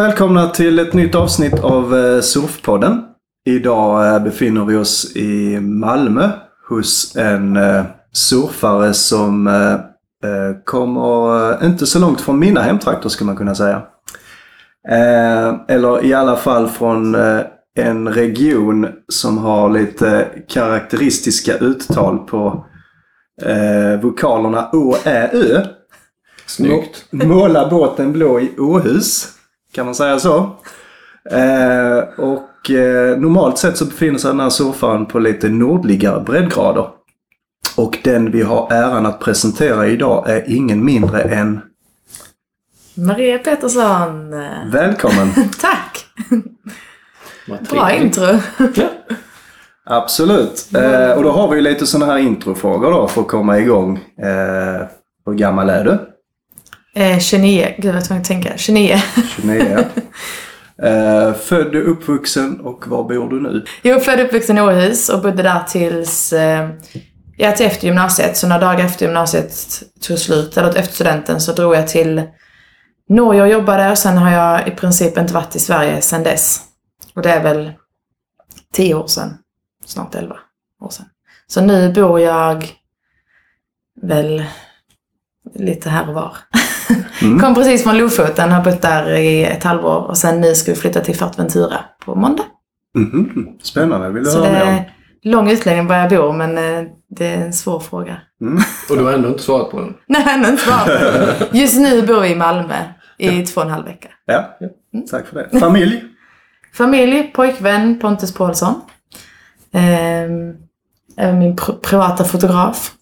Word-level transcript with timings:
Välkomna 0.00 0.46
till 0.48 0.78
ett 0.78 0.92
nytt 0.94 1.14
avsnitt 1.14 1.60
av 1.60 1.96
eh, 1.96 2.20
Surfpodden. 2.20 3.02
Idag 3.48 4.14
eh, 4.14 4.22
befinner 4.22 4.64
vi 4.64 4.76
oss 4.76 5.16
i 5.16 5.60
Malmö 5.60 6.30
hos 6.68 7.16
en 7.16 7.56
eh, 7.56 7.84
surfare 8.12 8.94
som 8.94 9.48
kommer 10.64 11.64
inte 11.64 11.86
så 11.86 11.98
långt 11.98 12.20
från 12.20 12.38
mina 12.38 12.62
hemtrakter 12.62 13.08
skulle 13.08 13.26
man 13.26 13.36
kunna 13.36 13.54
säga. 13.54 13.82
Eller 15.68 16.04
i 16.04 16.14
alla 16.14 16.36
fall 16.36 16.68
från 16.68 17.14
en 17.78 18.08
region 18.08 18.86
som 19.08 19.38
har 19.38 19.70
lite 19.70 20.28
karaktäristiska 20.48 21.56
uttal 21.58 22.18
på 22.18 22.64
vokalerna 24.02 24.70
Å, 24.72 24.96
Ä, 25.04 25.30
Ö. 25.32 25.62
Snyggt. 26.46 27.04
Må- 27.10 27.24
Måla 27.24 27.68
båten 27.70 28.12
blå 28.12 28.40
i 28.40 28.50
Åhus. 28.58 29.28
Kan 29.72 29.84
man 29.84 29.94
säga 29.94 30.18
så. 30.18 30.36
Eh, 31.30 31.98
och 32.18 32.70
eh, 32.70 33.18
normalt 33.18 33.58
sett 33.58 33.76
så 33.76 33.84
befinner 33.84 34.18
sig 34.18 34.30
den 34.30 34.40
här 34.40 34.50
surfaren 34.50 35.06
på 35.06 35.18
lite 35.18 35.48
nordligare 35.48 36.20
breddgrader. 36.20 36.88
Och 37.76 37.98
den 38.04 38.30
vi 38.30 38.42
har 38.42 38.72
äran 38.72 39.06
att 39.06 39.20
presentera 39.20 39.86
idag 39.86 40.30
är 40.30 40.44
ingen 40.46 40.84
mindre 40.84 41.22
än 41.22 41.60
Maria 42.94 43.38
Pettersson. 43.38 44.30
välkommen! 44.72 45.28
Tack! 45.60 46.06
Bra 47.70 47.92
intro. 47.92 48.38
Ja. 48.74 48.88
Absolut. 49.84 50.68
Eh, 50.74 51.10
och 51.10 51.22
då 51.22 51.30
har 51.30 51.48
vi 51.48 51.56
ju 51.56 51.62
lite 51.62 51.86
sådana 51.86 52.12
här 52.12 52.18
introfrågor 52.18 52.90
då 52.92 53.08
för 53.08 53.20
att 53.20 53.28
komma 53.28 53.58
igång. 53.58 53.96
Eh, 53.96 54.86
hur 55.26 55.34
gammal 55.34 55.70
är 55.70 55.84
du? 55.84 55.98
Eh, 56.94 57.18
29. 57.18 57.74
Gud 57.78 57.94
jag 58.10 58.24
tänka. 58.24 58.56
29. 58.56 59.02
29. 59.36 59.84
eh, 60.82 61.34
född 61.34 61.74
och 61.74 61.90
uppvuxen 61.90 62.60
och 62.60 62.88
var 62.88 63.04
bor 63.04 63.30
du 63.30 63.40
nu? 63.40 63.64
Jag 63.82 63.96
är 63.96 64.00
född 64.00 64.20
och 64.20 64.26
uppvuxen 64.26 64.58
i 64.58 64.60
Åhus 64.60 65.08
och 65.08 65.22
bodde 65.22 65.42
där 65.42 65.62
tills, 65.68 66.32
eh, 66.32 66.70
ja 67.36 67.52
till 67.52 67.66
efter 67.66 67.86
gymnasiet. 67.86 68.36
Så 68.36 68.48
några 68.48 68.60
dagar 68.60 68.84
efter 68.84 69.06
gymnasiet 69.06 69.82
tog 70.00 70.18
slut, 70.18 70.56
eller 70.56 70.68
efter 70.68 70.94
studenten, 70.94 71.40
så 71.40 71.52
drog 71.52 71.74
jag 71.74 71.88
till 71.88 72.22
Norge 73.08 73.42
och 73.42 73.48
jobbade 73.48 73.90
och 73.90 73.98
sen 73.98 74.18
har 74.18 74.30
jag 74.30 74.68
i 74.68 74.70
princip 74.70 75.18
inte 75.18 75.34
varit 75.34 75.56
i 75.56 75.58
Sverige 75.58 76.00
sedan 76.00 76.22
dess. 76.22 76.60
Och 77.14 77.22
det 77.22 77.30
är 77.30 77.42
väl 77.42 77.72
10 78.72 78.94
år 78.94 79.06
sedan. 79.06 79.38
Snart 79.86 80.14
11 80.14 80.36
år 80.80 80.90
sedan. 80.90 81.06
Så 81.46 81.60
nu 81.60 81.92
bor 81.92 82.20
jag 82.20 82.72
väl 84.02 84.44
lite 85.54 85.90
här 85.90 86.08
och 86.08 86.14
var. 86.14 86.36
Mm. 87.22 87.38
Kom 87.40 87.54
precis 87.54 87.82
från 87.82 87.98
Lofoten, 87.98 88.50
har 88.52 88.64
bott 88.64 88.82
där 88.82 89.10
i 89.16 89.44
ett 89.44 89.64
halvår 89.64 89.98
och 90.06 90.18
sen 90.18 90.40
nu 90.40 90.54
ska 90.54 90.70
vi 90.72 90.76
flytta 90.76 91.00
till 91.00 91.16
Fuerteventura 91.16 91.76
på 92.04 92.14
måndag. 92.14 92.42
Mhm. 92.98 93.48
Spännande, 93.62 94.10
vill 94.10 94.24
du 94.24 94.30
Så 94.30 94.38
höra 94.44 94.58
det 94.58 94.64
mer 94.72 94.78
om? 94.78 94.82
lång 95.30 95.50
utläggning 95.50 95.86
var 95.86 95.96
jag 95.96 96.10
bor, 96.10 96.32
men 96.32 96.58
eh, 96.58 96.84
det 97.10 97.26
är 97.26 97.36
en 97.44 97.52
svår 97.52 97.80
fråga. 97.80 98.16
Mm. 98.40 98.62
Och 98.90 98.96
du 98.96 99.04
har 99.04 99.12
ändå 99.12 99.28
inte 99.28 99.42
svarat 99.42 99.70
på 99.70 99.80
den. 99.80 99.94
Nej, 100.06 100.24
ändå 100.28 100.48
inte 100.48 100.62
svar. 100.62 100.88
Just 101.56 101.76
nu 101.80 102.02
bor 102.06 102.20
vi 102.20 102.28
i 102.28 102.34
Malmö 102.34 102.74
i 103.18 103.42
två 103.46 103.60
och 103.60 103.66
en 103.66 103.72
halv 103.72 103.84
vecka. 103.84 104.08
Ja, 104.26 104.58
tack 105.10 105.26
för 105.26 105.36
det. 105.52 105.60
Familj? 105.60 106.02
Familj, 106.74 107.22
pojkvän 107.34 107.98
Pontus 108.00 108.34
Paulsson. 108.34 108.74
Är 111.16 111.32
min 111.32 111.56
pr- 111.56 111.80
privata 111.80 112.24
fotograf. 112.24 112.92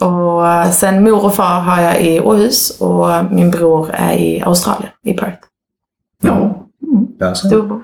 Och 0.00 0.48
eh, 0.48 0.70
sen 0.70 1.04
mor 1.04 1.24
och 1.24 1.34
far 1.34 1.60
har 1.60 1.82
jag 1.82 2.02
i 2.02 2.20
Åhus 2.20 2.80
och 2.80 3.24
min 3.30 3.50
bror 3.50 3.90
är 3.92 4.12
i 4.12 4.42
Australien, 4.42 4.92
i 5.04 5.14
Perth. 5.14 5.38
Ja. 6.22 6.66
ja 7.18 7.34
så. 7.34 7.46
Storbo. 7.46 7.82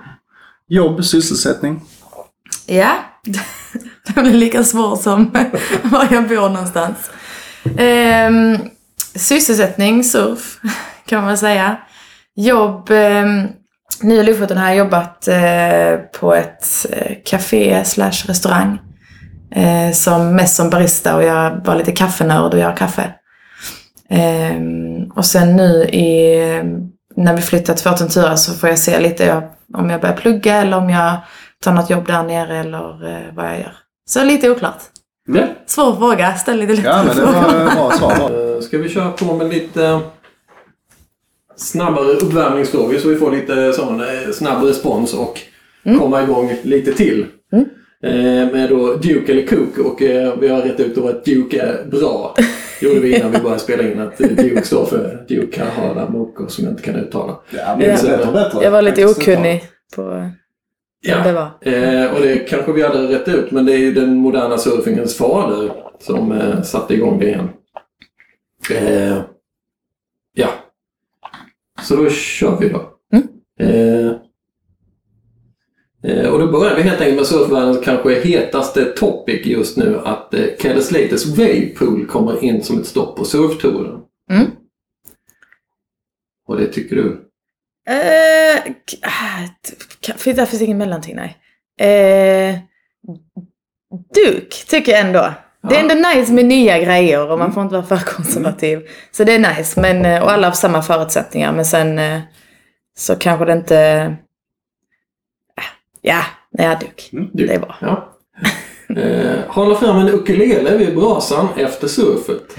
Jobb, 0.68 1.04
sysselsättning? 1.04 1.80
Ja, 2.66 2.92
det 4.14 4.20
blir 4.20 4.32
lika 4.32 4.64
svårt 4.64 5.02
som 5.02 5.30
var 5.82 6.08
jag 6.10 6.28
bor 6.28 6.48
någonstans. 6.48 7.10
Ehm, 7.78 8.58
sysselsättning, 9.14 10.04
surf, 10.04 10.60
kan 11.06 11.24
man 11.24 11.38
säga. 11.38 11.76
Jobb, 12.34 12.90
um, 12.90 13.48
nu 14.02 14.14
i 14.14 14.22
Lofoten 14.22 14.58
har 14.58 14.68
jag 14.68 14.76
jobbat 14.76 15.28
eh, 15.28 15.96
på 16.20 16.34
ett 16.34 16.86
eh, 16.90 17.16
café 17.24 17.84
slash 17.84 18.26
restaurang. 18.26 18.78
Eh, 19.54 19.92
som 19.92 20.36
mest 20.36 20.56
som 20.56 20.70
barista 20.70 21.16
och 21.16 21.22
jag 21.24 21.60
var 21.64 21.76
lite 21.76 21.92
kaffenörd 21.92 22.54
och 22.54 22.60
gör 22.60 22.76
kaffe. 22.76 23.14
Ehm, 24.08 25.10
och 25.16 25.24
sen 25.24 25.56
nu 25.56 25.84
i, 25.84 26.36
när 27.16 27.36
vi 27.36 27.42
flyttat 27.42 27.76
till 27.76 27.84
Fuerteventura 27.84 28.36
så 28.36 28.52
får 28.52 28.68
jag 28.68 28.78
se 28.78 29.00
lite 29.00 29.24
jag, 29.24 29.42
om 29.74 29.90
jag 29.90 30.00
börjar 30.00 30.16
plugga 30.16 30.54
eller 30.56 30.76
om 30.76 30.90
jag 30.90 31.16
tar 31.62 31.72
något 31.72 31.90
jobb 31.90 32.06
där 32.06 32.22
nere 32.22 32.56
eller 32.58 33.08
eh, 33.10 33.34
vad 33.34 33.44
jag 33.46 33.58
gör. 33.58 33.72
Så 34.08 34.24
lite 34.24 34.50
oklart. 34.50 34.80
Ja, 35.28 35.46
Svår 35.66 35.96
fråga, 35.96 36.34
ställ 36.34 36.58
lite 36.58 36.72
lättare 36.72 36.92
ja 36.92 37.02
men 37.04 37.16
det 37.16 37.22
var 37.24 37.74
bra 37.74 37.90
svar. 37.90 38.54
Eh, 38.56 38.60
Ska 38.60 38.78
vi 38.78 38.88
köra 38.88 39.10
på 39.10 39.24
med 39.36 39.48
lite 39.48 40.00
snabbare 41.56 42.06
uppvärmningsfrågor 42.06 42.98
så 42.98 43.08
vi 43.08 43.16
får 43.16 43.30
lite 43.30 43.72
sån 43.72 44.00
eh, 44.00 44.32
snabb 44.32 44.62
respons 44.64 45.14
och 45.14 45.40
komma 45.98 46.22
igång 46.22 46.52
lite 46.62 46.92
till. 46.92 47.26
Mm. 47.52 47.64
Eh, 48.02 48.52
Med 48.52 48.68
då 48.70 48.94
Duke 48.94 49.32
eller 49.32 49.46
Cook 49.46 49.78
och 49.78 50.02
eh, 50.02 50.34
vi 50.40 50.48
har 50.48 50.62
rätt 50.62 50.80
ut 50.80 50.94
då 50.94 51.08
att 51.08 51.24
Duke 51.24 51.60
är 51.62 51.84
bra. 51.90 52.34
gjorde 52.80 53.00
vi 53.00 53.16
innan 53.16 53.30
vi 53.32 53.38
började 53.38 53.60
spela 53.60 53.82
in 53.82 54.00
att 54.00 54.20
eh, 54.20 54.28
Duke 54.28 54.62
står 54.62 54.84
för 54.86 55.24
Duke 55.28 55.58
Kahana 55.58 56.08
Moko 56.08 56.46
som 56.48 56.64
jag 56.64 56.72
inte 56.72 56.82
kan 56.82 56.96
uttala. 56.96 57.36
Ja, 57.50 57.76
men 57.78 57.88
Ja. 57.90 57.96
det 58.02 58.08
är 58.08 58.16
bättre 58.18 58.32
bättre. 58.32 58.64
Jag 58.64 58.70
var 58.70 58.82
lite 58.82 59.06
okunnig 59.06 59.64
på 59.96 60.02
vad 60.02 61.24
det 61.24 61.32
var. 61.32 61.50
Eh, 61.60 62.14
och 62.14 62.20
det 62.20 62.48
kanske 62.48 62.72
vi 62.72 62.82
hade 62.82 62.98
rätt 63.08 63.28
ut, 63.28 63.50
men 63.50 63.66
det 63.66 63.72
är 63.72 63.78
ju 63.78 63.92
den 63.94 64.14
moderna 64.16 64.58
surfingens 64.58 65.16
fader 65.16 65.72
som 66.00 66.32
eh, 66.32 66.62
satte 66.62 66.94
igång 66.94 67.18
det 67.18 67.26
igen. 67.28 67.48
Eh, 68.70 69.18
ja. 70.34 70.48
Så 71.82 71.96
då 71.96 72.10
kör 72.10 72.56
vi 72.60 72.68
då. 72.68 72.82
Mm. 73.12 73.28
Eh, 73.60 74.06
eh, 74.06 74.12
och 76.04 76.38
då 76.38 76.52
börjar 76.52 76.76
vi 76.76 76.82
helt 76.82 77.00
enkelt 77.00 77.16
med 77.16 77.26
surfvärldens 77.26 77.84
kanske 77.84 78.20
hetaste 78.20 78.84
topic 78.84 79.46
just 79.46 79.76
nu, 79.76 80.00
att 80.04 80.34
eh, 80.34 80.44
Kelly 80.58 80.80
Slaters 80.80 81.26
Wave 81.26 81.66
Pool 81.66 82.06
kommer 82.06 82.44
in 82.44 82.62
som 82.62 82.80
ett 82.80 82.86
stopp 82.86 83.16
på 83.16 83.24
surftouren. 83.24 84.00
Mm. 84.30 84.46
Och 86.48 86.56
det 86.56 86.66
tycker 86.66 86.96
du? 86.96 87.28
Eh, 87.88 88.62
t- 88.64 88.96
kan- 90.00 90.46
finns 90.46 90.62
ingen 90.62 90.78
mellanting, 90.78 91.16
nej. 91.16 91.36
Eh, 91.80 92.58
Duk 94.14 94.64
tycker 94.68 94.92
jag 94.92 95.00
ändå. 95.00 95.32
Det 95.68 95.76
är 95.76 95.80
ändå 95.80 96.08
nice 96.08 96.32
med 96.32 96.44
nya 96.44 96.78
grejer 96.78 97.30
och 97.30 97.38
man 97.38 97.52
får 97.52 97.62
inte 97.62 97.74
vara 97.74 97.86
för 97.86 97.96
konservativ. 98.14 98.80
Så 99.10 99.24
det 99.24 99.32
är 99.32 99.56
nice. 99.56 99.80
Men, 99.80 100.04
eh, 100.04 100.22
och 100.22 100.32
alla 100.32 100.46
har 100.46 100.54
samma 100.54 100.82
förutsättningar. 100.82 101.52
Men 101.52 101.64
sen 101.64 101.98
eh, 101.98 102.20
så 102.98 103.16
kanske 103.16 103.44
det 103.44 103.52
inte... 103.52 104.14
Ja, 106.02 106.24
nej, 106.50 106.76
Duk. 106.80 107.10
Mm, 107.12 107.30
du. 107.32 107.46
Det 107.46 107.54
är 107.54 107.58
bra. 107.58 107.76
Ja. 107.80 108.08
Eh, 108.96 109.38
hålla 109.48 109.74
fram 109.74 109.96
en 109.96 110.08
ukulele 110.08 110.76
vid 110.76 110.94
brasan 110.94 111.48
efter 111.56 111.88
surfet. 111.88 112.56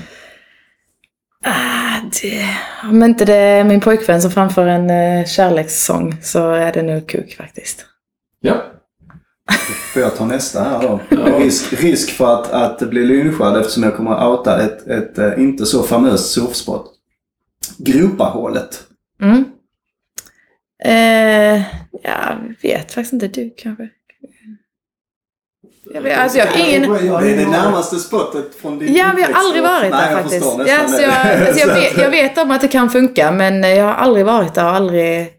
Ah, 1.45 2.00
det, 2.21 2.45
om 2.89 3.03
inte 3.03 3.25
det 3.25 3.35
är 3.35 3.63
min 3.63 3.79
pojkvän 3.79 4.21
som 4.21 4.31
framför 4.31 4.67
en 4.67 4.89
uh, 4.89 5.25
kärlekssång 5.25 6.15
så 6.21 6.51
är 6.51 6.73
det 6.73 6.81
nog 6.81 7.07
kuk 7.07 7.35
faktiskt. 7.38 7.85
Ja. 8.41 8.63
Får 9.94 10.01
jag 10.01 10.17
ta 10.17 10.25
nästa 10.25 10.63
här 10.63 10.81
då? 10.81 11.00
Ja. 11.09 11.39
Risk, 11.39 11.73
risk 11.73 12.09
för 12.09 12.33
att, 12.33 12.51
att 12.51 12.89
bli 12.89 13.06
lynchad 13.06 13.57
eftersom 13.57 13.83
jag 13.83 13.95
kommer 13.95 14.12
att 14.12 14.39
outa 14.39 14.62
ett, 14.62 14.88
ett 14.88 15.17
eh, 15.17 15.44
inte 15.44 15.65
så 15.65 15.83
famöst 15.83 16.31
surfspot. 16.31 16.85
Gropahålet. 17.77 18.83
Mm. 19.21 19.45
Eh, 20.85 21.62
jag 22.03 22.53
vet 22.62 22.91
faktiskt 22.94 23.13
inte. 23.13 23.27
Du 23.27 23.53
kanske? 23.57 23.89
Jag, 25.94 26.01
vet, 26.01 26.18
alltså 26.18 26.38
jag 26.38 26.45
har 26.47 26.57
ingen... 26.69 26.81
Det 26.91 26.97
är 27.31 27.38
det 27.38 27.50
närmaste 27.50 28.00
spottet 28.00 28.56
från 28.56 28.80
din 28.80 28.95
Ja, 28.95 29.13
jag 29.19 29.27
har 29.27 29.33
aldrig 29.33 29.63
varit 29.63 29.91
Nej, 29.91 30.01
där 30.01 30.12
jag 30.12 30.21
faktiskt. 30.21 30.45
förstår 30.45 30.68
Ja, 30.68 30.88
så 30.88 31.01
jag, 31.01 31.12
alltså 31.47 31.59
jag, 31.59 31.68
vet, 31.75 31.91
att- 31.97 32.01
jag 32.03 32.09
vet 32.09 32.38
om 32.38 32.51
att 32.51 32.62
det 32.62 32.68
kan 32.68 32.89
funka 32.89 33.31
men 33.31 33.63
jag 33.63 33.85
har 33.85 33.94
aldrig 33.94 34.25
varit 34.25 34.53
där 34.53 34.65
och 34.65 34.71
aldrig... 34.75 35.30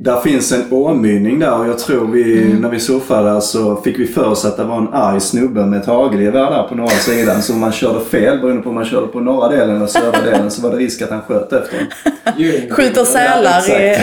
Där 0.00 0.20
finns 0.20 0.52
en 0.52 0.72
åmynning 0.72 1.38
där 1.38 1.58
och 1.58 1.66
jag 1.68 1.78
tror 1.78 2.06
vi, 2.12 2.42
Mm. 2.42 2.56
när 2.62 2.68
vi 2.68 2.80
surfade 2.80 3.40
så 3.40 3.76
fick 3.76 3.98
vi 3.98 4.06
för 4.06 4.28
oss 4.28 4.44
att 4.44 4.56
det 4.56 4.64
var 4.64 4.76
en 4.78 4.88
arg 4.92 5.20
snubbe 5.20 5.66
med 5.66 5.80
ett 5.80 5.86
hagelgevär 5.86 6.50
där 6.50 6.62
på 6.62 6.74
norra 6.74 6.88
sidan. 6.88 7.42
Så 7.42 7.52
om 7.52 7.60
man 7.60 7.72
körde 7.72 8.00
fel, 8.04 8.38
beroende 8.40 8.62
på 8.62 8.68
om 8.68 8.74
man 8.74 8.84
körde 8.84 9.06
på 9.06 9.20
norra 9.20 9.48
delen 9.48 9.76
eller 9.76 9.86
södra 9.86 10.20
delen, 10.20 10.50
så 10.50 10.62
var 10.62 10.70
det 10.70 10.76
risk 10.76 11.02
att 11.02 11.10
han 11.10 11.22
sköt 11.22 11.52
efter 11.52 11.78
en. 12.24 12.70
Skjuter 12.70 13.04
sälar 13.04 13.70
i... 13.70 13.96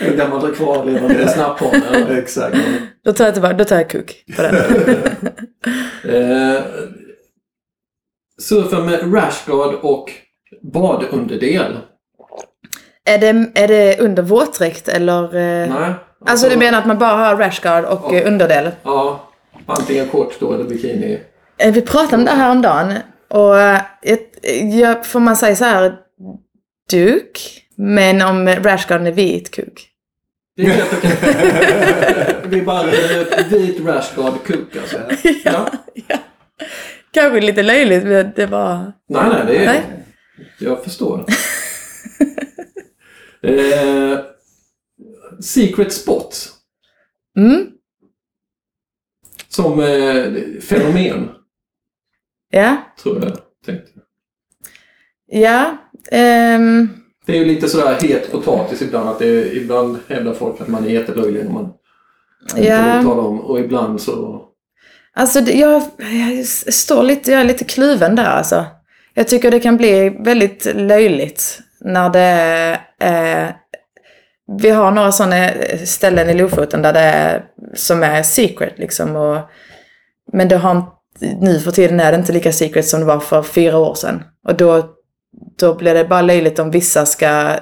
En 0.10 0.16
gammal 0.16 0.52
kvarlevande 0.54 1.28
snapphane. 1.28 1.82
Exakt. 2.18 2.56
Då 3.04 3.12
tar 3.12 3.24
jag 3.24 3.34
tillbaka, 3.34 3.54
då 3.54 3.64
tar 3.64 3.76
jag 3.76 3.90
kuk 3.90 4.24
på 4.36 4.42
den. 4.42 4.54
Eh, 6.14 6.60
surfa 8.42 8.80
med 8.80 9.14
rashguard 9.14 9.74
och 9.82 10.10
badunderdel. 10.72 11.76
Är 13.06 13.18
det, 13.18 13.46
är 13.54 13.68
det 13.68 13.98
under 14.00 14.22
våtdräkt 14.22 14.88
eller? 14.88 15.24
eh, 15.24 15.68
Nej. 15.80 15.92
Alltså 16.26 16.48
du 16.48 16.56
menar 16.56 16.78
att 16.78 16.86
man 16.86 16.98
bara 16.98 17.12
har 17.16 17.36
rashguard 17.36 17.84
och 17.84 18.14
Ja. 18.14 18.18
eh, 18.18 18.26
underdel? 18.28 18.70
Ja, 18.82 19.28
antingen 19.66 20.08
kort 20.08 20.40
då 20.40 20.52
eller 20.52 20.64
bikini. 20.64 21.20
Eh, 21.58 21.72
Vi 21.72 21.80
pratade 21.80 22.16
om 22.16 22.24
det 22.24 22.30
här 22.30 22.50
om 22.50 22.62
dagen 22.62 22.94
och 23.28 23.54
jag, 24.80 25.06
får 25.06 25.20
man 25.20 25.36
säga 25.36 25.56
så 25.56 25.64
här 25.64 25.94
duk, 26.90 27.62
men 27.76 28.22
om 28.22 28.48
rashguarden 28.48 29.06
är 29.06 29.12
vit 29.12 29.50
kuk. 29.50 29.88
Det 30.56 30.62
är 30.62 30.66
helt 30.70 30.92
okej. 30.92 31.10
Det 32.42 32.48
blir 32.48 32.62
bara 32.64 32.86
vit 33.50 33.80
rashguard 33.86 34.34
kuk 34.46 34.76
alltså. 34.76 34.98
Ja. 35.44 35.68
Kanske 37.10 37.40
lite 37.40 37.62
löjligt 37.62 38.04
men 38.04 38.32
det 38.36 38.46
var... 38.46 38.92
Nej, 39.08 39.22
nej, 39.28 39.40
det 39.46 39.56
är... 39.56 39.66
Nej. 39.66 39.80
Jag 40.58 40.84
förstår. 40.84 41.24
eh, 43.44 44.18
secret 45.40 45.92
spot. 45.92 46.50
Mm, 47.38 47.66
Som 49.48 49.80
eh, 49.80 50.32
fenomen, 50.60 51.28
ja, 52.50 52.76
tror 53.02 53.24
jag 53.24 53.38
tänkte. 53.66 53.90
ja. 55.26 55.76
ehm, 56.10 56.88
Det 57.26 57.32
är 57.32 57.36
ju 57.38 57.44
lite 57.44 57.68
sådär 57.68 57.98
het 58.02 58.32
potatis 58.32 58.82
ibland. 58.82 59.08
Att 59.08 59.20
är, 59.22 59.56
ibland 59.56 59.98
hävdar 60.08 60.34
folk 60.34 60.60
att 60.60 60.68
man 60.68 60.84
är 60.84 60.88
jättelöjlig 60.90 61.46
om 61.46 61.52
man 61.54 61.72
inte 62.50 62.62
Ja. 62.68 62.96
vill 62.96 63.06
tala 63.06 63.22
om. 63.22 63.40
Och 63.40 63.60
ibland 63.60 64.00
så... 64.00 64.44
Alltså 65.16 65.40
jag, 65.40 65.82
jag 65.98 66.46
står 66.74 67.02
lite, 67.02 67.30
jag 67.32 67.40
är 67.40 67.44
lite 67.44 67.64
kluven 67.64 68.16
där 68.16 68.24
alltså. 68.24 68.64
Jag 69.14 69.28
tycker 69.28 69.50
det 69.50 69.60
kan 69.60 69.76
bli 69.76 70.08
väldigt 70.20 70.64
löjligt 70.74 71.60
när 71.84 72.10
det 72.10 72.78
är... 72.98 73.56
Vi 74.60 74.70
har 74.70 74.90
några 74.90 75.12
sådana 75.12 75.48
ställen 75.84 76.30
i 76.30 76.34
Lofoten 76.34 76.82
där 76.82 76.92
det 76.92 77.00
är, 77.00 77.44
som 77.74 78.02
är 78.02 78.22
secret 78.22 78.78
liksom. 78.78 79.16
Och, 79.16 79.38
men 80.32 80.48
det 80.48 80.56
har, 80.56 80.82
nu 81.40 81.60
för 81.60 81.70
tiden 81.70 82.00
är 82.00 82.12
det 82.12 82.18
inte 82.18 82.32
lika 82.32 82.52
secret 82.52 82.86
som 82.86 83.00
det 83.00 83.06
var 83.06 83.20
för 83.20 83.42
fyra 83.42 83.78
år 83.78 83.94
sedan. 83.94 84.22
Och 84.48 84.56
då, 84.56 84.82
då 85.58 85.74
blir 85.74 85.94
det 85.94 86.04
bara 86.04 86.22
löjligt 86.22 86.58
om 86.58 86.70
vissa 86.70 87.06
ska... 87.06 87.56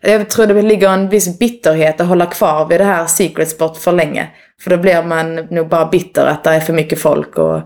Jag 0.00 0.30
tror 0.30 0.46
det 0.46 0.62
ligger 0.62 0.88
en 0.90 1.08
viss 1.08 1.38
bitterhet 1.38 2.00
att 2.00 2.06
hålla 2.06 2.26
kvar 2.26 2.66
vid 2.68 2.80
det 2.80 2.84
här 2.84 3.06
secret 3.06 3.48
spot 3.48 3.78
för 3.78 3.92
länge. 3.92 4.30
För 4.60 4.70
då 4.70 4.76
blir 4.76 5.02
man 5.02 5.34
nog 5.34 5.68
bara 5.68 5.86
bitter 5.86 6.26
att 6.26 6.44
det 6.44 6.50
är 6.50 6.60
för 6.60 6.72
mycket 6.72 6.98
folk 6.98 7.38
och... 7.38 7.60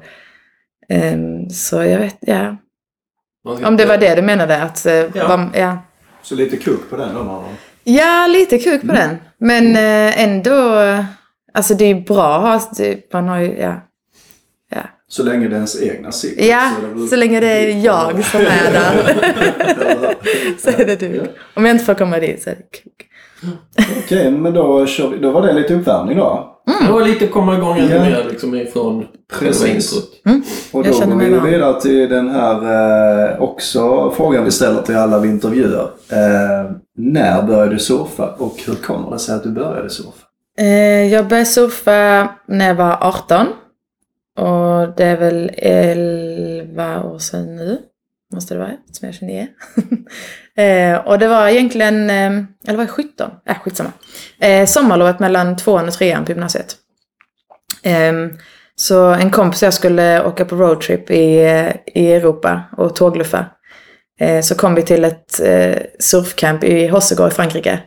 ehm, 0.88 1.50
så 1.50 1.82
jag 1.82 1.98
vet, 1.98 2.16
ja 2.20 2.56
man 3.44 3.64
Om 3.64 3.76
det 3.76 3.86
var 3.86 3.96
det 3.98 4.14
du 4.14 4.22
menade 4.22 4.62
att... 4.62 4.86
eh, 4.86 4.94
Ja. 4.94 5.28
var- 5.28 5.50
ja. 5.54 5.78
Så 6.22 6.34
lite 6.34 6.56
kuk 6.56 6.90
på 6.90 6.96
den 6.96 7.14
då 7.14 7.22
Marlon. 7.24 7.54
Ja, 7.84 8.26
lite 8.26 8.58
kuk 8.58 8.80
på 8.80 8.86
den. 8.92 9.16
Men 9.38 9.76
eh, 9.76 10.22
ändå... 10.22 10.78
eh, 10.80 11.04
Alltså 11.52 11.74
det 11.74 11.84
är 11.84 11.88
ju 11.94 12.00
bra 12.00 12.36
att 12.52 12.78
ha... 12.78 12.86
Man 13.12 13.28
har 13.28 13.38
ju... 13.38 13.56
Ja. 13.58 13.80
Ja, 14.70 14.82
Så 15.08 15.22
länge 15.22 15.48
det 15.48 15.54
är 15.54 15.56
ens 15.56 15.82
egna 15.82 16.12
secret. 16.12 16.46
ja 16.46 16.70
så 16.80 16.86
väl- 16.86 17.08
så 17.08 17.16
länge 17.16 17.40
det 17.40 17.46
är 17.46 17.84
jag 17.84 18.24
som 18.24 18.40
är 18.40 18.72
där. 18.72 19.14
så 20.58 20.70
är 20.70 20.86
det 20.86 20.96
du. 20.96 21.36
Om 21.54 21.64
jag 21.66 21.74
inte 21.74 21.84
får 21.84 21.94
komma 21.94 22.18
dit 22.18 22.42
så 22.42 22.50
är 22.50 22.54
det 22.54 22.62
kuk. 22.62 23.09
Okej, 24.04 24.30
men 24.30 24.52
då, 24.54 24.86
kör 24.86 25.08
vi, 25.08 25.18
då 25.18 25.30
var 25.30 25.42
det 25.46 25.52
lite 25.52 25.74
uppvärmning 25.74 26.16
då. 26.18 26.46
Det 26.86 26.92
var 26.92 27.04
lite 27.04 27.26
komma 27.26 27.56
igång 27.56 27.78
ännu 27.78 27.94
Ja. 27.94 28.02
mer 28.02 28.26
liksom 28.30 28.54
ifrån 28.54 29.06
Precis. 29.38 29.92
introt. 29.94 30.44
Och 30.72 30.86
Jag 30.86 30.94
då 30.94 31.06
går 31.16 31.16
vi 31.24 31.30
van. 31.34 31.46
vidare 31.50 31.80
till 31.80 32.08
den 32.08 32.28
här 32.28 33.32
eh, 33.32 33.42
också 33.42 34.10
frågan 34.16 34.44
vi 34.44 34.50
ställer 34.50 34.82
till 34.82 34.96
alla 34.96 35.18
vi 35.18 35.28
intervjuar. 35.28 35.90
Eh, 36.12 36.70
när 36.98 37.42
började 37.42 37.70
du 37.72 37.78
surfa 37.78 38.34
och 38.38 38.54
hur 38.66 38.74
kommer 38.74 39.10
det 39.10 39.18
sig 39.18 39.34
att 39.34 39.42
du 39.42 39.50
började 39.50 39.90
surfa? 39.90 40.26
Eh, 40.58 41.12
jag 41.12 41.28
började 41.28 41.46
surfa 41.46 42.28
när 42.48 42.68
jag 42.68 42.74
var 42.74 42.98
18. 43.00 43.46
Och 44.38 44.94
det 44.96 45.04
är 45.04 45.16
väl 45.16 45.50
11 45.56 47.02
år 47.04 47.18
sedan 47.18 47.56
nu. 47.56 47.78
Måste 48.32 48.54
det 48.54 48.60
vara, 48.60 48.70
som 48.92 49.08
jag 49.08 49.08
är 49.08 49.18
29. 49.18 49.48
eh, 50.56 51.06
och 51.06 51.18
det 51.18 51.28
var 51.28 51.48
egentligen, 51.48 52.10
eh, 52.10 52.44
eller 52.66 52.76
var 52.76 52.84
jag 52.84 52.90
17? 52.90 53.30
Äh, 53.46 53.58
skitsamma. 53.58 53.92
Eh, 54.40 54.66
sommarlovet 54.66 55.18
mellan 55.18 55.56
tvåan 55.56 55.88
och 55.88 55.94
trean 55.94 56.24
på 56.24 56.32
gymnasiet. 56.32 56.76
Eh, 57.82 58.12
så 58.74 59.06
en 59.06 59.30
kompis 59.30 59.62
och 59.62 59.66
jag 59.66 59.74
skulle 59.74 60.24
åka 60.24 60.44
på 60.44 60.56
roadtrip 60.56 61.10
i, 61.10 61.40
i 61.86 62.12
Europa 62.12 62.62
och 62.76 62.96
tågluffa. 62.96 63.46
Eh, 64.20 64.40
så 64.40 64.54
kom 64.54 64.74
vi 64.74 64.82
till 64.82 65.04
ett 65.04 65.40
eh, 65.40 65.76
surfcamp 65.98 66.64
i 66.64 66.86
Hossegård 66.86 67.32
i 67.32 67.34
Frankrike. 67.34 67.80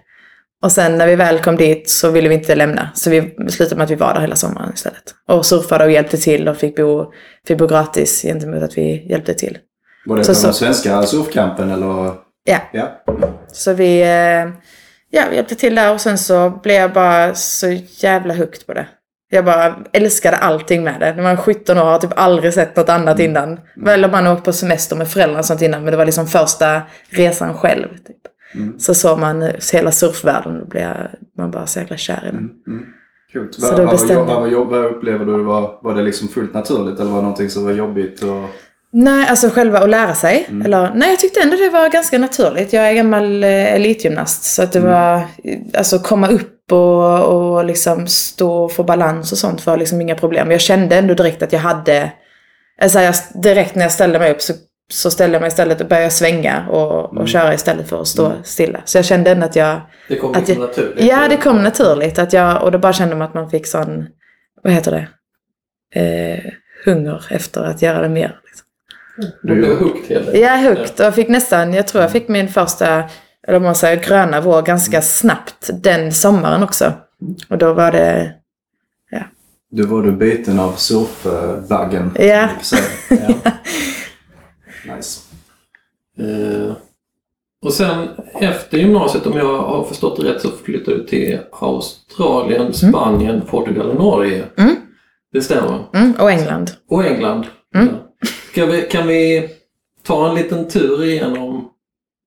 Och 0.63 0.71
sen 0.71 0.97
när 0.97 1.07
vi 1.07 1.15
väl 1.15 1.39
kom 1.39 1.55
dit 1.55 1.89
så 1.89 2.11
ville 2.11 2.29
vi 2.29 2.35
inte 2.35 2.55
lämna. 2.55 2.89
Så 2.95 3.09
vi 3.09 3.21
beslutade 3.21 3.75
med 3.75 3.83
att 3.83 3.91
vi 3.91 3.95
var 3.95 4.13
där 4.13 4.21
hela 4.21 4.35
sommaren 4.35 4.73
istället. 4.73 5.03
Och 5.27 5.45
surfade 5.45 5.85
och 5.85 5.91
hjälpte 5.91 6.17
till 6.17 6.47
och 6.47 6.57
fick 6.57 6.75
bo, 6.75 7.13
fick 7.47 7.57
bo 7.57 7.67
gratis 7.67 8.21
gentemot 8.21 8.63
att 8.63 8.77
vi 8.77 9.07
hjälpte 9.09 9.33
till. 9.33 9.57
Var 10.05 10.17
det 10.17 10.23
Så- 10.23 10.35
så- 10.35 10.47
den 10.47 10.53
svenska 10.53 11.03
surfkampen 11.03 11.71
eller? 11.71 12.11
Ja, 12.43 12.57
Ja. 12.71 13.01
så 13.51 13.73
vi, 13.73 14.01
eh, 14.01 14.07
ja, 15.09 15.23
vi 15.29 15.35
hjälpte 15.35 15.55
till 15.55 15.75
där 15.75 15.93
och 15.93 16.01
sen 16.01 16.17
så 16.17 16.49
blev 16.63 16.75
jag 16.75 16.93
bara 16.93 17.33
så 17.35 17.67
jävla 17.85 18.33
hooked 18.33 18.65
på 18.67 18.73
det. 18.73 18.87
Jag 19.29 19.45
bara 19.45 19.75
älskade 19.91 20.37
allting 20.37 20.83
med 20.83 20.99
det. 20.99 21.15
När 21.15 21.23
man 21.23 21.35
var 21.35 21.43
17 21.43 21.77
år 21.77 21.83
har 21.83 21.99
typ 21.99 22.13
aldrig 22.15 22.53
sett 22.53 22.75
något 22.75 22.89
annat 22.89 23.19
innan. 23.19 23.59
Väl 23.75 24.05
om 24.05 24.11
man 24.11 24.27
åkt 24.27 24.43
på 24.45 24.53
semester 24.53 24.95
med 24.95 25.07
föräldrarna 25.07 25.39
och 25.39 25.45
sånt 25.45 25.61
innan. 25.61 25.83
Men 25.83 25.91
det 25.91 25.97
var 25.97 26.05
liksom 26.05 26.27
första 26.27 26.81
resan 27.09 27.53
själv. 27.57 27.87
Typ. 28.07 28.17
Mm. 28.55 28.79
Så 28.79 28.93
såg 28.93 29.19
man 29.19 29.41
eh, 29.41 29.49
hela 29.73 29.91
surfvärlden 29.91 30.61
och 30.61 30.67
blev 30.67 30.93
man 31.37 31.51
bara 31.51 31.65
så 31.65 31.79
jäkla 31.79 31.97
kär 31.97 32.19
i 32.23 32.25
den. 32.25 32.35
Mm. 32.37 32.51
Mm. 32.67 32.85
Kul. 33.33 33.53
Så 33.53 33.61
Vad, 33.67 33.77
då 33.77 33.83
vad, 33.83 33.91
bestämde 33.91 34.23
vad, 34.33 34.67
vad 34.67 34.85
upplever 34.85 35.25
du? 35.25 35.43
Var, 35.43 35.79
var 35.81 35.95
det 35.95 36.01
liksom 36.01 36.27
fullt 36.27 36.53
naturligt 36.53 36.99
eller 36.99 37.09
var 37.09 37.17
det 37.17 37.23
någonting 37.23 37.49
som 37.49 37.65
var 37.65 37.71
jobbigt? 37.71 38.23
Och... 38.23 38.45
Nej, 38.95 39.27
alltså 39.29 39.49
själva 39.49 39.79
att 39.79 39.89
lära 39.89 40.13
sig. 40.15 40.45
Mm. 40.49 40.65
Eller, 40.65 40.91
nej, 40.95 41.09
jag 41.09 41.19
tyckte 41.19 41.41
ändå 41.41 41.57
det 41.57 41.69
var 41.69 41.89
ganska 41.89 42.19
naturligt. 42.19 42.73
Jag 42.73 42.89
är 42.89 42.93
gammal 42.93 43.43
eh, 43.43 43.73
elitgymnast. 43.73 44.43
Så 44.43 44.63
att 44.63 44.75
Mm. 44.75 44.87
det 44.87 44.93
var, 44.95 45.15
eh, 45.17 45.59
alltså 45.77 45.99
komma 45.99 46.27
upp 46.27 46.71
och, 46.71 47.23
och 47.23 47.65
liksom 47.65 48.07
stå 48.07 48.53
och 48.63 48.71
få 48.71 48.83
balans 48.83 49.31
och 49.31 49.37
sånt 49.37 49.65
var 49.65 49.77
liksom 49.77 50.01
inga 50.01 50.15
problem. 50.15 50.51
Jag 50.51 50.61
kände 50.61 50.95
ändå 50.95 51.13
direkt 51.13 51.43
att 51.43 51.53
jag 51.53 51.59
hade, 51.59 52.11
alltså 52.81 52.99
jag, 52.99 53.15
direkt 53.43 53.75
när 53.75 53.83
jag 53.83 53.91
ställde 53.91 54.19
mig 54.19 54.31
upp 54.31 54.41
så, 54.41 54.53
så 54.93 55.11
ställde 55.11 55.35
jag 55.35 55.41
mig 55.41 55.47
istället 55.47 55.81
och 55.81 55.87
började 55.87 56.09
svänga 56.09 56.65
och, 56.69 56.91
och 57.05 57.11
Mm. 57.15 57.27
köra 57.27 57.53
istället 57.53 57.89
för 57.89 58.01
att 58.01 58.07
stå 58.07 58.31
stilla. 58.43 58.81
Så 58.85 58.97
jag 58.97 59.05
kände 59.05 59.31
ändå 59.31 59.45
att 59.45 59.55
jag, 59.55 59.81
Det 60.07 60.15
kom 60.15 60.31
Att 60.31 60.37
liksom 60.37 60.55
jag- 60.61 60.67
naturligt. 60.67 61.05
ja 61.05 61.27
det 61.29 61.37
kom 61.37 61.63
naturligt. 61.63 62.19
Att 62.19 62.33
jag, 62.33 62.63
och 62.63 62.71
då 62.71 62.77
bara 62.77 62.93
kände 62.93 63.15
man 63.15 63.27
att 63.27 63.33
man 63.33 63.49
fick 63.49 63.67
sån, 63.67 64.07
vad 64.63 64.73
heter 64.73 64.91
det, 64.91 65.07
eh, 66.01 66.51
hunger 66.85 67.25
efter 67.29 67.61
att 67.63 67.81
göra 67.81 68.01
det 68.01 68.09
mer. 68.09 68.39
Liksom. 68.45 68.65
Du 69.41 69.55
blev 69.55 69.77
hooked 69.77 70.05
helt 70.09 70.27
enkelt. 70.27 70.43
Jag 70.43 70.51
är 70.53 70.69
hooked 70.69 70.99
och 70.99 71.05
jag 71.05 71.15
fick 71.15 71.27
nästan, 71.29 71.73
jag 71.73 71.87
tror 71.87 72.01
jag 72.01 72.11
fick 72.11 72.27
min 72.27 72.47
första, 72.47 73.03
eller 73.47 73.59
man 73.59 73.75
säger, 73.75 74.03
gröna 74.03 74.41
vår 74.41 74.61
ganska 74.61 75.01
snabbt 75.01 75.69
den 75.73 76.11
sommaren 76.11 76.63
också. 76.63 76.93
Och 77.49 77.57
då 77.57 77.73
var 77.73 77.91
det, 77.91 78.33
Du 79.71 79.83
var 79.83 80.01
du 80.01 80.11
biten 80.11 80.59
av 80.59 80.71
surfbaggen. 80.73 82.11
Ja. 82.19 82.49
ja. 83.09 83.51
Nice. 84.95 85.21
Eh, 86.19 86.73
och 87.65 87.73
sen 87.73 88.07
efter 88.39 88.77
gymnasiet, 88.77 89.25
om 89.27 89.37
jag 89.37 89.57
har 89.61 89.83
förstått 89.83 90.17
det 90.21 90.33
rätt, 90.33 90.41
så 90.41 90.49
flyttade 90.51 90.97
du 90.97 91.03
till 91.05 91.39
Australien, 91.51 92.73
Spanien, 92.73 93.41
Portugal 93.41 93.89
och 93.89 93.95
Norge. 93.95 94.43
Mm. 94.57 94.75
Det 95.33 95.41
stämmer. 95.41 95.83
mm, 95.93 96.13
och 96.19 96.31
England. 96.31 96.71
Och 96.89 97.05
England. 97.05 97.45
Mm. 97.75 97.87
Ja. 97.87 98.12
Kan, 98.53 98.71
vi, 98.71 98.81
kan 98.81 99.07
vi 99.07 99.49
ta 100.03 100.29
en 100.29 100.35
liten 100.35 100.67
tur 100.67 101.03
igenom 101.03 101.69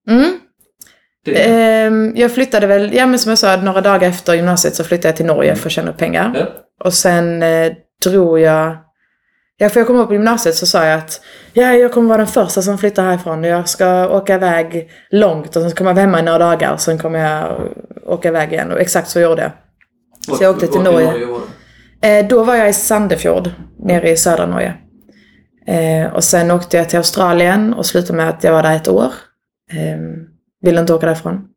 Mm. 0.09 0.39
Ehm, 1.35 2.13
jag 2.17 2.33
flyttade 2.33 2.67
väl, 2.67 2.95
ja 2.95 3.07
men 3.07 3.19
som 3.19 3.31
jag 3.31 3.39
sa, 3.39 3.57
några 3.57 3.81
dagar 3.81 4.09
efter 4.09 4.35
gymnasiet 4.35 4.75
så 4.75 4.85
flyttade 4.85 5.09
jag 5.09 5.17
till 5.17 5.27
Norge 5.27 5.57
för 5.57 5.69
att 5.69 5.73
tjäna 5.73 5.91
upp 5.91 5.97
pengar. 5.97 6.33
Ja. 6.35 6.47
Och 6.85 6.95
sen 6.95 7.43
eh, 7.43 7.73
drog 8.05 8.41
jag... 8.41 8.77
Ja, 9.59 9.69
för 9.69 9.81
jag 9.81 9.87
kom 9.87 9.97
upp 9.97 10.09
på 10.09 10.15
gymnasiet 10.15 10.55
så 10.55 10.67
sa 10.67 10.85
jag 10.85 10.99
att 10.99 11.21
ja, 11.53 11.73
jag 11.75 11.93
kommer 11.93 12.09
vara 12.09 12.19
den 12.19 12.27
första 12.27 12.63
som 12.63 12.79
flyttar 12.79 13.05
härifrån. 13.05 13.45
Jag 13.45 13.69
ska 13.69 14.09
åka 14.09 14.35
iväg 14.35 14.91
långt 15.11 15.57
och 15.57 15.63
sen 15.63 15.71
kommer 15.71 15.91
jag 15.91 15.95
vara 15.95 16.05
hemma 16.05 16.19
i 16.21 16.23
några 16.23 16.39
dagar 16.39 16.73
och 16.73 16.81
sen 16.81 16.99
kommer 16.99 17.19
jag 17.19 17.69
åka 18.07 18.29
iväg 18.29 18.53
igen. 18.53 18.73
Och 18.73 18.81
exakt 18.81 19.09
så 19.09 19.21
gjorde 19.21 19.43
jag. 19.43 19.53
Så 20.37 20.45
jag 20.45 20.55
åkte 20.55 20.67
till 20.67 20.81
i 20.81 20.85
Norge. 20.85 21.27
var? 21.27 21.41
Eh, 22.09 22.27
då 22.29 22.45
var 22.45 22.55
jag 22.55 22.69
i 22.69 22.73
Sandefjord, 22.73 23.51
nere 23.79 24.11
i 24.11 24.17
södra 24.17 24.47
Norge. 24.47 24.75
Eh, 25.67 26.13
och 26.15 26.25
sen 26.25 26.51
åkte 26.51 26.77
jag 26.77 26.89
till 26.89 26.99
Australien 26.99 27.75
och 27.75 27.87
slutade 27.87 28.17
med 28.17 28.29
att 28.29 28.45
jag 28.45 28.53
var 28.53 28.63
där 28.63 28.77
ett 28.77 28.89
år. 28.89 29.13
Eh, 29.73 29.99
ville 30.63 30.81
inte 30.81 30.95
åka 30.95 31.07
därifrån. 31.07 31.49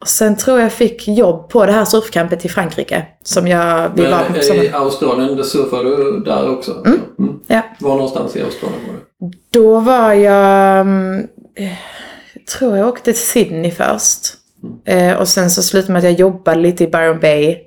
Och 0.00 0.08
sen 0.08 0.36
tror 0.36 0.60
jag 0.60 0.72
fick 0.72 1.08
jobb 1.08 1.48
på 1.50 1.66
det 1.66 1.72
här 1.72 1.84
surfcampet 1.84 2.44
i 2.44 2.48
Frankrike. 2.48 3.06
Som 3.22 3.48
jag... 3.48 3.90
Vi 3.94 4.06
var 4.06 4.24
på 4.24 4.32
Men 4.32 4.42
sommaren. 4.42 4.66
i 4.66 4.72
Australien, 4.72 5.36
det 5.36 5.44
surfade 5.44 5.96
du 5.96 6.20
där 6.20 6.50
också? 6.50 6.72
Mm. 6.86 7.00
Mm. 7.18 7.40
Ja. 7.46 7.62
Var 7.80 7.94
någonstans 7.94 8.36
i 8.36 8.42
Australien 8.42 8.80
var 8.86 8.94
du? 9.28 9.36
Då 9.50 9.80
var 9.80 10.12
jag... 10.12 10.80
mm, 10.80 11.28
eh, 11.54 11.72
Jag 12.34 12.46
tror 12.46 12.76
jag 12.76 12.88
åkte 12.88 13.04
till 13.12 13.20
Sydney 13.22 13.70
först. 13.70 14.34
Eh, 14.84 15.16
och 15.20 15.28
sen 15.28 15.50
så 15.50 15.62
slutade 15.62 15.92
med 15.92 15.98
att 15.98 16.04
jag 16.04 16.12
jobbade 16.12 16.60
lite 16.60 16.84
i 16.84 16.88
Byron 16.88 17.20
Bay. 17.20 17.58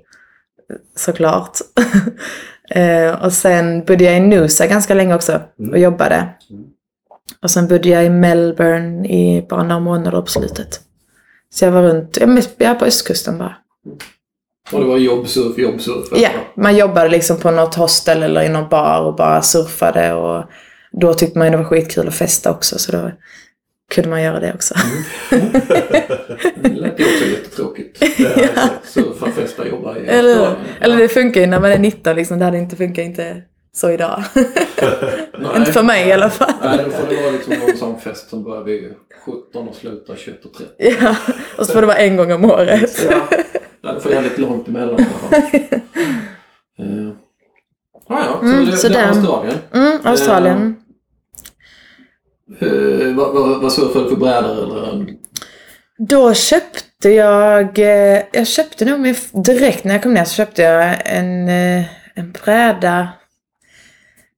Såklart. 0.95 1.57
eh, 2.69 3.24
och 3.24 3.33
sen 3.33 3.86
bodde 3.86 4.03
jag 4.03 4.17
i 4.17 4.19
Noosa 4.19 4.67
ganska 4.67 4.93
länge 4.93 5.15
också 5.15 5.41
och 5.71 5.79
jobbade. 5.79 6.15
Mm. 6.50 6.63
Och 7.43 7.51
sen 7.51 7.67
bodde 7.67 7.89
jag 7.89 8.05
i 8.05 8.09
Melbourne 8.09 9.07
i 9.07 9.45
bara 9.50 9.63
några 9.63 9.79
månader 9.79 10.21
på 10.21 10.27
slutet. 10.27 10.79
Så 11.50 11.65
jag 11.65 11.71
var 11.71 11.83
runt, 11.83 12.17
jag 12.57 12.67
var 12.67 12.75
på 12.75 12.86
östkusten 12.86 13.38
bara. 13.38 13.55
Och 14.71 14.79
det 14.79 14.86
var 14.86 14.97
jobbsurf, 14.97 15.57
jobbsurf. 15.57 16.07
Ja, 16.15 16.29
man 16.55 16.75
jobbade 16.75 17.09
liksom 17.09 17.39
på 17.39 17.51
något 17.51 17.75
hostel 17.75 18.24
eller 18.24 18.41
i 18.41 18.50
någon 18.50 18.69
bar 18.69 19.01
och 19.01 19.15
bara 19.15 19.41
surfade 19.41 20.13
och 20.13 20.45
då 20.91 21.13
tyckte 21.13 21.38
man 21.38 21.47
ju 21.47 21.51
det 21.51 21.57
var 21.57 21.63
skitkul 21.63 22.07
att 22.07 22.15
festa 22.15 22.51
också 22.51 22.79
så 22.79 22.91
då 22.91 23.12
kunde 23.91 24.10
man 24.10 24.22
göra 24.24 24.39
det 24.39 24.53
också. 24.53 24.74
Det 26.56 26.70
lät 26.70 27.00
ju 27.00 27.06
också 27.06 27.25
jättetråkigt. 27.25 27.98
Surfa, 28.84 29.32
festa, 29.32 29.67
jobba 29.67 29.98
i 29.98 30.08
Eller, 30.08 30.56
eller 30.82 30.98
det 30.98 31.08
funkar 31.08 31.41
ju 31.41 31.48
när 31.48 31.60
man 31.60 31.72
är 31.72 31.79
19 31.79 32.15
liksom. 32.15 32.39
Det 32.39 32.46
hade 32.46 32.58
inte 32.58 32.75
funkat 32.75 33.06
inte 33.06 33.41
så 33.74 33.89
idag. 33.91 34.24
Inte 35.56 35.74
för 35.74 35.84
mig 35.84 36.08
i 36.08 36.12
alla 36.12 36.29
fall. 36.29 36.53
Nej, 36.63 36.79
då 36.86 36.91
får 36.91 37.08
det 37.10 37.22
vara 37.22 37.32
liksom 37.32 37.56
sån 37.77 38.00
fest 38.00 38.29
som 38.29 38.44
börjar 38.44 38.63
vid 38.63 38.94
17 39.25 39.67
och 39.67 39.75
slutar 39.75 40.15
21 40.15 40.46
och 40.46 40.53
30. 40.53 40.72
Ja, 41.01 41.15
och 41.58 41.65
så 41.65 41.74
får 41.74 41.82
det 41.82 41.88
vara 41.88 41.98
en 41.98 42.15
gång 42.17 42.32
om 42.32 42.46
året. 42.46 43.06
Ja, 43.12 43.27
ja, 43.82 43.91
det 43.94 44.00
får 44.01 44.12
jag 44.12 44.24
lite 44.24 44.41
långt 44.41 44.67
emellan 44.67 45.00
i 45.00 45.06
alla 45.32 45.41
fall. 45.41 45.60
Eh, 46.79 47.10
Ja, 48.10 48.20
ja, 48.25 48.39
så 48.39 48.46
Mm, 48.46 48.65
det, 48.65 48.77
så 48.77 48.88
det 48.89 48.98
är. 49.00 49.08
Australien. 49.08 49.58
Mm, 49.74 50.00
Australien. 50.03 50.75
Eh, 52.60 53.16
vad, 53.16 53.34
vad, 53.34 53.62
vad 53.62 53.72
surfade 53.72 54.06
du 54.06 54.10
för 54.10 54.16
brädor 54.16 54.77
eller? 54.77 55.06
Då 55.98 56.34
köpte 56.34 57.10
jag, 57.10 57.80
eh, 57.80 58.22
jag 58.32 58.48
köpte 58.48 58.86
nog 58.86 59.00
min, 59.00 59.16
direkt 59.34 59.84
när 59.84 59.94
jag 59.94 60.04
kom 60.04 60.13
ner 60.13 60.24
så 60.24 60.34
köpte 60.34 60.62
jag 60.62 60.98
en, 61.06 61.50
eh, 61.50 61.86
en 62.16 62.32
bräda. 62.32 63.10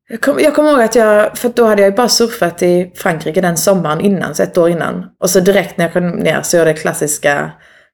Jag 0.09 0.21
kommer 0.21 0.41
jag 0.41 0.55
kommer 0.55 0.69
ihåg 0.69 0.81
att 0.81 0.95
jag, 0.95 1.37
för 1.37 1.49
då 1.49 1.65
hade 1.65 1.81
jag 1.81 1.89
ju 1.89 1.95
bara 1.95 2.09
surfat 2.09 2.63
i 2.63 2.91
Frankrike 2.95 3.41
den 3.41 3.57
sommaren 3.57 4.01
innan, 4.01 4.35
så 4.35 4.43
ett 4.43 4.57
år 4.57 4.69
innan. 4.69 5.05
Och 5.19 5.29
så 5.29 5.39
direkt 5.39 5.77
när 5.77 5.85
jag 5.85 5.93
kom 5.93 6.09
ner 6.09 6.41
så 6.41 6.57
gjorde 6.57 6.69
jag 6.69 6.75
det 6.75 6.81
klassiska, 6.81 7.51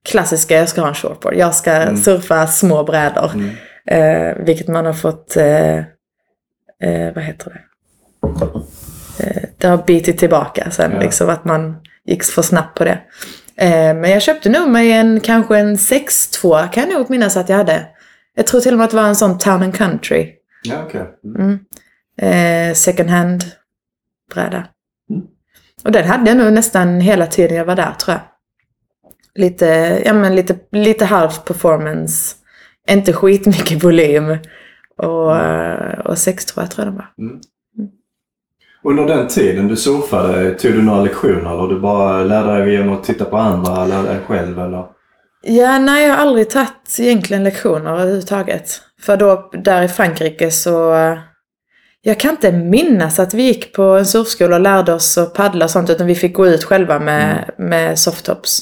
klassiska, 0.09 0.57
jag 0.57 0.69
ska 0.69 0.81
ha 0.81 0.87
en 0.87 0.95
shortboard. 0.95 1.35
Jag 1.35 1.55
ska 1.55 1.97
surfa 1.97 2.47
små 2.47 2.83
brädor. 2.83 3.31
Mm. 3.33 3.49
Eh, 3.87 4.45
vilket 4.45 4.67
man 4.67 4.85
har 4.85 4.93
fått, 4.93 5.37
eh, 5.37 5.83
vad 7.15 7.23
heter 7.23 7.51
det? 7.51 7.61
Eh, 9.19 9.43
det 9.57 9.67
har 9.67 9.77
bitit 9.77 10.17
tillbaka 10.17 10.71
sen, 10.71 10.91
Ja. 10.91 10.99
liksom 10.99 11.29
att 11.29 11.45
man 11.45 11.75
gick 12.05 12.23
för 12.23 12.41
snabbt 12.41 12.77
på 12.77 12.83
det. 12.83 12.99
Eh, 13.57 13.93
men 13.95 14.09
jag 14.11 14.21
köpte 14.21 14.49
nog 14.49 14.69
mig 14.69 14.91
en, 14.91 15.19
kanske 15.19 15.57
en 15.57 15.75
6-2 15.77 16.67
kan 16.71 16.83
jag 16.89 16.93
nog 16.99 17.09
minnas 17.09 17.37
att 17.37 17.49
jag 17.49 17.57
hade. 17.57 17.87
Jag 18.35 18.47
tror 18.47 18.61
till 18.61 18.71
och 18.71 18.77
med 18.77 18.85
att 18.85 18.91
det 18.91 18.97
var 18.97 19.07
en 19.07 19.15
sån 19.15 19.37
Town 19.37 19.63
and 19.63 19.75
Country. 19.75 20.31
Ja, 20.63 20.75
okej. 20.85 21.05
Mm. 21.25 21.59
Mm. 22.21 22.69
Eh, 22.69 22.73
second 22.73 23.09
hand 23.09 23.43
bräda. 24.33 24.67
Mm. 25.09 25.23
Och 25.83 25.91
den 25.91 26.05
hade 26.07 26.29
jag 26.29 26.37
nog 26.37 26.53
nästan 26.53 27.01
hela 27.01 27.27
tiden 27.27 27.57
jag 27.57 27.65
var 27.65 27.75
där 27.75 27.91
tror 27.91 28.13
jag. 28.17 28.21
Lite, 29.43 30.01
ja 30.05 30.13
men 30.13 30.35
lite, 30.35 30.55
lite 30.71 31.05
halv 31.05 31.29
performance. 31.45 32.35
Inte 32.89 33.13
skitmycket 33.13 33.83
volym. 33.83 34.37
Och, 34.97 35.37
eh, 35.37 35.99
och 35.99 36.17
6 36.17 36.45
tror 36.45 36.63
jag 36.63 36.71
tror 36.71 36.85
jag 36.85 36.93
den 36.93 36.97
var. 36.97 37.25
Mm. 37.27 37.41
Under 38.87 39.05
den 39.05 39.27
tiden 39.27 39.67
du 39.67 39.75
surfade, 39.75 40.55
tog 40.55 40.73
du 40.73 40.81
några 40.81 41.01
lektioner 41.01 41.53
eller 41.53 41.73
du 41.73 41.79
bara 41.79 42.23
lärde 42.23 42.57
dig 42.57 42.73
genom 42.73 42.95
att 42.95 43.03
titta 43.03 43.25
på 43.25 43.37
andra 43.37 43.83
eller 43.83 43.87
lärde 43.87 44.07
dig 44.07 44.19
själv? 44.27 44.59
Eller? 44.59 44.85
Ja, 45.41 45.79
nej 45.79 46.07
jag 46.07 46.15
har 46.15 46.21
aldrig 46.21 46.49
tagit 46.49 46.99
egentligen 46.99 47.43
lektioner 47.43 47.91
överhuvudtaget. 47.91 48.81
För 49.01 49.17
då, 49.17 49.49
där 49.53 49.83
i 49.83 49.87
Frankrike 49.87 50.51
så... 50.51 50.95
Jag 52.01 52.19
kan 52.19 52.31
inte 52.31 52.51
minnas 52.51 53.19
att 53.19 53.33
vi 53.33 53.43
gick 53.43 53.73
på 53.73 53.83
en 53.83 54.05
surfskola 54.05 54.55
och 54.55 54.61
lärde 54.61 54.93
oss 54.93 55.17
att 55.17 55.33
paddla 55.33 55.65
och 55.65 55.71
sånt. 55.71 55.89
Utan 55.89 56.07
vi 56.07 56.15
fick 56.15 56.35
gå 56.35 56.47
ut 56.47 56.63
själva 56.63 56.99
med, 56.99 57.51
med 57.57 57.99
softtops. 57.99 58.61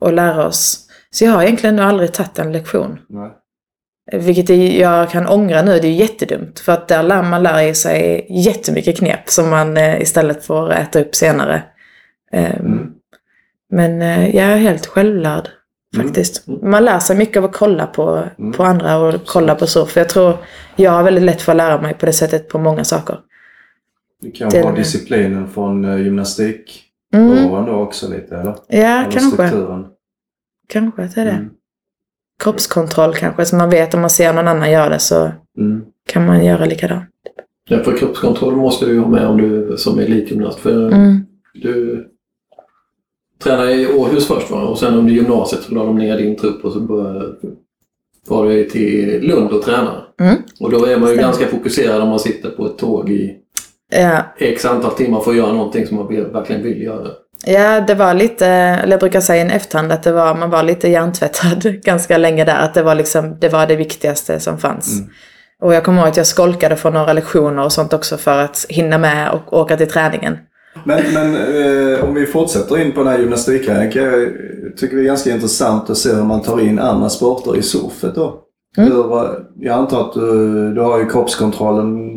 Och 0.00 0.12
lära 0.12 0.46
oss. 0.46 0.86
Så 1.10 1.24
jag 1.24 1.32
har 1.32 1.42
egentligen 1.42 1.78
aldrig 1.78 2.12
tagit 2.12 2.38
en 2.38 2.52
lektion. 2.52 2.98
Nej. 3.08 3.30
Vilket 4.12 4.74
jag 4.78 5.10
kan 5.10 5.26
ångra 5.26 5.62
nu, 5.62 5.78
det 5.78 5.88
är 5.88 5.92
jättedumt. 5.92 6.60
För 6.60 6.72
att 6.72 6.88
där 6.88 7.02
lär 7.02 7.22
man 7.22 7.42
lär 7.42 7.72
sig 7.74 8.26
jättemycket 8.30 8.96
knep 8.96 9.28
som 9.30 9.50
man 9.50 9.76
eh, 9.76 10.00
istället 10.02 10.44
får 10.44 10.72
äta 10.72 11.00
upp 11.00 11.14
senare. 11.14 11.62
Ehm, 12.32 12.56
Mm. 12.66 12.90
Men 13.72 14.02
eh, 14.02 14.36
jag 14.36 14.44
är 14.46 14.56
helt 14.56 14.86
självlärd 14.86 15.48
faktiskt. 15.96 16.46
Man 16.62 16.84
lär 16.84 16.98
sig 16.98 17.16
mycket 17.16 17.36
av 17.36 17.44
att 17.44 17.52
kolla 17.52 17.86
på, 17.86 18.22
Mm. 18.38 18.52
på 18.52 18.64
andra 18.64 18.98
och 18.98 19.14
kolla 19.26 19.54
på 19.54 19.66
surf. 19.66 19.96
Jag 19.96 20.08
tror 20.08 20.36
jag 20.76 20.90
har 20.90 21.02
väldigt 21.02 21.24
lätt 21.24 21.42
för 21.42 21.52
att 21.52 21.56
lära 21.56 21.80
mig 21.82 21.94
på 21.94 22.06
det 22.06 22.12
sättet 22.12 22.48
på 22.48 22.58
många 22.58 22.84
saker. 22.84 23.18
Det 24.22 24.30
kan 24.30 24.50
Det- 24.50 24.62
vara 24.62 24.74
disciplinen 24.74 25.48
från 25.48 25.84
uh, 25.84 26.02
gymnastik. 26.02 26.84
Mm. 27.14 27.50
Då 27.66 27.72
också 27.72 28.08
lite 28.10 28.36
eller? 28.36 28.54
Ja, 28.68 28.76
eller 28.78 29.02
kanske. 29.10 29.20
strukturen. 29.20 29.86
Kanske 30.68 31.02
att 31.02 31.14
det 31.14 31.20
är 31.20 31.24
det. 31.24 31.48
Kroppskontroll 32.40 33.14
kanske, 33.14 33.44
så 33.44 33.56
man 33.56 33.70
vet 33.70 33.94
om 33.94 34.00
man 34.00 34.10
ser 34.10 34.32
någon 34.32 34.48
annan 34.48 34.70
göra 34.70 34.88
det 34.88 34.98
så 34.98 35.30
Mm. 35.58 35.82
kan 36.08 36.26
man 36.26 36.44
göra 36.44 36.64
likadant. 36.64 37.04
Ja, 37.68 37.78
för 37.84 37.96
kroppskontroll 37.96 38.56
måste 38.56 38.86
du 38.86 38.92
ju 38.92 38.98
ha 39.00 39.08
med 39.08 39.26
om 39.26 39.36
du 39.36 39.76
som 39.76 39.98
elitgymnast. 39.98 40.58
För 40.58 40.86
Mm. 40.92 41.20
du 41.54 42.06
tränade 43.42 43.72
i 43.74 43.86
Århus 43.92 44.26
först 44.26 44.50
va? 44.50 44.60
Och 44.62 44.78
sen 44.78 44.94
under 44.94 45.12
gymnasiet 45.12 45.62
så 45.62 45.74
la 45.74 45.84
de 45.84 45.98
ner 45.98 46.16
din 46.18 46.36
trupp 46.36 46.64
och 46.64 46.72
så 46.72 46.80
började, 46.80 47.26
var 48.28 48.46
du 48.46 48.64
till 48.64 49.20
Lund 49.22 49.50
och 49.50 49.62
tränade. 49.62 50.00
Mm. 50.20 50.36
Och 50.60 50.70
då 50.70 50.76
är 50.84 50.98
man 50.98 51.08
ju 51.08 51.14
Stämmer. 51.14 51.22
ganska 51.22 51.46
fokuserad 51.46 52.02
om 52.02 52.08
man 52.08 52.18
sitter 52.18 52.50
på 52.50 52.66
ett 52.66 52.78
tåg 52.78 53.10
i 53.10 53.36
Ja, 53.92 54.22
x 54.38 54.64
antal 54.64 54.92
timmar 54.92 55.20
för 55.20 55.30
att 55.30 55.36
göra 55.36 55.52
någonting 55.52 55.86
som 55.86 55.96
man 55.96 56.06
verkligen 56.32 56.62
vill 56.62 56.82
göra. 56.82 57.08
Ja, 57.44 57.80
det 57.80 57.94
var 57.94 58.14
lite, 58.14 58.46
eller 58.46 58.92
jag 58.92 59.00
brukar 59.00 59.20
säga 59.20 59.38
i 59.38 59.46
en 59.46 59.50
efterhand 59.50 59.92
att 59.92 60.02
det 60.02 60.12
var, 60.12 60.34
man 60.34 60.50
var 60.50 60.62
lite 60.62 60.88
hjärntvättad 60.88 61.82
ganska 61.84 62.18
länge 62.18 62.44
där. 62.44 62.56
Att 62.56 62.74
det 62.74 62.82
var 62.82 62.94
liksom, 62.94 63.36
det 63.40 63.48
var 63.48 63.66
det 63.66 63.76
viktigaste 63.76 64.40
som 64.40 64.58
fanns. 64.58 64.98
Mm. 64.98 65.10
Och 65.62 65.74
jag 65.74 65.84
kommer 65.84 65.98
ihåg 65.98 66.08
att 66.08 66.16
jag 66.16 66.26
skolkade 66.26 66.76
från 66.76 66.92
några 66.92 67.12
lektioner 67.12 67.64
och 67.64 67.72
sånt 67.72 67.92
också 67.92 68.16
för 68.16 68.38
att 68.38 68.66
hinna 68.68 68.98
med 68.98 69.30
och 69.30 69.52
åka 69.52 69.76
till 69.76 69.90
träningen. 69.90 70.38
Men, 70.84 71.02
men 71.14 71.36
eh, 71.36 72.04
om 72.04 72.14
vi 72.14 72.26
fortsätter 72.26 72.78
in 72.78 72.92
på 72.92 73.02
den 73.02 73.12
här 73.12 73.18
gymnastikgrejen. 73.18 73.92
Jag 73.94 74.76
tycker 74.76 74.96
det 74.96 75.02
är 75.02 75.06
ganska 75.06 75.30
intressant 75.30 75.90
att 75.90 75.98
se 75.98 76.14
hur 76.14 76.24
man 76.24 76.42
tar 76.42 76.60
in 76.60 76.78
andra 76.78 77.08
sporter 77.08 77.56
i 77.56 77.62
surfet 77.62 78.14
då. 78.14 78.40
Mm. 78.76 78.92
Hur, 78.92 79.04
jag 79.56 79.78
antar 79.78 80.00
att 80.00 80.12
du, 80.12 80.74
du 80.74 80.80
har 80.80 80.98
ju 80.98 81.08
kroppskontrollen. 81.08 82.16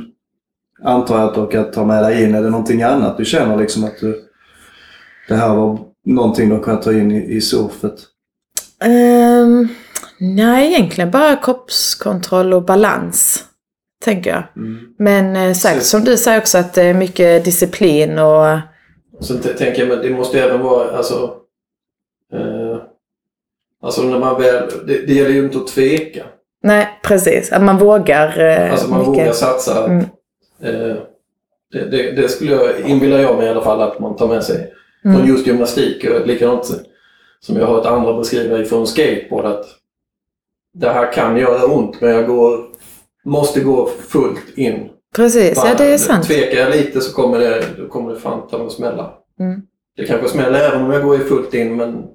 Antar 0.84 1.20
jag 1.20 1.30
att 1.30 1.36
du 1.36 1.48
kan 1.48 1.72
ta 1.72 1.86
med 1.86 2.04
dig 2.04 2.24
in. 2.24 2.36
Är 2.36 2.44
det 2.44 2.50
någonting 2.50 2.84
annat 2.84 3.18
du 3.18 3.26
känner 3.26 3.58
liksom 3.58 3.84
att 3.84 4.00
du, 4.02 4.22
det 5.28 5.36
här 5.36 5.56
var 5.56 5.80
någonting 6.06 6.50
du 6.50 6.60
kan 6.64 6.80
ta 6.82 6.92
in 6.94 7.12
i, 7.12 7.36
i 7.36 7.42
surfet? 7.42 7.94
Ehm, 8.84 9.68
nej, 10.20 10.74
egentligen 10.74 11.12
bara 11.12 11.36
kroppskontroll 11.36 12.54
och 12.54 12.64
balans. 12.66 13.44
Tänker 14.06 14.30
jag. 14.30 14.44
Mm. 14.56 14.80
Men 15.00 15.36
eh, 15.36 15.54
säkert 15.54 15.84
som 15.84 16.04
du 16.04 16.18
säger 16.18 16.40
också 16.40 16.58
att 16.58 16.74
det 16.74 16.82
är 16.84 16.94
mycket 16.94 17.46
disciplin 17.46 18.20
och... 18.20 18.58
T- 19.44 19.54
tänker 19.58 19.80
jag, 19.80 19.90
men 19.90 20.02
det 20.02 20.10
måste 20.10 20.38
ju 20.38 20.44
även 20.44 20.62
vara, 20.62 20.98
alltså... 20.98 21.34
Eh, 22.34 22.78
alltså 23.82 24.02
när 24.04 24.20
man 24.20 24.42
väl... 24.42 24.70
Det, 24.88 25.06
det 25.08 25.14
gäller 25.14 25.30
ju 25.30 25.46
inte 25.46 25.58
att 25.58 25.68
tveka. 25.68 26.24
Nej, 26.64 27.00
precis. 27.04 27.52
Att 27.52 27.64
man 27.64 27.78
vågar 27.78 28.40
eh, 28.40 28.72
Alltså 28.72 28.88
man 28.90 29.00
mycket. 29.00 29.14
vågar 29.14 29.32
satsa. 29.32 29.86
Mm. 29.86 30.00
Eh, 30.62 30.96
det, 31.72 31.86
det, 31.92 32.12
det 32.12 32.30
skulle 32.30 32.52
jag, 32.52 32.80
inbillar 32.80 33.20
jag 33.20 33.38
mig 33.38 33.46
i 33.46 33.50
alla 33.50 33.62
fall 33.64 33.82
att 33.82 34.00
man 34.00 34.16
tar 34.16 34.28
med 34.28 34.44
sig. 34.44 34.74
Mm. 35.06 35.18
Från 35.18 35.28
just 35.28 35.48
gymnastik, 35.48 36.06
och 36.10 36.28
likadant 36.28 36.66
som 37.40 37.56
jag 37.56 37.66
har 37.68 37.76
hört 37.76 37.86
andra 37.86 38.18
beskriva 38.18 38.60
ifrån 38.60 38.88
skateboard 38.88 39.46
att 39.46 39.66
det 40.74 40.90
här 40.90 41.14
kan 41.14 41.38
göra 41.38 41.66
ont 41.66 42.02
men 42.02 42.10
jag 42.10 42.28
går, 42.28 42.66
måste 43.26 43.60
gå 43.60 43.90
fullt 44.10 44.58
in. 44.58 44.90
Precis, 45.16 45.54
ja 45.56 45.76
det 45.78 45.86
är 45.86 45.98
sant. 45.98 46.26
Tvekar 46.26 46.58
jag 46.60 46.72
lite 46.72 47.02
så 47.02 47.14
kommer 47.14 47.40
det, 47.40 47.64
kommer 47.90 48.14
det 48.14 48.20
fan 48.20 48.48
ta 48.48 48.58
mig 48.58 48.68
att 48.68 48.74
smälla. 48.74 49.14
Mm. 49.40 49.62
Det 49.96 50.06
kanske 50.06 50.28
smäller 50.28 50.60
även 50.60 50.82
om 50.82 50.92
jag 50.92 51.04
går 51.04 51.18
fullt 51.18 51.54
in 51.54 51.76
men 51.76 52.06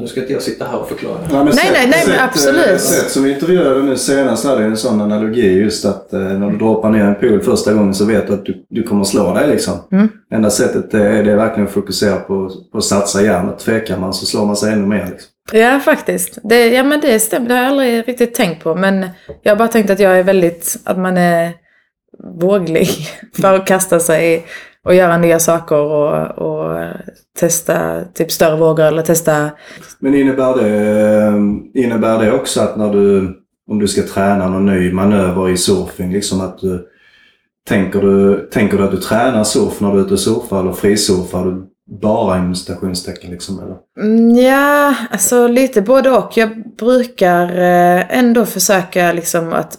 nu 0.00 0.06
ska 0.06 0.20
inte 0.20 0.32
jag 0.32 0.42
sitta 0.42 0.64
här 0.64 0.78
och 0.78 0.88
förklara. 0.88 1.18
Ja, 1.30 1.44
men 1.44 1.54
Nej, 1.54 1.70
nej, 1.72 1.88
nej, 1.90 2.04
men 2.06 2.14
sätt, 2.14 2.20
absolut. 2.24 2.66
eh, 2.66 2.76
Sätt 2.76 3.10
som 3.10 3.22
vi 3.24 3.32
intervjuade 3.32 3.82
nu 3.82 3.96
senast 3.96 4.44
hade 4.44 4.64
en 4.64 4.76
sån 4.76 5.00
analogi 5.00 5.58
just 5.58 5.84
att 5.84 6.12
eh, 6.12 6.20
när 6.20 6.50
du 6.50 6.58
droppar 6.58 6.90
ner 6.90 7.04
en 7.04 7.14
pool 7.14 7.40
första 7.42 7.72
gången 7.72 7.94
så 7.94 8.04
vet 8.04 8.26
du 8.26 8.32
att 8.32 8.44
du, 8.44 8.66
du 8.70 8.82
kommer 8.82 9.04
slå 9.04 9.34
dig 9.34 9.48
liksom. 9.48 9.74
Mm. 9.92 10.08
Enda 10.32 10.50
sättet 10.50 10.94
eh, 10.94 11.00
är 11.00 11.24
det 11.24 11.36
verkligen 11.36 11.66
att 11.66 11.74
fokusera 11.74 12.16
på, 12.16 12.50
på 12.72 12.78
att 12.78 12.84
satsa 12.84 13.22
järnet. 13.22 13.58
Tvekar 13.58 13.98
man 13.98 14.14
så 14.14 14.26
slår 14.26 14.46
man 14.46 14.56
sig 14.56 14.72
ännu 14.72 14.86
mer. 14.86 15.06
Liksom. 15.10 15.30
Ja, 15.52 15.80
faktiskt. 15.80 16.38
Det, 16.42 16.68
ja, 16.68 16.84
men 16.84 17.00
det 17.00 17.20
stämmer. 17.20 17.48
Det 17.48 17.54
har 17.54 17.62
jag 17.62 17.70
aldrig 17.70 18.08
riktigt 18.08 18.34
tänkt 18.34 18.62
på. 18.62 18.74
Men 18.74 19.06
jag 19.42 19.52
har 19.52 19.56
bara 19.56 19.68
tänkt 19.68 19.90
att 19.90 20.00
jag 20.00 20.18
är 20.18 20.22
väldigt, 20.22 20.76
att 20.84 20.98
man 20.98 21.16
är 21.16 21.52
våglig 22.40 22.88
för 23.40 23.54
att 23.54 23.66
kasta 23.66 24.00
sig 24.00 24.46
och 24.86 24.94
göra 24.94 25.18
nya 25.18 25.38
saker 25.38 25.76
och, 25.76 26.38
och 26.38 26.86
testa 27.38 28.04
typ 28.14 28.32
större 28.32 28.56
vågor 28.56 28.84
eller 28.84 29.02
testa... 29.02 29.50
Men 29.98 30.14
innebär 30.14 30.54
det, 30.54 31.80
innebär 31.80 32.18
det 32.18 32.32
också 32.32 32.60
att 32.60 32.76
när 32.76 32.92
du, 32.92 33.36
om 33.70 33.78
du 33.78 33.88
ska 33.88 34.02
träna 34.02 34.48
någon 34.48 34.66
ny 34.66 34.92
manöver 34.92 35.48
i 35.48 35.56
surfing, 35.56 36.12
liksom 36.12 36.40
att 36.40 36.58
du 36.58 36.86
Tänker 37.68 38.00
du, 38.00 38.48
tänker 38.52 38.78
du 38.78 38.84
att 38.84 38.90
du 38.90 38.96
tränar 38.96 39.44
surf 39.44 39.80
när 39.80 39.92
du 39.92 39.98
är 39.98 40.04
ute 40.04 40.14
och 40.14 40.20
surfar 40.20 40.60
eller 40.60 40.72
frisurfar 40.72 41.44
du 41.44 41.66
bara 42.00 42.38
inom 42.38 42.54
stationstecken 42.54 43.30
liksom? 43.30 43.60
Eller? 43.60 43.76
Mm, 44.08 44.36
Ja, 44.36 44.94
alltså 45.10 45.46
lite 45.48 45.82
både 45.82 46.10
och. 46.10 46.36
Jag 46.36 46.76
brukar 46.78 47.58
eh, 47.58 48.18
ändå 48.18 48.46
försöka 48.46 49.12
liksom 49.12 49.52
att 49.52 49.78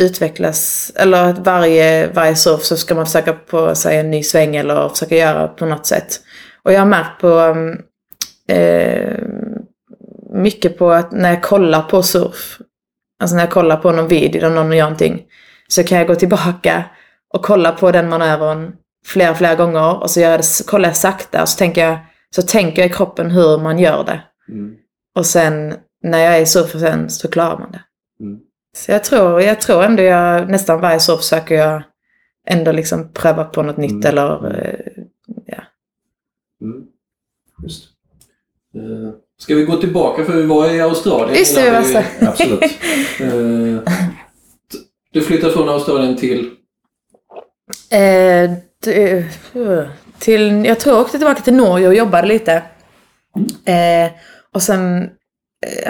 utvecklas, 0.00 0.92
eller 0.94 1.24
att 1.24 1.38
varje, 1.38 2.12
varje 2.12 2.36
surf 2.36 2.62
så 2.62 2.76
ska 2.76 2.94
man 2.94 3.06
försöka 3.06 3.32
på 3.32 3.74
sig 3.74 3.98
en 3.98 4.10
ny 4.10 4.22
sväng 4.22 4.56
eller 4.56 4.88
försöka 4.88 5.16
göra 5.16 5.48
på 5.48 5.66
något 5.66 5.86
sätt. 5.86 6.20
Och 6.62 6.72
jag 6.72 6.78
har 6.78 6.86
märkt 6.86 7.20
på 7.20 7.28
mm, 7.28 7.82
eh, 8.48 9.18
mycket 10.32 10.78
på 10.78 10.90
att 10.90 11.12
när 11.12 11.30
jag 11.30 11.42
kollar 11.42 11.82
på 11.82 12.02
surf, 12.02 12.60
alltså 13.20 13.36
när 13.36 13.42
jag 13.42 13.50
kollar 13.50 13.76
på 13.76 13.92
någon 13.92 14.08
video 14.08 14.40
där 14.40 14.50
någon 14.50 14.72
gör 14.72 14.84
någonting, 14.84 15.22
så 15.68 15.84
kan 15.84 15.98
jag 15.98 16.06
gå 16.06 16.14
tillbaka 16.14 16.84
och 17.34 17.44
kolla 17.44 17.72
på 17.72 17.92
den 17.92 18.08
manövern 18.08 18.72
flera, 19.06 19.34
flera 19.34 19.54
gånger 19.54 20.02
och 20.02 20.10
så 20.10 20.20
gör 20.20 20.30
jag 20.30 20.40
det, 20.40 20.66
kollar 20.66 20.88
jag 20.88 20.96
sakta 20.96 21.42
och 21.42 21.48
så 21.48 21.58
tänker 21.58 21.86
jag, 21.86 21.98
så 22.34 22.42
tänker 22.42 22.82
jag 22.82 22.90
i 22.90 22.94
kroppen 22.94 23.30
hur 23.30 23.58
man 23.58 23.78
gör 23.78 24.04
det. 24.04 24.22
Mm. 24.48 24.74
Och 25.16 25.26
sen 25.26 25.74
när 26.02 26.18
jag 26.18 26.36
är 26.36 26.40
i 26.40 26.46
surfen 26.46 27.10
så 27.10 27.28
klarar 27.28 27.58
man 27.58 27.72
det. 27.72 27.82
Mm. 28.20 28.40
Så 28.76 28.92
jag 28.92 29.04
tror, 29.04 29.40
jag 29.42 29.60
tror 29.60 29.84
ändå 29.84 30.02
jag, 30.02 30.50
nästan 30.50 30.80
varje 30.80 31.00
surf 31.00 31.20
försöker 31.20 31.54
jag 31.54 31.82
ändå 32.48 32.72
liksom 32.72 33.12
pröva 33.12 33.44
på 33.44 33.62
något 33.62 33.76
nytt 33.76 33.90
Mm. 33.90 34.06
eller 34.06 34.58
eh, 34.60 35.02
ja. 35.46 35.62
Mm. 36.62 36.82
Just. 37.62 37.84
Eh, 38.74 39.14
Ska 39.38 39.54
vi 39.54 39.64
gå 39.64 39.76
tillbaka 39.76 40.24
för 40.24 40.32
vi 40.32 40.42
var 40.46 40.70
i 40.74 40.80
Australien 40.80 41.38
Just 41.38 41.54
det, 41.56 41.62
vi 41.64 41.70
var 41.70 41.82
så. 41.82 42.02
Absolut. 42.26 42.62
Eh, 43.20 43.94
Du 45.12 45.20
flyttade 45.20 45.52
från 45.52 45.68
Australien 45.68 46.16
till... 46.16 46.50
Till, 50.18 50.64
jag 50.64 50.80
tror 50.80 50.94
jag 50.94 51.02
åkte 51.02 51.18
tillbaka 51.18 51.40
till 51.42 51.54
Norge 51.54 51.88
och 51.88 51.94
jobbade 51.94 52.28
lite. 52.28 52.52
Eh, 53.64 54.12
och 54.52 54.62
sen 54.62 55.10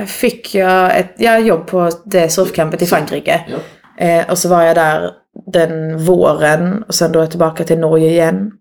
fick 0.07 0.55
jag 0.55 0.99
ett 0.99 1.15
ja, 1.17 1.39
jobb 1.39 1.67
på 1.67 1.91
det 2.05 2.29
surfcampet 2.29 2.83
i 2.83 2.87
Frankrike. 2.87 3.45
Ja. 3.49 3.59
Eh, 4.05 4.31
och 4.31 4.39
så 4.39 4.49
var 4.49 4.63
jag 4.63 4.77
där 4.77 5.11
den 5.47 5.99
våren 5.99 6.83
och 6.83 6.95
sen 6.95 7.13
då 7.13 7.27
tillbaka 7.27 7.65
till 7.65 7.79
Norge 7.79 8.11
igen. 8.11 8.53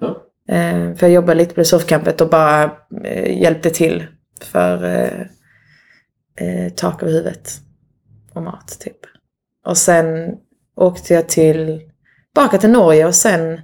Ja. 0.00 0.08
Eh, 0.54 0.94
för 0.94 1.06
jag 1.06 1.10
jobbade 1.10 1.34
lite 1.34 1.54
på 1.54 1.60
det 1.60 1.64
surfcampet 1.64 2.20
och 2.20 2.28
bara 2.28 2.70
eh, 3.04 3.40
hjälpte 3.42 3.70
till 3.70 4.06
för 4.42 4.84
eh, 4.84 5.20
eh, 6.46 6.72
tak 6.72 7.02
över 7.02 7.12
huvudet 7.12 7.50
och 8.32 8.42
mat 8.42 8.76
typ. 8.80 8.98
Och 9.66 9.76
sen 9.76 10.34
åkte 10.76 11.14
jag 11.14 11.28
till, 11.28 11.80
tillbaka 12.34 12.58
till 12.58 12.70
Norge 12.70 13.06
och 13.06 13.14
sen 13.14 13.60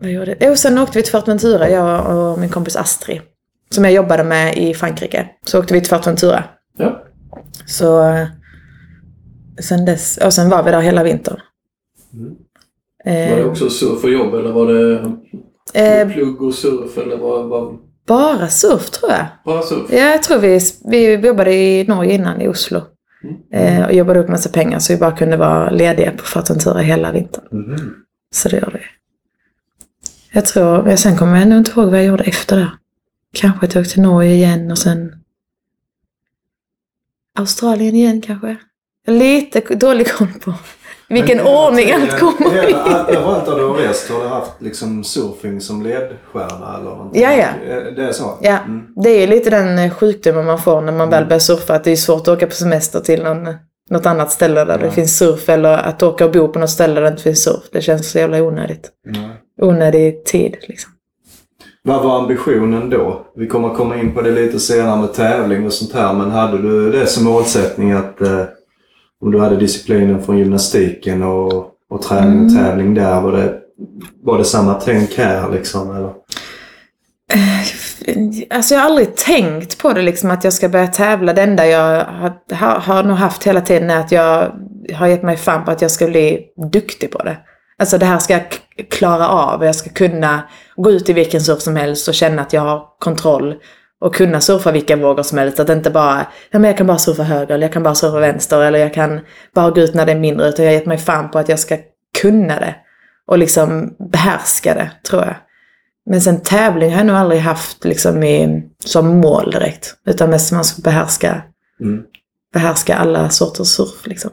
vad 0.00 0.10
gjorde 0.10 0.30
jag? 0.30 0.38
Jo, 0.40 0.56
sen 0.56 0.78
åkte 0.78 0.98
vi 0.98 1.02
till 1.02 1.12
Fuerteventura, 1.12 1.68
jag 1.68 2.16
och 2.16 2.38
min 2.38 2.50
kompis 2.50 2.76
Astrid. 2.76 3.20
Som 3.74 3.84
jag 3.84 3.92
jobbade 3.92 4.24
med 4.24 4.56
i 4.58 4.74
Frankrike. 4.74 5.28
Så 5.44 5.58
åkte 5.60 5.74
vi 5.74 5.80
till 5.80 5.88
Fuerteventura. 5.88 6.44
Ja. 6.78 7.04
Så 7.66 8.02
eh, 8.08 8.26
sen 9.60 9.84
dess, 9.84 10.16
och 10.16 10.32
sen 10.32 10.48
var 10.50 10.62
vi 10.62 10.70
där 10.70 10.80
hela 10.80 11.02
vintern. 11.02 11.40
Mm. 12.12 12.34
Eh, 13.04 13.30
Var 13.30 13.36
det 13.36 13.44
också 13.44 13.70
surf 13.70 14.04
och 14.04 14.10
jobb 14.10 14.34
eller 14.34 14.52
var 14.52 14.66
det 14.72 15.00
eh, 15.74 16.08
plugg 16.08 16.42
och 16.42 16.54
surf 16.54 16.98
eller 16.98 17.16
var, 17.16 17.42
var 17.44 17.76
bara 18.06 18.48
surf 18.48 18.90
tror 18.90 19.10
jag. 19.12 19.26
bara 19.44 19.62
surf? 19.62 19.86
Ja, 19.90 19.98
jag 19.98 20.22
tror 20.22 20.38
vi, 20.38 20.60
vi 20.84 21.14
jobbade 21.26 21.54
i 21.54 21.84
Norge 21.88 22.12
innan, 22.14 22.40
i 22.40 22.48
Oslo. 22.48 22.80
Mm. 23.24 23.36
Eh, 23.80 23.86
och 23.86 23.92
jobbade 23.92 24.20
upp 24.20 24.28
massa 24.28 24.48
pengar 24.48 24.78
så 24.78 24.92
vi 24.92 24.98
bara 24.98 25.12
kunde 25.16 25.36
vara 25.36 25.70
lediga 25.70 26.10
på 26.10 26.24
Fuerteventura 26.24 26.78
hela 26.78 27.12
vintern. 27.12 27.44
Mhm. 27.52 27.94
Så 28.34 28.48
det 28.48 28.56
gör 28.56 28.70
vi. 28.74 28.80
Jag 30.32 30.44
tror, 30.46 30.82
men 30.82 30.98
sen 30.98 31.16
kommer 31.16 31.38
jag 31.38 31.48
nog 31.48 31.58
inte 31.58 31.70
ihåg 31.70 31.88
vad 31.90 31.98
jag 31.98 32.04
gjorde 32.06 32.24
efter 32.24 32.56
det. 32.56 32.70
Kanske 33.32 33.66
att 33.66 33.74
jag 33.74 33.82
åkte 33.82 33.92
till 33.94 34.02
Norge 34.02 34.30
igen 34.34 34.70
och 34.70 34.78
sen 34.78 35.14
Australien 37.38 37.94
igen 37.94 38.20
kanske. 38.20 38.56
Jag 39.06 39.12
har 39.12 39.18
lite 39.18 39.60
dålig 39.74 40.08
koll 40.12 40.28
på 40.44 40.50
i 41.08 41.14
vilken 41.14 41.36
Men 41.36 41.46
ordning 41.46 41.92
allt 41.92 42.18
kommer 42.18 42.74
allt- 42.74 43.08
Överallt 43.10 43.46
där 43.46 43.56
du 43.58 43.64
har 43.64 43.74
rest 43.74 44.10
har 44.10 44.22
du 44.22 44.28
haft 44.28 44.52
liksom 44.62 45.04
surfing 45.04 45.60
som 45.60 45.82
ledstjärna 45.82 46.74
eller 46.74 46.90
någonting? 46.90 47.22
Ja, 47.22 47.32
ja. 47.32 47.46
Eh, 47.74 47.82
Det 47.96 48.02
är 48.08 48.12
så? 48.12 48.38
Ja, 48.40 48.58
Mm. 48.58 48.86
det 48.96 49.10
är 49.10 49.26
lite 49.26 49.50
den 49.50 49.78
eh, 49.78 49.90
sjukdomen 49.94 50.46
man 50.46 50.58
får 50.58 50.80
när 50.80 50.92
man 50.92 51.10
väl 51.10 51.24
börjar 51.24 51.38
surfa. 51.40 51.74
Att 51.74 51.84
det 51.84 51.90
är 51.90 51.96
svårt 51.96 52.20
att 52.20 52.28
åka 52.28 52.46
på 52.46 52.52
semester 52.52 53.00
till 53.00 53.22
någon, 53.22 53.48
något 53.90 54.06
annat 54.06 54.30
ställe 54.32 54.64
där 54.64 54.78
Ja. 54.78 54.84
det 54.84 54.90
finns 54.90 55.18
surf. 55.18 55.48
Eller 55.48 55.78
att 55.78 56.02
åka 56.02 56.24
och 56.24 56.32
bo 56.32 56.48
på 56.48 56.58
något 56.58 56.70
ställe 56.70 56.94
där 56.94 57.02
det 57.02 57.08
inte 57.08 57.22
finns 57.22 57.44
surf. 57.44 57.62
Det 57.72 57.80
känns 57.82 58.10
så 58.10 58.18
jävla 58.18 58.42
onödigt. 58.42 58.90
Nej. 59.06 59.30
Onödig 59.62 60.24
tid 60.24 60.56
liksom. 60.68 60.92
Vad 61.82 62.02
var 62.04 62.18
ambitionen 62.20 62.90
då? 62.90 63.26
Vi 63.36 63.46
kommer 63.46 63.68
komma 63.68 63.96
in 63.96 64.14
på 64.14 64.20
det 64.22 64.30
lite 64.30 64.60
senare 64.60 65.00
med 65.00 65.12
tävling 65.12 65.66
och 65.66 65.72
sånt 65.72 65.92
här. 65.92 66.14
Men 66.14 66.30
hade 66.30 66.58
du 66.62 66.92
det 66.92 67.06
som 67.06 67.24
målsättning 67.24 67.92
att 67.92 68.20
eh, 68.20 68.44
om 69.20 69.30
du 69.30 69.40
hade 69.40 69.56
disciplinen 69.56 70.22
från 70.22 70.38
gymnastiken 70.38 71.22
och, 71.22 71.52
och 71.90 72.02
träning 72.02 72.44
och 72.44 72.50
Mm. 72.50 72.64
tävling 72.64 72.94
där. 72.94 73.20
Var 73.20 73.32
det, 73.32 73.54
var 74.22 74.38
det 74.38 74.44
samma 74.44 74.74
tänk 74.74 75.14
här 75.18 75.50
liksom? 75.52 75.90
Eller? 75.96 76.10
Alltså 78.50 78.74
jag 78.74 78.80
har 78.80 78.88
aldrig 78.88 79.16
tänkt 79.16 79.78
på 79.78 79.92
det 79.92 80.02
liksom 80.02 80.30
att 80.30 80.44
jag 80.44 80.52
ska 80.52 80.68
börja 80.68 80.86
tävla. 80.86 81.32
Det 81.32 81.42
enda 81.42 81.66
jag 81.66 82.04
har, 82.04 82.54
har, 82.54 82.80
har 82.80 83.02
nog 83.02 83.16
haft 83.16 83.44
hela 83.46 83.60
tiden 83.60 83.90
är 83.90 84.00
att 84.00 84.12
jag 84.12 84.52
har 84.94 85.06
gett 85.06 85.22
mig 85.22 85.36
fan 85.36 85.64
på 85.64 85.70
att 85.70 85.82
jag 85.82 85.90
ska 85.90 86.06
bli 86.06 86.46
duktig 86.72 87.10
på 87.10 87.18
det. 87.22 87.36
Alltså 87.78 87.98
det 87.98 88.06
här 88.06 88.18
ska 88.18 88.32
jag 88.32 88.42
klara 88.82 89.28
av. 89.28 89.64
Jag 89.64 89.74
ska 89.74 89.90
kunna 89.90 90.48
gå 90.76 90.90
ut 90.90 91.08
i 91.08 91.12
vilken 91.12 91.40
surf 91.40 91.60
som 91.60 91.76
helst 91.76 92.08
och 92.08 92.14
känna 92.14 92.42
att 92.42 92.52
jag 92.52 92.60
har 92.60 92.86
kontroll. 92.98 93.54
Och 94.00 94.14
kunna 94.14 94.40
surfa 94.40 94.72
vilka 94.72 94.96
vågor 94.96 95.22
som 95.22 95.38
helst. 95.38 95.60
Att 95.60 95.68
inte 95.68 95.90
bara, 95.90 96.26
ja 96.50 96.58
men 96.58 96.68
jag 96.68 96.76
kan 96.78 96.86
bara 96.86 96.98
surfa 96.98 97.22
höger 97.22 97.54
eller 97.54 97.66
jag 97.66 97.72
kan 97.72 97.82
bara 97.82 97.94
surfa 97.94 98.18
vänster 98.20 98.62
eller 98.62 98.78
jag 98.78 98.94
kan 98.94 99.20
bara 99.54 99.70
gå 99.70 99.80
ut 99.80 99.94
när 99.94 100.06
det 100.06 100.12
är 100.12 100.18
mindre. 100.18 100.48
Utan 100.48 100.64
jag 100.64 100.72
har 100.72 100.78
gett 100.78 100.86
mig 100.86 100.98
fan 100.98 101.30
på 101.30 101.38
att 101.38 101.48
jag 101.48 101.58
ska 101.58 101.78
kunna 102.22 102.60
det. 102.60 102.74
Och 103.26 103.38
liksom 103.38 103.94
behärska 104.12 104.74
det, 104.74 104.90
tror 105.08 105.22
jag. 105.22 105.36
Men 106.06 106.20
sen 106.20 106.40
tävling 106.40 106.90
har 106.90 106.98
jag 106.98 107.06
nog 107.06 107.16
aldrig 107.16 107.40
haft 107.40 107.84
liksom 107.84 108.22
i, 108.22 108.62
som 108.84 109.06
mål 109.20 109.50
direkt. 109.50 109.94
Utan 110.06 110.30
mest 110.30 110.52
man 110.52 110.64
ska 110.64 110.82
behärska, 110.82 111.42
Mm. 111.80 112.02
behärska 112.52 112.96
alla 112.96 113.30
sorters 113.30 113.68
surf 113.68 114.06
liksom. 114.06 114.30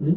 Mm. 0.00 0.14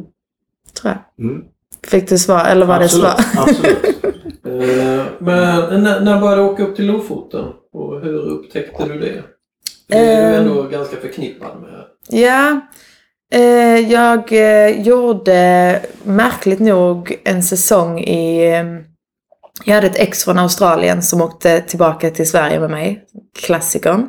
Tror 0.80 0.92
jag. 0.92 1.26
Mm. 1.26 1.42
Fick 1.90 2.08
du 2.08 2.18
svar? 2.18 2.44
Eller 2.44 2.66
var 2.66 2.78
det 2.78 2.84
Absolut. 2.84 3.10
svar? 3.20 3.24
Absolut. 3.48 4.04
Eh, 4.46 5.04
Men 5.18 5.82
när, 5.82 6.00
när 6.00 6.20
började 6.20 6.42
du 6.42 6.48
åka 6.48 6.62
upp 6.62 6.76
till 6.76 6.86
Lofoten? 6.86 7.44
Och 7.72 8.00
hur 8.00 8.18
upptäckte 8.18 8.84
du 8.84 8.98
det? 8.98 9.22
Det 9.88 9.96
är 9.98 10.30
ju 10.30 10.36
Ehm. 10.36 10.46
ändå 10.48 10.62
ganska 10.62 10.96
förknippad 10.96 11.60
med... 11.60 11.84
Ja. 12.08 12.60
Eh, 13.32 13.78
jag 13.92 14.32
eh, 14.32 14.80
gjorde 14.82 15.80
märkligt 16.04 16.60
nog 16.60 17.20
en 17.24 17.42
säsong 17.42 17.98
i... 18.00 18.52
Eh, 18.54 18.64
jag 19.64 19.74
hade 19.74 19.86
ett 19.86 19.98
ex 19.98 20.24
från 20.24 20.38
Australien 20.38 21.02
som 21.02 21.20
åkte 21.22 21.60
tillbaka 21.60 22.10
till 22.10 22.28
Sverige 22.30 22.60
med 22.60 22.70
mig. 22.70 23.04
Klassikern. 23.42 24.06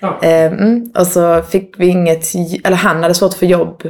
Ja. 0.00 0.18
Eh, 0.22 0.52
mm, 0.52 0.90
och 0.98 1.06
så 1.06 1.42
fick 1.42 1.74
vi 1.78 1.86
inget, 1.86 2.24
eller 2.64 2.76
han 2.76 3.02
hade 3.02 3.14
svårt 3.14 3.34
för 3.34 3.46
jobb. 3.46 3.82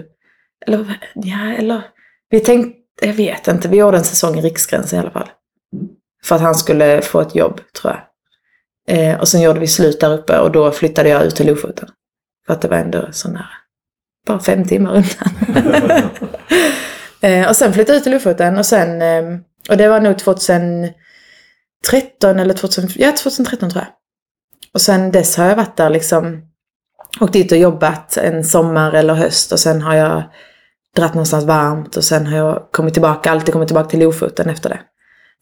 Eller, 0.66 0.98
ja, 1.14 1.54
eller, 1.58 1.82
vi 2.30 2.40
tänkte, 2.40 2.79
jag 3.00 3.12
vet 3.12 3.48
inte, 3.48 3.68
vi 3.68 3.76
gjorde 3.76 3.96
en 3.96 4.04
säsong 4.04 4.38
i 4.38 4.42
Riksgränsen 4.42 4.98
i 4.98 5.02
alla 5.02 5.10
fall. 5.10 5.30
För 6.24 6.36
att 6.36 6.42
han 6.42 6.54
skulle 6.54 7.02
få 7.02 7.20
ett 7.20 7.34
jobb, 7.34 7.60
tror 7.80 7.94
jag. 7.94 8.02
Eh, 8.88 9.20
och 9.20 9.28
sen 9.28 9.40
gjorde 9.40 9.60
vi 9.60 9.66
slut 9.66 10.00
där 10.00 10.12
uppe 10.12 10.38
och 10.38 10.52
då 10.52 10.70
flyttade 10.70 11.08
jag 11.08 11.24
ut 11.24 11.36
till 11.36 11.46
Lofoten. 11.46 11.88
För 12.46 12.52
att 12.52 12.60
det 12.60 12.68
var 12.68 12.76
ändå 12.76 13.08
så 13.12 13.28
nära. 13.28 13.46
Bara 14.26 14.40
fem 14.40 14.64
timmar 14.64 14.90
undan. 14.90 15.34
eh, 17.20 17.48
och 17.48 17.56
sen 17.56 17.72
flyttade 17.72 17.92
jag 17.92 17.98
ut 17.98 18.02
till 18.02 18.12
Lofoten 18.12 18.58
och 18.58 18.66
sen, 18.66 19.02
eh, 19.02 19.22
och 19.68 19.76
det 19.76 19.88
var 19.88 20.00
nog 20.00 20.18
2013 20.18 20.94
eller 22.22 22.54
2000, 22.54 22.90
ja, 22.94 23.12
2013 23.12 23.70
tror 23.70 23.82
jag. 23.82 23.92
Och 24.74 24.80
sen 24.80 25.12
dess 25.12 25.36
har 25.36 25.46
jag 25.46 25.56
varit 25.56 25.76
där 25.76 25.90
liksom, 25.90 26.42
åkt 27.20 27.32
dit 27.32 27.52
och 27.52 27.58
jobbat 27.58 28.16
en 28.16 28.44
sommar 28.44 28.92
eller 28.92 29.14
höst 29.14 29.52
och 29.52 29.60
sen 29.60 29.82
har 29.82 29.94
jag 29.94 30.22
dratt 30.96 31.14
någonstans 31.14 31.44
varmt 31.44 31.96
och 31.96 32.04
sen 32.04 32.26
har 32.26 32.36
jag 32.36 32.68
kommit 32.72 32.94
tillbaka, 32.94 33.30
alltid 33.30 33.52
kommit 33.52 33.68
tillbaka 33.68 33.88
till 33.88 34.00
Lofoten 34.00 34.48
efter 34.48 34.68
det. 34.68 34.80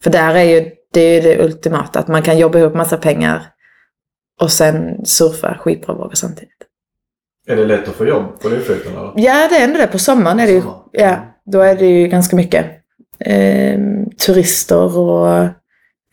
För 0.03 0.09
där 0.11 0.35
är 0.35 0.43
ju 0.43 0.71
det, 0.93 1.01
är 1.01 1.21
det 1.21 1.43
ultimata, 1.45 1.99
att 1.99 2.07
man 2.07 2.21
kan 2.21 2.37
jobba 2.37 2.59
ihop 2.59 2.73
massa 2.73 2.97
pengar 2.97 3.45
och 4.41 4.51
sen 4.51 5.05
surfa 5.05 5.57
skitbra 5.59 5.93
vågor 5.95 6.15
samtidigt. 6.15 6.49
är 7.47 7.55
det 7.55 7.65
lätt 7.65 7.87
att 7.87 7.95
få 7.95 8.05
jobb 8.07 8.39
på 8.41 8.49
Lofoten 8.49 8.91
eller? 8.97 9.13
Ja, 9.15 9.47
det 9.49 9.55
är 9.55 9.63
ändå 9.63 9.77
det. 9.79 9.87
På 9.87 9.99
sommaren 9.99 10.39
är 10.39 10.47
det 10.47 10.53
ju, 10.53 10.61
ja, 10.91 11.17
då 11.45 11.59
är 11.61 11.75
det 11.75 11.85
ju 11.85 12.07
ganska 12.07 12.35
mycket. 12.35 12.65
eh, 13.19 13.79
turister 14.25 14.97
och 14.97 15.47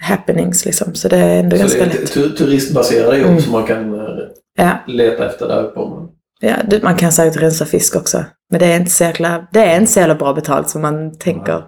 happenings 0.03 0.65
liksom. 0.65 0.95
Så 0.95 1.09
det 1.09 1.17
är 1.17 1.41
ändå 1.41 1.57
Så 1.57 1.61
ganska 1.63 1.83
är 1.83 1.87
lätt. 1.87 2.13
tu- 2.13 2.31
turistbaserade 2.37 3.19
jobb 3.19 3.31
Mm. 3.31 3.43
som 3.43 3.53
man 3.53 3.65
kan 3.67 3.95
eh, 3.95 4.07
Ja, 4.59 4.71
leta 4.87 5.27
efter 5.27 5.49
där 5.49 5.63
uppe. 5.65 5.81
Ja, 6.41 6.57
man 6.83 6.97
kan 6.97 7.13
säkert 7.13 7.43
rensa 7.43 7.65
fisk 7.65 7.97
också. 7.97 8.25
Men 8.51 8.61
det 8.61 8.67
är 8.67 8.77
inte 8.77 8.91
så 8.91 9.05
jäkla, 9.05 9.47
det 9.53 9.61
är 9.65 9.81
inte 9.81 9.93
så 9.93 10.01
jävla 10.01 10.15
bra 10.15 10.33
betalt 10.33 10.69
som 10.71 10.83
man 10.83 11.19
tänker. 11.19 11.65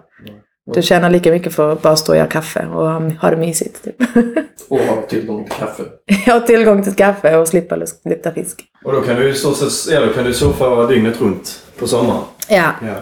Du 0.73 0.81
tjänar 0.81 1.09
lika 1.09 1.31
mycket 1.31 1.53
för 1.53 1.73
att 1.73 1.81
bara 1.81 1.95
stå 1.95 2.11
och 2.11 2.17
göra 2.17 2.27
kaffe 2.27 2.65
och 2.65 2.87
ha 3.01 3.29
det 3.29 3.37
mysigt. 3.37 3.83
Typ. 3.83 3.95
Och 4.69 4.79
ha 4.79 5.01
tillgång 5.01 5.43
till 5.45 5.53
kaffe. 5.53 5.83
Har 6.31 6.39
tillgång 6.39 6.83
till 6.83 6.95
kaffe 6.95 7.37
och 7.37 7.47
slippa 7.47 7.75
lyfta 8.05 8.31
fisk. 8.31 8.61
Och 8.85 8.91
då 8.93 9.01
kan 9.01 9.15
du 9.15 9.33
stort 9.33 9.57
sett, 9.57 9.93
ja, 9.93 10.05
då 10.05 10.13
kan 10.13 10.23
du 10.23 10.33
surfa 10.33 10.85
dygnet 10.87 11.21
runt 11.21 11.61
på 11.79 11.87
sommaren. 11.87 12.21
Ja, 12.49 12.71
Ja. 12.81 12.95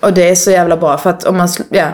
och 0.00 0.12
det 0.14 0.30
är 0.30 0.34
så 0.34 0.50
jävla 0.50 0.76
bra 0.76 0.98
för 0.98 1.10
att 1.10 1.24
om 1.24 1.36
man, 1.36 1.48
ja. 1.70 1.88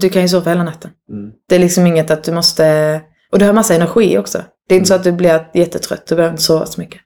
Du 0.00 0.08
kan 0.08 0.22
ju 0.22 0.28
surfa 0.28 0.50
hela 0.50 0.62
natten. 0.64 0.90
Mm. 1.12 1.30
Det 1.48 1.54
är 1.54 1.58
liksom 1.58 1.86
inget 1.86 2.10
att 2.10 2.24
du 2.24 2.32
måste, 2.32 3.00
och 3.32 3.38
du 3.38 3.44
har 3.44 3.52
massa 3.52 3.74
energi 3.74 4.18
också. 4.18 4.42
Det 4.68 4.74
är 4.74 4.76
inte 4.76 4.88
så 4.88 4.94
att 4.94 5.04
du 5.04 5.12
blir 5.12 5.48
jättetrött, 5.54 6.06
du 6.06 6.14
behöver 6.14 6.32
inte 6.32 6.42
sova 6.42 6.66
så 6.66 6.80
mycket. 6.80 7.00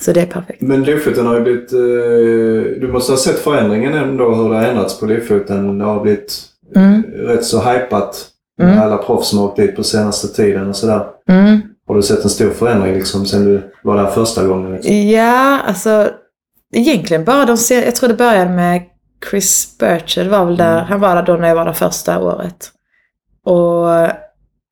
Så 0.00 0.12
det 0.12 0.20
är 0.20 0.26
perfekt. 0.26 0.62
Men 0.62 0.84
Lofoten 0.84 1.26
har 1.26 1.34
ju 1.34 1.40
blivit... 1.40 1.72
Eh, 1.72 2.80
du 2.80 2.88
måste 2.92 3.12
ha 3.12 3.16
sett 3.16 3.38
förändringen 3.38 3.94
ändå 3.94 4.34
hur 4.34 4.48
det 4.50 4.56
har 4.56 4.64
ändrats 4.64 5.00
på 5.00 5.06
Lofoten. 5.06 5.78
Det 5.78 5.84
har 5.84 6.00
blivit 6.00 6.46
Mm. 6.76 7.02
rätt 7.02 7.44
så 7.44 7.60
hypat 7.60 8.26
med 8.58 8.68
Mm. 8.72 8.82
alla 8.82 8.96
proffs 8.96 9.28
som 9.28 9.38
har 9.38 9.46
åkt 9.46 9.56
dit 9.56 9.76
på 9.76 9.82
senaste 9.82 10.28
tiden 10.28 10.68
och 10.68 10.76
sådär. 10.76 11.06
Mm. 11.28 11.60
Har 11.88 11.94
du 11.96 12.02
sett 12.02 12.24
en 12.24 12.30
stor 12.30 12.50
förändring 12.50 12.94
liksom 12.94 13.26
sen 13.26 13.44
du 13.44 13.62
var 13.82 13.96
där 13.96 14.06
första 14.06 14.46
gången? 14.46 14.72
Liksom? 14.72 15.08
Ja, 15.08 15.58
alltså 15.66 16.08
egentligen 16.74 17.24
bara 17.24 17.44
de 17.44 17.56
ser, 17.56 17.84
jag 17.84 17.96
tror 17.96 18.08
det 18.08 18.14
började 18.14 18.50
med 18.50 18.82
Chris 19.30 19.76
Bircher, 19.78 20.24
det 20.24 20.30
var 20.30 20.44
väl 20.44 20.56
där, 20.56 20.72
Mm. 20.76 20.84
han 20.84 21.00
var 21.00 21.14
där 21.14 21.22
då 21.22 21.32
när 21.32 21.48
jag 21.48 21.54
var 21.54 21.64
där 21.64 21.72
första 21.72 22.18
året. 22.18 22.70
Och 23.44 23.88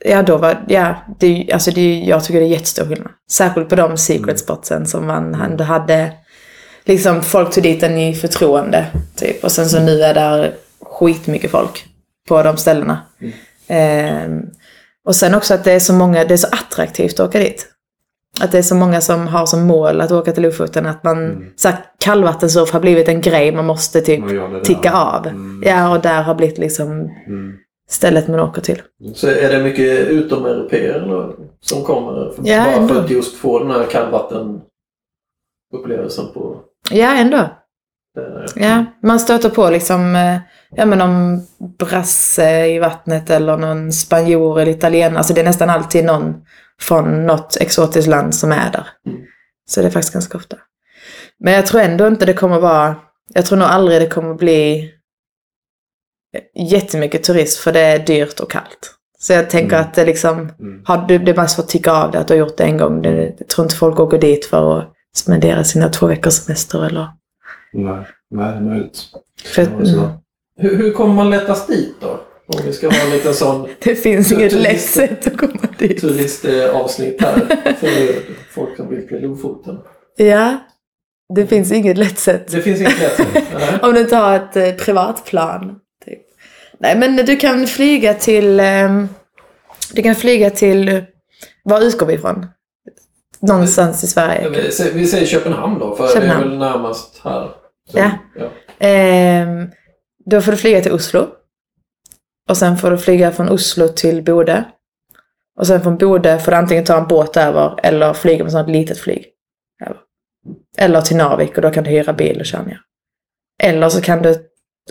ja, 0.04 0.22
då 0.22 0.36
var, 0.36 0.64
ja, 0.68 0.94
det, 1.18 1.50
alltså 1.52 1.70
det, 1.70 1.98
jag 1.98 2.24
tycker 2.24 2.40
det 2.40 2.46
är 2.46 2.50
jättestor 2.50 2.84
skillnad. 2.86 3.10
Särskilt 3.30 3.68
på 3.68 3.76
de 3.76 3.96
secret 3.96 4.24
Mm. 4.24 4.36
spotsen 4.38 4.86
som 4.86 5.06
man 5.06 5.34
ändå 5.34 5.64
hade, 5.64 6.12
liksom 6.84 7.22
folk 7.22 7.50
tog 7.54 7.62
dit 7.62 7.82
en 7.82 7.98
i 7.98 8.14
förtroende, 8.14 8.86
typ. 9.16 9.44
Och 9.44 9.52
sen 9.52 9.68
så 9.68 9.80
nu 9.80 10.02
är 10.02 10.14
där 10.14 10.54
skitmycket 10.82 11.50
folk 11.50 11.84
på 12.28 12.42
de 12.42 12.56
ställena. 12.56 12.98
Mm. 13.20 13.32
Ehm, 13.68 14.42
och 15.04 15.16
sen 15.16 15.34
också 15.34 15.54
att 15.54 15.64
det 15.64 15.72
är 15.72 15.80
så 15.80 15.92
många, 15.92 16.24
det 16.24 16.34
är 16.34 16.38
så 16.38 16.48
attraktivt 16.52 17.20
att 17.20 17.28
åka 17.28 17.38
dit. 17.38 17.66
Att 18.40 18.52
det 18.52 18.58
är 18.58 18.62
så 18.62 18.74
många 18.74 19.00
som 19.00 19.26
har 19.26 19.46
som 19.46 19.62
mål 19.62 20.00
att 20.00 20.10
åka 20.12 20.32
till 20.32 20.42
Lofoten. 20.42 20.86
Att 20.86 21.04
man, 21.04 21.24
Mm. 21.24 21.44
så 21.56 21.68
här, 21.68 21.78
kallvattensurf 22.00 22.70
har 22.72 22.80
blivit 22.80 23.08
en 23.08 23.20
grej 23.20 23.52
man 23.52 23.66
måste 23.66 24.00
typ 24.00 24.24
ticka 24.64 24.92
av. 24.92 25.26
Mm. 25.26 25.62
Ja, 25.66 25.90
och 25.96 26.00
där 26.02 26.22
har 26.22 26.34
blivit 26.34 26.58
liksom 26.58 26.90
Mm. 26.90 27.52
Stället 27.88 28.28
man 28.28 28.40
åker 28.40 28.62
till. 28.62 28.82
Så 29.14 29.28
är 29.28 29.48
det 29.52 29.62
mycket 29.62 30.08
utomeuropeer 30.08 30.94
eller, 30.94 31.32
som 31.60 31.84
kommer 31.84 32.30
för, 32.30 32.42
Ja, 32.48 32.64
bara 32.64 32.72
ändå. 32.74 32.94
för 32.94 33.04
att 33.04 33.10
just 33.10 33.36
få 33.36 33.58
den 33.58 33.70
här 33.70 33.86
kallvattenupplevelsen 33.86 36.24
på 36.34 36.60
Ja, 36.90 37.14
ändå. 37.14 37.50
Ja, 38.54 38.84
man 39.02 39.20
stöter 39.20 39.48
på 39.48 39.70
liksom, 39.70 40.16
eh, 40.16 40.38
ja 40.70 40.86
men 40.86 40.98
någon 40.98 41.40
brasse 41.78 42.66
i 42.66 42.78
vattnet 42.78 43.30
eller 43.30 43.56
någon 43.56 43.92
spanjor 43.92 44.60
eller 44.60 44.72
italienare. 44.72 45.18
Alltså 45.18 45.34
det 45.34 45.40
är 45.40 45.44
nästan 45.44 45.70
alltid 45.70 46.04
någon 46.04 46.34
från 46.80 47.26
något 47.26 47.56
exotiskt 47.60 48.08
land 48.08 48.34
som 48.34 48.52
är 48.52 48.70
där. 48.72 48.86
Mm. 49.06 49.18
Så 49.70 49.80
det 49.80 49.86
är 49.86 49.90
faktiskt 49.90 50.12
ganska 50.12 50.38
ofta. 50.38 50.56
Men 51.40 51.52
jag 51.52 51.66
tror 51.66 51.80
ändå 51.80 52.06
inte 52.06 52.26
det 52.26 52.32
kommer 52.32 52.60
vara, 52.60 52.96
jag 53.34 53.46
tror 53.46 53.58
nog 53.58 53.68
aldrig 53.68 54.00
det 54.00 54.06
kommer 54.06 54.34
bli 54.34 54.90
jättemycket 56.54 57.22
turist 57.24 57.58
för 57.58 57.72
det 57.72 57.80
är 57.80 57.98
dyrt 57.98 58.40
och 58.40 58.50
kallt. 58.50 58.94
Så 59.18 59.32
jag 59.32 59.50
tänker 59.50 59.76
Mm. 59.76 59.88
att 59.88 59.94
det 59.94 60.04
liksom, 60.04 60.38
Mm. 60.38 60.82
har 60.84 61.06
du, 61.08 61.18
det 61.18 61.30
är 61.30 61.36
mest 61.36 61.54
för 61.56 61.62
att 61.62 61.68
tycka 61.68 61.92
av 61.92 62.10
det, 62.10 62.18
att 62.18 62.28
du 62.28 62.34
har 62.34 62.38
gjort 62.38 62.56
det 62.56 62.64
en 62.64 62.76
gång. 62.76 63.02
Det, 63.02 63.34
jag 63.38 63.48
tror 63.48 63.64
inte 63.64 63.76
folk 63.76 64.00
åker 64.00 64.18
dit 64.18 64.46
för 64.46 64.78
att 64.78 64.92
spendera 65.16 65.64
sina 65.64 65.88
två 65.88 66.06
veckors 66.06 66.34
semester 66.34 66.86
eller... 66.86 67.08
Nej, 67.72 68.04
nej, 68.30 68.52
det 68.52 68.56
är 68.56 68.60
möjligt. 68.60 68.98
För, 69.44 69.62
mm. 69.62 70.08
Hur, 70.60 70.76
hur 70.76 70.92
kommer 70.92 71.14
man 71.14 71.30
lättast 71.30 71.68
dit 71.68 71.94
då? 72.00 72.20
Om 72.46 72.60
vi 72.66 72.72
ska 72.72 72.88
ha 72.88 73.04
en 73.04 73.10
liten 73.10 73.34
sån 73.34 73.68
Det 73.82 73.94
finns 73.94 74.32
inget 74.32 74.52
turist- 74.52 74.62
lätt 74.62 74.80
sätt 74.80 75.26
att 75.26 75.36
komma 75.36 75.60
dit. 75.78 76.00
turistavsnitt 76.00 77.22
här 77.22 77.34
för 77.74 78.14
folk 78.54 78.76
som 78.76 78.88
vill 78.90 79.08
till 79.08 79.20
Lofoten. 79.22 79.78
Ja, 80.16 80.58
det 81.34 81.46
finns 81.46 81.72
inget 81.72 81.98
lätt 81.98 82.18
sätt. 82.18 82.48
Det 82.50 82.60
finns 82.62 82.80
inget 82.80 82.98
lätt 83.00 83.16
sätt. 83.16 83.44
Om 83.82 83.92
du 83.94 84.00
inte 84.00 84.16
har 84.16 84.36
ett 84.36 84.56
eh, 84.56 84.72
privatplan. 84.84 85.76
Nej, 86.80 86.98
men 86.98 87.16
du 87.16 87.36
kan 87.36 87.66
flyga 87.66 88.14
till... 88.14 88.60
Eh, 88.60 89.04
du 89.92 90.02
kan 90.02 90.14
flyga 90.14 90.50
till... 90.50 91.04
Var 91.64 91.80
utgår 91.80 92.06
vi 92.06 92.14
ifrån? 92.14 92.46
Någonstans 93.40 94.04
i 94.04 94.06
Sverige. 94.06 94.48
Vi 94.94 95.06
säger- 95.06 95.26
Köpenhamn 95.26 95.78
då, 95.78 95.96
för 95.96 96.04
det 96.06 96.12
Köpenhamn. 96.12 96.44
är 96.44 96.48
väl 96.48 96.58
närmast 96.58 97.20
här. 97.24 97.50
Så, 97.90 97.98
Ja. 97.98 98.10
Ehm, 98.78 99.70
då 100.24 100.40
får 100.40 100.52
du 100.52 100.58
flyga 100.58 100.80
till 100.80 100.92
Oslo. 100.92 101.26
Och 102.48 102.56
sen 102.56 102.76
får 102.76 102.90
du 102.90 102.98
flyga 102.98 103.32
från 103.32 103.48
Oslo 103.48 103.88
till 103.88 104.22
Bode. 104.24 104.64
Och 105.58 105.66
sen 105.66 105.82
från 105.82 105.96
Bode 105.98 106.38
får 106.38 106.50
du 106.52 106.56
antingen 106.58 106.84
ta 106.84 106.98
en 106.98 107.08
båt 107.08 107.36
över 107.36 107.80
eller 107.82 108.12
flyga 108.14 108.44
med 108.44 108.52
sånt 108.52 108.68
litet 108.70 108.98
flyg. 108.98 109.26
över. 109.86 109.96
Eller 110.78 111.00
till 111.00 111.16
Narvik 111.16 111.56
och 111.56 111.62
då 111.62 111.70
kan 111.70 111.84
du 111.84 111.90
hyra 111.90 112.12
bil 112.12 112.40
och 112.40 112.46
köra 112.46 112.62
ner. 112.62 112.80
Eller 113.62 113.88
så 113.88 114.00
kan 114.00 114.22
du 114.22 114.47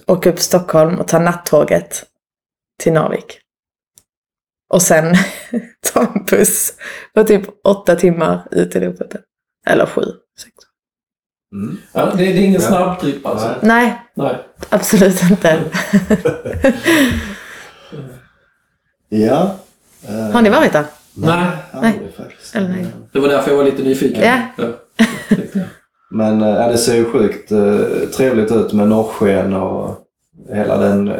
åka 0.07 0.29
upp 0.29 0.35
till 0.35 0.45
Stockholm 0.45 0.99
och 0.99 1.07
ta 1.07 1.19
nattåget 1.19 2.05
till 2.79 2.93
Narvik. 2.93 3.39
Och 4.73 4.81
sen 4.81 5.15
ta 5.93 6.01
en 6.01 6.25
buss 6.25 6.73
på 7.13 7.23
typ 7.23 7.43
åtta 7.67 7.95
timmar 7.95 8.47
ut 8.51 8.71
till 8.71 8.81
Lofoten. 8.83 9.21
Eller 9.67 9.85
sju, 9.85 10.01
sex. 10.39 10.53
Mm. 11.53 11.77
Ja, 11.93 12.05
det, 12.05 12.17
det 12.17 12.23
är 12.23 12.35
ingen 12.41 12.61
Ja. 12.61 12.67
snabb 12.67 12.99
trip 12.99 13.25
alltså. 13.25 13.55
Nej. 13.61 14.01
Nej, 14.13 14.27
Nej. 14.35 14.45
absolut 14.69 15.21
inte. 15.31 15.59
Ja. 19.09 19.55
eh, 20.07 20.29
Har 20.31 20.41
ni 20.41 20.49
varit 20.49 20.73
där? 20.73 20.85
Nej. 21.13 22.11
faktiskt. 22.17 22.55
Eller 22.55 22.69
nej. 22.69 22.85
Det 23.11 23.19
var 23.19 23.27
därför 23.27 23.49
jag 23.51 23.57
var 23.57 23.63
lite 23.63 23.83
nyfiken. 23.83 24.23
Ja. 24.23 24.41
jag. 24.57 24.73
Men 26.11 26.41
eh, 26.41 26.49
ja, 26.49 26.67
det 26.67 26.77
ser 26.77 26.95
ju 26.95 27.05
sjukt 27.05 27.51
eh, 27.51 27.75
trevligt 28.15 28.51
ut 28.51 28.73
med 28.73 28.87
norrsken 28.87 29.53
och 29.53 29.95
hela 30.53 30.77
den 30.77 31.13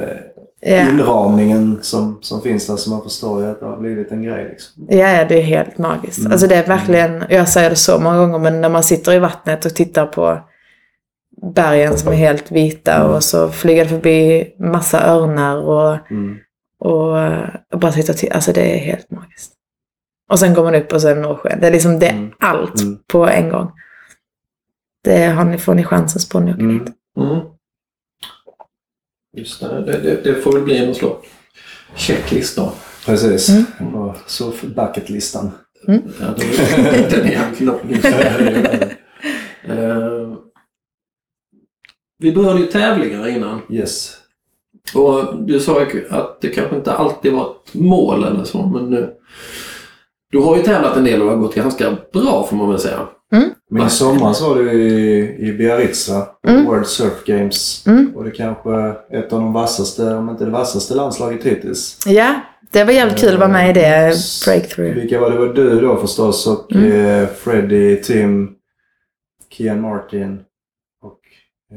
Ja. 0.60 0.90
inramningen 0.90 1.80
som, 1.82 2.20
som 2.22 2.42
finns 2.42 2.68
där. 2.68 2.76
Så 2.76 2.90
man 2.90 3.02
förstår 3.02 3.42
ju 3.44 3.50
att 3.50 3.60
det 3.60 3.66
har 3.66 3.78
blivit 3.78 4.12
en 4.12 4.24
grej. 4.24 4.48
Liksom. 4.50 4.86
Ja, 4.90 5.10
ja, 5.10 5.26
det 5.26 5.38
är 5.38 5.42
helt 5.42 5.78
magiskt. 5.78 6.20
Mm. 6.20 6.32
Alltså 6.32 6.48
det 6.48 6.56
är 6.56 6.68
verkligen, 6.68 7.24
jag 7.30 7.50
säger 7.50 7.70
det 7.70 7.76
så 7.76 8.00
många 8.00 8.18
gånger, 8.18 8.40
men 8.40 8.62
när 8.62 8.70
man 8.70 8.84
sitter 8.84 9.14
i 9.14 9.20
vattnet 9.20 9.66
och 9.66 9.76
tittar 9.76 10.06
på 10.06 10.40
bergen 11.56 11.98
som 11.98 12.12
är 12.12 12.16
helt 12.16 12.52
vita 12.52 12.94
Mm. 12.94 13.12
och 13.12 13.24
så 13.24 13.50
flyger 13.50 13.84
det 13.84 13.90
förbi 13.90 14.48
massa 14.60 15.08
örnar 15.08 15.58
och, 15.58 16.12
Mm. 16.12 16.38
och, 16.80 17.18
och 17.74 17.80
bara 17.80 17.92
titta 17.92 18.14
till. 18.14 18.32
Alltså 18.32 18.52
det 18.54 18.76
är 18.76 18.78
helt 18.80 19.12
magiskt. 19.12 19.52
Och 20.32 20.40
sen 20.40 20.54
går 20.54 20.64
man 20.64 20.76
upp 20.76 20.94
och 20.94 21.02
så 21.02 21.08
är 21.08 21.16
det 21.16 21.22
norrsken. 21.22 21.60
Det 21.62 21.68
är 21.68 21.72
liksom 21.72 22.00
det, 22.00 22.08
Mm. 22.10 22.32
allt 22.40 22.82
Mm. 22.82 22.98
på 23.12 23.28
en 23.28 23.50
gång. 23.50 23.72
Det 25.08 25.26
har 25.26 25.46
ni, 25.46 25.58
får 25.58 25.76
ni 25.76 25.84
chansen 25.84 26.22
på 26.32 26.40
när 26.40 26.46
ni 26.46 26.54
åker 26.54 26.64
Mm. 26.64 26.80
dit. 26.86 26.94
Mm. 27.18 27.40
Just 29.38 29.60
det, 29.60 29.82
det, 29.86 29.98
det, 29.98 30.22
det 30.24 30.36
får 30.42 30.52
väl 30.54 30.62
bli 30.64 30.78
en 30.78 30.96
slå. 30.96 31.22
checklist 31.96 32.56
då. 32.56 32.72
Precis. 33.06 33.50
Mm. 33.80 33.96
Och 33.96 34.16
så 34.28 34.52
för 34.52 34.68
bucketlistan. 34.68 35.52
Ja, 35.88 35.94
det, 36.38 37.10
den 37.10 37.28
är 37.28 37.66
lång. 37.66 37.80
Eh, 39.70 40.34
Vi 42.20 42.32
berörde 42.32 42.60
ju 42.60 42.66
tävlingar 42.66 43.28
innan. 43.28 43.62
yes. 43.70 44.18
Och 44.96 45.44
du 45.44 45.60
sa 45.60 45.82
ju 45.94 46.08
att 46.10 46.42
det 46.42 46.48
kanske 46.50 46.76
inte 46.76 46.94
alltid 46.94 47.34
var 47.34 47.52
ett 47.66 47.74
mål 47.74 48.24
eller 48.24 48.44
så, 48.44 48.66
men 48.68 48.90
nu... 48.90 49.14
Du 50.32 50.38
har 50.40 50.58
ju 50.58 50.64
tävlat 50.64 50.98
en 50.98 51.04
del 51.04 51.22
och 51.22 51.28
det 51.28 51.34
har 51.36 51.42
gått 51.42 51.56
ganska 51.56 51.98
bra 52.14 52.48
får 52.50 52.56
man 52.56 52.70
väl 52.70 52.80
säga. 52.80 53.08
Men 53.70 53.88
i 53.88 53.90
somras 53.90 54.42
var 54.42 54.56
du 54.56 54.72
i, 54.72 55.18
i 55.50 55.54
Biarritz? 55.54 56.10
Mm. 56.48 56.66
World 56.66 56.88
Surf 56.88 57.24
Games. 57.26 57.88
Mm. 57.88 58.12
Och 58.16 58.24
det 58.24 58.32
kanske 58.32 58.96
ett 59.12 59.34
av 59.34 59.40
de 59.42 59.54
vassaste, 59.54 60.14
om 60.16 60.30
inte 60.30 60.46
det 60.46 60.52
vassaste 60.52 60.96
landslaget 60.96 61.44
hittills. 61.44 62.00
Ja, 62.06 62.42
det 62.72 62.84
var 62.84 62.92
jävligt 62.94 63.18
kul 63.20 63.34
att 63.34 63.40
vara 63.40 63.50
med 63.52 63.70
i 63.70 63.74
det 63.74 63.88
Eh, 63.88 64.14
breakthrough. 64.46 64.94
Vilka 64.96 65.20
var 65.20 65.32
det? 65.32 65.38
var 65.38 65.48
du 65.54 65.82
då 65.82 65.98
förstås 65.98 66.48
och 66.48 66.72
Mm. 66.76 66.92
eh, 67.24 67.28
Freddie, 67.28 67.96
Tim, 68.04 68.50
Kian 69.50 69.82
Martin 69.82 70.40
och 71.02 71.20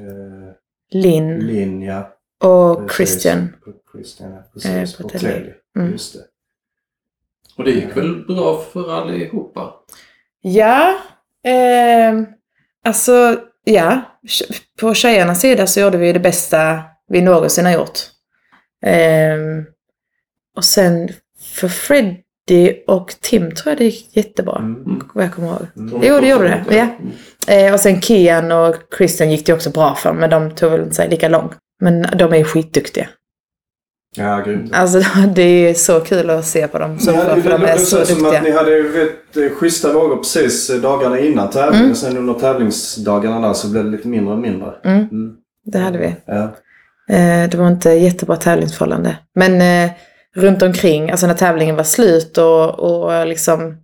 eh, 0.01 1.01
Linn 1.01 1.39
Linn, 1.39 1.83
ja. 1.83 2.09
och. 2.45 2.91
Christian. 2.93 3.49
Och 3.67 3.75
Christian, 3.93 4.31
ja. 4.31 4.37
Eh, 4.39 4.43
Precis. 4.55 4.97
på 4.97 5.05
och 5.05 5.11
Telly. 5.11 5.33
Telly. 5.33 5.51
Mm. 5.79 5.91
Just 5.93 6.15
det. 6.15 6.21
Och 7.61 7.66
det 7.66 7.73
gick 7.73 7.96
väl 7.96 8.25
bra 8.27 8.64
för 8.73 8.92
allihopa? 8.92 9.73
Ja, 10.42 10.94
eh, 11.44 12.23
alltså 12.85 13.40
ja. 13.64 14.01
På 14.81 14.94
tjejernas 14.94 15.40
sida 15.40 15.66
så 15.66 15.81
gjorde 15.81 15.99
vi 15.99 16.12
det 16.12 16.20
bästa 16.20 16.83
vi 17.09 17.20
någonsin 17.20 17.64
har 17.64 17.73
gjort. 17.73 17.99
Ehm, 18.87 19.64
och 20.57 20.64
sen 20.64 21.09
för 21.40 21.68
Freddie 21.68 22.85
och 22.87 23.14
Tim 23.20 23.55
tror 23.55 23.70
jag 23.70 23.79
det 23.79 23.85
gick 23.85 24.16
jättebra. 24.16 24.57
Mm. 24.59 25.03
Vad 25.14 25.25
jag 25.25 25.35
kommer 25.35 25.49
ihåg. 25.49 25.66
Mm. 25.77 26.01
Jo, 26.03 26.20
det 26.20 26.29
gjorde 26.29 26.49
det. 26.49 26.64
Ja. 26.77 26.88
Eh, 27.55 27.75
och 27.75 27.81
sen 27.81 28.01
Kian 28.01 28.53
och 28.53 28.75
Christian 28.96 29.31
gick 29.31 29.46
det 29.46 29.53
också 29.53 29.70
bra 29.70 29.94
för, 29.94 30.12
men 30.12 30.31
de 30.31 30.51
tog 30.51 30.70
väl 30.70 30.81
inte 30.81 30.94
sig 30.94 31.09
lika 31.09 31.29
långt. 31.29 31.53
Men 31.81 32.07
de 32.18 32.35
är 32.35 32.44
skitduktiga. 32.44 33.09
Ja, 34.16 34.40
grymt. 34.40 34.75
Alltså 34.75 35.01
det 35.35 35.42
är 35.42 35.75
så 35.75 36.01
kul 36.01 36.31
att 36.31 36.44
se 36.44 36.68
på 36.68 36.79
dem. 36.79 36.99
Så 36.99 37.11
Ja, 37.11 37.16
för, 37.20 37.40
för 37.40 37.51
de 37.51 37.64
är 37.64 37.77
så 37.77 37.99
låter 37.99 38.14
som 38.14 38.27
att 38.27 38.33
duktiga. 38.33 38.42
ni 38.42 38.51
hade 38.59 38.81
vet, 38.83 39.37
eh, 39.37 39.51
schyssta 39.57 39.92
vågor 39.92 40.16
precis 40.16 40.70
eh, 40.70 40.77
dagarna 40.81 41.18
innan 41.18 41.51
tävlingen. 41.51 41.79
Mm. 41.81 41.90
Och 41.90 41.96
sen 41.96 42.16
under 42.16 42.35
tävlingsdagarna 42.35 43.46
där 43.46 43.55
så 43.55 43.68
blev 43.70 43.85
det 43.85 43.90
lite 43.90 44.09
mindre 44.09 44.35
och 44.35 44.40
mindre. 44.40 44.73
Mm, 44.85 44.99
Mm. 44.99 45.33
det 45.64 45.79
hade 45.79 45.99
vi. 45.99 46.16
Ja. 46.27 46.42
Eh, 47.14 47.51
det 47.51 47.55
var 47.55 47.68
inte 47.68 47.90
jättebra 47.90 48.37
tävlingsförhållande. 48.37 49.16
Men 49.35 49.61
eh, 49.87 49.90
runt 50.37 50.62
omkring, 50.62 51.11
alltså 51.11 51.27
när 51.27 51.35
tävlingen 51.35 51.77
var 51.77 51.85
slut 51.85 52.38
och, 52.38 52.79
och 52.79 53.27
liksom 53.27 53.77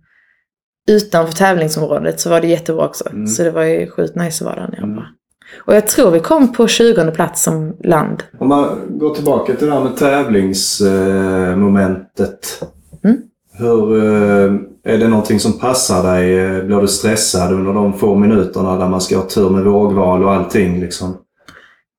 utanför 0.89 1.33
tävlingsområdet 1.33 2.19
så 2.19 2.29
var 2.29 2.41
det 2.41 2.47
jättebra 2.47 2.85
också. 2.85 3.09
Mm. 3.09 3.27
Så 3.27 3.43
det 3.43 3.51
var 3.51 3.63
ju 3.63 3.89
sjukt 3.89 4.15
nice 4.15 4.43
att 4.43 4.55
vara 4.55 4.61
där 4.65 4.71
nere. 4.71 4.83
Mm. 4.83 4.95
bara. 4.95 5.07
Och 5.55 5.75
jag 5.75 5.87
tror 5.87 6.11
vi 6.11 6.19
kom 6.19 6.53
på 6.53 6.67
20 6.67 7.11
plats 7.11 7.43
som 7.43 7.77
land. 7.83 8.23
Om 8.39 8.47
man 8.47 8.81
går 8.89 9.15
tillbaka 9.15 9.55
till 9.55 9.67
det 9.67 9.73
här 9.73 9.83
med 9.83 9.97
tävlingsmomentet. 9.97 12.63
Mm. 13.03 13.17
Hur, 13.59 13.97
eh, 13.97 14.53
är 14.83 14.97
det 14.97 15.07
någonting 15.07 15.39
som 15.39 15.59
passar 15.59 16.03
dig? 16.13 16.39
Eh, 16.39 16.63
Blir 16.63 16.81
du 16.81 16.87
stressad 16.87 17.53
under 17.53 17.73
de 17.73 17.93
få 17.93 18.15
minuterna 18.15 18.77
där 18.77 18.89
man 18.89 19.01
ska 19.01 19.17
ha 19.17 19.27
tur 19.27 19.49
med 19.49 19.63
vågval 19.63 20.23
och 20.23 20.33
allting? 20.33 20.79
Liksom? 20.79 21.17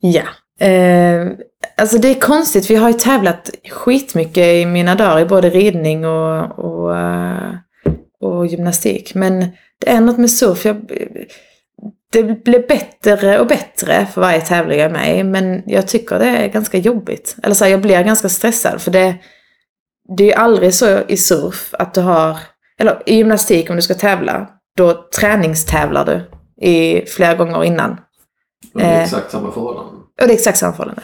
Ja. 0.01 0.23
Eh, 0.67 1.27
alltså 1.77 1.99
det 1.99 2.09
är 2.09 2.21
konstigt, 2.21 2.71
vi 2.71 2.75
har 2.75 2.89
ju 2.89 2.95
tävlat 2.95 3.51
skitmycket 3.71 4.47
i 4.47 4.67
mina 4.67 4.95
dagar 4.95 5.21
i 5.21 5.25
både 5.25 5.51
ridning 5.51 6.07
och, 6.07 6.59
och, 6.59 6.97
eh, 6.97 7.53
och 8.21 8.47
gymnastik. 8.47 9.15
Men 9.15 9.41
det 9.81 9.91
är 9.91 10.01
något 10.01 10.19
med 10.19 10.31
surf, 10.31 10.65
jag, 10.65 10.77
det 12.13 12.23
blir 12.45 12.69
bättre 12.69 13.39
och 13.41 13.47
bättre 13.47 14.07
för 14.15 14.21
varje 14.21 14.41
tävling 14.41 14.79
jag 14.79 14.87
är 14.87 14.93
med 14.93 15.19
i. 15.19 15.25
Men 15.25 15.63
jag 15.67 15.89
tycker 15.89 16.19
det 16.19 16.27
är 16.29 16.49
ganska 16.49 16.79
jobbigt. 16.79 17.37
Eller 17.43 17.55
så 17.55 17.65
här, 17.65 17.71
jag 17.71 17.81
blir 17.81 18.03
ganska 18.03 18.29
stressad 18.29 18.81
för 18.83 18.91
det, 18.91 19.15
det 20.17 20.23
är 20.25 20.27
ju 20.29 20.33
aldrig 20.35 20.75
så 20.75 20.99
i 21.09 21.17
surf 21.17 21.75
att 21.79 21.95
du 21.95 22.01
har, 22.01 22.39
eller 22.81 23.03
i 23.07 23.15
gymnastik 23.17 23.71
om 23.71 23.77
du 23.77 23.83
ska 23.83 23.95
tävla, 23.95 24.49
då 24.77 25.09
träningstävlar 25.21 26.05
du 26.05 26.21
i 26.67 27.07
flera 27.07 27.35
gånger 27.35 27.65
innan. 27.65 27.91
Och 28.75 28.81
det 28.81 28.87
är 28.87 28.97
Eh. 28.99 29.03
exakt 29.05 29.31
samma 29.31 29.53
förhållanden. 29.53 29.95
Och 29.95 30.27
det 30.27 30.33
är 30.33 30.35
exakt 30.35 30.59
samma 30.59 30.73
förhållande. 30.73 31.03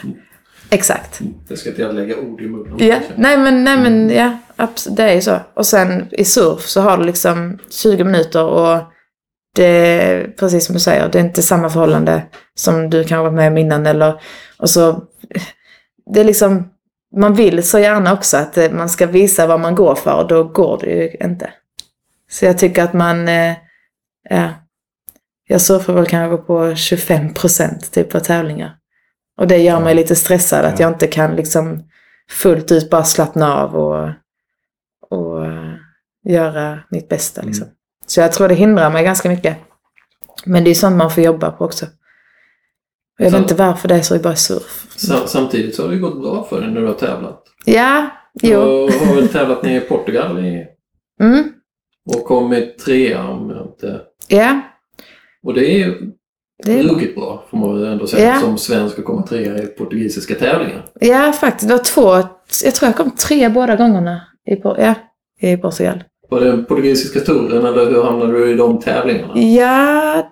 Exakt. 0.69 1.19
Det 1.47 1.57
ska 1.57 1.69
inte 1.69 1.81
jag 1.81 1.95
lägga 1.95 2.17
ord 2.17 2.41
i 2.41 2.47
munnen. 2.47 2.75
Ja, 2.77 2.99
nej 3.15 3.37
men, 3.37 3.63
nej 3.63 3.77
men 3.77 4.09
ja, 4.09 4.37
abs- 4.55 4.89
det 4.95 5.03
är 5.03 5.13
ju 5.13 5.21
så. 5.21 5.39
Och 5.53 5.65
sen 5.65 6.07
i 6.11 6.25
surf 6.25 6.61
så 6.67 6.81
har 6.81 6.97
du 6.97 7.03
liksom 7.03 7.59
20 7.69 8.03
minuter 8.03 8.43
och 8.43 8.77
det 9.55 9.65
är 9.65 10.27
precis 10.39 10.65
som 10.65 10.73
du 10.73 10.79
säger, 10.79 11.09
det 11.09 11.19
är 11.19 11.23
inte 11.23 11.41
samma 11.41 11.69
förhållande 11.69 12.23
som 12.55 12.89
du 12.89 13.03
kan 13.03 13.17
ha 13.17 13.23
varit 13.23 13.33
med 13.35 13.47
om 13.51 13.57
innan 13.57 13.85
eller 13.85 14.21
och 14.57 14.69
så 14.69 15.03
det 16.13 16.19
är 16.19 16.23
liksom 16.23 16.69
man 17.15 17.33
vill 17.33 17.63
så 17.63 17.79
gärna 17.79 18.13
också 18.13 18.37
att 18.37 18.57
eh, 18.57 18.71
man 18.71 18.89
ska 18.89 19.05
visa 19.07 19.47
vad 19.47 19.59
man 19.59 19.75
går 19.75 19.95
för 19.95 20.15
och 20.21 20.27
då 20.27 20.43
går 20.43 20.77
det 20.81 20.89
ju 20.89 21.27
inte. 21.27 21.53
Så 22.29 22.45
jag 22.45 22.57
tycker 22.57 22.83
att 22.83 22.93
man, 22.93 23.27
eh, 23.27 23.53
ja, 24.29 24.49
jag 25.47 25.61
surfar 25.61 25.93
väl 25.93 26.05
kanske 26.05 26.37
på 26.37 26.75
25 26.75 27.33
procent 27.33 27.91
typ 27.91 28.09
på 28.09 28.19
tävlingar. 28.19 28.75
Och 29.37 29.47
det 29.47 29.57
gör 29.57 29.79
mig 29.79 29.95
lite 29.95 30.15
stressad 30.15 30.65
att 30.65 30.79
Ja. 30.79 30.85
jag 30.85 30.93
inte 30.93 31.07
kan 31.07 31.35
liksom 31.35 31.83
fullt 32.29 32.71
ut 32.71 32.89
bara 32.89 33.03
slappna 33.03 33.55
av 33.55 33.75
och, 33.75 34.09
och 35.09 35.45
eh, 35.45 35.73
göra 36.25 36.79
mitt 36.89 37.09
bästa. 37.09 37.41
Liksom. 37.41 37.67
Så 38.05 38.19
jag 38.21 38.31
tror 38.31 38.47
det 38.47 38.55
hindrar 38.55 38.91
mig 38.91 39.03
ganska 39.03 39.29
mycket. 39.29 39.57
Men 40.45 40.63
det 40.63 40.69
är 40.69 40.75
sånt 40.75 40.95
man 40.97 41.11
får 41.11 41.23
jobba 41.23 41.51
på 41.51 41.65
också. 41.65 41.85
Jag 43.17 43.31
Så- 43.31 43.37
vet 43.37 43.41
inte 43.51 43.63
varför 43.63 43.87
det 43.87 43.95
är 43.95 44.01
så 44.01 44.15
i 44.15 44.19
bara 44.19 44.35
surf. 44.35 44.85
Sam- 44.97 45.27
Samtidigt 45.27 45.75
så 45.75 45.83
har 45.83 45.89
det 45.89 45.97
gått 45.97 46.21
bra 46.21 46.43
för 46.43 46.61
dig 46.61 46.71
när 46.71 46.81
du 46.81 46.87
har 46.87 46.93
tävlat. 46.93 47.43
Ja, 47.65 48.09
Du 48.33 48.47
jo. 48.49 48.59
har 48.59 49.15
väl 49.15 49.27
tävlat 49.29 49.63
nere 49.63 49.75
i 49.77 49.79
Portugal 49.81 50.45
i, 50.45 50.67
Mm, 51.21 51.43
och 52.15 52.25
kommit 52.25 52.77
trea 52.77 53.27
om 53.27 53.49
jag 53.49 53.65
inte... 53.65 54.01
ja, 54.27 54.61
Och 55.43 55.53
det 55.53 55.65
är 55.71 55.77
ju 55.77 56.11
det 56.63 56.79
är 56.79 56.83
bra. 56.83 56.93
ruggigt 56.93 57.15
bra 57.15 57.45
får 57.49 57.57
man 57.57 57.79
väl 57.81 57.91
ändå 57.91 58.07
säga 58.07 58.27
Ja. 58.33 58.39
som 58.39 58.57
svensk 58.57 58.99
att 58.99 59.05
komma 59.05 59.21
trea 59.27 59.57
i 59.63 59.65
portugisiska 59.65 60.35
tävlingar. 60.35 60.85
Ja, 60.99 61.31
faktiskt. 61.33 61.67
Det 61.69 61.75
var 61.75 61.83
två, 61.83 62.15
jag 62.63 62.75
tror 62.75 62.87
jag 62.89 62.95
kom 62.97 63.11
tre 63.11 63.49
båda 63.49 63.75
gångerna 63.75 64.21
i, 64.47 64.61
ja, 64.63 64.93
i 65.39 65.57
Portugal. 65.57 66.03
Var 66.29 66.39
det 66.39 66.51
den 66.51 66.65
portugisiska 66.65 67.19
touren 67.19 67.65
eller 67.65 67.85
hur 67.85 68.03
hamnade 68.03 68.31
du 68.31 68.51
i 68.51 68.53
de 68.55 68.81
tävlingarna? 68.81 69.37
Ja, 69.39 70.31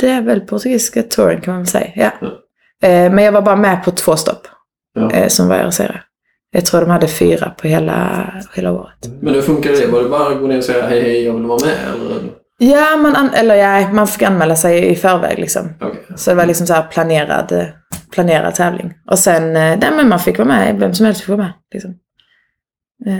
det 0.00 0.08
är 0.10 0.22
väl 0.22 0.40
portugisiska 0.40 1.02
touren 1.02 1.40
kan 1.40 1.54
man 1.54 1.60
väl 1.62 1.66
säga. 1.66 1.90
Ja. 1.94 2.10
Ja. 2.20 2.88
Eh, 2.88 3.12
men 3.12 3.24
jag 3.24 3.32
var 3.32 3.42
bara 3.42 3.56
med 3.56 3.84
på 3.84 3.90
två 3.90 4.16
stopp 4.16 4.46
Ja. 4.94 5.10
eh, 5.10 5.28
som 5.28 5.48
var 5.48 5.56
RSR. 5.56 6.02
Jag 6.50 6.64
tror 6.66 6.80
de 6.80 6.90
hade 6.90 7.08
fyra 7.08 7.50
på 7.50 7.68
hela, 7.68 8.26
hela 8.54 8.72
året. 8.72 9.08
Men 9.20 9.34
hur 9.34 9.42
funkar 9.42 9.70
det? 9.72 9.86
Var 9.86 10.02
det 10.02 10.08
bara 10.08 10.32
att 10.32 10.40
gå 10.40 10.46
ner 10.46 10.58
och 10.58 10.64
säga 10.64 10.86
hej 10.86 11.00
hej 11.02 11.24
jag 11.24 11.32
vill 11.34 11.42
vara 11.46 11.66
med 11.66 11.76
eller? 11.94 12.30
Ja, 12.58 12.96
man, 12.96 13.16
an- 13.16 13.34
eller 13.34 13.54
ja, 13.54 13.88
man 13.92 14.06
fick 14.06 14.22
anmäla 14.22 14.56
sig 14.56 14.86
i 14.90 14.96
förväg 14.96 15.38
liksom. 15.38 15.68
Okej. 15.80 16.00
Så 16.16 16.30
det 16.30 16.36
var 16.36 16.46
liksom 16.46 16.66
så 16.66 16.74
här 16.74 16.82
planerad, 16.82 17.66
planerad 18.10 18.54
tävling. 18.54 18.94
Och 19.10 19.18
sen, 19.18 19.44
eh, 19.56 19.78
nej 19.78 19.90
men 19.96 20.08
man 20.08 20.18
fick 20.18 20.38
vara 20.38 20.48
med, 20.48 20.76
vem 20.78 20.94
som 20.94 21.06
helst 21.06 21.20
fick 21.20 21.28
vara 21.28 21.38
med. 21.38 21.52
Liksom. 21.74 21.94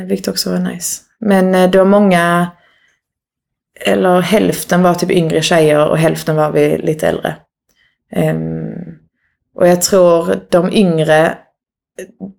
Vilket 0.06 0.28
också 0.28 0.50
var 0.50 0.58
nice. 0.58 1.02
Men 1.22 1.54
eh, 1.54 1.70
det 1.70 1.78
var 1.78 1.84
många, 1.84 2.46
eller 3.80 4.20
hälften 4.20 4.82
var 4.82 4.94
typ 4.94 5.10
yngre 5.10 5.42
tjejer 5.42 5.88
och 5.88 5.98
hälften 5.98 6.36
var 6.36 6.50
vi 6.50 6.78
lite 6.78 7.08
äldre. 7.08 7.36
Ehm, 8.12 8.72
och 9.54 9.68
jag 9.68 9.82
tror 9.82 10.34
de 10.50 10.72
yngre, 10.72 11.38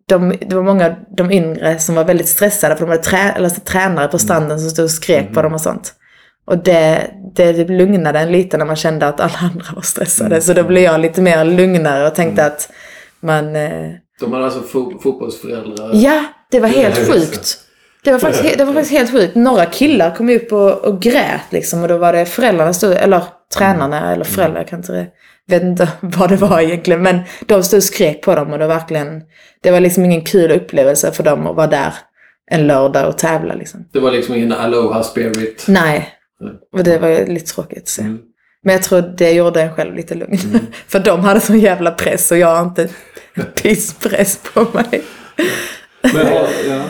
de, 0.08 0.30
det 0.48 0.56
var 0.56 0.64
många 0.64 0.86
av 0.86 0.94
de 1.18 1.32
yngre 1.32 1.80
som 1.80 1.96
var 1.96 2.04
väldigt 2.06 2.28
stressade 2.28 2.76
för 2.76 2.86
de 2.86 2.92
hade 2.92 3.04
trä, 3.04 3.32
eller 3.32 3.50
så 3.50 3.62
tränare 3.62 4.08
på 4.08 4.20
stranden 4.20 4.60
som 4.60 4.70
stod 4.70 4.86
och 4.86 4.92
skrek 4.92 5.34
på 5.34 5.42
dem 5.42 5.54
och 5.54 5.62
sånt. 5.62 5.94
Och 6.46 6.58
det, 6.58 7.12
det 7.36 7.70
lugnade 7.70 8.20
en 8.20 8.32
lite 8.32 8.58
när 8.58 8.66
man 8.66 8.76
kände 8.76 9.08
att 9.08 9.20
alla 9.20 9.38
andra 9.54 9.66
var 9.76 9.82
stressade. 9.82 10.42
Så 10.42 10.54
då 10.54 10.64
blev 10.64 10.84
jag 10.84 11.00
lite 11.00 11.22
mer 11.22 11.46
lugnare 11.46 12.08
och 12.08 12.16
tänkte 12.16 12.46
att 12.46 12.70
man... 13.20 13.56
Eh, 13.56 13.92
De 14.20 14.32
hade 14.34 14.46
alltså 14.46 14.60
fo- 14.60 15.00
fotbollsföräldrar? 15.02 15.92
ja, 15.94 16.24
det 16.52 16.60
var 16.60 16.68
helt 16.68 16.96
sjukt. 17.12 17.58
Det 18.04 18.12
var, 18.12 18.20
faktiskt, 18.20 18.58
det 18.58 18.66
var 18.66 18.74
faktiskt 18.74 18.92
helt 18.92 19.12
sjukt. 19.12 19.36
Några 19.36 19.66
killar 19.66 20.16
kom 20.16 20.30
upp 20.30 20.52
och, 20.52 20.86
och 20.86 21.02
grät 21.02 21.42
liksom. 21.50 21.82
Och 21.82 21.88
då 21.88 21.98
var 21.98 22.14
det 22.14 22.26
föräldrarna 22.26 22.74
stod, 22.74 22.94
eller 22.94 23.24
tränarna 23.58 24.14
eller 24.14 24.26
föräldrar, 24.26 24.60
jag 24.60 24.68
kan 24.68 24.80
inte, 24.80 25.08
vet 25.48 25.64
inte 25.64 25.88
vad 26.00 26.30
det 26.30 26.36
var 26.36 26.62
egentligen. 26.62 27.02
Men 27.02 27.20
de 27.46 27.64
stod 27.64 27.78
och 27.78 27.84
skrek 27.84 28.22
på 28.22 28.36
dem 28.36 28.54
och 28.54 28.60
det 28.60 28.68
var 28.68 28.76
verkligen, 28.76 29.22
det 29.62 29.72
var 29.72 29.80
liksom 29.80 30.06
ingen 30.06 30.22
kul 30.22 30.52
upplevelse 30.52 31.12
för 31.12 31.24
dem 31.24 31.48
att 31.48 31.56
vara 31.56 31.68
där 31.68 31.94
en 32.52 32.68
lördag 32.68 33.08
och 33.08 33.18
tävla 33.18 33.54
liksom. 33.54 33.88
Det 33.92 34.00
var 34.00 34.12
liksom 34.12 34.36
ingen 34.36 34.52
aloha 34.52 35.04
spirit? 35.04 35.66
Nej. 35.68 36.10
Och 36.74 36.84
det 36.84 36.98
var 36.98 37.26
lite 37.26 37.54
tråkigt 37.54 37.88
se. 37.88 38.02
Mm. 38.02 38.20
Men 38.64 38.74
jag 38.74 38.84
tror 38.84 39.02
det 39.02 39.32
gjorde 39.32 39.62
en 39.62 39.74
själv 39.74 39.96
lite 39.96 40.16
lugn. 40.16 40.38
För 40.88 41.00
de 41.00 41.20
hade 41.20 41.40
sån 41.40 41.60
jävla 41.60 41.92
press 41.92 42.32
och 42.32 42.38
jag 42.38 42.56
har 42.56 42.64
inte 42.64 42.90
pisspress 43.62 44.40
på 44.54 44.68
mig. 44.74 45.04
Men 46.14 46.28
har, 46.28 46.46
ja. 46.70 46.82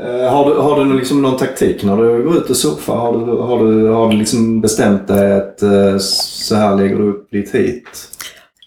Eh, 0.00 0.32
har, 0.32 0.44
du, 0.50 0.60
har 0.60 0.84
du 0.84 0.98
liksom 0.98 1.22
någon 1.22 1.36
taktik 1.36 1.84
när 1.84 1.96
du 1.96 2.22
går 2.22 2.36
ut 2.36 2.50
och 2.50 2.56
surfar? 2.56 2.96
Har 2.96 3.12
du, 3.12 3.32
har 3.42 3.64
du, 3.64 3.88
har 3.88 4.08
du 4.10 4.16
liksom 4.16 4.60
bestämt 4.60 5.08
dig 5.08 5.32
att 5.36 5.62
eh, 5.62 5.96
så 5.98 6.54
här 6.54 6.76
lägger 6.76 6.96
du 6.96 7.10
upp 7.10 7.30
ditt 7.30 7.54
hit? 7.54 7.88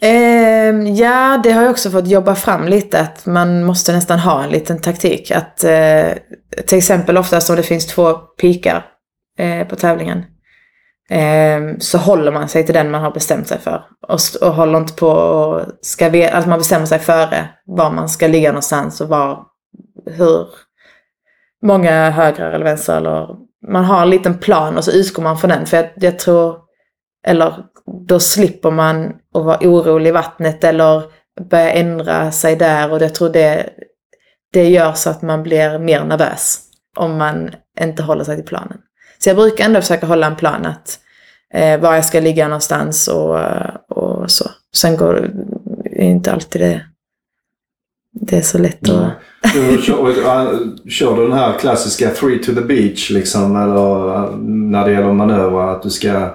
Ehm, 0.02 0.96
ja, 0.96 1.40
det 1.44 1.52
har 1.52 1.62
jag 1.62 1.72
också 1.72 1.90
fått 1.90 2.08
jobba 2.08 2.36
fram 2.36 2.68
lite. 2.68 3.00
Att 3.00 3.26
man 3.26 3.64
måste 3.64 3.92
nästan 3.94 4.20
ha 4.20 4.44
en 4.44 4.50
liten 4.50 4.80
taktik. 4.82 5.32
Att 5.32 5.64
eh, 5.64 6.08
till 6.68 6.78
exempel 6.78 7.18
oftast 7.18 7.50
om 7.50 7.56
det 7.56 7.64
finns 7.64 7.86
två 7.88 8.14
pikar 8.14 8.86
på 9.70 9.76
tävlingen. 9.76 10.24
ehm, 11.10 11.80
så 11.80 11.98
håller 11.98 12.32
man 12.32 12.50
sig 12.50 12.66
till 12.66 12.74
den 12.76 12.92
man 12.92 13.02
har 13.02 13.12
bestämt 13.12 13.48
sig 13.48 13.60
för. 13.60 13.84
Och, 14.08 14.20
och 14.48 14.54
håller 14.56 14.78
inte 14.80 14.94
på 14.94 15.08
och 15.08 15.62
ska 15.82 16.10
ve- 16.10 16.30
att 16.32 16.48
man 16.48 16.60
bestämmer 16.60 16.86
sig 16.86 17.00
före 17.00 17.50
var 17.66 17.92
man 17.92 18.10
ska 18.10 18.28
ligga 18.28 18.50
någonstans 18.50 19.02
och 19.02 19.08
var, 19.10 19.40
hur 20.06 20.48
många 21.62 22.10
högrar 22.10 22.52
eller 22.52 22.66
vänster 22.66 22.98
eller 22.98 23.36
man 23.68 23.86
har 23.86 24.02
en 24.02 24.10
liten 24.10 24.38
plan 24.38 24.78
och 24.78 24.84
så 24.84 24.92
utgår 24.92 25.24
man 25.24 25.38
från 25.38 25.50
den. 25.50 25.66
För 25.66 25.78
jag, 25.78 25.90
jag 25.96 26.20
tror, 26.20 26.58
eller 27.28 27.64
då 28.08 28.20
slipper 28.20 28.72
man 28.72 29.06
att 29.06 29.46
vara 29.46 29.58
orolig 29.62 30.10
i 30.10 30.14
vattnet 30.14 30.64
eller 30.64 31.04
börja 31.50 31.72
ändra 31.72 32.32
sig 32.32 32.56
där 32.56 32.92
och 32.92 33.02
jag 33.02 33.16
tror 33.16 33.30
det, 33.30 33.70
det 34.54 34.70
gör 34.70 34.94
så 34.94 35.10
att 35.10 35.22
man 35.22 35.44
blir 35.44 35.80
mer 35.80 36.04
nervös 36.04 36.60
om 36.98 37.18
man 37.18 37.56
inte 37.82 38.04
håller 38.04 38.24
sig 38.24 38.36
till 38.36 38.46
planen. 38.46 38.78
Så 39.20 39.30
jag 39.30 39.36
brukar 39.36 39.66
ändå 39.66 39.82
försöka 39.82 40.06
hålla 40.06 40.28
en 40.28 40.36
plan 40.36 40.66
att 40.66 41.00
eh, 41.54 41.80
var 41.80 41.96
jag 41.96 42.06
ska 42.06 42.20
ligga 42.20 42.48
någonstans 42.48 43.08
och, 43.08 43.40
och 43.90 44.32
så. 44.32 44.50
Sen 44.76 44.98
går 44.98 45.14
det 45.14 45.32
inte 46.04 46.32
alltid 46.32 46.62
det 46.62 46.82
det 48.14 48.38
är 48.38 48.42
så 48.42 48.58
lätt 48.58 48.90
att... 48.90 49.12
Du, 49.54 49.82
kör, 49.82 50.90
kör 50.90 51.16
du 51.16 51.28
den 51.28 51.38
här 51.38 51.60
klassiska 51.60 52.10
three 52.10 52.40
to 52.40 52.54
the 52.54 52.62
beach 52.62 53.10
liksom? 53.10 53.56
Eller 53.56 54.32
när 54.70 54.86
det 54.86 54.92
gäller 54.92 55.14
manövrar 55.14 55.76
att 55.76 55.84
du 55.84 55.90
ska 55.90 56.30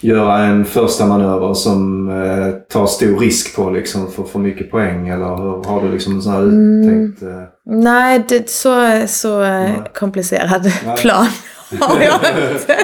göra 0.00 0.38
en 0.38 0.64
första 0.64 1.06
manöver 1.06 1.54
som 1.54 2.08
eh, 2.08 2.52
tar 2.72 2.86
stor 2.86 3.18
risk 3.18 3.56
på 3.56 3.70
liksom 3.70 4.10
för 4.10 4.22
för 4.22 4.38
mycket 4.38 4.70
poäng? 4.70 5.08
Eller 5.08 5.24
har 5.68 5.82
du 5.82 5.92
liksom 5.92 6.14
en 6.14 6.22
sån 6.22 6.32
här 6.32 6.42
uttänkt... 6.42 7.22
Eh, 7.22 7.28
Nej, 7.66 8.24
det, 8.28 8.50
så, 8.50 9.02
så 9.06 9.42
eh, 9.42 9.50
Nej. 9.50 9.82
komplicerad 9.94 10.72
Nej. 10.86 10.96
plan 10.96 11.26
har 11.80 12.00
jag 12.00 12.14
inte. 12.52 12.76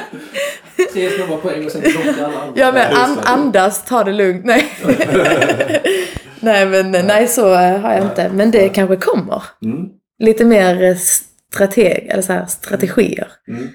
Tre 0.93 1.11
snabba 1.11 1.37
poäng 1.37 1.65
och 1.67 1.71
sen 1.73 1.83
plocka 1.83 2.27
alla 2.27 2.27
andra. 2.27 2.53
Ja 2.55 2.73
men 2.73 2.97
an, 2.97 3.17
det. 3.23 3.29
andas, 3.29 3.85
ta 3.85 4.05
det 4.05 4.13
lugnt. 4.13 4.45
Nej. 4.45 4.73
nej 6.45 6.67
men 6.67 7.07
nej 7.07 7.29
så 7.29 7.53
eh, 7.55 7.81
har 7.81 7.93
jag 7.95 8.03
inte. 8.05 8.31
Men 8.35 8.51
det 8.51 8.69
kanske 8.69 8.97
kommer. 8.97 9.43
mm, 9.65 9.89
Lite 10.19 10.45
mer 10.45 10.83
eh, 10.83 10.97
strateg, 10.97 12.07
eller 12.11 12.23
så 12.23 12.33
här, 12.33 12.47
strategier. 12.47 13.29
mm, 13.49 13.69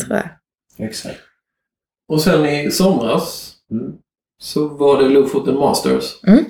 Tror 0.00 0.16
jag. 0.16 0.28
exakt. 0.88 1.18
Och 2.08 2.20
sen 2.20 2.46
i 2.46 2.70
somras 2.70 3.50
Mm. 3.70 3.92
så 4.38 4.68
var 4.68 5.02
det 5.02 5.08
Lofoten 5.08 5.54
Masters. 5.54 6.24
Mm. 6.26 6.44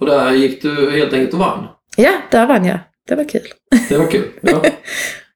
Och 0.00 0.06
där 0.06 0.32
gick 0.32 0.62
du 0.62 0.90
helt 0.90 1.12
enkelt 1.12 1.32
och 1.34 1.38
vann. 1.40 1.66
Ja, 1.96 2.12
där 2.30 2.46
vann 2.46 2.64
jag. 2.64 2.78
Det 3.08 3.14
var 3.14 3.24
kul. 3.24 3.46
Det 3.88 3.98
var 3.98 4.06
kul. 4.06 4.28
Ja. 4.42 4.62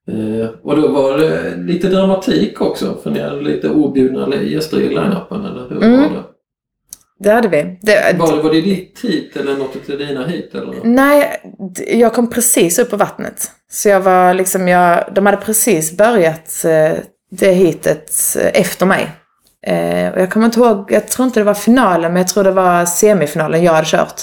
Eh, 0.09 0.49
och 0.63 0.77
då 0.77 0.89
var 0.89 1.19
det 1.19 1.57
lite 1.57 1.89
dramatik 1.89 2.61
också, 2.61 2.99
för 3.03 3.11
ni 3.11 3.21
hade 3.21 3.41
lite 3.43 3.69
objudna 3.71 4.37
gäster 4.37 4.81
i 4.81 4.89
line-upen, 4.89 5.45
eller 5.45 5.69
hur 5.69 5.77
Mm. 5.85 6.01
var 6.03 6.09
det? 6.11 6.25
Det 7.19 7.31
hade 7.31 7.49
vi. 7.49 7.79
Det, 7.83 8.17
Var 8.19 8.43
var 8.43 8.51
det 8.53 8.61
ditt 8.61 9.01
hit 9.03 9.37
eller 9.37 9.57
något 9.57 9.91
av 9.91 9.99
dina 9.99 10.27
hit? 10.27 10.55
Eller? 10.55 10.75
Nej, 10.85 11.41
jag 11.87 12.15
kom 12.15 12.31
precis 12.31 12.79
upp 12.79 12.91
på 12.91 12.97
vattnet. 12.97 13.51
Så 13.71 13.89
jag 13.89 14.01
var 14.01 14.35
liksom, 14.35 14.69
jag, 14.69 15.05
de 15.15 15.27
hade 15.27 15.39
precis 15.39 15.97
börjat 15.97 16.65
eh, 16.65 16.93
det 17.31 17.53
hitet 17.53 18.37
eh, 18.41 18.61
efter 18.61 18.87
mig. 18.87 19.11
Eh, 19.67 20.13
och 20.13 20.21
jag 20.21 20.31
kommer 20.31 20.47
inte 20.47 20.61
ihåg, 20.61 20.93
jag 20.93 21.09
tror 21.09 21.27
inte 21.27 21.41
det 21.41 21.45
var 21.45 21.55
finalen, 21.55 22.13
men 22.13 22.23
jag 22.23 22.29
tror 22.29 22.45
det 22.45 22.51
var 22.53 22.85
semifinalen 22.85 23.63
jag 23.63 23.73
hade 23.73 23.87
kört. 23.87 24.23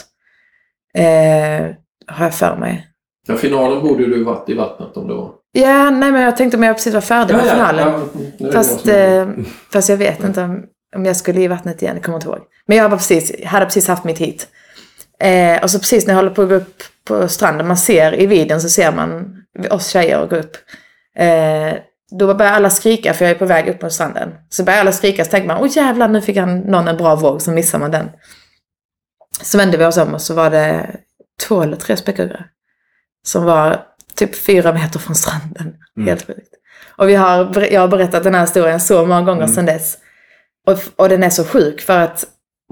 Har 2.08 2.26
jag 2.26 2.34
för 2.34 2.56
mig. 2.56 2.88
Ja, 3.28 3.36
finalen 3.36 3.82
borde 3.82 4.06
du 4.06 4.24
varit 4.24 4.50
i 4.50 4.54
vattnet 4.54 4.98
om 4.98 5.08
det 5.08 5.14
var. 5.14 5.32
Ja, 5.52 5.90
nej 5.90 6.12
men 6.12 6.22
jag 6.22 6.38
tänkte 6.38 6.58
om 6.58 6.64
jag 6.64 6.76
precis 6.76 6.94
var 6.94 7.02
färdig 7.02 7.34
med 7.36 7.44
finalen. 7.46 7.88
Ja, 7.88 8.22
mm, 8.40 8.54
Fast, 8.54 8.88
eh, 8.88 9.28
fast 9.74 9.90
jag 9.90 9.98
vet 9.98 10.24
inte 10.24 10.42
om, 10.42 10.64
om 10.96 11.06
jag 11.06 11.18
skulle 11.18 11.42
i 11.42 11.48
vattnet 11.48 11.82
igen, 11.82 11.96
jag 11.96 12.04
kommer 12.04 12.18
inte 12.18 12.28
ihåg. 12.28 12.40
Men 12.66 12.78
jag 12.78 12.90
var 12.90 12.98
precis, 12.98 13.46
hade 13.46 13.66
precis 13.66 13.88
haft 13.88 14.04
mitt 14.04 14.18
hit. 14.18 14.48
Eh, 15.20 15.64
och 15.64 15.72
så 15.72 15.80
precis 15.80 16.08
när 16.08 16.14
jag 16.14 16.18
håller 16.18 16.36
på 16.36 16.42
att 16.42 16.50
gå 16.50 16.56
upp 16.56 16.84
på 17.06 17.28
stranden, 17.28 17.68
man 17.68 17.78
ser 17.78 18.20
i 18.20 18.26
videon 18.26 18.62
så 18.62 18.70
ser 18.70 18.92
man 18.92 19.38
oss 19.70 19.88
tjejer 19.88 20.28
gå 20.28 20.36
upp. 20.36 20.58
Eh, 21.16 21.74
då 22.12 22.34
börjar 22.34 22.52
alla 22.52 22.70
skrika, 22.70 23.14
för 23.14 23.26
jag 23.26 23.32
är 23.32 23.40
på 23.40 23.46
väg 23.46 23.68
upp 23.68 23.80
på 23.80 23.90
stranden. 23.90 24.30
Så 24.50 24.64
börjar 24.64 24.80
alla 24.80 24.92
skrika, 24.92 25.26
så 25.26 25.32
tänker 25.32 25.48
man, 25.48 25.58
åh 25.62 25.68
jävlar 25.72 26.08
nu 26.08 26.22
fick 26.22 26.38
han 26.38 26.60
någon 26.60 26.88
en 26.88 26.98
bra 26.98 27.16
våg, 27.16 27.42
så 27.42 27.52
missar 27.52 27.80
man 27.80 27.92
den. 27.92 28.10
Så 29.42 29.58
vände 29.58 29.78
vi 29.78 29.86
oss 29.86 29.98
om 29.98 30.14
och 30.14 30.22
så 30.22 30.34
var 30.34 30.50
det 30.50 30.96
två 31.48 31.62
eller 31.62 31.78
tre 31.78 31.98
späckhuggare. 31.98 32.46
Som 33.26 33.44
var 33.44 33.84
typ 34.16 34.36
fyra 34.36 34.74
meter 34.74 35.00
från 35.00 35.16
stranden. 35.16 35.74
Mm. 35.98 36.08
Helt 36.08 36.28
sjukt. 36.28 36.54
Och 36.98 37.10
vi 37.10 37.16
har, 37.16 37.68
jag 37.72 37.82
har 37.82 37.88
berättat 37.88 38.24
den 38.24 38.36
här 38.36 38.42
historien 38.42 38.80
så 38.80 39.06
många 39.06 39.22
gånger 39.22 39.44
Mm. 39.44 39.56
sedan 39.56 39.66
dess. 39.66 39.98
Och, 40.68 40.78
och 40.96 41.10
den 41.10 41.24
är 41.24 41.30
så 41.30 41.44
sjuk 41.44 41.82
för 41.82 42.00
att 42.00 42.26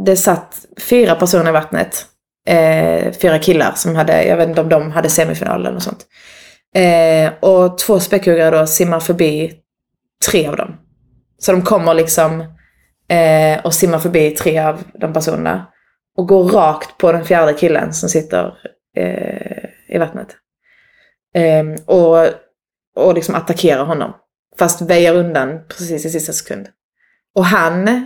det 0.06 0.16
satt 0.16 0.66
fyra 0.90 1.16
personer 1.16 1.50
i 1.50 1.54
vattnet. 1.54 2.06
Eh, 2.48 3.12
fyra 3.12 3.40
killar 3.40 3.72
som 3.76 3.96
hade, 3.96 4.24
jag 4.24 4.38
vet 4.38 4.50
inte 4.50 4.62
om 4.62 4.70
de 4.70 4.92
hade 4.92 5.10
semifinalen 5.10 5.76
och 5.76 5.84
sånt. 5.84 6.06
Eh, 6.76 7.34
och 7.40 7.78
två 7.78 8.00
späckhuggare 8.00 8.60
då 8.60 8.68
simmar 8.68 9.00
förbi 9.00 9.54
tre 10.32 10.48
av 10.48 10.56
dem. 10.56 10.78
Så 11.38 11.52
de 11.52 11.62
kommer 11.62 11.94
liksom 11.94 12.42
eh, 13.10 13.66
och 13.66 13.74
simmar 13.74 14.00
förbi 14.00 14.32
tre 14.32 14.60
av 14.60 14.84
de 14.94 15.14
personerna. 15.14 15.68
Och 16.18 16.28
går 16.28 16.44
rakt 16.44 16.98
på 16.98 17.12
den 17.12 17.26
fjärde 17.26 17.54
killen 17.54 17.94
som 17.94 18.10
sitter 18.10 18.54
eh, 18.98 19.66
i 19.88 19.98
vattnet. 19.98 20.36
Ehm, 21.36 21.76
och, 21.86 22.18
och 22.96 23.14
liksom 23.14 23.36
attackerar 23.36 23.86
honom. 23.86 24.14
Fast 24.60 24.82
väjer 24.82 25.16
undan 25.16 25.60
precis 25.68 26.06
i 26.06 26.10
sista 26.10 26.34
sekund. 26.34 26.68
Och 27.36 27.46
han, 27.46 28.06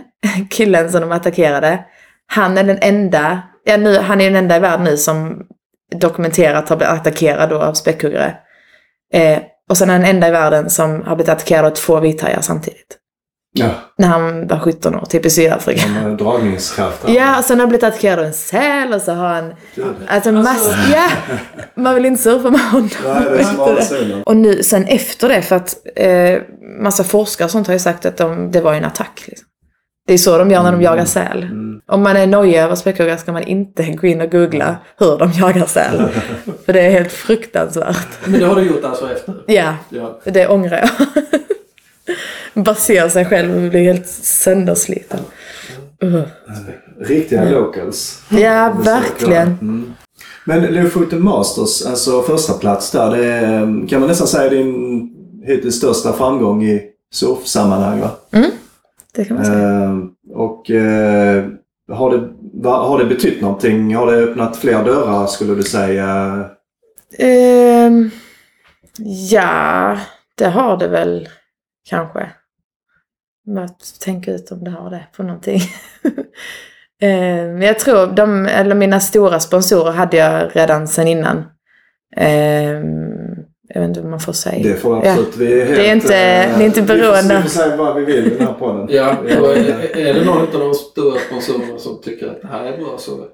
killen 0.50 0.90
som 0.90 1.00
de 1.00 1.12
attackerade, 1.12 1.84
han 2.26 2.58
är 2.58 2.64
den 2.64 2.78
enda, 2.80 3.42
ja, 3.64 3.76
nu, 3.76 3.98
han 3.98 4.20
är 4.20 4.24
den 4.24 4.36
enda 4.36 4.56
i 4.56 4.60
världen 4.60 4.84
nu 4.84 4.96
som 4.96 5.46
dokumenterat 6.00 6.68
har 6.68 6.76
blivit 6.76 6.94
attackerad 6.94 7.50
då 7.50 7.62
av 7.62 7.74
späckhuggare. 7.74 8.36
Eh, 9.12 9.38
och 9.70 9.76
sen 9.76 9.88
är 9.88 9.92
han 9.92 10.02
den 10.02 10.10
enda 10.10 10.28
i 10.28 10.30
världen 10.30 10.70
som 10.70 11.02
har 11.02 11.16
blivit 11.16 11.28
attackerad 11.28 11.64
av 11.64 11.70
två 11.70 12.00
vithajar 12.00 12.40
samtidigt. 12.40 12.98
Ja, 13.56 13.68
När 13.98 14.08
han 14.08 14.46
var 14.46 14.58
17 14.58 14.94
år, 14.94 15.04
typ 15.08 15.26
i 15.26 15.30
Sydafrika. 15.30 15.82
dragningskraft. 16.18 17.04
här. 17.08 17.14
Ja, 17.14 17.38
och 17.38 17.44
sen 17.44 17.56
har 17.56 17.62
han 17.62 17.68
blivit 17.68 17.84
attackerad 17.84 18.18
av 18.18 18.24
en 18.24 18.32
säl 18.32 18.92
och 18.94 19.02
så 19.02 19.12
har 19.12 19.28
han... 19.28 19.54
Alltså 20.08 20.32
mass... 20.32 20.74
Ja! 20.92 21.08
Man 21.76 21.94
vill 21.94 22.04
inte 22.04 22.22
surfa 22.22 22.50
med 22.50 22.60
honom. 22.60 22.88
Nej, 23.06 23.24
det 23.30 23.38
är 23.40 23.80
zonen. 23.82 24.22
Och 24.22 24.36
nu, 24.36 24.62
sen 24.62 24.84
efter 24.84 25.28
det, 25.28 25.42
för 25.42 25.56
att 25.56 25.76
eh, 25.96 26.38
massa 26.80 27.04
forskare 27.04 27.44
och 27.44 27.50
sånt 27.50 27.66
har 27.66 27.74
ju 27.74 27.80
sagt 27.80 28.06
att 28.06 28.16
de, 28.16 28.50
det 28.50 28.60
var 28.60 28.72
ju 28.72 28.78
en 28.78 28.84
attack. 28.84 29.24
Liksom. 29.26 29.46
Det 30.06 30.14
är 30.14 30.18
så 30.18 30.38
de 30.38 30.50
gör 30.50 30.62
när 30.62 30.72
de 30.72 30.82
jagar 30.82 31.04
säl. 31.04 31.42
Mm. 31.42 31.80
Om 31.86 32.02
man 32.02 32.16
är 32.16 32.26
nojig 32.26 32.54
över 32.56 32.74
späckhuggare 32.74 33.18
ska 33.18 33.32
man 33.32 33.42
inte 33.42 33.84
gå 33.84 34.06
in 34.06 34.20
och 34.20 34.30
googla 34.30 34.76
hur 34.98 35.18
de 35.18 35.32
jagar 35.32 35.66
säl. 35.66 36.08
För 36.66 36.72
det 36.72 36.80
är 36.80 36.90
helt 36.90 37.12
fruktansvärt. 37.12 38.08
Men 38.24 38.40
det 38.40 38.46
har 38.46 38.54
du 38.56 38.62
gjort 38.62 38.84
alltså 38.84 39.12
efter? 39.12 39.34
Ja, 39.46 39.74
Ja. 39.88 40.18
det 40.24 40.46
ångrar 40.48 40.78
jag. 40.78 40.90
Bara 42.54 42.74
ser 42.74 43.08
sig 43.08 43.24
själv 43.24 43.56
och 43.56 43.70
blir 43.70 43.82
helt 43.82 44.08
söndersliten. 44.08 45.20
Uh. 46.04 46.22
Riktiga 47.00 47.50
locals. 47.50 48.22
Ja, 48.28 48.76
verkligen. 48.84 49.48
Mm. 49.48 49.94
Men 50.44 50.74
Lofoten 50.74 51.24
Masters, 51.24 51.86
alltså 51.86 52.22
första 52.22 52.52
plats 52.52 52.90
där, 52.90 53.10
det 53.10 53.24
är, 53.24 53.88
kan 53.88 54.00
man 54.00 54.08
nästan 54.08 54.26
säga 54.26 54.50
din 54.50 55.10
hittills 55.44 55.76
största 55.76 56.12
framgång 56.12 56.64
i 56.64 56.82
surfsammanhang 57.12 58.00
va? 58.00 58.10
Det 59.14 59.24
kan 59.24 59.36
man 59.36 59.46
säga. 59.46 59.68
Eh, 59.68 59.98
och 60.34 60.70
eh, 60.70 61.44
har, 61.92 62.10
det, 62.10 62.68
har 62.68 62.98
det 62.98 63.04
betytt 63.04 63.40
någonting? 63.40 63.96
Har 63.96 64.12
det 64.12 64.18
öppnat 64.18 64.56
fler 64.56 64.84
dörrar 64.84 65.26
skulle 65.26 65.54
du 65.54 65.62
säga? 65.62 66.44
Ehm, 67.18 68.10
ja, 69.30 69.98
det 70.34 70.48
har 70.48 70.76
det 70.76 70.88
väl 70.88 71.28
kanske. 71.88 72.30
Men 73.46 73.64
att 73.64 74.00
tänka 74.00 74.30
ut 74.32 74.50
om 74.52 74.64
det 74.64 74.70
har 74.70 74.90
det 74.90 75.04
på 75.16 75.22
någonting. 75.22 75.60
Ehm, 77.02 77.62
jag 77.62 77.78
tror 77.78 78.06
de, 78.06 78.46
eller 78.46 78.74
mina 78.74 79.00
stora 79.00 79.40
sponsorer 79.40 79.92
hade 79.92 80.16
jag 80.16 80.50
redan 80.56 80.88
sedan 80.88 81.08
innan. 81.08 81.44
Ehm, 82.16 82.84
jag 83.68 83.80
vet 83.80 83.88
inte 83.88 84.00
vad 84.00 84.10
man 84.10 84.20
får 84.20 84.32
säga. 84.32 84.62
Det 84.62 84.74
får 84.80 84.96
absolut. 84.96 85.36
Vi 85.36 85.60
är 85.60 85.66
helt, 85.66 85.76
Det 85.76 85.88
är 85.88 85.94
inte- 85.94 86.16
eh, 86.16 86.58
det 86.58 86.64
är 86.64 86.66
inte 86.66 86.82
beroende. 86.82 87.36
Vi 87.36 87.42
får 87.42 87.48
säga 87.48 87.76
vad 87.76 87.96
vi 87.96 88.04
vill 88.04 88.26
i 88.26 88.30
den 88.36 88.46
här 88.46 88.54
podden. 88.54 88.86
Ja, 88.90 89.16
är, 89.28 89.96
är 89.96 90.14
det 90.14 90.24
någon 90.24 90.38
av 90.38 90.46
de 90.60 90.74
stora 90.74 91.18
sponsorerna 91.28 91.78
som 91.78 92.00
tycker 92.02 92.26
att 92.26 92.42
det 92.42 92.48
här 92.48 92.64
är 92.64 92.78
bra 92.78 92.98
så 92.98 93.10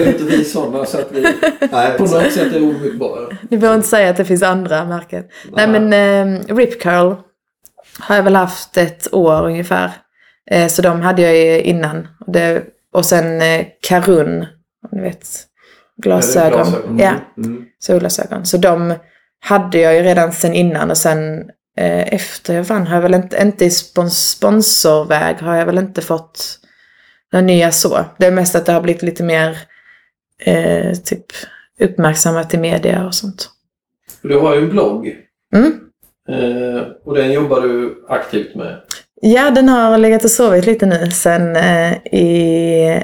är 0.00 0.06
inte 0.08 0.24
vi 0.24 0.44
sådana 0.44 0.84
så 0.84 0.98
att 0.98 1.08
vi 1.12 1.26
Nej, 1.72 1.96
på 1.98 2.02
något 2.02 2.32
sätt 2.32 2.52
är 2.54 2.62
omutbara. 2.62 3.36
Ni 3.50 3.58
behöver 3.58 3.76
inte 3.76 3.88
säga 3.88 4.10
att 4.10 4.16
det 4.16 4.24
finns 4.24 4.42
andra 4.42 4.84
märken. 4.84 5.24
Nej, 5.56 5.68
men 5.80 5.92
eh, 5.92 6.54
Rip 6.56 6.80
Curl 6.82 7.14
har 7.98 8.16
jag 8.16 8.22
väl 8.22 8.36
haft 8.36 8.76
ett 8.76 9.14
år 9.14 9.44
ungefär. 9.46 9.90
Eh, 10.50 10.68
så 10.68 10.82
de 10.82 11.00
hade 11.00 11.22
jag 11.22 11.36
ju 11.36 11.60
innan. 11.60 12.08
Och 12.92 13.04
sen 13.04 13.42
eh, 13.42 13.66
Karun, 13.88 14.40
om 14.90 14.98
ni 14.98 15.00
vet, 15.02 15.28
glasögon. 16.02 16.52
glasögon. 16.64 16.98
Ja, 16.98 17.12
Mm. 17.36 17.64
solglasögon. 17.78 18.46
Så 18.46 18.56
de 18.56 18.94
hade 19.40 19.78
jag 19.78 19.94
ju 19.94 20.02
redan 20.02 20.32
sen 20.32 20.52
innan 20.54 20.90
och 20.90 20.98
sen 20.98 21.38
eh, 21.78 22.14
efter 22.14 22.54
jag 22.54 22.64
vann 22.64 22.86
har 22.86 22.94
jag 22.94 23.02
väl 23.02 23.14
inte, 23.14 23.42
inte 23.42 23.64
i 23.64 23.70
spons, 23.70 24.30
sponsorväg 24.30 25.36
har 25.40 25.56
jag 25.56 25.66
väl 25.66 25.78
inte 25.78 26.02
fått 26.02 26.58
några 27.32 27.46
nya 27.46 27.72
så. 27.72 28.04
Det 28.18 28.26
är 28.26 28.30
mest 28.30 28.54
att 28.54 28.66
det 28.66 28.72
har 28.72 28.80
blivit 28.80 29.02
lite 29.02 29.22
mer 29.22 29.58
eh, 30.44 30.92
typ 30.92 31.24
uppmärksammat 31.80 32.54
i 32.54 32.58
media 32.58 33.06
och 33.06 33.14
sånt. 33.14 33.50
Du 34.22 34.38
har 34.38 34.54
ju 34.54 34.60
en 34.62 34.68
blogg 34.70 35.16
Mm. 35.54 35.80
Eh, 36.28 36.82
och 37.04 37.14
den 37.14 37.32
jobbar 37.32 37.60
du 37.60 38.04
aktivt 38.08 38.54
med. 38.54 38.80
Ja, 39.20 39.50
den 39.50 39.68
har 39.68 39.98
legat 39.98 40.24
och 40.24 40.30
sovit 40.30 40.66
lite 40.66 40.86
nu 40.86 41.10
sen 41.10 41.56
eh, 41.56 41.92
i... 42.14 43.02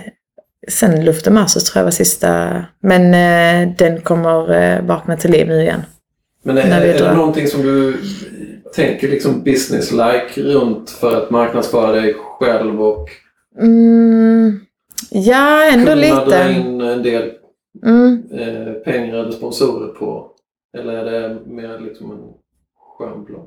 Sen 0.69 1.05
Luft 1.05 1.27
och 1.27 1.33
Masters 1.33 1.65
tror 1.65 1.81
jag 1.81 1.85
var 1.85 1.91
sista. 1.91 2.65
Men 2.81 3.03
eh, 3.15 3.75
den 3.79 4.01
kommer 4.01 4.53
eh, 4.63 4.83
vakna 4.87 5.17
till 5.17 5.31
liv 5.31 5.47
nu 5.49 5.61
igen. 5.61 5.83
Men 6.43 6.59
är, 6.59 6.81
är 6.81 6.99
det 6.99 7.15
någonting 7.17 7.47
som 7.49 7.63
du 7.63 7.97
tänker 8.75 9.09
liksom 9.09 9.45
business-like 9.45 10.43
runt 10.43 10.91
för 10.91 11.17
att 11.23 11.31
marknadsföra 11.31 11.93
dig 11.93 12.15
själv 12.39 12.83
och 12.83 13.09
Mm, 13.61 14.61
ja, 15.11 15.65
ändå 15.73 15.87
kunna 15.93 16.25
dra 16.25 16.25
lite. 16.25 16.61
in 16.61 16.81
en 16.81 17.03
del 17.03 17.33
Mm. 17.87 18.23
eh, 18.33 18.73
pengar 18.73 19.15
eller 19.15 19.31
sponsorer 19.31 19.89
på? 19.89 20.31
Eller 20.79 20.93
är 20.93 21.05
det 21.29 21.37
mer 21.47 21.79
liksom 21.79 22.11
en 22.11 22.19
skön 22.99 23.25
blogg? 23.25 23.47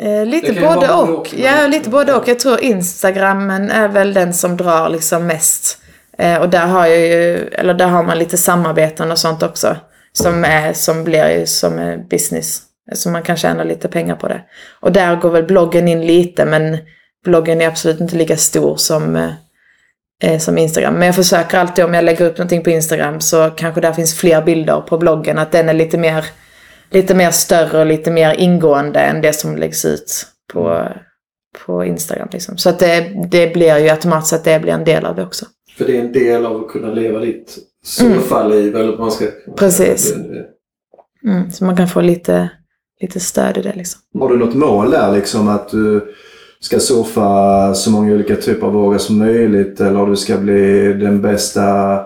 Eh, 0.00 0.26
lite 0.26 0.60
både 0.60 0.92
och. 0.92 1.18
och, 1.18 1.34
Ja, 1.34 1.66
lite 1.66 1.90
både 1.90 2.14
och. 2.14 2.28
Jag 2.28 2.38
tror 2.38 2.60
Instagrammen 2.60 3.70
är 3.70 3.88
väl 3.88 4.14
den 4.14 4.34
som 4.34 4.56
drar 4.56 4.88
liksom 4.88 5.26
mest. 5.26 5.78
Eh, 6.18 6.40
och 6.40 6.48
där 6.48 6.66
har 6.66 6.86
jag 6.86 7.00
ju, 7.00 7.36
eller 7.52 7.74
där 7.74 7.86
har 7.86 8.02
man 8.02 8.18
lite 8.18 8.36
samarbeten 8.36 9.10
och 9.10 9.18
sånt 9.18 9.42
också. 9.42 9.76
Som, 10.12 10.44
är, 10.44 10.72
som 10.72 11.04
blir 11.04 11.38
ju 11.38 11.46
som 11.46 12.04
business. 12.10 12.62
Så 12.92 13.10
man 13.10 13.22
kan 13.22 13.36
tjäna 13.36 13.64
lite 13.64 13.88
pengar 13.88 14.16
på 14.16 14.28
det. 14.28 14.40
Och 14.80 14.92
där 14.92 15.16
går 15.16 15.30
väl 15.30 15.44
bloggen 15.44 15.88
in 15.88 16.06
lite 16.06 16.44
men 16.44 16.78
bloggen 17.24 17.60
är 17.60 17.68
absolut 17.68 18.00
inte 18.00 18.16
lika 18.16 18.36
stor 18.36 18.76
som, 18.76 19.16
eh, 19.16 19.32
eh, 20.22 20.38
som 20.38 20.58
Instagram. 20.58 20.94
Men 20.94 21.06
jag 21.06 21.14
försöker 21.14 21.58
alltid 21.58 21.84
om 21.84 21.94
jag 21.94 22.04
lägger 22.04 22.24
upp 22.26 22.38
någonting 22.38 22.62
på 22.62 22.70
Instagram 22.70 23.20
så 23.20 23.50
kanske 23.50 23.80
där 23.80 23.92
finns 23.92 24.14
fler 24.14 24.42
bilder 24.42 24.80
på 24.80 24.98
bloggen. 24.98 25.38
Att 25.38 25.52
den 25.52 25.68
är 25.68 25.74
lite 25.74 25.98
mer, 25.98 26.24
lite 26.92 27.14
mer 27.14 27.30
större 27.30 27.80
och 27.80 27.86
lite 27.86 28.10
mer 28.10 28.34
ingående 28.34 29.00
än 29.00 29.20
det 29.20 29.32
som 29.32 29.56
läggs 29.56 29.84
ut 29.84 30.26
på, 30.52 30.88
på 31.66 31.84
Instagram. 31.84 32.28
Liksom. 32.32 32.58
Så 32.58 32.68
att 32.68 32.78
det, 32.78 33.28
det 33.30 33.54
blir 33.54 33.78
ju 33.78 33.88
automatiskt 33.88 34.32
att 34.32 34.44
det 34.44 34.60
blir 34.60 34.72
en 34.72 34.84
del 34.84 35.04
av 35.04 35.16
det 35.16 35.22
också. 35.22 35.46
För 35.78 35.84
det 35.84 35.96
är 35.96 36.00
en 36.00 36.12
del 36.12 36.46
av 36.46 36.56
att 36.56 36.68
kunna 36.68 36.88
leva 36.94 37.18
ditt 37.18 37.58
surfarliv. 37.84 38.76
Eller 38.76 38.90
vad 38.90 39.00
man 39.00 39.10
ska... 39.10 39.26
Precis. 39.56 40.14
Mm, 41.24 41.50
så 41.50 41.64
man 41.64 41.76
kan 41.76 41.88
få 41.88 42.00
lite, 42.00 42.48
lite 43.00 43.20
stöd 43.20 43.58
i 43.58 43.62
det 43.62 43.72
liksom. 43.76 44.00
Har 44.20 44.28
du 44.28 44.36
något 44.36 44.54
mål 44.54 44.90
där 44.90 45.12
liksom 45.12 45.48
att 45.48 45.68
du 45.70 46.14
ska 46.60 46.80
surfa 46.80 47.74
så 47.74 47.90
många 47.90 48.14
olika 48.14 48.36
typer 48.36 48.66
av 48.66 48.72
vågor 48.72 48.98
som 48.98 49.18
möjligt 49.18 49.80
eller 49.80 50.06
du 50.06 50.16
ska 50.16 50.36
bli 50.36 50.92
den 50.92 51.22
bästa 51.22 52.00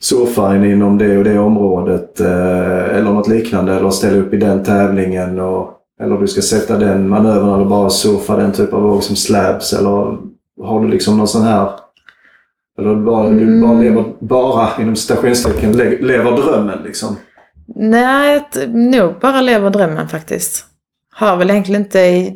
surfaren 0.00 0.64
inom 0.64 0.98
det 0.98 1.18
och 1.18 1.24
det 1.24 1.38
området 1.38 2.20
eh, 2.20 2.96
eller 2.96 3.12
något 3.12 3.28
liknande 3.28 3.74
eller 3.74 3.90
ställa 3.90 4.16
upp 4.18 4.34
i 4.34 4.36
den 4.36 4.64
tävlingen 4.64 5.40
och, 5.40 5.70
eller 6.02 6.18
du 6.18 6.26
ska 6.26 6.40
sätta 6.42 6.78
den 6.78 7.08
manövern 7.08 7.54
eller 7.54 7.64
bara 7.64 7.90
surfa 7.90 8.36
den 8.36 8.52
typ 8.52 8.72
av 8.72 8.82
våg 8.82 9.02
som 9.02 9.16
slabs 9.16 9.72
eller 9.72 10.16
har 10.62 10.80
du 10.82 10.88
liksom 10.88 11.18
någon 11.18 11.28
sån 11.28 11.42
här 11.42 11.70
eller 12.78 12.94
du 12.94 13.00
bara, 13.04 13.30
du 13.30 13.60
bara 13.62 13.72
lever, 13.80 14.04
bara 14.18 14.68
inom 14.80 14.96
citationstecken, 14.96 15.72
le- 15.72 15.98
lever 16.00 16.32
drömmen 16.32 16.78
liksom? 16.84 17.16
Nej, 17.76 18.48
nog 18.68 19.12
bara 19.20 19.40
lever 19.40 19.70
drömmen 19.70 20.08
faktiskt. 20.08 20.64
Har 21.12 21.36
väl 21.36 21.50
egentligen 21.50 21.82
inte 21.82 22.32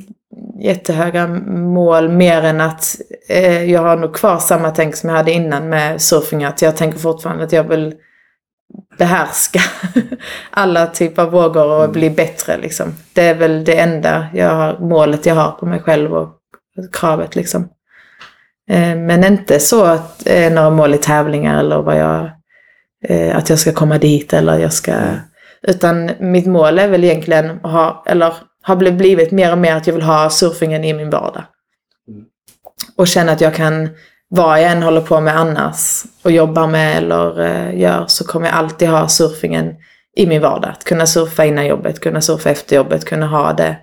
jättehöga 0.60 1.26
mål 1.26 2.08
mer 2.08 2.42
än 2.42 2.60
att 2.60 2.96
eh, 3.28 3.64
jag 3.64 3.80
har 3.80 3.96
nog 3.96 4.14
kvar 4.14 4.38
samma 4.38 4.70
tänk 4.70 4.96
som 4.96 5.08
jag 5.08 5.16
hade 5.16 5.32
innan 5.32 5.68
med 5.68 6.02
surfing. 6.02 6.44
Att 6.44 6.62
jag 6.62 6.76
tänker 6.76 6.98
fortfarande 6.98 7.44
att 7.44 7.52
jag 7.52 7.64
vill 7.64 7.94
behärska 8.98 9.60
alla 10.50 10.86
typer 10.86 11.22
av 11.22 11.30
vågor 11.30 11.82
och 11.82 11.90
bli 11.90 12.10
bättre 12.10 12.56
liksom. 12.58 12.94
Det 13.12 13.22
är 13.22 13.34
väl 13.34 13.64
det 13.64 13.80
enda 13.80 14.26
jag 14.34 14.54
har, 14.54 14.78
målet 14.78 15.26
jag 15.26 15.34
har 15.34 15.50
på 15.50 15.66
mig 15.66 15.80
själv 15.80 16.14
och 16.14 16.38
kravet 16.92 17.36
liksom. 17.36 17.68
Eh, 18.70 18.96
men 18.96 19.24
inte 19.24 19.60
så 19.60 19.84
att 19.84 20.26
eh, 20.26 20.52
några 20.52 20.70
mål 20.70 20.94
i 20.94 20.98
tävlingar 20.98 21.60
eller 21.60 21.82
vad 21.82 21.98
jag 21.98 22.30
eh, 23.08 23.36
att 23.36 23.50
jag 23.50 23.58
ska 23.58 23.72
komma 23.72 23.98
dit 23.98 24.32
eller 24.32 24.58
jag 24.58 24.72
ska... 24.72 24.94
Utan 25.62 26.10
mitt 26.20 26.46
mål 26.46 26.78
är 26.78 26.88
väl 26.88 27.04
egentligen 27.04 27.50
att 27.50 27.72
ha, 27.72 28.04
eller 28.06 28.34
har 28.62 28.76
bli- 28.76 28.92
blivit 28.92 29.30
mer 29.30 29.52
och 29.52 29.58
mer 29.58 29.76
att 29.76 29.86
jag 29.86 29.94
vill 29.94 30.02
ha 30.02 30.30
surfingen 30.30 30.84
i 30.84 30.94
min 30.94 31.10
vardag. 31.10 31.44
Mm. 32.08 32.24
Och 32.96 33.08
känna 33.08 33.32
att 33.32 33.40
jag 33.40 33.54
kan, 33.54 33.88
vad 34.28 34.62
jag 34.62 34.70
än 34.72 34.82
håller 34.82 35.00
på 35.00 35.20
med 35.20 35.36
annars 35.36 36.04
och 36.22 36.30
jobbar 36.30 36.66
med 36.66 36.96
eller 36.96 37.40
eh, 37.40 37.80
gör 37.80 38.04
så 38.06 38.24
kommer 38.24 38.46
jag 38.46 38.56
alltid 38.56 38.88
ha 38.88 39.08
surfingen 39.08 39.74
i 40.16 40.26
min 40.26 40.42
vardag. 40.42 40.70
Att 40.70 40.84
kunna 40.84 41.06
surfa 41.06 41.44
innan 41.44 41.66
jobbet, 41.66 42.00
kunna 42.00 42.20
surfa 42.20 42.50
efter 42.50 42.76
jobbet, 42.76 43.04
kunna 43.04 43.26
ha 43.26 43.52
det, 43.52 43.76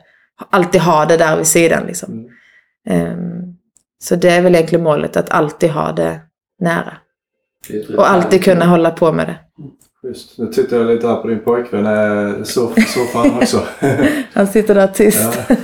alltid 0.50 0.82
ha 0.82 1.06
det 1.06 1.18
där 1.18 1.38
vid 1.38 1.48
sidan 1.48 1.84
liksom. 1.86 2.14
Mm. 2.14 2.30
Ehm, 2.90 3.56
så 4.04 4.16
det 4.16 4.30
är 4.30 4.42
väl 4.42 4.56
egentligen 4.56 4.84
målet, 4.84 5.18
att 5.18 5.30
alltid 5.30 5.70
ha 5.70 5.92
det 5.92 6.20
nära. 6.60 6.98
det 7.68 7.98
Och 7.98 8.10
alltid 8.10 8.44
kunna 8.44 8.66
hålla 8.66 8.92
på 8.92 9.12
med 9.12 9.28
det. 9.28 9.40
Just. 10.08 10.38
Nu 10.38 10.47
tittar 10.47 10.78
jag 10.78 10.88
lite 10.88 11.08
här 11.08 11.16
på 11.16 11.28
din 11.28 11.39
pojkvän. 11.39 11.86
Är 11.86 12.43
surf, 12.43 12.89
surfar 12.89 13.20
han 13.30 13.38
också? 13.38 13.62
Han 14.34 14.47
sitter 14.47 14.76
där 14.76 14.88
tyst. 14.88 15.39
Ja. 15.50 15.56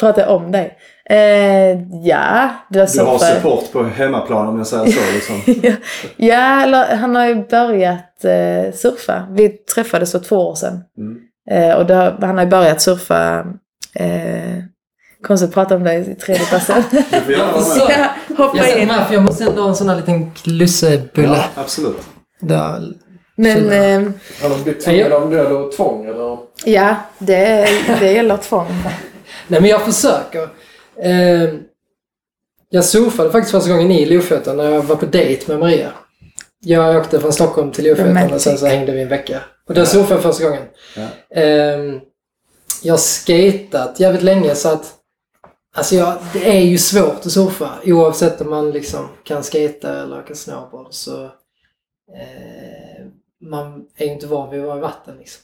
Pratar 0.00 0.22
jag 0.22 0.30
om 0.36 0.52
dig. 0.52 0.78
Eh, 1.10 1.80
ja, 2.04 2.50
du 2.70 2.78
har 2.80 2.86
Du 2.96 3.02
har 3.02 3.18
support 3.18 3.72
på 3.72 3.82
hemmaplan 3.82 4.46
om 4.48 4.58
jag 4.58 4.66
säger 4.66 4.92
så. 4.92 5.00
Liksom. 5.14 5.54
ja, 6.16 6.62
eller 6.62 6.96
han 6.96 7.14
har 7.14 7.26
ju 7.26 7.34
börjat 7.34 8.24
eh, 8.24 8.74
surfa. 8.74 9.26
Vi 9.30 9.48
träffades 9.48 10.12
för 10.12 10.18
två 10.18 10.36
år 10.36 10.54
sedan. 10.54 10.80
Mm. 10.98 11.18
Eh, 11.50 11.76
och 11.76 11.86
då, 11.86 11.94
han 12.20 12.36
har 12.36 12.44
ju 12.44 12.50
börjat 12.50 12.80
surfa. 12.80 13.46
Eh, 13.94 14.58
konstigt 15.22 15.48
att 15.48 15.54
prata 15.54 15.76
om 15.76 15.84
det 15.84 15.94
i 15.94 16.14
tredje 16.14 16.46
person. 16.46 16.82
Du 16.90 17.02
får 17.02 17.32
gärna 17.32 17.52
vara 17.52 17.86
med. 17.88 18.10
ja, 18.28 18.34
hoppa 18.44 18.58
Jag 18.58 18.78
in. 18.82 18.88
för 18.88 19.14
jag 19.14 19.22
måste 19.22 19.44
ändå 19.44 19.62
ha 19.62 19.68
en 19.68 19.76
sån 19.76 19.88
här 19.88 19.96
liten 19.96 20.30
lussebulle. 20.44 21.28
Ja, 21.28 21.44
absolut. 21.54 22.02
Där. 22.40 22.82
Men 23.36 23.70
eh, 23.70 24.12
Har 24.42 24.50
de 24.50 24.62
blivit 24.62 24.84
tvingade 24.84 25.16
av 25.16 25.30
nöd 25.30 25.52
och 25.52 25.72
tvång 25.72 26.06
eller? 26.06 26.38
ja, 26.64 26.96
det, 27.18 27.68
det 28.00 28.12
gäller 28.12 28.36
tvång. 28.36 28.66
Nej 29.48 29.60
men 29.60 29.70
jag 29.70 29.82
försöker. 29.82 30.48
Eh, 31.02 31.54
jag 32.68 32.84
surfade 32.84 33.30
faktiskt 33.30 33.50
första 33.50 33.70
gången 33.70 33.90
i 33.90 34.06
Lofoten 34.06 34.56
när 34.56 34.70
jag 34.70 34.82
var 34.82 34.96
på 34.96 35.06
dejt 35.06 35.52
med 35.52 35.58
Maria. 35.60 35.92
Jag 36.64 36.96
åkte 36.96 37.20
från 37.20 37.32
Stockholm 37.32 37.72
till 37.72 37.84
Lofoten 37.84 38.32
och 38.32 38.40
sen 38.40 38.58
så 38.58 38.66
hängde 38.66 38.92
vi 38.92 39.02
en 39.02 39.08
vecka. 39.08 39.40
Och 39.68 39.74
då 39.74 39.86
surfade 39.86 40.14
jag 40.14 40.22
första 40.22 40.44
gången. 40.44 40.64
Ja. 40.96 41.40
Eh, 41.40 41.78
jag 42.82 42.92
har 42.92 42.98
skatat 42.98 44.00
jävligt 44.00 44.22
länge 44.22 44.54
så 44.54 44.68
att 44.68 44.92
Alltså 45.76 45.94
jag, 45.94 46.14
det 46.32 46.56
är 46.58 46.60
ju 46.60 46.78
svårt 46.78 47.26
att 47.26 47.32
surfa 47.32 47.70
oavsett 47.84 48.40
om 48.40 48.50
man 48.50 48.70
liksom 48.70 49.08
kan 49.24 49.44
skata 49.44 50.02
eller 50.02 50.18
åka 50.18 50.34
snowboard 50.34 50.86
så 50.90 51.24
eh, 51.24 52.85
man 53.50 53.82
är 53.96 54.06
ju 54.06 54.12
inte 54.12 54.26
van 54.26 54.50
vid 54.50 54.60
att 54.60 54.66
vara 54.66 54.78
i 54.78 54.80
vatten 54.80 55.14
liksom. 55.18 55.42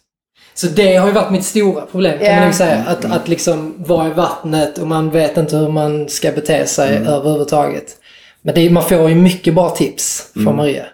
Så 0.54 0.66
det 0.66 0.96
har 0.96 1.06
ju 1.06 1.12
varit 1.12 1.30
mitt 1.32 1.44
stora 1.44 1.86
problem 1.86 2.18
kan 2.18 2.26
Ja. 2.34 2.40
man 2.40 2.54
säga. 2.54 2.84
Att, 2.86 3.04
att 3.04 3.28
liksom 3.28 3.74
vara 3.78 4.08
i 4.08 4.12
vattnet 4.12 4.78
och 4.78 4.86
man 4.86 5.10
vet 5.10 5.36
inte 5.36 5.56
hur 5.56 5.68
man 5.68 6.08
ska 6.08 6.32
bete 6.32 6.66
sig 6.66 6.96
överhuvudtaget. 6.96 7.96
Men 8.42 8.54
det, 8.54 8.70
man 8.70 8.82
får 8.84 9.08
ju 9.08 9.14
mycket 9.14 9.54
bra 9.54 9.70
tips 9.70 10.30
från 10.34 10.56
Maria. 10.56 10.84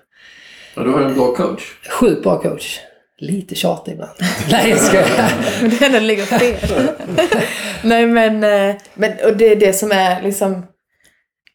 Ja, 0.74 0.82
du 0.82 0.90
har 0.90 1.00
en 1.00 1.14
bra 1.14 1.34
coach. 1.34 1.62
Sjukt 2.00 2.22
bra 2.22 2.38
coach. 2.42 2.78
Lite 3.20 3.54
tjatig 3.54 3.92
ibland. 3.92 4.10
Nej 4.50 4.70
jag 4.70 4.78
skojar. 4.78 5.32
Men 5.80 5.92
den 5.92 6.06
ligger 6.06 6.24
fel. 6.24 6.88
Nej 7.82 8.06
men, 8.06 8.44
eh, 8.44 8.76
men 8.94 9.12
och 9.24 9.36
det 9.36 9.52
är 9.52 9.56
det 9.56 9.72
som 9.72 9.92
är 9.92 10.22
liksom 10.22 10.66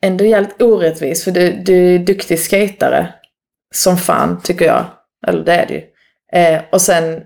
ändå 0.02 0.26
jävligt 0.26 0.62
orättvist. 0.62 1.24
För 1.24 1.32
du, 1.32 1.52
du 1.52 1.96
är 1.96 2.00
duktig 2.00 2.40
skatare. 2.40 3.14
Som 3.76 3.98
fan 3.98 4.42
tycker 4.44 4.66
jag. 4.66 4.86
Eller 5.28 5.44
det 5.44 5.54
är 5.54 5.66
du 5.68 5.74
ju. 5.74 5.84
Eh, 6.34 6.62
och 6.72 6.82
sen 6.82 7.22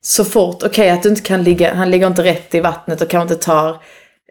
så 0.00 0.24
fort, 0.24 0.62
okej 0.62 0.90
att 0.90 1.02
du 1.02 1.08
inte 1.08 1.22
kan 1.22 1.42
ligga, 1.42 1.74
han 1.74 1.90
ligger 1.90 2.06
inte 2.06 2.24
rätt 2.24 2.54
i 2.54 2.60
vattnet 2.60 3.00
och 3.00 3.08
kanske 3.10 3.34
inte 3.34 3.44
tar 3.44 3.82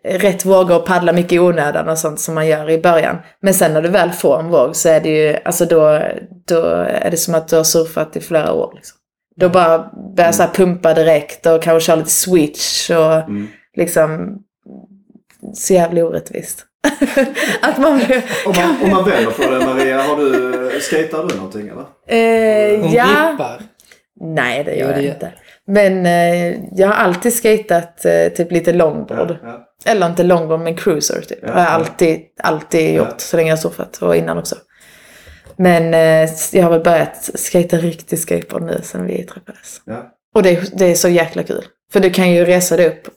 rätt 0.04 0.46
vågor 0.46 0.76
och 0.76 0.86
paddlar 0.86 1.14
mycket 1.14 1.32
i 1.32 1.40
onödan 1.40 1.90
och 1.90 1.98
sånt 1.98 2.20
som 2.20 2.36
man 2.36 2.48
gör 2.48 2.70
i 2.70 2.78
början. 2.78 3.18
Men 3.42 3.54
sen 3.54 3.74
när 3.74 3.82
du 3.82 3.90
väl 3.90 4.12
får 4.12 4.40
en 4.40 4.50
våg 4.50 4.76
så 4.76 4.90
är 4.90 5.02
det 5.02 5.10
ju, 5.10 5.38
alltså 5.46 5.66
då, 5.66 6.02
då 6.48 6.66
är 6.86 7.12
det 7.12 7.18
som 7.18 7.36
att 7.36 7.48
du 7.48 7.56
har 7.56 7.64
surfat 7.64 8.16
i 8.16 8.22
flera 8.22 8.54
år. 8.54 8.72
Liksom. 8.76 8.98
Då 9.36 9.50
bara 9.50 9.92
börjar 10.16 10.34
här 10.34 10.54
pumpa 10.54 10.94
direkt 10.94 11.46
och 11.46 11.64
kanske 11.64 11.86
köra 11.86 11.96
lite 11.96 12.10
switch 12.10 12.90
och 12.90 13.14
Mm. 13.14 13.48
liksom 13.78 14.40
så 15.54 15.74
jävla 15.74 16.04
orättvist. 16.04 16.66
att 17.62 17.78
man 17.78 17.98
blir, 17.98 18.24
Om 18.46 18.54
man, 18.56 18.76
om 18.84 18.90
man 18.90 19.10
vänder 19.10 19.32
på 19.32 19.42
det 19.52 19.66
Maria, 19.66 20.02
har 20.02 20.16
du, 20.18 20.80
skatar 20.82 21.28
du 21.28 21.36
någonting 21.36 21.68
eller? 21.68 21.82
eh, 22.74 22.82
Hon 22.82 22.92
ja. 22.92 23.30
rippar. 23.32 23.62
Nej 24.22 24.64
det 24.64 24.72
Jo, 24.76 24.80
gör 24.80 24.88
det 24.88 24.94
jag 24.94 25.04
gör- 25.04 25.14
inte. 25.14 25.32
Men 25.68 26.06
eh, 26.06 26.60
jag 26.72 26.88
har 26.88 26.96
alltid 26.96 27.34
skatat 27.34 28.06
eh, 28.06 28.28
typ 28.36 28.52
lite 28.52 28.74
longboard. 28.74 29.38
Ja. 29.44 29.68
Eller 29.86 30.08
inte 30.08 30.24
longboard 30.24 30.60
men 30.60 30.76
cruiser 30.76 31.22
typ. 31.22 31.40
Ja, 31.42 31.52
har 31.52 31.60
jag 31.60 31.66
ja. 31.70 31.72
alltid, 31.74 32.20
alltid 32.44 32.90
Ja. 32.96 32.98
gjort 32.98 33.22
så 33.22 33.38
länge 33.38 33.50
jag 33.50 33.58
har 33.58 33.62
surfat 33.62 33.98
och 33.98 34.16
innan 34.16 34.38
också. 34.38 34.56
Men 35.58 35.94
eh, 35.94 36.30
jag 36.52 36.64
har 36.64 36.70
väl 36.70 36.84
börjat 36.84 37.30
skata 37.36 37.78
riktig 37.78 38.20
skateboard 38.20 38.64
nu 38.64 38.80
sen 38.84 39.06
vi 39.06 39.24
träffades. 39.24 39.82
Ja. 39.86 40.12
Och 40.36 40.44
det, 40.44 40.78
det 40.80 40.86
är 40.86 40.96
så 40.96 41.10
jäkla 41.10 41.44
kul. 41.44 41.66
För 41.94 42.00
du 42.00 42.10
kan 42.10 42.32
ju 42.32 42.46
resa 42.46 42.78
dig 42.78 42.88
upp 42.88 43.08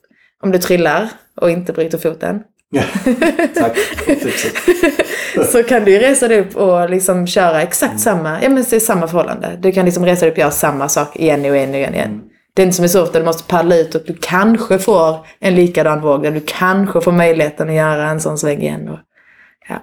om 0.43 0.53
du 0.53 0.59
trillar 0.59 1.09
och 1.41 1.51
inte 1.51 1.73
bryter 1.73 1.99
foten. 1.99 2.43
Ja. 2.75 2.83
Tack 3.55 3.77
så 5.53 5.63
kan 5.63 5.85
du 5.85 5.91
ju 5.91 5.99
resa 5.99 6.29
dig 6.29 6.41
upp 6.41 6.57
och 6.57 6.91
liksom 6.91 7.27
köra 7.27 7.63
exakt 7.63 8.01
samma, 8.01 8.43
ja 8.43 8.49
men 8.49 8.65
det 8.71 8.77
är 8.77 8.81
samma 8.81 9.09
förhållande. 9.09 9.59
Du 9.63 9.73
kan 9.73 9.85
liksom 9.85 10.05
resa 10.05 10.21
dig 10.21 10.29
upp 10.31 10.35
och 10.35 10.39
göra 10.39 10.51
samma 10.51 10.89
sak 10.89 11.17
igen 11.17 11.41
och 11.41 11.57
igen 11.57 11.71
och 11.71 11.77
igen. 11.77 11.95
igen. 11.95 12.21
Det 12.55 12.63
är 12.63 12.67
inte 12.67 12.77
som 12.77 12.85
i 12.85 12.89
surf 12.89 13.13
där 13.13 13.21
du 13.21 13.27
måste 13.27 13.49
paddla 13.49 13.77
ut 13.77 13.95
och 13.95 14.03
du 14.07 14.17
kanske 14.21 14.79
får 14.79 15.27
en 15.41 15.55
likadan 15.55 16.01
våg 16.01 16.23
där 16.23 16.31
du 16.31 16.43
kanske 16.47 17.01
får 17.01 17.13
möjligheten 17.13 17.69
att 17.69 17.75
göra 17.75 18.09
en 18.09 18.21
sån 18.21 18.39
sväng 18.39 18.63
igen. 18.63 18.89
Och, 18.89 18.99
ja. 19.69 19.77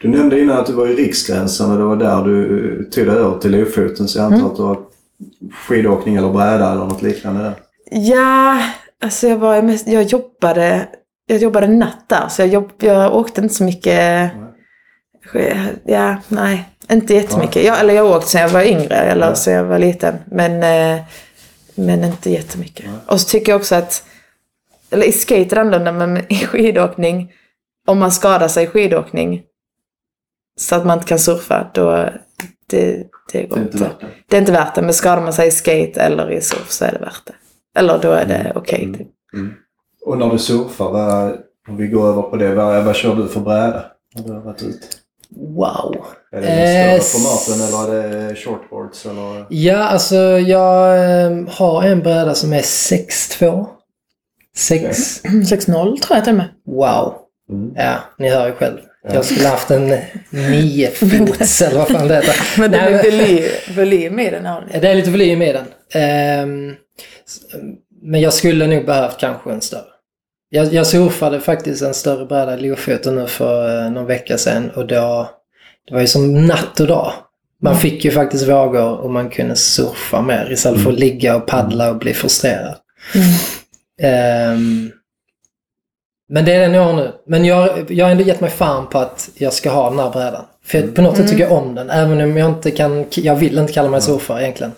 Du 0.00 0.08
nämnde 0.08 0.40
innan 0.40 0.58
att 0.58 0.66
du 0.66 0.72
var 0.72 0.86
i 0.86 0.94
Riksgränsen 0.94 1.70
och 1.70 1.78
det 1.78 1.84
var 1.84 1.96
där 1.96 2.24
du 2.24 2.90
tog 2.92 3.06
dig 3.06 3.16
över 3.16 3.38
till 3.38 3.50
Lofoten. 3.50 4.08
Så 4.08 4.18
jag 4.18 4.24
antar 4.24 4.38
Mm. 4.38 4.50
att 4.50 4.56
du 4.56 4.62
har 4.62 4.78
skidåkning 5.68 6.16
eller 6.16 6.30
bräda 6.32 6.72
eller 6.72 6.84
något 6.84 7.02
liknande 7.02 7.42
där. 7.42 7.54
Ja, 7.90 8.62
alltså 9.04 9.28
jag 9.28 9.36
var 9.36 9.78
jag 9.86 10.02
jobbade, 10.02 10.88
jag 11.26 11.38
jobbade 11.38 11.66
natt 11.66 12.08
där 12.08 12.28
så 12.28 12.42
jag, 12.42 12.48
jobb, 12.48 12.72
jag 12.78 13.14
åkte 13.14 13.40
inte 13.40 13.54
så 13.54 13.64
mycket. 13.64 14.30
Ja, 15.84 16.16
nej, 16.28 16.68
inte 16.90 17.14
jättemycket. 17.14 17.64
Jag, 17.64 17.80
eller 17.80 17.94
jag 17.94 18.04
har 18.04 18.16
åkt 18.16 18.28
sen 18.28 18.40
jag 18.40 18.48
var 18.48 18.62
yngre 18.62 18.94
eller 18.96 19.26
Ja. 19.26 19.34
sen 19.34 19.54
jag 19.54 19.64
var 19.64 19.78
liten. 19.78 20.14
Men, 20.26 20.52
eh, 20.62 21.02
men 21.74 22.04
inte 22.04 22.30
jättemycket. 22.30 22.86
Och 23.06 23.20
så 23.20 23.28
tycker 23.28 23.52
jag 23.52 23.60
också 23.60 23.74
att, 23.74 24.04
eller 24.90 25.06
i 25.06 25.12
skate 25.12 25.40
är 25.42 25.44
det 25.54 25.60
annorlunda 25.60 25.92
men 25.92 26.32
i 26.32 26.36
skidåkning, 26.46 27.32
om 27.86 27.98
man 27.98 28.12
skadar 28.12 28.48
sig 28.48 28.64
i 28.64 28.66
skidåkning 28.66 29.42
så 30.60 30.76
att 30.76 30.86
man 30.86 30.98
inte 30.98 31.08
kan 31.08 31.18
surfa, 31.18 31.70
då 31.74 32.08
det, 32.66 33.06
det 33.32 33.42
går 33.46 33.56
Det 33.56 33.62
är 33.62 33.64
inte 33.64 33.78
värt 33.78 34.00
det. 34.00 34.06
Det 34.28 34.36
är 34.36 34.40
inte 34.40 34.52
värt 34.52 34.74
det, 34.74 34.82
men 34.82 34.94
skadar 34.94 35.22
man 35.22 35.32
sig 35.32 35.48
i 35.48 35.50
skate 35.50 36.00
eller 36.00 36.30
i 36.32 36.40
surf 36.40 36.70
så 36.70 36.84
är 36.84 36.92
det 36.92 36.98
värt 36.98 37.22
det. 37.26 37.34
Eller 37.80 37.98
då 37.98 38.10
är 38.12 38.24
det 38.24 38.52
okej. 38.54 38.82
Mm. 38.84 38.94
typ. 38.98 39.08
Och 40.06 40.18
när 40.18 40.30
du 40.30 40.38
surfar, 40.38 40.90
vad, 40.90 41.32
om 41.68 41.76
vi 41.76 41.86
går 41.86 42.08
över 42.08 42.22
på 42.22 42.36
det, 42.36 42.54
vad, 42.54 42.84
vad 42.84 42.96
kör 42.96 43.14
du 43.14 43.28
för 43.28 43.40
bräda? 43.40 43.84
När 44.14 44.22
du 44.24 44.32
har 44.32 44.40
varit 44.40 44.62
ute? 44.62 44.86
Wow. 45.36 46.04
Är 46.32 46.40
det 46.40 46.46
de 46.46 46.52
Eh, 46.52 47.00
större 47.00 47.20
formaten 47.20 47.68
eller 47.68 47.94
är 47.94 48.28
det 48.28 48.34
shortboards? 48.36 49.06
Eller? 49.06 49.46
Ja, 49.48 49.76
alltså 49.78 50.16
jag 50.38 50.96
eh, 50.98 51.48
har 51.48 51.82
en 51.82 52.00
bräda 52.02 52.34
som 52.34 52.52
är 52.52 52.62
6'2. 52.62 53.66
6. 54.56 55.22
6-0 55.24 56.00
tror 56.00 56.16
jag 56.16 56.24
till 56.24 56.32
och 56.32 56.36
med. 56.36 56.48
Wow. 56.66 57.14
Mm. 57.50 57.72
Ja, 57.76 57.94
ni 58.18 58.28
hör 58.30 58.46
ju 58.46 58.52
själv. 58.52 58.78
Jag 59.12 59.24
skulle 59.24 59.48
haft 59.48 59.70
en 59.70 59.98
9 60.30 60.90
fots 60.94 61.62
eller 61.62 61.78
vad 61.78 61.88
fan 61.88 62.08
det 62.08 62.14
heter. 62.14 62.36
Men 62.60 62.70
det 62.70 62.78
är 62.78 63.02
volym, 63.10 63.48
volym 63.76 64.18
i 64.20 64.30
den 64.30 64.46
har 64.46 64.68
ni. 64.72 64.80
Det 64.80 64.88
är 64.88 64.94
lite 64.94 65.10
volym 65.10 65.42
i 65.42 65.52
den. 65.52 65.64
Ehm, 65.94 66.74
s- 67.26 67.40
men 68.02 68.20
jag 68.20 68.32
skulle 68.32 68.66
nog 68.66 68.86
behövt 68.86 69.18
kanske 69.18 69.52
en 69.52 69.60
större. 69.60 69.82
Jag, 70.54 70.72
jag 70.74 70.86
surfade 70.86 71.40
faktiskt 71.40 71.82
en 71.82 71.94
större 71.94 72.26
bräda 72.26 72.58
i 72.58 72.60
Lofoten 72.60 73.14
nu 73.14 73.26
för 73.26 73.84
eh, 73.84 73.90
någon 73.90 74.06
vecka 74.06 74.38
sedan 74.38 74.70
och 74.70 74.86
då, 74.86 75.30
det 75.88 75.94
var 75.94 76.00
ju 76.00 76.06
som 76.06 76.46
natt 76.46 76.80
och 76.80 76.86
dag. 76.86 77.12
Man 77.62 77.76
fick 77.76 78.04
ju 78.04 78.10
faktiskt 78.10 78.48
vågor 78.48 78.96
och 79.00 79.10
man 79.10 79.30
kunde 79.30 79.56
surfa 79.56 80.22
mer 80.22 80.48
istället 80.52 80.82
för 80.82 80.92
att 80.92 80.98
ligga 80.98 81.36
och 81.36 81.46
paddla 81.46 81.90
och 81.90 81.96
bli 81.96 82.14
frustrerad. 82.14 82.74
Ehm, 84.02 84.90
men 86.28 86.44
det 86.44 86.54
är 86.54 86.60
den 86.60 86.74
jag 86.74 86.84
har 86.84 86.92
nu. 86.92 87.12
Men 87.26 87.44
jag, 87.44 87.90
jag 87.90 88.04
har 88.06 88.10
ändå 88.12 88.24
gett 88.24 88.40
mig 88.40 88.50
fan 88.50 88.86
på 88.88 88.98
att 88.98 89.30
jag 89.34 89.52
ska 89.52 89.70
ha 89.70 89.90
den 89.90 89.98
här 89.98 90.10
brädan. 90.10 90.44
För 90.64 90.78
jag- 90.78 90.94
på 90.94 91.02
något 91.02 91.16
sätt 91.16 91.28
tycker 91.28 91.42
jag 91.42 91.52
om 91.52 91.74
den. 91.74 91.90
Även 91.90 92.20
om 92.20 92.36
jag 92.36 92.48
inte 92.50 92.70
kan, 92.70 93.04
jag 93.10 93.34
vill 93.36 93.58
inte 93.58 93.72
kalla 93.72 93.88
mig 93.90 94.02
surfare 94.02 94.42
egentligen. 94.42 94.72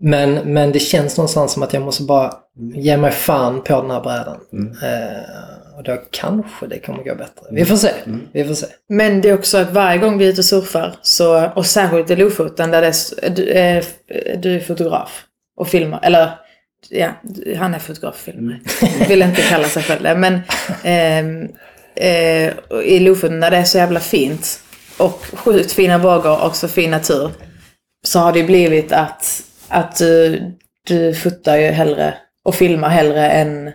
Men, 0.00 0.34
men 0.34 0.72
det 0.72 0.78
känns 0.78 1.16
någonstans 1.16 1.52
som 1.52 1.62
att 1.62 1.72
jag 1.72 1.82
måste 1.82 2.02
bara 2.02 2.34
ge 2.74 2.96
mig 2.96 3.10
fan 3.10 3.62
på 3.62 3.82
den 3.82 3.90
här 3.90 4.00
brädan. 4.00 4.36
Eh, 4.82 5.76
och 5.78 5.84
då 5.84 5.96
kanske 6.10 6.66
det 6.66 6.78
kommer 6.78 7.04
gå 7.04 7.14
bättre. 7.14 7.46
Vi 7.50 7.64
får 7.64 7.76
se. 7.76 7.90
Vi 8.32 8.44
får 8.44 8.54
se. 8.54 8.66
Men 8.88 9.20
det 9.20 9.28
är 9.28 9.34
också 9.34 9.58
att 9.58 9.72
varje 9.72 9.98
gång 9.98 10.18
vi 10.18 10.24
är 10.24 10.28
ute 10.28 10.40
och 10.40 10.44
surfar, 10.44 10.96
så, 11.02 11.50
och 11.54 11.66
särskilt 11.66 12.10
i 12.10 12.16
Lofoten 12.16 12.70
där 12.70 12.80
det 12.80 12.86
är, 12.86 13.30
du, 13.30 13.50
är, 13.50 13.84
du 14.36 14.56
är 14.56 14.60
fotograf 14.60 15.24
och 15.56 15.68
filmar, 15.68 16.00
eller 16.02 16.30
ja, 16.88 17.08
han 17.58 17.74
är 17.74 17.78
fotograf 17.78 18.14
och 18.14 18.20
filmar. 18.20 18.60
Vill 19.08 19.22
inte 19.22 19.42
kalla 19.42 19.68
sig 19.68 19.82
själv 19.82 20.02
det. 20.02 20.14
Men 20.14 20.34
eh, 20.84 22.54
och 22.68 22.82
i 22.82 23.00
Lofoten 23.00 23.40
när 23.40 23.50
det 23.50 23.56
är 23.56 23.64
så 23.64 23.78
jävla 23.78 24.00
fint 24.00 24.60
och 24.98 25.24
sjukt 25.32 25.72
fina 25.72 25.98
vågor 25.98 26.44
och 26.44 26.56
så 26.56 26.68
fin 26.68 26.90
natur 26.90 27.30
så 28.06 28.18
har 28.18 28.32
det 28.32 28.42
blivit 28.42 28.92
att, 28.92 29.42
att 29.68 29.96
du, 29.96 30.42
du 30.86 31.14
fotar 31.14 31.56
ju 31.56 31.66
hellre 31.66 32.14
och 32.42 32.54
filmar 32.54 32.88
hellre 32.88 33.30
än 33.30 33.70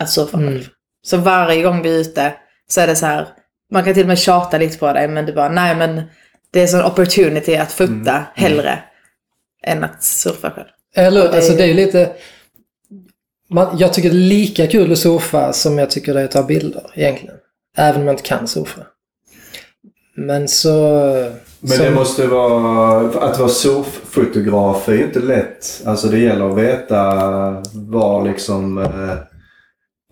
att 0.00 0.10
surfa 0.10 0.36
Mm. 0.38 0.52
själv. 0.52 0.64
Så 1.06 1.16
varje 1.16 1.62
gång 1.62 1.82
vi 1.82 1.94
är 1.94 1.98
ute 2.00 2.34
så 2.68 2.80
är 2.80 2.86
det 2.86 2.96
så 2.96 3.06
här, 3.06 3.28
man 3.72 3.84
kan 3.84 3.94
till 3.94 4.02
och 4.02 4.08
med 4.08 4.18
tjata 4.18 4.58
lite 4.58 4.78
på 4.78 4.92
dig 4.92 5.08
men 5.08 5.26
du 5.26 5.32
bara, 5.32 5.48
nej 5.48 5.76
men 5.76 6.02
det 6.52 6.58
är 6.58 6.62
en 6.62 6.68
sån 6.68 6.84
opportunity 6.84 7.56
att 7.56 7.72
fota 7.72 8.24
hellre 8.34 8.82
än 9.64 9.84
att 9.84 10.02
surfa 10.02 10.50
själv. 10.50 10.68
Eller 10.96 11.22
det- 11.22 11.36
alltså 11.36 11.52
det 11.52 11.62
är 11.62 11.66
ju 11.66 11.74
lite... 11.74 12.12
Man, 13.50 13.78
jag 13.78 13.92
tycker 13.92 14.10
det 14.10 14.16
är 14.16 14.18
lika 14.18 14.66
kul 14.66 14.92
att 14.92 14.98
surfa 14.98 15.52
som 15.52 15.78
jag 15.78 15.90
tycker 15.90 16.14
det 16.14 16.20
är 16.20 16.24
att 16.24 16.30
ta 16.30 16.42
bilder 16.42 16.90
egentligen. 16.94 17.36
Även 17.76 18.00
om 18.00 18.06
jag 18.06 18.12
inte 18.14 18.22
kan 18.28 18.48
surfa. 18.48 18.86
Men 20.16 20.48
så... 20.48 20.72
Men 21.64 21.70
som- 21.76 21.84
det 21.84 21.90
måste 21.90 22.26
vara... 22.26 22.98
Att 23.20 23.38
vara 23.38 23.48
surffotograf 23.48 24.88
är 24.88 24.92
ju 24.92 25.04
inte 25.04 25.20
lätt. 25.20 25.82
Alltså 25.86 26.08
det 26.08 26.18
gäller 26.18 26.48
att 26.50 26.58
veta 26.58 27.02
var 27.74 28.24
liksom 28.28 28.78
eh, 28.78 29.14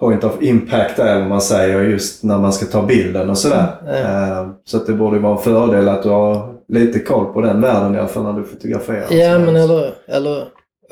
point 0.00 0.24
of 0.24 0.32
impact 0.42 0.98
är, 0.98 1.18
vad 1.20 1.28
man 1.28 1.40
säger, 1.40 1.82
just 1.82 2.22
när 2.22 2.38
man 2.38 2.52
ska 2.52 2.66
ta 2.66 2.82
bilden 2.82 3.30
och 3.30 3.38
sådär. 3.38 3.66
Mm, 3.88 4.32
Eh, 4.32 4.48
så 4.64 4.76
att 4.76 4.86
det 4.86 4.92
borde 4.92 5.16
ju 5.16 5.22
vara 5.22 5.36
en 5.36 5.42
fördel 5.42 5.88
att 5.88 6.02
du 6.02 6.08
har 6.08 6.54
lite 6.68 6.98
koll 6.98 7.32
på 7.32 7.40
den 7.40 7.60
världen 7.60 7.94
i 7.94 7.98
alla 7.98 8.08
fall 8.08 8.22
när 8.22 8.32
du 8.32 8.44
fotograferar. 8.44 9.06
Ja, 9.10 9.38
men 9.38 9.56
eller 9.56 9.94
eller 10.08 10.40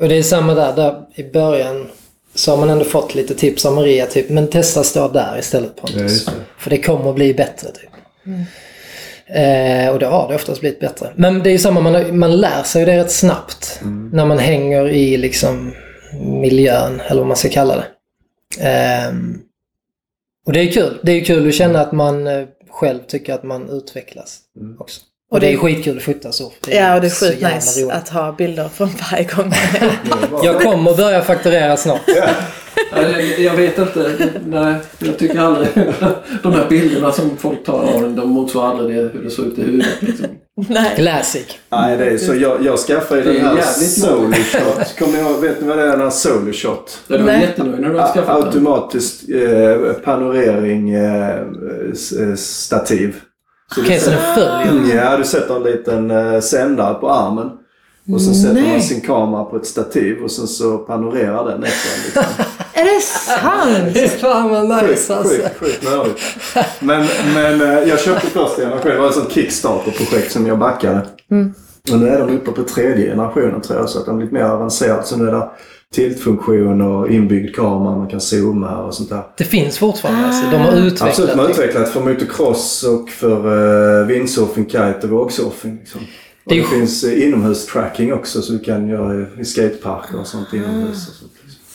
Och 0.01 0.07
det 0.09 0.15
är 0.17 0.23
samma 0.23 0.53
där, 0.53 0.75
där 0.75 0.95
i 1.15 1.31
början 1.31 1.87
så 2.35 2.51
har 2.51 2.57
man 2.57 2.69
ändå 2.69 2.85
fått 2.85 3.15
lite 3.15 3.35
tips 3.35 3.65
av 3.65 3.73
Maria, 3.75 4.05
typ, 4.05 4.29
men 4.29 4.47
testa 4.47 4.83
stå 4.83 5.07
där 5.07 5.35
istället 5.39 5.71
Ja, 5.75 5.81
Pontus. 5.81 6.25
det. 6.25 6.31
För 6.57 6.69
det 6.69 6.77
kommer 6.81 7.09
att 7.09 7.15
bli 7.15 7.33
bättre, 7.33 7.67
typ. 7.71 7.89
Eh, 9.33 9.89
och 9.89 9.99
det 9.99 10.05
har 10.05 10.27
det 10.27 10.35
oftast 10.35 10.61
blivit 10.61 10.79
bättre. 10.79 11.13
Men 11.15 11.43
det 11.43 11.49
är 11.49 11.51
ju 11.51 11.57
samma, 11.57 11.81
man, 11.81 12.19
man 12.19 12.37
lär 12.37 12.63
sig 12.63 12.85
det 12.85 12.97
rätt 12.97 13.11
snabbt 13.11 13.81
när 14.11 14.25
man 14.25 14.39
hänger 14.39 14.89
i 14.89 15.17
liksom 15.17 15.73
miljön, 16.21 17.01
eller 17.07 17.21
vad 17.21 17.27
man 17.27 17.37
ska 17.37 17.49
kalla 17.49 17.75
det. 17.75 17.85
Ehm, 18.59 19.41
och 20.45 20.53
det 20.53 20.59
är 20.59 20.71
kul. 20.71 20.99
Det 21.03 21.11
är 21.11 21.25
kul 21.25 21.47
att 21.47 21.53
känna 21.53 21.81
att 21.81 21.91
man 21.91 22.27
eh, 22.27 22.47
själv 22.69 22.99
tycker 23.07 23.33
att 23.33 23.43
man 23.43 23.69
utvecklas 23.69 24.39
också. 24.79 25.01
Och, 25.29 25.33
Och 25.35 25.39
det 25.39 25.47
det- 25.47 25.53
är 25.53 25.57
skitkul 25.57 25.97
att 25.97 26.03
fota 26.03 26.31
så. 26.31 26.51
Ja, 26.67 26.95
och 26.95 27.01
det 27.01 27.07
är 27.07 27.11
sjukt 27.11 27.41
nice 27.53 27.81
roligt. 27.81 27.91
att 27.93 28.09
ha 28.09 28.31
bilder 28.31 28.69
från 28.73 28.89
varje 29.11 29.23
gång. 29.23 29.53
Jag 30.43 30.61
kommer 30.61 30.97
börja 30.97 31.21
fakturera 31.21 31.77
snart. 31.77 32.01
Jag 33.37 33.53
vet 33.55 33.77
inte. 33.77 34.15
Nej, 34.45 34.75
jag 34.99 35.17
tycker 35.17 35.39
aldrig... 35.39 35.67
De 36.43 36.53
här 36.53 36.65
bilderna 36.69 37.11
som 37.11 37.37
folk 37.37 37.63
tar 37.65 37.73
av 37.83 38.01
den, 38.01 38.15
de 38.15 38.29
motsvarar 38.29 38.69
aldrig 38.69 38.97
det, 38.97 39.01
hur 39.13 39.23
det 39.23 39.29
såg 39.29 39.45
ut 39.45 39.57
i 39.59 39.61
huvudet. 39.61 39.87
Liksom. 39.99 40.25
Nej. 40.69 40.91
Classic. 40.95 41.45
Nej, 41.69 41.97
det 41.97 42.05
är 42.05 42.17
så. 42.17 42.35
Jag, 42.35 42.65
jag 42.65 42.79
skaffade 42.79 43.21
den 43.21 43.41
här 43.45 43.61
solo 43.61 44.33
shot. 44.33 44.95
Kommer 44.99 45.13
ni 45.13 45.19
ihåg, 45.19 45.39
vet 45.41 45.61
ni 45.61 45.67
vad 45.67 45.77
det 45.77 45.83
är, 45.83 45.87
den 45.91 46.01
här 46.01 46.09
solo 46.09 46.53
shot? 46.53 46.99
Ja, 47.07 47.17
du 47.17 47.23
var 47.23 47.31
Nej. 47.31 47.41
jättenöjd 47.41 47.81
när 47.81 47.89
du 47.89 47.99
hade 47.99 48.13
skaffat 48.13 48.37
den. 48.37 48.45
Automatiskt 48.45 49.23
eh, 49.29 49.93
panorering 50.03 50.89
eh, 50.89 51.29
eh, 51.29 52.35
stativ. 52.35 53.15
Så 53.75 53.81
Okej, 53.81 53.95
du 53.95 54.05
så 54.05 54.09
den 54.11 54.35
följer? 54.35 54.95
Ja, 54.95 55.17
du 55.17 55.23
sätter 55.23 55.55
en 55.55 55.63
liten 55.63 56.11
eh, 56.11 56.39
sändare 56.39 56.93
på 56.93 57.09
armen. 57.09 57.49
Och 58.13 58.21
sen 58.21 58.35
sätter 58.35 58.53
man 58.53 58.63
Nej. 58.63 58.81
sin 58.81 59.01
kamera 59.01 59.43
på 59.43 59.55
ett 59.55 59.65
stativ 59.65 60.23
och 60.23 60.31
sen 60.31 60.47
så 60.47 60.77
panorerar 60.77 61.45
den 61.45 61.63
efter 61.63 61.89
en. 61.95 62.03
Liksom. 62.05 62.45
Är 62.73 62.83
det 62.83 63.01
sant? 63.01 63.93
Fy 64.11 64.19
fan 64.19 64.49
vad 64.49 64.83
nice 64.83 65.15
alltså. 65.15 65.35
sjukt, 65.35 65.59
sjukt 65.59 65.83
nördigt. 65.83 66.21
Men, 66.79 67.05
men 67.33 67.61
eh, 67.61 67.89
jag 67.89 67.99
köpte 67.99 68.27
första 68.27 68.61
generationen. 68.61 68.95
Det 68.95 69.01
var 69.01 69.09
ett 69.09 69.15
sånt 69.15 69.31
Kickstarter-projekt 69.31 70.31
som 70.31 70.47
jag 70.47 70.59
backade. 70.59 71.01
Och 71.91 71.99
nu 71.99 72.07
är 72.07 72.19
de 72.19 72.35
uppe 72.35 72.51
på 72.51 72.63
tredje 72.63 73.09
generationen 73.09 73.61
tror 73.61 73.79
jag. 73.79 73.89
Så 73.89 73.99
att 73.99 74.05
de 74.05 74.17
är 74.17 74.21
lite 74.21 74.33
mer 74.33 74.43
avancerade. 74.43 75.03
Så 75.03 75.17
nu 75.17 75.27
är 75.27 75.31
det 75.31 75.49
tiltfunktion 75.95 76.81
och 76.81 77.11
inbyggd 77.11 77.55
kamera. 77.55 77.95
Man 77.97 78.07
kan 78.07 78.21
zooma 78.21 78.77
och 78.77 78.93
sånt 78.93 79.09
där. 79.09 79.23
Det 79.37 79.43
finns 79.43 79.77
fortfarande 79.77 80.25
alltså. 80.27 80.51
De 80.51 80.57
har 80.57 80.71
utvecklat 80.73 81.09
Absolut, 81.09 81.31
de 81.31 81.39
har 81.39 81.45
det. 81.47 81.51
utvecklat 81.51 81.89
för 81.89 82.01
motocross 82.01 82.83
och 82.83 83.09
för 83.09 83.47
uh, 84.01 84.07
windsurfing, 84.07 84.65
kite 84.65 84.99
och 85.03 85.09
vågsurfing. 85.09 85.77
Liksom. 85.79 86.01
Och 86.45 86.51
Det 86.55 86.55
det, 86.61 86.63
finns 86.67 87.03
uh, 87.03 87.23
inomhustracking 87.27 88.13
också 88.13 88.41
så 88.41 88.51
du 88.53 88.59
kan 88.59 88.87
göra 88.89 89.25
i 89.39 89.45
skateparker 89.45 90.19
och 90.19 90.27
sånt 90.27 90.53
inomhus. 90.53 91.07
Och 91.09 91.13
sånt. 91.15 91.31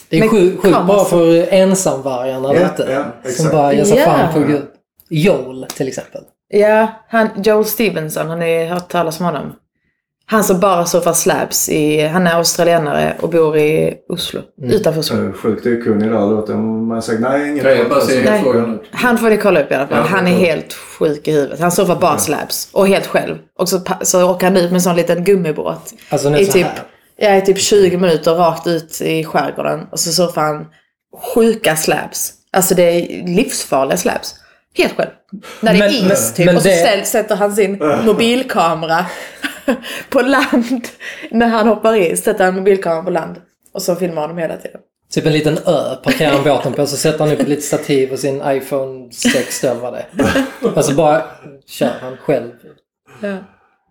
Det 0.09 0.19
är 0.19 0.29
sjukt 0.29 0.63
kan 0.63 0.87
bra 0.87 0.97
man- 0.97 1.07
för 1.07 1.53
ensamvargarna 1.53 2.55
Ja, 2.55 2.61
ute. 2.75 2.87
ja, 2.93 3.03
som 3.23 3.31
exakt. 3.31 3.53
bara 3.53 3.73
ger 3.75 3.85
sig 3.85 3.99
Ja. 3.99 4.05
fan 4.05 4.33
på 4.43 4.49
Gud. 4.49 4.63
Joel 5.09 5.67
till 5.77 5.89
exempel. 5.89 6.21
Ja, 6.49 6.89
han, 7.09 7.29
Joel 7.45 7.65
Stevenson, 7.65 8.27
har 8.29 8.37
ni 8.37 8.67
hört 8.67 8.89
talas 8.89 9.21
om 9.21 9.27
honom? 9.27 9.53
Han 10.27 10.45
som 10.45 10.61
bara 10.61 10.87
surfar 10.87 11.13
slabs. 11.13 11.69
I, 11.69 12.07
han 12.07 12.27
är 12.27 12.35
australienare 12.35 13.17
och 13.21 13.29
bor 13.29 13.57
i 13.57 13.95
Oslo. 14.09 14.41
Utanför 14.63 15.01
Oslo. 15.01 15.33
Sjukt 15.33 15.67
okunnig 15.67 16.11
där 16.11 16.31
låter 16.31 16.55
Man 16.55 17.03
sagt 17.03 17.21
nej, 17.21 17.51
ingen 17.51 17.65
Nej, 17.65 17.79
jag 17.79 17.89
bara 17.89 18.01
ser 18.01 18.25
Nej. 18.25 18.43
frågan 18.43 18.75
ut. 18.75 18.83
Han 18.91 19.19
får 19.19 19.31
ni 19.31 19.37
kolla 19.37 19.63
upp 19.63 19.71
i 19.71 19.75
alla 19.75 19.87
fall. 19.87 19.99
Ja, 19.99 20.05
han 20.05 20.27
är 20.27 20.33
ja. 20.33 20.39
helt 20.39 20.73
sjuk 20.73 21.29
i 21.29 21.33
huvudet. 21.33 21.61
Han 21.61 21.73
surfar 21.73 21.97
bara 21.97 22.19
slabs. 22.19 22.69
Och 22.73 22.89
helt 22.89 23.07
själv. 23.07 23.37
Och 23.59 23.69
så, 23.69 23.81
så 24.03 24.31
åker 24.31 24.47
han 24.47 24.57
ut 24.57 24.71
med 24.71 24.75
en 24.75 24.81
sån 24.81 24.97
liten 24.97 25.25
gummibåt. 25.25 25.95
Alltså 26.09 26.29
nu 26.29 26.39
I 26.39 26.47
så 26.47 26.53
typ, 26.53 26.67
här. 26.67 26.83
ja, 27.17 27.37
i 27.37 27.41
typ 27.43 27.59
20 27.59 27.97
minuter 27.97 28.35
rakt 28.35 28.67
ut 28.67 29.01
i 29.01 29.25
skärgården. 29.25 29.87
Och 29.93 30.01
så 30.01 30.13
surfar 30.13 30.43
han 30.43 30.67
sjuka 31.35 31.77
slabs. 31.77 32.33
Alltså 32.53 32.75
det 32.75 32.83
är 32.83 33.27
livsfarliga 33.27 33.97
slabs. 33.97 34.35
Helt 34.77 34.97
själv. 34.97 35.11
När 35.61 35.73
det 35.73 35.79
är 35.79 35.81
Men- 35.81 35.91
is 35.91 36.03
men- 36.03 36.35
typ. 36.37 36.47
men 36.47 36.57
och 36.57 36.63
så 36.63 36.69
det- 36.69 36.75
ställ, 36.77 37.05
sätter 37.05 37.37
han 37.37 37.53
sin 37.57 37.79
mobilkamera 38.05 39.07
på 40.09 40.21
land. 40.21 40.89
När 41.31 41.47
han 41.49 41.69
hoppar 41.69 41.95
i 41.97 42.17
sätter 42.17 42.45
han 42.45 42.55
mobilkameran 42.55 43.05
på 43.05 43.11
land. 43.11 43.37
Och 43.75 43.83
så 43.83 43.95
filmar 43.97 44.21
han 44.21 44.29
dem 44.31 44.39
hela 44.39 44.57
tiden. 44.57 44.81
Typ 45.13 45.27
en 45.27 45.33
liten 45.33 45.59
ö 45.67 45.97
parkerar 46.05 46.33
han 46.33 46.45
båten 46.45 46.73
på 46.73 46.87
så 46.87 46.97
sätter 46.97 47.19
han 47.19 47.33
upp 47.33 47.41
ett 47.41 47.49
litet 47.49 47.65
stativ 47.65 48.13
och 48.13 48.19
sin 48.19 48.43
iPhone 48.47 49.13
6 49.13 49.61
då 49.61 49.69
eller 49.69 49.81
vad 49.81 49.93
det 49.93 50.07
är. 50.19 50.45
Och 50.79 50.85
så 50.85 50.95
bara 50.95 51.23
kör 51.67 51.91
han 52.01 52.17
själv. 52.17 52.51
Ja. 53.21 53.37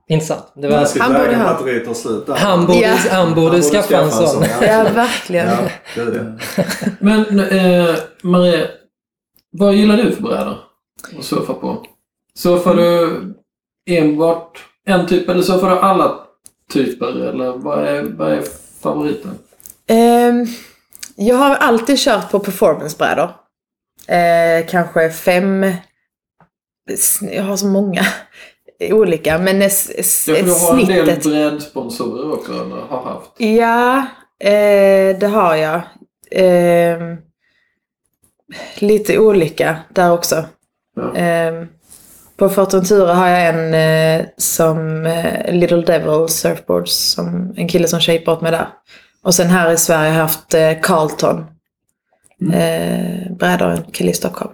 Intressant. 0.07 0.51
Det 0.55 0.67
var, 0.67 0.99
Han 0.99 1.13
borde 1.13 1.36
ha- 1.36 1.43
batteriet 1.43 1.86
tar 1.86 1.93
slut 1.93 2.25
där. 2.27 2.36
han 2.36 2.65
borde, 2.65 2.79
Ja. 2.79 2.95
han 3.11 3.34
borde 3.36 3.61
skaffa 3.61 3.97
en 4.01 4.11
sån. 4.11 4.45
Ja, 4.61 4.86
verkligen. 4.95 5.47
Ja, 5.49 5.57
gud 5.95 6.38
ja. 6.57 6.63
Men 6.99 7.39
eh, 7.39 7.95
Maria, 8.23 8.67
vad 9.51 9.73
gillar 9.73 9.97
du 9.97 10.11
för 10.11 10.21
brädor 10.23 10.57
att 11.19 11.25
surfa 11.25 11.53
på? 11.53 11.85
Surfar 12.35 12.75
du 12.75 13.33
enbart 13.89 14.65
en 14.85 15.07
typ 15.07 15.29
eller 15.29 15.41
surfar 15.41 15.69
du 15.69 15.79
alla 15.79 16.19
typer? 16.73 17.07
Eller 17.29 17.51
vad 17.51 17.85
är, 17.85 18.01
vad 18.03 18.31
är 18.31 18.41
favoriten? 18.81 19.31
Ehm, 19.87 20.45
jag 21.15 21.35
har 21.35 21.55
alltid 21.55 21.99
kört 21.99 22.31
på 22.31 22.39
performancebrädor. 22.39 23.29
Eh, 24.07 24.67
kanske 24.69 25.09
fem... 25.09 25.65
Jag 27.21 27.43
har 27.43 27.57
så 27.57 27.65
många 27.67 28.01
olika, 28.91 29.37
men 29.39 29.61
s- 29.61 29.91
s- 29.95 30.25
Ja, 30.27 30.35
för 30.35 30.43
du 30.43 30.51
har 30.51 30.79
en 30.79 30.85
del 30.87 31.19
brädsponsorer 31.51 32.33
också, 32.33 32.51
eller 32.51 32.75
har 32.75 33.03
haft. 33.03 33.31
Ja, 33.37 33.97
eh, 34.39 35.17
det 35.19 35.27
har 35.33 35.55
jag. 35.55 35.81
Ehm, 36.31 37.17
lite 38.79 39.19
olika 39.19 39.77
där 39.89 40.11
också. 40.11 40.45
Ehm, 41.15 41.67
på 42.37 42.49
Fortentura 42.49 43.13
har 43.13 43.27
jag 43.27 43.49
en 43.49 43.73
eh, 43.73 44.25
som 44.37 45.05
eh, 45.05 45.53
Little 45.53 45.81
Devil 45.81 46.27
Surfboards, 46.29 46.91
som 47.13 47.53
en 47.57 47.67
kille 47.67 47.87
som 47.87 47.99
shapear 47.99 48.29
åt 48.35 48.41
mig 48.41 48.51
där. 48.51 48.67
Och 49.23 49.35
sen 49.35 49.47
här 49.47 49.71
i 49.71 49.77
Sverige 49.77 50.09
har 50.09 50.15
jag 50.15 50.21
haft 50.21 50.53
eh, 50.53 50.71
Carlton. 50.81 51.45
Eh, 52.53 53.31
brädor, 53.39 53.69
en 53.69 53.83
kille 53.83 54.11
i 54.11 54.13
Stockholm. 54.13 54.51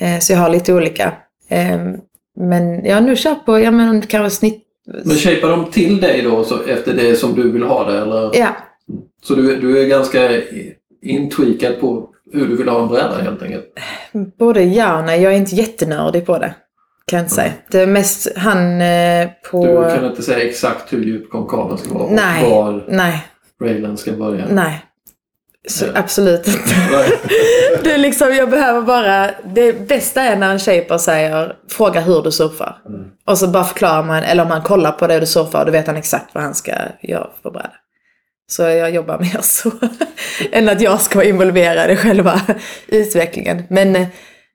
Eh, 0.00 0.18
så 0.18 0.32
jag 0.32 0.38
har 0.40 0.48
lite 0.50 0.74
olika. 0.74 1.12
Ehm, 1.48 1.96
men 2.36 2.84
jag 2.84 2.94
har 2.94 3.00
nu 3.00 3.14
kört 3.16 3.46
på, 3.46 3.58
ja 3.60 3.70
men 3.70 4.02
kanske 4.02 4.36
snitt... 4.36 4.62
Men 5.04 5.16
shapar 5.16 5.48
de 5.48 5.70
till 5.70 6.00
dig 6.00 6.22
då 6.22 6.44
så 6.44 6.62
efter 6.62 6.94
det 6.94 7.16
som 7.16 7.34
du 7.34 7.50
vill 7.52 7.62
ha 7.62 7.90
det? 7.90 7.98
Eller? 8.00 8.30
Ja, 8.34 8.56
Så 9.22 9.34
du, 9.34 9.56
du 9.56 9.82
är 9.82 9.86
ganska 9.88 10.42
intweakad 11.02 11.80
på 11.80 12.08
hur 12.32 12.48
du 12.48 12.56
vill 12.56 12.68
ha 12.68 12.82
en 12.82 12.88
bräda 12.88 13.18
helt 13.22 13.42
enkelt? 13.42 13.64
Både 14.38 14.62
ja 14.62 14.98
och 14.98 15.04
nej. 15.04 15.22
Jag 15.22 15.32
är 15.32 15.36
inte 15.36 15.54
jättenördig 15.54 16.26
på 16.26 16.38
det. 16.38 16.54
Kan 17.06 17.16
jag 17.16 17.24
inte 17.24 17.34
säga. 17.34 17.52
Det 17.70 17.80
är 17.80 17.86
mest 17.86 18.28
han 18.36 18.80
eh, 18.80 19.28
på... 19.50 19.66
Du 19.66 19.94
kan 19.94 20.04
inte 20.04 20.22
säga 20.22 20.48
exakt 20.48 20.92
hur 20.92 21.04
djup 21.04 21.30
konkaven 21.30 21.78
ska 21.78 21.94
vara 21.94 22.04
och 22.04 22.12
Nej. 22.12 22.50
var 22.50 22.84
Nej, 22.88 23.26
railen 23.62 23.96
ska 23.96 24.12
börja? 24.12 24.44
nej. 24.50 24.82
Så, 25.68 25.86
absolut 25.94 26.46
inte. 26.46 26.60
Det 27.84 27.92
är 27.92 27.98
liksom, 27.98 28.34
jag 28.34 28.50
behöver 28.50 28.82
bara... 28.82 29.30
Det 29.44 29.88
bästa 29.88 30.22
är 30.22 30.36
när 30.36 30.52
en 30.52 30.58
shaper 30.58 30.98
säger 30.98 31.56
fråga 31.70 32.00
hur 32.00 32.22
du 32.22 32.30
surfar. 32.32 32.78
Och 33.26 33.38
så 33.38 33.48
bara 33.48 33.64
förklarar 33.64 34.02
man, 34.02 34.22
eller 34.22 34.42
om 34.42 34.48
man 34.48 34.62
kollar 34.62 34.92
på 34.92 35.06
det 35.06 35.20
du 35.20 35.26
surfar, 35.26 35.64
då 35.64 35.72
vet 35.72 35.86
han 35.86 35.96
exakt 35.96 36.34
vad 36.34 36.44
han 36.44 36.54
ska 36.54 36.72
göra 37.00 37.30
för 37.42 37.50
bräda. 37.50 37.70
Så 38.48 38.62
jag 38.62 38.90
jobbar 38.90 39.18
mer 39.18 39.40
så. 39.42 39.72
än 40.52 40.68
att 40.68 40.80
jag 40.80 41.00
ska 41.00 41.18
vara 41.18 41.28
involverad 41.28 41.90
i 41.90 41.96
själva 41.96 42.40
utvecklingen. 42.88 43.62
Men, 43.68 43.96
eh, 43.96 44.06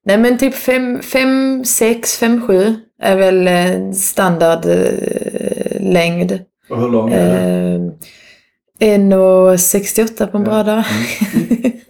nej 0.06 0.18
men 0.18 0.38
typ 0.38 0.56
5, 0.56 1.64
6, 1.66 2.18
5, 2.18 2.48
7 2.48 2.76
är 3.02 3.16
väl 3.16 3.48
eh, 3.48 3.92
standard 3.92 4.66
eh, 4.66 5.82
längd. 5.82 6.40
Och 6.70 6.82
hur 6.82 6.90
lång 6.90 7.12
är 7.12 7.28
det? 7.28 8.88
Eh, 8.88 8.98
1,68 8.98 10.28
på 10.28 10.38
en 10.38 10.44
bräda. 10.44 10.86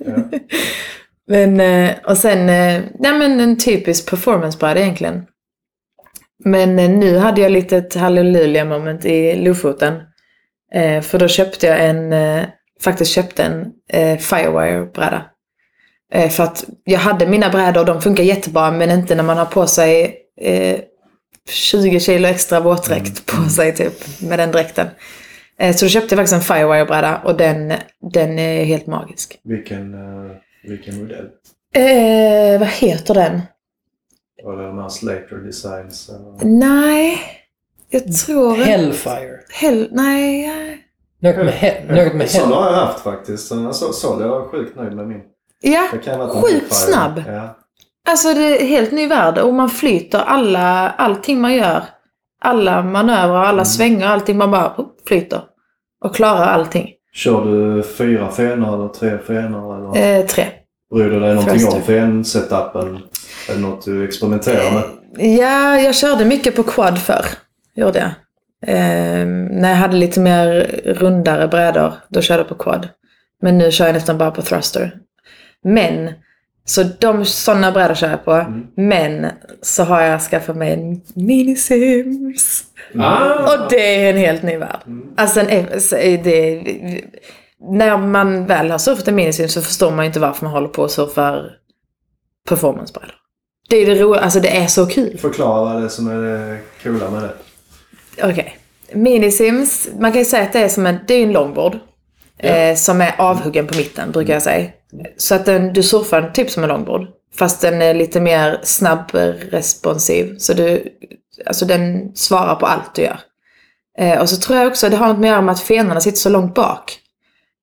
Ja. 0.05 0.39
Men, 1.27 1.59
eh, 1.59 1.95
och 2.05 2.17
sen, 2.17 2.45
nej 2.45 3.13
men 3.19 3.39
en 3.39 3.57
typisk 3.57 4.09
performancebräda 4.09 4.79
egentligen. 4.79 5.25
Men 6.43 6.75
nu 6.75 7.17
hade 7.17 7.41
jag 7.41 7.51
lite 7.51 7.77
ett 7.77 7.95
halleluja 7.95 8.65
moment 8.65 9.05
i 9.05 9.35
Lofoten. 9.35 9.93
Eh, 10.73 11.01
för 11.01 11.19
då 11.19 11.27
köpte 11.27 11.67
jag 11.67 11.85
en, 11.85 12.13
eh, 12.13 12.43
faktiskt 12.81 13.11
köpte 13.11 13.43
en 13.43 13.71
eh, 13.89 14.17
Firewire-bräda. 14.19 15.25
Eh, 16.13 16.29
för 16.29 16.43
att 16.43 16.65
jag 16.83 16.99
hade 16.99 17.27
mina 17.27 17.49
brädor, 17.49 17.85
de 17.85 18.01
funkar 18.01 18.23
jättebra 18.23 18.71
men 18.71 18.91
inte 18.91 19.15
när 19.15 19.23
man 19.23 19.37
har 19.37 19.45
på 19.45 19.67
sig 19.67 20.17
eh, 20.41 20.79
20 21.49 21.99
kilo 21.99 22.27
extra 22.27 22.59
våtdräkt 22.59 23.25
på 23.25 23.49
sig 23.49 23.75
typ 23.75 24.21
med 24.21 24.39
den 24.39 24.51
dräkten. 24.51 24.87
Eh, 25.59 25.75
så 25.75 25.85
då 25.85 25.89
köpte 25.89 26.15
jag 26.15 26.27
faktiskt 26.27 26.49
en 26.51 26.55
Firewire-bräda 26.55 27.21
och 27.23 27.37
den, 27.37 27.73
den 28.13 28.39
är 28.39 28.63
helt 28.63 28.87
magisk. 28.87 29.39
Vilken, 29.43 29.93
eh, 29.93 30.31
vilken 30.63 30.97
modell? 30.99 31.29
Eh, 31.75 32.59
vad 32.59 32.67
heter 32.67 33.13
den? 33.13 33.41
Var 34.43 34.57
det 34.57 34.67
de 34.67 34.77
här 34.79 34.89
Slater 34.89 35.35
Designs? 35.45 36.09
eller? 36.09 36.45
Nej, 36.59 37.17
jag 37.91 38.13
tror... 38.15 38.55
Hellfire. 38.55 39.39
Hell... 39.49 39.87
Nej. 39.91 40.45
eh, 40.45 40.77
Något 41.29 41.45
med, 41.45 41.53
he- 41.53 41.87
något 42.05 42.13
med 42.13 42.27
hell. 42.27 42.51
har 42.51 42.65
jag 42.71 42.73
haft 42.85 42.99
faktiskt. 43.03 43.47
Så, 43.47 43.73
så, 43.73 43.93
så 43.93 44.17
jag 44.19 44.41
är 44.45 44.49
sjukt 44.49 44.75
nöjd 44.75 44.93
med 44.95 45.07
min. 45.07 45.21
Ja, 45.61 45.87
Sjukt 46.41 46.73
snabb. 46.73 47.23
Ja. 47.27 47.57
alltså 48.09 48.33
det 48.33 48.61
är 48.61 48.65
helt 48.65 48.91
ny 48.91 49.07
värld 49.07 49.37
och 49.37 49.53
man 49.53 49.69
flyter 49.69 50.19
alla, 50.19 50.89
allting 50.89 51.41
man 51.41 51.53
gör. 51.53 51.83
Alla 52.43 52.81
manövrar, 52.83 53.43
alla 53.45 53.65
svängar, 53.65 54.07
allting 54.07 54.37
man 54.37 54.51
bara 54.51 54.75
flyter. 55.07 55.41
Och 56.05 56.15
klarar 56.15 56.45
allting. 56.47 56.89
Kör 57.13 57.45
du 57.45 57.83
fyra 57.83 58.31
fenor 58.31 58.75
eller 58.75 58.87
tre 58.87 59.17
fenor? 59.17 59.93
Eller? 59.95 60.19
Eh, 60.19 60.25
tre. 60.25 60.45
Bryr 60.93 61.09
du 61.09 61.19
dig 61.19 61.35
någonting 61.35 61.67
om 61.67 61.81
fen-setupen? 61.81 62.99
Är 63.49 63.53
det 63.53 63.59
något 63.59 63.85
du 63.85 64.05
experimenterar 64.05 64.71
med? 64.73 64.83
Ja, 65.37 65.79
jag 65.79 65.95
körde 65.95 66.25
mycket 66.25 66.55
på 66.55 66.63
quad 66.63 66.99
förr. 67.01 67.25
Gjorde 67.75 67.99
jag. 67.99 68.09
Eh, 68.75 69.25
när 69.51 69.69
jag 69.69 69.75
hade 69.77 69.97
lite 69.97 70.19
mer 70.19 70.53
rundare 70.85 71.47
brädor, 71.47 71.93
då 72.09 72.21
körde 72.21 72.39
jag 72.39 72.47
på 72.49 72.55
quad. 72.55 72.87
Men 73.41 73.57
nu 73.57 73.71
kör 73.71 73.85
jag 73.85 73.93
nästan 73.93 74.17
bara 74.17 74.31
på 74.31 74.41
thruster. 74.41 74.97
Men, 75.63 76.09
så 76.65 76.83
de 76.99 77.25
sådana 77.25 77.71
brädor 77.71 77.95
kör 77.95 78.09
jag 78.09 78.25
på. 78.25 78.45
Men 78.75 79.27
så 79.61 79.83
har 79.83 80.01
jag 80.01 80.21
skaffat 80.21 80.55
mig 80.55 80.73
en 80.73 81.01
minisims. 81.15 82.63
Ah, 82.99 83.53
Och 83.53 83.69
det 83.69 84.05
är 84.05 84.09
en 84.09 84.17
helt 84.17 84.43
ny 84.43 84.57
värld. 84.57 84.79
Alltså 85.17 85.39
en, 85.39 85.47
F- 85.49 85.81
så 85.81 85.95
är 85.95 86.17
det, 86.23 86.63
när 87.71 87.97
man 87.97 88.45
väl 88.45 88.71
har 88.71 88.77
surfat 88.77 89.07
en 89.07 89.15
minisims 89.15 89.53
så 89.53 89.61
förstår 89.61 89.91
man 89.91 90.05
ju 90.05 90.07
inte 90.07 90.19
varför 90.19 90.45
man 90.45 90.53
håller 90.53 90.67
på 90.67 90.81
och 90.81 90.91
surfar 90.91 91.51
performancebrädor. 92.49 93.15
Det 93.69 93.77
är 93.77 93.85
det 93.85 94.01
roliga, 94.01 94.21
alltså 94.23 94.39
det 94.39 94.57
är 94.57 94.67
så 94.67 94.85
kul. 94.85 95.17
Förklara 95.17 95.73
vad 95.73 95.83
det 95.83 95.89
som 95.89 96.07
är 96.07 96.21
det 96.21 96.57
coola 96.83 97.09
med 97.09 97.23
det. 97.23 97.33
Okej. 98.23 98.57
Minisims, 98.93 99.89
man 99.99 100.11
kan 100.11 100.19
ju 100.19 100.25
säga 100.25 100.43
att 100.43 100.53
det 100.53 100.59
är 100.59 100.69
som 100.69 100.85
en, 100.85 100.97
det 101.07 101.13
är 101.13 101.23
en 101.23 101.31
longboard. 101.31 101.79
Eh, 102.37 102.75
som 102.75 103.01
är 103.01 103.15
avhuggen 103.17 103.67
på 103.67 103.77
mitten, 103.77 104.11
brukar 104.11 104.33
jag 104.33 104.41
säga. 104.41 104.69
Så 105.17 105.35
att 105.35 105.45
den, 105.45 105.73
du 105.73 105.83
surfar 105.83 106.31
typ 106.33 106.49
som 106.49 106.63
en 106.63 106.69
longboard. 106.69 107.07
Fast 107.35 107.61
den 107.61 107.81
är 107.81 107.93
lite 107.93 108.19
mer 108.19 108.59
snabb-responsiv. 108.63 110.35
Så 110.37 110.53
du, 110.53 110.83
alltså 111.45 111.65
den 111.65 112.15
svarar 112.15 112.55
på 112.55 112.65
allt 112.65 112.95
du 112.95 113.01
gör. 113.01 113.19
Eh, 113.97 114.21
och 114.21 114.29
så 114.29 114.37
tror 114.37 114.57
jag 114.57 114.67
också 114.67 114.89
det 114.89 114.97
har 114.97 115.07
något 115.07 115.19
med 115.19 115.29
att 115.29 115.33
göra 115.33 115.41
med 115.41 115.53
att 115.53 115.59
fenorna 115.59 116.01
sitter 116.01 116.17
så 116.17 116.29
långt 116.29 116.55
bak. 116.55 116.99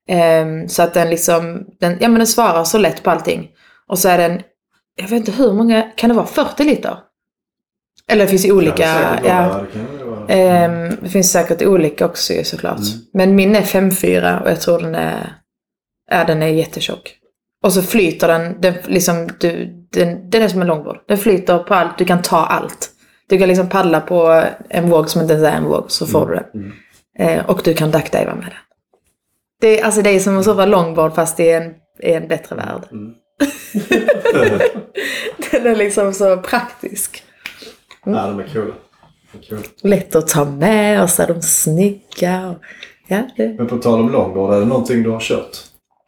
Eh, 0.08 0.66
så 0.68 0.82
att 0.82 0.94
den 0.94 1.10
liksom, 1.10 1.64
den, 1.80 1.96
ja 2.00 2.08
men 2.08 2.18
den 2.18 2.26
svarar 2.26 2.64
så 2.64 2.78
lätt 2.78 3.02
på 3.02 3.10
allting. 3.10 3.48
Och 3.86 3.98
så 3.98 4.08
är 4.08 4.18
den, 4.18 4.42
jag 4.96 5.08
vet 5.08 5.12
inte 5.12 5.32
hur 5.32 5.52
många, 5.52 5.82
kan 5.82 6.10
det 6.10 6.16
vara 6.16 6.26
40 6.26 6.64
liter? 6.64 6.96
Eller 8.08 8.24
det 8.24 8.30
finns 8.30 8.46
ju 8.46 8.52
olika, 8.52 9.18
ja. 9.24 9.66
Vara, 10.28 10.96
det 11.02 11.08
finns 11.08 11.32
säkert 11.32 11.62
olika 11.62 12.06
också 12.06 12.32
såklart. 12.44 12.78
Men 13.12 13.34
min 13.34 13.56
är 13.56 13.62
5,4 13.62 14.42
och 14.42 14.50
jag 14.50 14.60
tror 14.60 14.78
den 14.80 14.94
är, 14.94 15.32
ja, 16.10 16.24
den 16.24 16.42
är 16.42 16.46
jättetjock. 16.48 17.14
Och 17.64 17.72
så 17.72 17.82
flyter 17.82 18.28
den, 18.28 18.60
den, 18.60 18.74
liksom, 18.86 19.28
du, 19.40 19.66
den, 19.92 20.30
den 20.30 20.42
är 20.42 20.48
som 20.48 20.60
en 20.60 20.66
långbord. 20.66 20.96
Den 21.08 21.18
flyter 21.18 21.58
på 21.58 21.74
allt, 21.74 21.98
du 21.98 22.04
kan 22.04 22.22
ta 22.22 22.36
allt. 22.46 22.90
Du 23.28 23.38
kan 23.38 23.48
liksom 23.48 23.68
paddla 23.68 24.00
på 24.00 24.44
en 24.68 24.90
våg 24.90 25.08
som 25.10 25.22
inte 25.22 25.34
ens 25.34 25.46
är 25.46 25.52
en 25.56 25.64
våg, 25.64 25.84
så 25.90 26.06
får 26.06 26.26
du 26.26 26.34
den. 26.34 26.72
Eh, 27.18 27.46
och 27.50 27.60
du 27.64 27.74
kan 27.74 27.90
duckdiva 27.90 28.34
med 28.34 28.44
den. 28.44 28.52
Det, 29.60 29.80
är- 29.80 29.84
alltså 29.84 30.02
det 30.02 30.10
är 30.10 30.20
som 30.20 30.38
att 30.38 30.44
sova 30.44 30.66
longboard 30.66 31.14
fast 31.14 31.40
i 31.40 31.50
en, 31.50 31.74
i 32.02 32.12
en 32.12 32.28
bättre 32.28 32.56
värld. 32.56 32.82
den 35.50 35.66
är 35.66 35.76
liksom 35.76 36.12
så 36.14 36.36
praktisk. 36.36 37.22
Ja, 38.04 38.26
de 38.26 38.40
är 38.40 38.48
coola. 38.54 38.74
Coola. 39.32 39.62
Lätt 39.82 40.16
att 40.16 40.28
ta 40.28 40.44
med 40.44 41.02
och 41.02 41.10
så 41.10 41.22
är 41.22 41.26
de 41.26 41.42
snygga. 41.42 42.48
Och, 42.50 42.56
ja, 43.08 43.22
det. 43.36 43.48
Men 43.58 43.66
på 43.66 43.76
tal 43.78 44.00
om 44.00 44.12
longboard, 44.12 44.54
är 44.54 44.60
det 44.60 44.66
någonting 44.66 45.02
du 45.02 45.10
har 45.10 45.20
kört? 45.20 45.56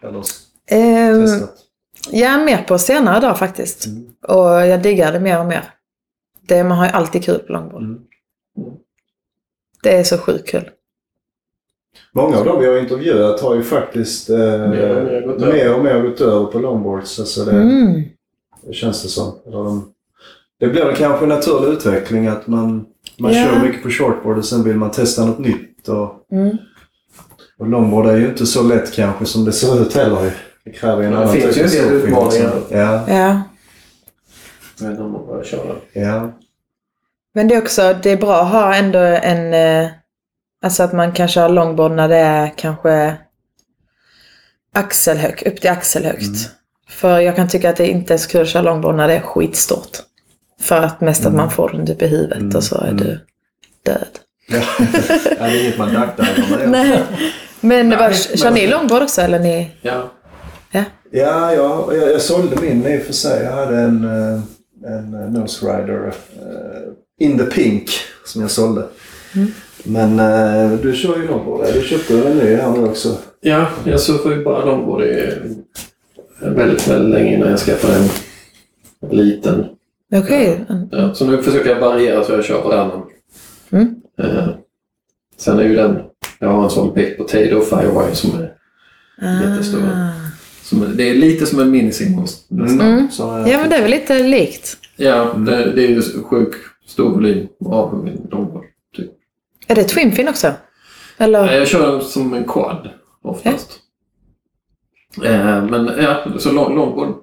Eller 0.03 0.23
Ehm, 0.71 1.27
testat? 1.27 1.57
Ja, 2.11 2.39
mer 2.45 2.63
på 2.69 2.79
senare 2.79 3.21
dag 3.21 3.39
faktiskt. 3.39 3.87
Och 4.29 4.45
jag 4.67 4.83
diggar 4.83 5.13
det 5.13 5.21
mer 5.21 5.41
och 5.41 5.47
mer. 5.47 5.65
Det, 6.49 6.65
man 6.65 6.79
har 6.79 6.85
ju 6.87 6.93
alltid 6.93 7.25
kul 7.25 7.39
på 7.39 7.53
långbord. 7.53 7.83
Mm. 7.83 7.99
Det 9.83 9.97
är 9.97 10.05
så 10.05 10.19
sjukt 10.19 10.49
kul. 10.49 10.71
Många 12.13 12.39
av 12.39 12.45
dem 12.45 12.61
vi 12.61 12.67
har 12.67 12.79
intervjuat 12.79 13.41
har 13.41 13.55
ju 13.55 13.63
faktiskt 13.63 14.31
eh, 14.31 14.37
Mer 14.39 14.97
och 14.97 15.05
mer 15.05 15.21
gått 15.27 15.43
över. 15.43 15.53
mer 15.53 15.75
och 15.75 15.85
mer 15.85 16.03
gått 16.03 16.21
över 16.21 16.47
på 16.47 16.59
longboards. 16.59 17.21
Alltså 17.21 17.45
det, 17.45 17.51
Mm. 17.53 18.03
det 18.67 18.73
känns 18.73 19.03
det 19.03 19.09
som. 19.09 19.33
Eller 19.47 19.57
de, 19.57 19.93
det 20.61 20.67
blir 20.69 20.93
kanske 20.97 21.25
en 21.25 21.29
naturlig 21.29 21.73
utveckling 21.73 22.27
att 22.27 22.47
man, 22.47 22.87
man 23.21 23.33
Ja. 23.33 23.45
kör 23.45 23.61
mycket 23.63 23.83
på 23.83 23.91
shortboard 23.91 24.39
och 24.39 24.45
sen 24.45 24.65
vill 24.65 24.77
man 24.77 24.91
testa 24.91 25.25
något 25.25 25.39
nytt. 25.39 25.89
Och, 25.89 26.27
Mm. 26.33 26.57
och 27.59 27.69
longboard 27.69 28.07
är 28.07 28.17
ju 28.17 28.29
inte 28.29 28.47
så 28.47 28.63
lätt 28.63 28.93
kanske 28.93 29.25
som 29.25 29.45
det 29.45 29.53
ser 29.53 29.83
ut 29.83 29.95
heller. 29.95 30.33
Det 30.65 30.71
kräver 30.71 31.03
ju 31.03 31.07
en 31.07 31.13
Det 31.13 31.19
annan 31.19 31.33
finns 31.33 31.57
ju 31.57 31.63
en 31.63 31.69
typ 31.71 31.83
av 31.83 31.91
del 31.91 31.95
utmaningar. 32.03 32.53
Ja, 32.71 33.05
Ja. 33.09 33.43
Om 34.99 35.13
man 35.13 35.27
börjar 35.27 35.45
köra. 35.45 35.75
ja. 35.93 36.33
Men 37.35 37.49
det 37.49 37.55
är 37.55 37.63
också, 37.63 37.95
det 38.03 38.11
är 38.11 38.17
bra 38.17 38.41
att 38.43 38.53
ha 38.53 38.75
ändå 38.75 38.99
en, 38.99 39.55
eh, 39.55 39.91
alltså 40.63 40.83
att 40.83 40.93
man 40.93 41.13
kan 41.13 41.29
köra 41.29 41.49
longboard 41.49 41.93
när 41.93 42.09
det 42.09 42.17
är 42.17 42.53
kanske 42.57 43.17
axelhögt, 44.75 45.43
upp 45.47 45.61
till 45.61 45.71
axelhögt. 45.71 46.23
Mm. 46.23 46.37
För 46.89 47.19
jag 47.21 47.37
kan 47.37 47.49
tycka 47.49 47.71
att 47.71 47.77
det 47.77 47.87
inte 47.89 48.15
är 48.15 48.19
så 48.19 48.31
kul 48.31 48.43
att 48.43 48.49
köra 48.49 48.63
longboard 48.63 48.95
när 48.95 49.09
det 49.09 49.15
är 49.15 49.21
skitstort. 49.21 49.99
För 50.61 50.77
att 50.77 51.01
mest 51.01 51.27
att 51.27 51.35
man 51.35 51.51
får 51.51 51.69
den 51.69 51.87
typ 51.87 52.03
i 52.03 52.07
huvudet 52.07 52.39
Mm. 52.39 52.57
och 52.57 52.65
så 52.65 52.75
är 52.79 52.85
Mm. 52.85 52.97
du 52.97 53.19
död. 53.87 54.07
ja. 54.49 54.61
det 55.25 55.37
är 55.41 55.63
inget 55.63 55.79
man 55.79 55.93
dackdivar 55.95 56.59
med. 56.59 56.71
Nej. 56.71 57.03
Men 57.61 57.89
Nej, 57.89 57.99
vad, 57.99 58.11
men- 58.11 58.39
kör 58.39 58.51
ni 58.51 58.67
longboard 58.67 59.03
också 59.03 59.21
eller 59.21 59.39
ni? 59.39 59.71
Ja. 59.83 60.11
Ja. 60.71 60.85
Ja, 61.13 61.55
ja 61.55 61.95
jag, 61.95 62.11
jag 62.13 62.21
sålde 62.23 62.57
min 62.61 62.87
i 62.87 62.99
och 62.99 63.03
för 63.03 63.13
sig. 63.13 63.43
Jag 63.45 63.53
hade 63.53 63.77
en, 63.77 64.05
eh, 64.05 64.41
en 64.99 65.15
eh, 65.15 65.31
Nose 65.31 65.67
Rider 65.67 66.07
eh, 66.07 67.27
in 67.27 67.39
the 67.39 67.45
pink 67.45 67.91
som 68.27 68.41
jag 68.43 68.51
sålde. 68.51 68.85
Mm. 69.35 69.53
Men 69.85 70.21
eh, 70.21 70.79
du 70.79 70.93
kör 70.97 71.17
ju 71.17 71.27
longboard. 71.27 71.67
Du 71.75 71.83
köpte 71.83 72.15
en 72.29 72.39
ny 72.39 72.55
här 72.55 72.71
nu 72.71 72.85
också? 72.85 73.17
Ja, 73.41 73.67
jag 73.85 74.01
surfar 74.01 74.31
ju 74.31 74.45
bara 74.45 74.65
longboard 74.65 75.03
i 75.03 75.33
väldigt, 76.41 76.89
väldigt 76.89 77.15
länge 77.15 77.35
innan 77.35 77.51
jag 77.51 77.59
skaffade 77.59 77.95
en 77.97 78.09
liten. 79.17 79.67
Okej. 80.13 80.65
Ja, 80.91 81.15
så 81.15 81.27
nu 81.27 81.43
försöker 81.43 81.71
jag 81.71 81.81
variera 81.81 82.25
så 82.25 82.33
jag 82.33 82.45
kör 82.45 82.63
varannan. 82.63 83.03
Mm. 83.71 83.95
Eh, 84.19 84.49
sen 85.37 85.59
är 85.59 85.63
ju 85.65 85.77
den, 85.77 85.99
jag 86.39 86.49
har 86.49 86.65
en 86.65 86.71
sån 86.71 86.95
Big 86.95 87.17
Potato 87.19 87.61
Firewire 87.61 88.15
som 88.15 88.31
är, 88.41 88.55
Jättestor. 89.43 89.81
Ah. 89.81 90.11
som 90.63 90.83
är, 90.83 90.87
det 90.87 91.11
är 91.11 91.15
lite 91.15 91.47
som 91.47 91.61
en 91.61 91.71
minisimons 91.71 92.45
nästan. 92.49 92.81
Mm. 92.81 93.11
Så, 93.11 93.23
Ja 93.23 93.59
men 93.59 93.71
det 93.71 93.77
är 93.77 93.83
väl 93.83 93.91
lite 93.91 94.23
likt. 94.23 94.77
Ja, 94.97 95.35
det, 95.37 95.73
det 95.73 95.85
är 95.85 95.89
ju 95.89 96.03
sjuk 96.03 96.55
stor 96.87 97.11
volym 97.11 97.49
av 97.65 98.05
min 98.05 98.29
longboard. 98.31 98.65
Typ. 98.97 99.11
Är 99.67 99.75
det 99.75 99.85
twinfin 99.85 100.29
också? 100.29 100.47
Nej, 100.49 100.57
Eller? 101.29 101.53
Jag 101.53 101.69
kör 101.69 101.93
den 101.93 102.01
som 102.01 102.35
en 102.35 102.45
quad 102.45 102.91
oftast. 103.23 103.79
Eh, 105.25 105.65
men 105.65 105.91
ja, 105.99 106.25
så 106.39 106.53
lång, 106.53 106.75
longboard 106.77 107.15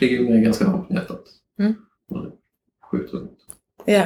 ligger 0.00 0.16
ju 0.16 0.28
mig 0.28 0.42
ganska 0.42 0.64
varmt 0.64 0.90
om 0.90 0.96
hjärtat. 0.96 1.24
Mm. 1.58 1.74
Sjukt 2.90 3.14
roligt. 3.14 3.38
Ja. 3.84 4.02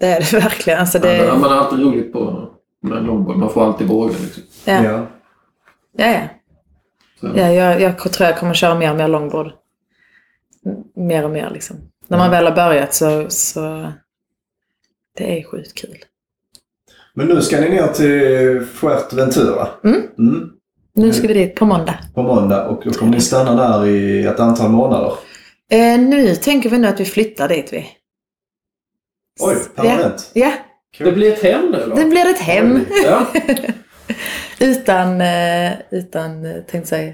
Det 0.00 0.06
är 0.06 0.20
det 0.20 0.32
verkligen. 0.32 0.78
Alltså 0.80 0.98
Det... 0.98 1.16
det... 1.16 1.38
Man 1.38 1.50
har 1.50 1.58
alltid 1.58 1.78
roligt 1.80 2.12
på 2.12 2.48
med 2.80 3.04
longboard. 3.04 3.36
Man 3.36 3.50
får 3.50 3.64
alltid 3.64 3.88
våga 3.88 4.12
liksom. 4.22 4.42
Ja. 4.64 4.84
ja. 4.84 5.06
Ja, 5.96 6.06
ja. 6.12 6.28
Ja 7.34 7.52
jag, 7.52 7.80
jag 7.80 7.98
tror 7.98 8.28
jag 8.28 8.38
kommer 8.38 8.54
köra 8.54 8.74
mer 8.74 8.90
och 8.90 8.96
mer 8.96 9.08
longboard. 9.08 9.52
Mer 10.94 11.24
och 11.24 11.30
mer 11.30 11.50
liksom. 11.50 11.76
När 12.08 12.18
man 12.18 12.26
Ja. 12.26 12.30
väl 12.32 12.44
har 12.46 12.54
börjat 12.54 12.94
så, 12.94 13.26
så... 13.28 13.92
Det 15.16 15.38
är 15.40 15.44
sjukt 15.44 15.74
kul. 15.74 15.96
Men 17.14 17.26
nu 17.26 17.42
ska 17.42 17.60
ni 17.60 17.68
ner 17.68 17.86
till 17.86 18.66
Fuerteventura. 18.66 19.68
Mm. 19.84 20.02
Mm. 20.18 20.50
Nu 20.94 21.12
ska 21.12 21.28
vi 21.28 21.34
dit 21.34 21.54
på 21.54 21.64
måndag. 21.66 21.94
På 22.14 22.22
måndag 22.22 22.68
och 22.68 22.82
då 22.84 22.90
kommer 22.90 23.12
ni 23.12 23.20
stanna 23.20 23.54
där 23.54 23.86
i 23.86 24.26
ett 24.26 24.40
antal 24.40 24.70
månader. 24.70 25.12
Eh, 25.72 25.98
nu 26.00 26.36
tänker 26.36 26.70
vi 26.70 26.78
nu 26.78 26.88
att 26.88 27.00
vi 27.00 27.04
flyttar 27.04 27.48
dit 27.48 27.72
vi. 27.72 27.86
Oj, 29.40 29.56
permanent. 29.74 30.30
Ja, 30.34 30.52
Det 30.98 31.12
blir 31.12 31.32
ett 31.32 31.42
hem 31.42 31.70
nu 31.70 31.84
då? 31.88 31.94
det 31.94 32.04
blir 32.04 32.30
ett 32.30 32.38
hem. 32.40 32.84
Ja. 33.04 33.26
Utan, 34.60 35.20
eh, 35.20 35.72
utan 35.90 36.44
eh, 36.46 36.52
tänkte 36.62 36.88
säga, 36.88 37.12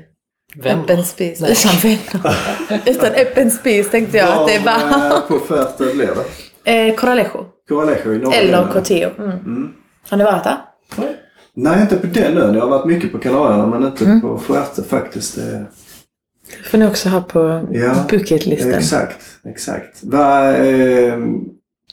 öppen 0.65 1.05
spis. 1.05 1.41
Nej. 1.41 1.53
Utan 1.53 1.73
vänner. 1.83 2.83
utan 2.87 3.13
öppen 3.13 3.51
spis 3.51 3.91
tänkte 3.91 4.17
jag 4.19 4.29
att 4.29 4.49
det 4.49 4.59
var. 4.59 5.07
Eh, 5.17 5.21
på 5.29 5.39
Fuerte 5.39 5.85
blev 5.95 6.17
det? 6.65 6.73
Eh, 6.89 6.95
Coralejo. 6.95 7.47
Coralejo 7.69 8.15
i 8.15 8.19
norra 8.19 8.35
Eller. 8.37 8.67
Cotillo. 8.73 9.11
Mm. 9.19 9.31
Mm. 9.31 9.73
Har 10.09 10.17
ni 10.17 10.25
varit 10.25 10.45
där? 10.45 10.57
Nej, 11.55 11.81
inte 11.83 11.97
på 11.97 12.07
den 12.07 12.39
ön. 12.39 12.55
Jag 12.55 12.61
har 12.63 12.69
varit 12.69 12.87
mycket 12.87 13.13
på 13.13 13.19
Kanarierna 13.19 13.67
men 13.67 13.85
inte 13.85 14.05
Mm. 14.05 14.21
på 14.21 14.39
Fuerte 14.39 14.83
faktiskt. 14.83 15.37
Det... 15.37 15.65
får 16.71 16.79
ni 16.79 16.87
också 16.87 17.09
ha 17.09 17.21
på 17.21 17.69
Ja, 17.73 17.95
bucketlisten. 18.11 18.75
Exakt, 18.75 19.17
exakt. 19.49 19.99
Va, 20.03 20.57
eh, 20.57 21.15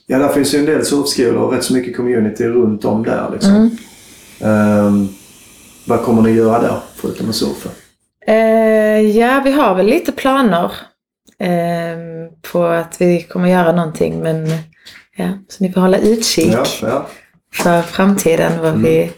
ja, 0.07 0.17
där 0.19 0.29
finns 0.29 0.53
ju 0.53 0.59
en 0.59 0.65
del 0.65 0.85
surfskolor 0.85 1.35
och 1.35 1.51
rätt 1.53 1.63
så 1.63 1.73
mycket 1.73 1.95
community 1.97 2.43
runt 2.47 2.85
om 2.85 3.03
där. 3.03 3.29
Liksom. 3.33 3.51
Mm. 3.55 3.77
Ehm, 4.41 5.07
vad 5.85 6.01
kommer 6.03 6.21
ni 6.21 6.31
göra 6.31 6.61
där 6.61 6.79
förutom 6.95 7.29
att 7.29 7.35
surfa? 7.35 7.69
Eh, 8.27 9.17
ja, 9.17 9.41
vi 9.45 9.51
har 9.51 9.75
väl 9.75 9.85
lite 9.85 10.11
planer 10.11 10.71
eh, 11.39 12.29
på 12.51 12.63
att 12.65 13.01
vi 13.01 13.21
kommer 13.23 13.49
göra 13.49 13.71
någonting. 13.71 14.19
Men 14.19 14.47
ja, 15.15 15.29
så 15.47 15.63
ni 15.63 15.71
får 15.71 15.81
hålla 15.81 15.97
utkik 15.97 16.53
Ja, 16.53 16.65
ja. 16.81 17.07
för 17.53 17.81
framtiden 17.81 18.51
vad, 18.61 18.69
Mm. 18.69 18.83
vi, 18.83 19.11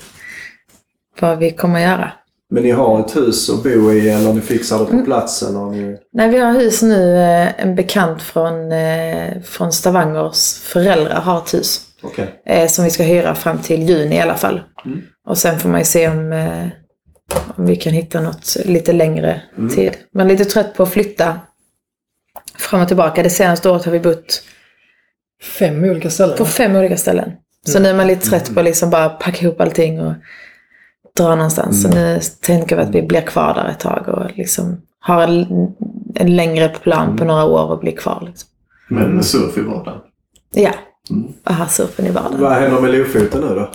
vad 1.19 1.38
vi 1.38 1.51
kommer 1.51 1.79
göra. 1.79 2.11
Men 2.49 2.63
ni 2.63 2.71
har 2.71 2.99
ett 2.99 3.15
hus 3.15 3.49
att 3.49 3.63
bo 3.63 3.91
i 3.91 4.09
eller 4.09 4.33
ni 4.33 4.41
fixar 4.41 4.79
det 4.79 4.85
på 4.85 4.91
Mm. 4.91 5.05
plats? 5.05 5.43
Eller 5.43 5.65
ni... 5.65 5.97
Nej, 6.13 6.29
vi 6.29 6.37
har 6.37 6.51
hus 6.53 6.81
nu. 6.81 7.15
Eh, 7.17 7.61
en 7.61 7.75
bekant 7.75 8.21
från, 8.21 8.71
eh, 8.71 9.41
från 9.41 9.71
Stavangers 9.73 10.53
föräldrar 10.59 11.21
har 11.21 11.37
ett 11.37 11.53
hus. 11.53 11.81
Okej. 12.01 12.41
Eh, 12.45 12.67
som 12.67 12.83
vi 12.85 12.89
ska 12.91 13.03
hyra 13.03 13.35
fram 13.35 13.57
till 13.61 13.89
juni 13.89 14.15
i 14.15 14.19
alla 14.19 14.35
fall. 14.35 14.61
Mm. 14.85 15.01
Och 15.27 15.37
sen 15.37 15.59
får 15.59 15.69
man 15.69 15.79
ju 15.79 15.85
se 15.85 16.07
om, 16.09 16.49
om 17.55 17.65
vi 17.65 17.75
kan 17.75 17.93
hitta 17.93 18.21
något 18.21 18.57
lite 18.65 18.93
längre 18.93 19.41
Mm. 19.57 19.75
tid. 19.75 19.91
Men 20.13 20.27
lite 20.27 20.45
trött 20.45 20.73
på 20.73 20.83
att 20.83 20.89
flytta 20.89 21.39
fram 22.57 22.81
och 22.81 22.87
tillbaka. 22.87 23.23
Det 23.23 23.29
senaste 23.29 23.69
året 23.69 23.85
har 23.85 23.91
vi 23.91 23.99
bott 23.99 24.43
Fem 25.59 25.83
olika 25.83 26.09
ställen. 26.09 26.37
på 26.37 26.45
fem 26.45 26.75
olika 26.75 26.97
ställen. 26.97 27.31
Så 27.67 27.79
nu 27.79 27.89
är 27.89 27.93
man 27.93 28.07
lite 28.07 28.29
trött 28.29 28.53
på 28.53 28.59
att 28.59 28.65
liksom 28.65 28.89
bara 28.89 29.09
packa 29.09 29.45
ihop 29.45 29.61
allting 29.61 30.01
och 30.01 30.13
dra 31.18 31.36
någonstans. 31.36 31.82
Så 31.84 31.89
nu 31.89 32.20
tänker 32.41 32.76
vi 32.76 32.82
att 32.82 32.89
vi 32.95 33.01
blir 33.01 33.22
kvar 33.22 33.53
där 33.53 33.70
ett 33.70 33.80
tag 33.80 34.07
och 34.07 34.38
liksom 34.38 34.82
har 34.99 35.24
en, 35.24 35.47
en 36.15 36.36
längre 36.36 36.70
plan 36.70 37.18
på 37.18 37.26
några 37.26 37.45
år 37.45 37.72
och 37.72 37.80
blir 37.80 37.95
kvar. 37.95 38.24
Liksom. 38.28 38.49
Men 38.89 39.24
surf 39.24 39.57
i 39.57 39.61
vardagen. 39.61 40.01
Ja, 40.53 40.72
Mm. 41.09 41.28
och 41.45 41.53
ha 41.53 41.68
surfen 41.68 42.05
i 42.05 42.11
vardagen. 42.11 42.41
Vad 42.41 42.51
händer 42.51 42.82
med 42.82 42.91
Lofoten 42.91 43.41
nu 43.41 43.47
då? 43.47 43.72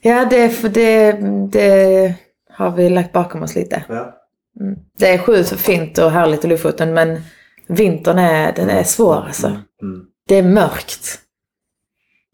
Ja, 0.00 0.24
det, 0.30 0.62
det, 0.74 1.12
det 1.52 2.14
har 2.50 2.70
vi 2.70 2.90
lagt 2.90 3.12
bakom 3.12 3.42
oss 3.42 3.54
lite. 3.54 3.84
Ja. 3.88 4.14
Mm. 4.60 4.78
Det 4.98 5.08
är 5.14 5.18
sjukt 5.18 5.48
fint 5.50 5.98
och 5.98 6.10
härligt 6.10 6.44
i 6.44 6.48
Lofoten 6.48 6.94
men 6.94 7.20
vintern 7.66 8.18
är, 8.18 8.52
den 8.52 8.70
är 8.70 8.82
svår 8.84 9.24
alltså. 9.26 9.46
Mm. 9.46 10.02
Det 10.28 10.36
är 10.36 10.42
mörkt. 10.42 11.18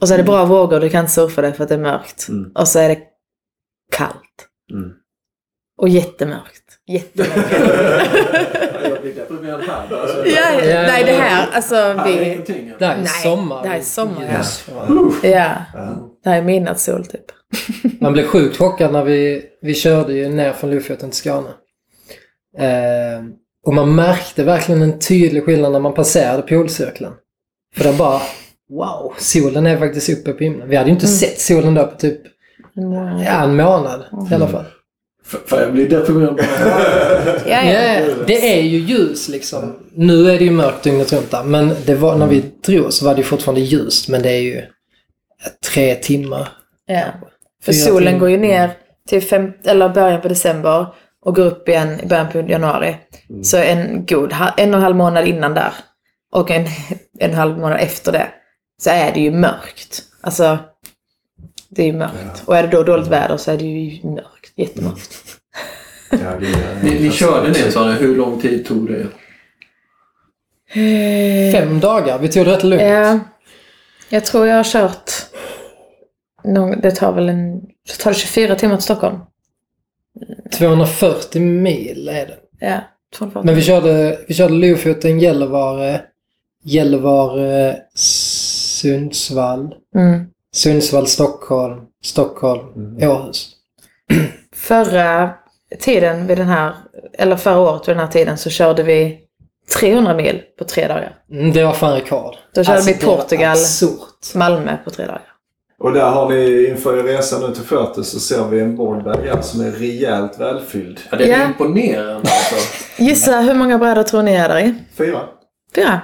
Och 0.00 0.08
så 0.08 0.14
är 0.14 0.18
det 0.18 0.24
bra 0.24 0.44
vågor, 0.44 0.80
du 0.80 0.88
kan 0.90 1.00
inte 1.00 1.12
surfa 1.12 1.42
det 1.42 1.52
för 1.52 1.62
att 1.62 1.68
det 1.68 1.74
är 1.74 1.78
mörkt. 1.78 2.28
Mm. 2.28 2.50
Och 2.54 2.68
så 2.68 2.78
är 2.78 2.88
det 2.88 2.98
kallt. 3.98 4.48
Mm. 4.72 4.90
Och 5.80 5.88
jättemörkt. 5.88 6.78
Jättemörkt. 6.86 7.34
jag 8.90 9.00
blir 9.02 9.14
deprimerad 9.14 9.60
här. 9.60 10.00
Alltså, 10.00 10.26
ja, 10.26 10.64
Ja, 10.64 10.82
nej, 10.82 11.04
det 11.04 11.12
här, 11.12 11.48
alltså 11.52 11.74
vi... 12.06 12.40
Det 12.78 12.86
här 12.86 12.94
är 12.94 12.98
Nej, 12.98 13.06
sommar. 13.22 13.62
det 13.62 13.68
här 13.68 13.78
är 13.78 13.82
sommar, 13.82 14.24
ja. 14.30 14.38
Yes. 14.38 14.68
Ja, 15.22 15.54
det 16.24 16.30
här 16.30 16.38
är 16.38 16.42
midnattssol 16.42 17.04
typ. 17.06 17.24
Man 18.00 18.12
blev 18.12 18.26
sjukt 18.26 18.56
chockad 18.56 18.92
när 18.92 19.04
vi, 19.04 19.44
vi 19.62 19.74
körde 19.74 20.12
ju 20.12 20.28
ner 20.28 20.52
från 20.52 20.70
Lofoten 20.70 21.10
till 21.10 21.18
Skåne. 21.18 21.48
Eh, 22.58 23.24
och 23.66 23.74
man 23.74 23.94
märkte 23.94 24.44
verkligen 24.44 24.82
en 24.82 24.98
tydlig 24.98 25.44
skillnad 25.44 25.72
när 25.72 25.80
man 25.80 25.94
passerade 25.94 26.42
polcirkeln. 26.42 27.12
För 27.76 27.84
det 27.84 27.98
bara, 27.98 28.20
wow, 28.70 29.14
solen 29.18 29.66
är 29.66 29.76
faktiskt 29.78 30.08
uppe 30.10 30.32
på 30.32 30.44
himlen. 30.44 30.68
Vi 30.68 30.76
hade 30.76 30.88
ju 30.88 30.94
inte 30.94 31.06
Mm. 31.06 31.16
sett 31.16 31.40
solen 31.40 31.74
då 31.74 31.86
på 31.86 31.96
typ 31.96 32.20
ja, 33.24 33.42
en 33.42 33.56
månad 33.56 34.04
i 34.30 34.34
alla 34.34 34.48
fall. 34.48 34.64
För, 35.24 35.38
för 35.46 35.62
jag 35.62 35.72
blir 35.72 35.88
deprimerad. 35.88 36.40
Ja, 37.46 37.62
Ja, 37.62 38.00
det 38.26 38.58
är 38.58 38.62
ju 38.62 38.78
ljus 38.78 39.28
liksom. 39.28 39.78
Nu 39.94 40.30
är 40.30 40.38
det 40.38 40.44
ju 40.44 40.50
mörkt 40.50 40.82
dygnet 40.82 41.12
runt 41.12 41.30
där, 41.30 41.44
men 41.44 41.74
det 41.86 41.94
var, 41.94 42.16
när 42.16 42.26
vi 42.26 42.44
drog 42.66 42.92
så 42.92 43.04
var 43.04 43.14
det 43.14 43.18
ju 43.18 43.24
fortfarande 43.24 43.60
ljust. 43.60 44.08
Men 44.08 44.22
det 44.22 44.30
är 44.30 44.40
ju 44.40 44.62
tre 45.72 45.94
timmar. 45.94 46.48
ja. 46.86 47.04
För 47.62 47.72
solen 47.72 48.06
timmar. 48.06 48.20
går 48.20 48.30
ju 48.30 48.36
ner 48.36 48.70
till 49.08 49.22
fem, 49.22 49.52
eller 49.64 49.88
början 49.88 50.20
på 50.20 50.28
december 50.28 50.86
och 51.24 51.34
går 51.34 51.46
upp 51.46 51.68
igen 51.68 52.00
i 52.00 52.06
början 52.06 52.28
på 52.32 52.40
januari. 52.40 52.96
Så 53.42 53.56
en 53.56 54.06
god 54.06 54.32
en 54.56 54.74
och 54.74 54.78
en 54.78 54.82
halv 54.82 54.96
månad 54.96 55.26
innan 55.28 55.54
där 55.54 55.72
och 56.32 56.50
en, 56.50 56.62
en 56.62 57.30
en 57.30 57.34
halv 57.34 57.58
månad 57.58 57.80
efter 57.80 58.12
det 58.12 58.28
så 58.82 58.90
är 58.90 59.12
det 59.14 59.20
ju 59.20 59.30
mörkt. 59.30 60.02
Alltså, 60.20 60.58
det 61.70 61.82
är 61.82 61.86
ju 61.86 61.92
mörkt. 61.92 62.42
Och 62.44 62.56
är 62.56 62.62
det 62.62 62.68
då 62.68 62.82
dåligt 62.82 63.06
väder 63.06 63.36
så 63.36 63.50
är 63.50 63.56
det 63.58 63.64
ju 63.64 64.08
mörkt. 64.08 64.52
Jättemörkt. 64.56 65.14
Ja, 66.10 66.16
det 66.40 66.46
är- 66.46 66.82
Ni, 66.84 67.00
ni 67.00 67.10
körde 67.10 67.48
det 67.52 67.72
sa 67.72 67.86
ni. 67.86 67.92
Hur 67.92 68.16
lång 68.16 68.40
tid 68.40 68.66
tog 68.66 68.86
det? 68.90 69.06
Fem 71.52 71.80
dagar. 71.80 72.18
Vi 72.18 72.28
tog 72.28 72.44
det 72.46 72.52
rätt 72.52 72.64
lugnt. 72.64 72.82
Ja, 72.82 73.20
jag 74.08 74.24
tror 74.24 74.46
jag 74.46 74.56
har 74.56 74.64
kört... 74.64 75.10
Det 76.82 76.90
tar 76.90 77.12
väl 77.12 77.28
en... 77.28 77.60
Det 77.60 77.98
tar 78.00 78.12
24 78.12 78.54
timmar 78.54 78.76
till 78.76 78.84
Stockholm. 78.84 79.18
240 80.52 81.42
mil 81.42 82.08
är 82.08 82.26
det. 82.26 82.36
Ja, 82.60 82.80
240. 83.18 83.46
Men 83.46 83.54
vi 83.54 83.62
körde, 83.62 84.18
vi 84.28 84.34
körde 84.34 84.54
Lofoten, 84.54 85.20
Gällivare, 85.20 86.00
Gällivare, 86.64 87.76
Sundsvall. 87.94 89.74
Mm. 89.96 90.24
Sundsvall, 90.62 91.06
Stockholm, 91.06 91.80
Stockholm, 92.04 92.96
Åhus. 93.02 93.50
Förra 94.56 95.30
tiden 95.80 96.26
vid 96.26 96.38
den 96.38 96.48
här, 96.48 96.74
eller 97.12 97.36
förra 97.36 97.58
året 97.58 97.88
vid 97.88 97.96
den 97.96 98.04
här 98.04 98.12
tiden 98.12 98.38
så 98.38 98.50
körde 98.50 98.82
vi 98.82 99.18
300 99.80 100.14
mil 100.14 100.42
på 100.58 100.64
tre 100.64 100.88
dagar. 100.88 101.14
Mm, 101.30 101.52
Det 101.52 101.64
var 101.64 101.72
fan 101.72 101.94
rekord. 101.94 102.34
Då 102.54 102.64
körde 102.64 102.82
vi 102.82 102.92
det 102.92 103.06
var 103.06 103.16
Portugal. 103.16 103.56
Malmö 104.34 104.76
på 104.84 104.90
tre 104.90 105.06
dagar. 105.06 105.22
Och 105.80 105.92
där 105.92 106.10
har 106.10 106.28
ni 106.28 106.66
inför 106.68 106.98
er 106.98 107.02
resa 107.02 107.38
nu 107.38 107.54
till 107.54 107.62
Förte 107.64 108.04
så 108.04 108.20
ser 108.20 108.48
vi 108.48 108.60
en 108.60 108.76
boardbag 108.76 109.44
som 109.44 109.60
är 109.60 109.70
rejält 109.70 110.40
välfylld. 110.40 111.00
Ja, 111.10 111.16
det 111.16 111.24
är 111.32 111.38
Ja. 111.40 111.46
imponerande 111.46 112.14
alltså. 112.14 112.54
Gissa 113.02 113.40
hur 113.40 113.54
många 113.54 113.78
brädor 113.78 114.02
tror 114.02 114.22
ni 114.22 114.32
är 114.34 114.48
där 114.48 114.58
i? 114.58 114.74
Fyra? 114.96 115.20
Fyra? 115.74 116.00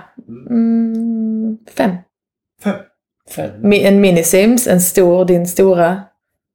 Mm, 0.51 1.59
fem. 1.77 1.91
Fem? 2.65 2.75
Mi- 3.63 3.85
En 3.85 4.01
minisims, 4.01 4.67
en 4.67 4.81
stor, 4.81 5.25
din 5.25 5.47
stora. 5.49 6.03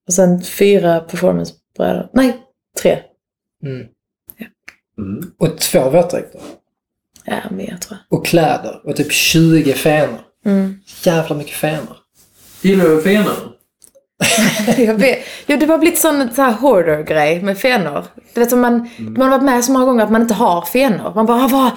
Och 0.08 0.14
sen 0.14 0.42
fyra 0.44 1.00
performancebrädor. 1.00 2.10
Nej, 2.14 2.38
tre. 2.82 3.00
Mm. 3.66 3.88
Mm. 4.98 5.32
Och 5.38 5.58
två 5.58 5.90
våtdräkter. 5.90 6.42
Ja, 7.26 7.36
mer 7.52 7.78
tror 7.82 8.00
jag. 8.10 8.20
Och 8.20 8.26
kläder. 8.26 8.82
Och 8.84 8.96
typ 8.96 9.12
20 9.12 9.74
fenor. 9.74 10.20
Mm. 10.46 10.80
Jävla 11.04 11.36
mycket 11.36 11.54
fenor. 11.56 11.98
Gillar 12.62 12.86
du 12.86 13.02
fenor? 13.02 13.34
Jag 14.78 14.94
vet. 14.96 15.20
Jo, 15.48 15.58
det 15.58 15.66
har 15.66 15.78
blivit 15.78 16.00
sån 16.00 16.30
så 16.36 16.42
här 16.42 16.54
hoarder-grej 16.54 17.42
med 17.42 17.58
fenor. 17.58 18.06
Du 18.34 18.40
vet, 18.40 18.54
om 18.54 18.60
man, 18.62 18.90
man 18.98 19.22
har 19.22 19.30
varit 19.30 19.44
med 19.44 19.66
så 19.66 19.72
många 19.72 19.86
gånger 19.86 20.04
att 20.04 20.12
man 20.12 20.22
inte 20.22 20.34
har 20.34 20.62
fenor. 20.62 21.14
Man 21.16 21.26
bara, 21.26 21.48
vad, 21.48 21.72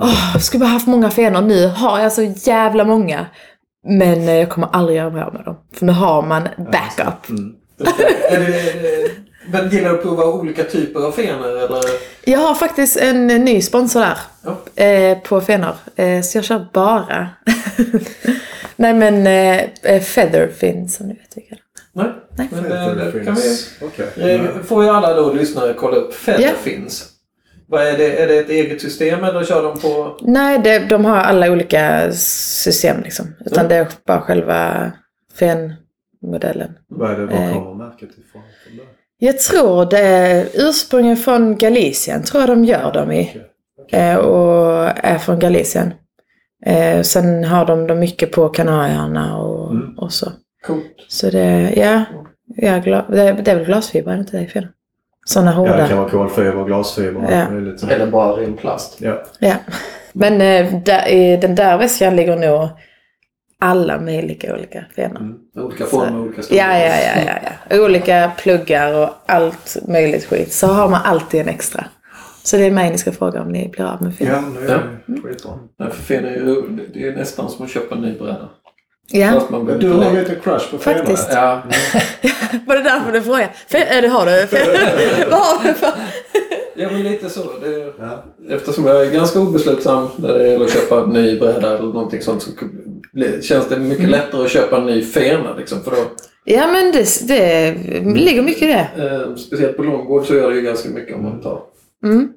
åh, 0.00 0.30
jag 0.32 0.42
skulle 0.42 0.60
bara 0.60 0.70
haft 0.70 0.86
många 0.86 1.10
fenor. 1.10 1.40
Nu 1.40 1.66
har 1.66 2.00
jag 2.00 2.12
så 2.12 2.22
jävla 2.22 2.84
många. 2.84 3.26
Men 3.84 4.28
eh, 4.28 4.34
jag 4.34 4.50
kommer 4.50 4.68
aldrig 4.72 4.96
göra 4.98 5.10
mig 5.10 5.22
av 5.22 5.34
med 5.34 5.44
dem. 5.44 5.56
För 5.72 5.86
nu 5.86 5.92
har 5.92 6.22
man 6.22 6.48
backup. 6.58 7.28
Mm. 7.28 7.54
det, 7.78 9.10
men 9.50 9.70
gillar 9.70 9.88
du 9.90 9.94
att 9.96 10.02
prova 10.02 10.24
olika 10.24 10.64
typer 10.64 11.00
av 11.06 11.12
fenor 11.12 11.48
eller? 11.48 11.80
Jag 12.24 12.38
har 12.38 12.54
faktiskt 12.54 12.96
en 12.96 13.26
ny 13.26 13.62
sponsor 13.62 14.00
där. 14.00 14.18
Ja. 14.44 14.84
Eh, 14.84 15.18
på 15.18 15.40
fenor. 15.40 15.74
Eh, 15.96 16.20
så 16.20 16.38
jag 16.38 16.44
kör 16.44 16.66
bara. 16.72 17.28
Nej 18.76 18.94
men 18.94 19.26
eh, 19.26 19.64
eh, 19.82 20.02
Featherfin 20.02 20.88
som 20.88 21.06
ni 21.06 21.14
vet 21.14 21.36
vilka. 21.36 21.56
Nej. 21.92 22.06
Nej. 22.36 22.48
Men 22.52 22.62
det, 22.62 23.12
det 23.12 23.24
kan 23.24 23.34
vi... 23.34 24.32
Eh, 24.34 24.62
Får 24.64 24.84
ju 24.84 24.90
alla 24.90 25.14
då 25.14 25.32
lyssnare 25.32 25.74
kolla 25.74 25.96
upp 25.96 26.14
Featherfins. 26.14 27.11
Vad 27.72 27.86
är 27.86 27.98
det? 27.98 28.22
Är 28.22 28.28
det 28.28 28.38
ett 28.38 28.48
eget 28.50 28.80
system 28.80 29.24
eller 29.24 29.44
kör 29.44 29.62
de 29.62 29.78
på... 29.80 30.16
Nej, 30.20 30.58
det, 30.64 30.78
de 30.78 31.04
har 31.04 31.16
alla 31.16 31.52
olika 31.52 32.12
system 32.12 33.02
liksom. 33.02 33.26
Utan 33.46 33.58
Mm. 33.58 33.68
det 33.68 33.76
är 33.76 33.86
bara 34.06 34.20
själva 34.20 34.92
fenmodellen. 35.38 36.72
Vad 36.88 37.10
är 37.10 37.18
det? 37.18 37.26
Var 37.26 37.32
Eh. 37.42 37.52
kommer 37.54 37.74
märket 37.74 38.10
ifrån? 38.18 38.42
Jag 39.18 39.38
tror 39.38 39.84
det 39.90 39.98
är 39.98 40.46
ursprungligen 40.54 41.16
från 41.16 41.56
Galicien, 41.56 42.22
tror 42.22 42.42
jag 42.42 42.48
de 42.50 42.64
gör 42.64 42.92
dem 42.92 43.12
i. 43.12 43.36
Okej. 43.80 44.00
Eh, 44.00 44.16
och 44.16 44.88
är 45.04 45.18
från 45.18 45.38
Galicien. 45.38 45.94
Eh, 46.66 47.02
sen 47.02 47.44
har 47.44 47.64
de 47.66 47.86
dem 47.86 47.98
mycket 47.98 48.32
på 48.32 48.48
Kanarieöarna 48.48 49.36
och, 49.38 49.70
Mm. 49.70 49.98
och 49.98 50.12
så. 50.12 50.32
Coolt. 50.66 50.84
Så 51.08 51.30
det, 51.30 51.72
ja. 51.76 52.04
ja 52.56 52.72
det, 53.08 53.20
är- 53.20 53.42
det 53.42 53.50
är 53.50 53.56
väl 53.56 53.64
glasfiber, 53.64 54.16
inte 54.16 54.38
det 54.38 54.46
fel? 54.46 54.66
Sådana 55.24 55.50
Ja, 55.50 55.56
hårda. 55.56 55.76
det 55.76 55.88
kan 55.88 55.98
vara 55.98 56.10
kolfiber, 56.10 56.64
glasfiber 56.64 57.24
och 57.24 57.32
Ja. 57.32 57.42
allt 57.42 57.52
möjligt. 57.52 57.82
Eller 57.82 58.06
bara 58.06 58.32
ren 58.32 58.56
plast. 58.56 59.00
Ja. 59.00 59.22
Ja. 59.38 59.54
Men 60.12 60.32
eh, 60.40 60.82
där, 60.82 61.08
i 61.08 61.36
den 61.36 61.54
där 61.54 61.78
väskan 61.78 62.16
ligger 62.16 62.36
nog 62.36 62.68
alla 63.60 64.00
möjliga 64.00 64.54
olika 64.54 64.84
fenor. 64.96 65.20
Mm. 65.20 65.34
Olika 65.56 65.84
former, 65.84 66.20
olika 66.20 66.42
storlekar. 66.42 66.68
Ja, 66.68 66.78
ja, 66.78 66.94
ja, 67.16 67.22
ja, 67.26 67.50
ja. 67.70 67.84
Olika 67.84 68.32
pluggar 68.38 68.94
och 69.02 69.08
allt 69.26 69.76
möjligt 69.88 70.24
skit. 70.24 70.52
Så 70.52 70.66
har 70.66 70.88
man 70.88 71.00
alltid 71.04 71.40
en 71.40 71.48
extra. 71.48 71.84
Så 72.42 72.56
det 72.56 72.64
är 72.66 72.70
mig 72.70 72.90
ni 72.90 72.98
ska 72.98 73.12
fråga 73.12 73.42
om 73.42 73.48
ni 73.48 73.68
blir 73.68 73.84
av 73.84 74.02
med 74.02 74.14
fenor. 74.14 74.32
Ja, 74.32 74.40
nu 74.60 74.66
är 74.68 74.98
det 75.06 75.20
skitbra. 75.22 75.52
Nej, 75.78 75.90
för 75.90 76.02
fenor 76.02 76.28
är 76.28 76.36
ju 76.36 76.86
det 76.94 77.08
är 77.08 77.16
nästan 77.16 77.48
som 77.48 77.64
att 77.64 77.70
köpa 77.70 77.94
en 77.94 78.00
ny 78.02 78.18
bräda. 78.18 78.48
Ja. 79.12 79.48
Du 79.50 79.74
inte 79.74 79.86
har 79.88 80.12
lite 80.16 80.34
crush 80.34 80.70
på 80.70 80.78
fenor. 80.78 80.96
Faktiskt. 80.98 81.28
Ja, 81.32 81.62
Var 82.66 82.76
det 82.76 82.82
därför 82.82 83.12
du 83.12 83.22
frågade? 83.22 83.48
Äh, 83.70 84.02
det 84.02 84.08
har 84.08 84.26
du. 84.26 84.32
Vad 85.30 85.40
har 85.40 85.64
du 85.68 85.74
för? 85.74 85.90
ja 86.76 86.88
men 86.92 87.02
lite 87.02 87.30
så. 87.30 87.40
Det, 87.40 87.92
Ja. 87.98 88.24
eftersom 88.50 88.86
jag 88.86 89.06
är 89.06 89.10
ganska 89.10 89.40
obeslutsam 89.40 90.08
när 90.16 90.38
det 90.38 90.48
gäller 90.48 90.64
att 90.64 90.72
köpa 90.72 91.00
en 91.02 91.10
ny 91.10 91.38
bräda 91.38 91.78
eller 91.78 91.92
någonting 91.92 92.22
sånt 92.22 92.42
så 92.42 92.50
känns 93.42 93.68
det 93.68 93.76
mycket 93.78 94.08
lättare 94.08 94.44
att 94.44 94.50
köpa 94.50 94.76
en 94.76 94.86
ny 94.86 95.02
fena. 95.04 95.54
Liksom, 95.56 95.82
för 95.82 95.90
då, 95.90 95.96
Ja, 96.44 96.66
men 96.66 96.92
det, 96.92 97.28
det 97.28 97.74
ligger 98.20 98.42
mycket 98.42 98.62
i 98.62 98.66
det. 98.66 98.88
eh, 98.96 99.34
speciellt 99.36 99.76
på 99.76 99.82
långbord 99.82 100.26
så 100.26 100.34
gör 100.34 100.50
det 100.50 100.56
ju 100.56 100.62
ganska 100.62 100.88
mycket 100.88 101.14
om 101.16 101.22
man 101.24 101.40
tar. 101.42 101.60
Mm. 102.04 102.28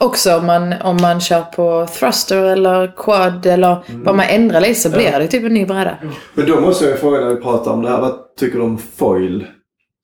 Också 0.00 0.36
om 0.36 0.46
man, 0.46 0.74
om 0.82 0.96
man 1.02 1.20
kör 1.20 1.40
på 1.42 1.86
thruster 1.98 2.42
eller 2.44 2.92
quad 2.96 3.46
eller 3.46 3.84
vad 4.04 4.14
man 4.16 4.26
ändrar 4.28 4.60
lite 4.60 4.80
så 4.80 4.90
blir 4.90 5.18
det 5.18 5.26
typ 5.26 5.44
en 5.44 5.54
ny 5.54 5.66
bräda. 5.66 5.96
Men 6.34 6.46
då 6.46 6.60
måste 6.60 6.84
jag 6.84 6.98
fråga 6.98 7.20
när 7.20 7.34
vi 7.34 7.36
pratar 7.40 7.70
om 7.70 7.82
det 7.82 7.88
här. 7.90 8.00
Vad 8.00 8.36
tycker 8.36 8.58
du 8.58 8.64
om 8.64 8.78
foil 8.96 9.46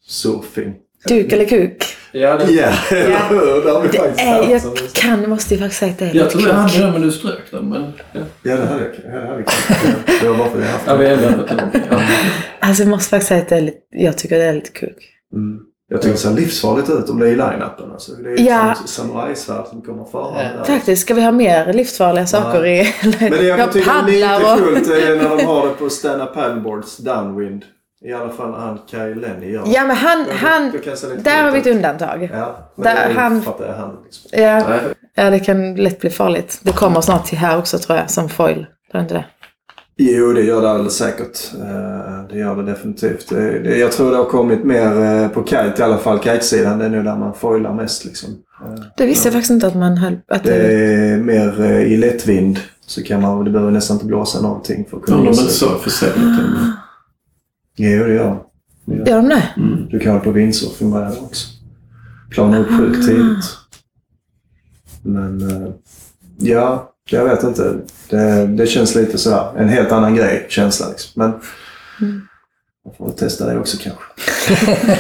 surfing? 0.06 0.74
Duk 1.08 1.32
eller 1.32 1.44
kuk? 1.44 1.84
Ja, 2.12 2.36
det, 2.36 2.52
Ja, 2.52 2.68
eller 2.90 3.18
hur? 3.28 3.64
Det 3.64 3.70
har 3.70 3.80
vi 3.82 3.88
Det 3.88 3.98
faktiskt 3.98 4.20
är, 4.20 4.50
jag 4.50 4.62
kan, 4.94 5.30
måste 5.30 5.54
ju 5.54 5.60
faktiskt 5.60 5.80
säga 5.80 5.92
att 5.92 5.98
det 5.98 6.04
är 6.04 6.14
jag 6.14 6.30
tror 6.30 6.48
jag 6.48 6.54
hade 6.54 6.78
den 6.78 6.92
men 6.92 7.02
du 7.02 7.12
strök 7.12 7.50
den. 7.50 7.68
Men, 7.68 7.92
ja. 8.12 8.20
Ja, 8.42 8.56
det 8.56 8.66
hade 8.66 8.84
jag. 8.84 8.92
Ja, 9.14 9.20
det 9.20 9.26
hade 9.26 9.38
jag. 9.38 10.20
Det 10.22 10.28
var 10.28 10.38
bara 10.38 10.50
för 10.50 10.58
att 10.58 10.64
jag 10.64 10.72
haft 10.72 10.84
Ja, 10.86 10.96
vi 10.96 11.06
ändrade 11.06 11.46
till 11.48 11.56
någonting. 11.56 11.82
Ja. 11.90 12.00
Alltså 12.60 12.82
jag 12.82 12.90
måste 12.90 13.10
faktiskt 13.10 13.28
säga 13.28 13.42
att 13.42 13.48
det 13.48 13.56
är 13.56 13.60
lite, 13.60 13.78
jag 13.90 14.18
tycker 14.18 14.38
det 14.38 14.44
är 14.44 14.52
lite 14.54 14.70
kuk. 14.70 14.96
Mm. 15.34 15.58
Jag 15.88 16.02
tycker 16.02 16.12
det 16.12 16.18
ser 16.20 16.30
livsfarligt 16.30 16.90
ut 16.90 17.10
om 17.10 17.18
det 17.18 17.26
är 17.28 17.30
i 17.32 17.36
line-upen. 17.36 17.92
Alltså. 17.92 18.12
Det 18.12 18.30
är 18.32 18.40
Ja. 18.40 18.74
som 18.74 18.86
samurajsvärd 18.86 19.66
som 19.66 19.82
kommer. 19.82 20.06
Ja. 20.12 20.32
där. 20.58 20.64
Faktiskt, 20.64 21.02
ska 21.02 21.14
vi 21.14 21.22
ha 21.24 21.32
mer 21.32 21.72
livsfarliga 21.72 22.26
saker 22.26 22.66
i... 22.66 22.94
Men 23.20 23.30
det 23.30 23.42
jag 23.42 23.58
jag 23.58 23.72
tycker 23.72 23.90
är 23.90 24.04
lite 24.06 24.36
och... 24.36 24.58
coolt 24.58 24.88
är 24.88 25.16
när 25.16 25.36
de 25.36 25.44
har 25.46 25.66
det 25.66 25.72
på 25.74 25.90
stand-up 25.90 26.34
paddleboards, 26.34 26.96
downwind. 26.96 27.64
I 28.04 28.12
alla 28.12 28.28
fall 28.28 28.50
när 28.50 28.58
han 28.58 28.78
Kai 28.90 29.14
Lenny 29.14 29.50
gör 29.50 29.64
det. 29.64 29.70
Ja 29.70 29.84
men 29.86 29.96
han, 29.96 30.24
Det- 30.24 30.32
han, 30.32 30.70
det 30.72 31.16
där 31.22 31.42
har 31.42 31.50
vi 31.50 31.58
ett 31.58 31.66
undantag. 31.66 32.30
Ja, 32.34 32.70
men 32.76 32.84
Där 32.84 33.08
det 33.08 33.20
han- 33.20 33.42
fattar 33.42 33.66
jag 33.66 33.74
han 33.74 33.96
liksom. 34.04 34.30
Ja, 34.32 34.68
Nej, 34.68 34.78
ja, 35.14 35.30
det 35.30 35.38
kan 35.40 35.74
lätt 35.74 36.00
bli 36.00 36.10
farligt. 36.10 36.58
Det 36.62 36.72
kommer 36.72 37.00
snart 37.00 37.24
till 37.26 37.38
här 37.38 37.58
också 37.58 37.78
tror 37.78 37.98
jag, 37.98 38.10
som 38.10 38.28
foil. 38.28 38.54
Tror 38.54 38.66
du 38.92 39.00
inte 39.00 39.14
det? 39.14 39.24
Jo, 39.98 40.32
det 40.32 40.42
gör 40.42 40.62
det 40.62 40.70
alldeles 40.70 40.96
säkert. 40.96 41.52
Eh, 41.54 42.28
Det 42.28 42.38
gör 42.38 42.56
det 42.56 42.62
definitivt. 42.62 43.32
Jag 43.80 43.92
tror 43.92 44.10
det 44.10 44.16
har 44.16 44.24
kommit 44.24 44.64
mer 44.64 45.02
eh, 45.02 45.28
på 45.28 45.44
kite, 45.44 45.74
i 45.78 45.82
alla 45.82 45.98
fall 45.98 46.18
kitesidan. 46.20 46.78
Det 46.78 46.84
är 46.84 46.88
nu 46.88 47.02
där 47.02 47.16
man 47.16 47.34
foilar 47.34 47.74
mest 47.74 48.04
liksom. 48.04 48.30
Eh, 48.64 48.82
Det 48.96 49.06
visste 49.06 49.28
jag 49.28 49.32
faktiskt 49.32 49.50
inte 49.50 49.66
att 49.66 49.74
man 49.76 49.96
höll... 49.96 50.18
Att 50.28 50.44
Det 50.44 50.58
det, 50.58 50.84
är 50.84 51.18
mer 51.18 51.62
i 51.80 51.96
lättvind. 51.96 52.58
Så 52.86 53.02
kan 53.02 53.20
man, 53.22 53.44
det 53.44 53.50
behöver 53.50 53.72
nästan 53.72 53.94
inte 53.94 54.06
blåsa 54.06 54.40
någonting 54.40 54.86
för 54.90 54.96
att 54.96 55.02
kunna 55.02 55.16
de 55.16 55.28
är 55.28 55.32
ge 55.32 55.40
inte 55.42 55.82
försäljning. 55.82 56.34
Jo, 57.76 58.04
det 58.04 58.14
gör 58.14 58.36
det. 58.84 59.10
gör 59.10 59.16
de 59.16 59.28
det? 59.28 59.42
Mm. 59.56 59.86
Du 59.90 59.98
kan 59.98 60.12
ha 60.12 60.20
på 60.20 60.30
windsurfing 60.30 60.90
med 60.90 61.02
det 61.02 61.16
också. 61.20 61.48
Plana 62.30 62.58
upp 62.58 62.68
sjukt 62.68 63.06
tidigt. 63.06 63.44
Men 65.02 65.50
eh, 65.50 65.68
ja, 66.38 66.92
jag 67.10 67.24
vet 67.24 67.42
inte. 67.42 67.74
Det, 68.08 68.46
det 68.46 68.66
känns 68.66 68.94
lite 68.94 69.18
sådär. 69.18 69.52
En 69.56 69.68
helt 69.68 69.92
annan 69.92 70.14
grej, 70.14 70.46
känsla 70.48 70.88
liksom. 70.88 71.12
Men 71.14 71.30
man 72.84 72.94
får 72.98 73.06
väl 73.06 73.14
testa 73.16 73.46
det 73.46 73.58
också 73.58 73.76
kanske. 73.82 74.02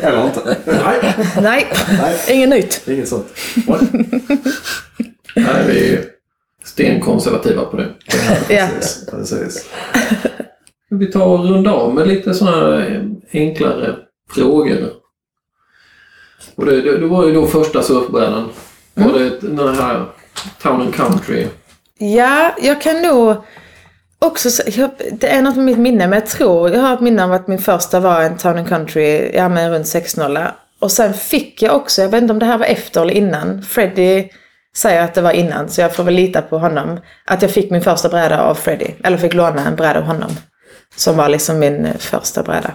Eller 0.00 0.24
inte. 0.26 0.56
Nej, 0.66 1.14
Nej, 1.40 1.66
Nej, 2.00 2.18
inget 2.28 2.48
nytt. 2.48 2.88
inget 2.88 3.08
sånt. 3.08 3.26
Nej, 5.36 5.64
vi 5.66 5.94
är 5.94 6.04
stenkonservativa 6.64 7.64
på 7.64 7.76
det. 7.76 7.88
Ja. 8.48 8.68
Precis. 8.74 9.06
Precis. 9.10 9.68
Vi 10.90 11.06
tar 11.06 11.26
och 11.26 11.44
runda 11.50 11.70
av 11.72 11.94
med 11.94 12.08
lite 12.08 12.34
sådana 12.34 12.56
här 12.56 13.10
enklare 13.32 13.96
frågor. 14.34 14.90
Och 16.54 16.66
det, 16.66 16.82
det, 16.82 16.98
det 16.98 17.06
var 17.06 17.26
ju 17.26 17.34
då 17.34 17.46
första 17.46 17.82
surfbrädan. 17.82 18.48
Mm. 18.94 19.12
Var 19.12 19.18
det 19.18 19.30
den 19.40 19.74
här 19.74 20.04
Town 20.62 20.80
and 20.80 20.94
Country? 20.94 21.46
Ja, 21.98 22.54
jag 22.60 22.82
kan 22.82 23.02
nog 23.02 23.36
också 24.18 24.48
jag, 24.66 24.90
Det 25.12 25.28
är 25.28 25.42
något 25.42 25.56
med 25.56 25.64
mitt 25.64 25.78
minne, 25.78 26.06
men 26.06 26.18
jag 26.18 26.26
tror 26.26 26.70
jag 26.70 26.80
har 26.80 26.94
ett 26.94 27.00
minne 27.00 27.24
av 27.24 27.32
att 27.32 27.48
min 27.48 27.58
första 27.58 28.00
var 28.00 28.22
en 28.22 28.36
Town 28.36 28.58
and 28.58 28.68
Country, 28.68 29.30
ja 29.34 29.48
men 29.48 29.70
runt 29.70 29.86
6.0. 29.86 30.50
Och 30.80 30.92
sen 30.92 31.14
fick 31.14 31.62
jag 31.62 31.76
också, 31.76 32.02
jag 32.02 32.08
vet 32.08 32.22
inte 32.22 32.32
om 32.32 32.38
det 32.38 32.46
här 32.46 32.58
var 32.58 32.66
efter 32.66 33.02
eller 33.02 33.14
innan, 33.14 33.62
Freddy 33.62 34.28
säger 34.76 35.02
att 35.02 35.14
det 35.14 35.20
var 35.20 35.32
innan, 35.32 35.68
så 35.68 35.80
jag 35.80 35.94
får 35.94 36.04
väl 36.04 36.14
lita 36.14 36.42
på 36.42 36.58
honom. 36.58 37.00
Att 37.24 37.42
jag 37.42 37.50
fick 37.50 37.70
min 37.70 37.82
första 37.82 38.08
bräda 38.08 38.42
av 38.42 38.54
Freddy, 38.54 38.86
eller 39.04 39.16
fick 39.16 39.34
låna 39.34 39.66
en 39.66 39.76
bräda 39.76 39.98
av 39.98 40.04
honom. 40.04 40.30
Som 40.96 41.16
var 41.16 41.28
liksom 41.28 41.58
min 41.58 41.84
eh, 41.84 41.96
första 41.96 42.42
bräda. 42.42 42.72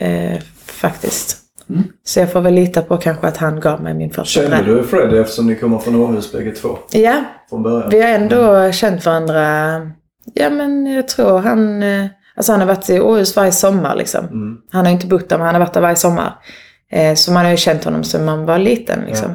Eh, 0.00 0.40
faktiskt. 0.66 1.37
Mm. 1.70 1.82
Så 2.04 2.20
jag 2.20 2.32
får 2.32 2.40
väl 2.40 2.54
lita 2.54 2.82
på 2.82 2.96
kanske 2.96 3.26
att 3.26 3.36
han 3.36 3.60
gav 3.60 3.82
mig 3.82 3.94
min 3.94 4.10
första 4.10 4.40
Känner 4.40 4.62
bräda. 4.62 4.78
du 4.78 4.84
Freddy 4.84 5.18
eftersom 5.18 5.46
ni 5.46 5.56
kommer 5.56 5.78
från 5.78 5.94
Åhus 5.94 6.32
bägge 6.32 6.50
två? 6.52 6.78
Ja, 6.92 7.24
Från 7.48 7.62
början? 7.62 7.90
vi 7.90 8.00
har 8.02 8.08
ändå 8.08 8.72
känt 8.72 9.04
varandra, 9.06 9.80
ja 10.34 10.50
men 10.50 10.86
jag 10.86 11.08
tror 11.08 11.38
han, 11.38 11.82
eh, 11.82 12.06
alltså 12.36 12.52
han 12.52 12.60
har 12.60 12.68
varit 12.68 12.90
i 12.90 13.00
Åhus 13.00 13.36
varje 13.36 13.52
sommar 13.52 13.96
liksom. 13.96 14.24
Mm. 14.24 14.58
Han 14.70 14.84
har 14.86 14.92
inte 14.92 15.06
bott 15.06 15.28
där 15.28 15.36
men 15.38 15.46
han 15.46 15.54
har 15.54 15.60
varit 15.60 15.74
där 15.74 15.80
varje 15.80 15.96
sommar. 15.96 16.34
Eh, 16.90 17.14
så 17.14 17.32
man 17.32 17.44
har 17.44 17.50
ju 17.50 17.56
känt 17.56 17.84
honom 17.84 18.04
sedan 18.04 18.24
man 18.24 18.46
var 18.46 18.58
liten 18.58 19.00
liksom. 19.06 19.30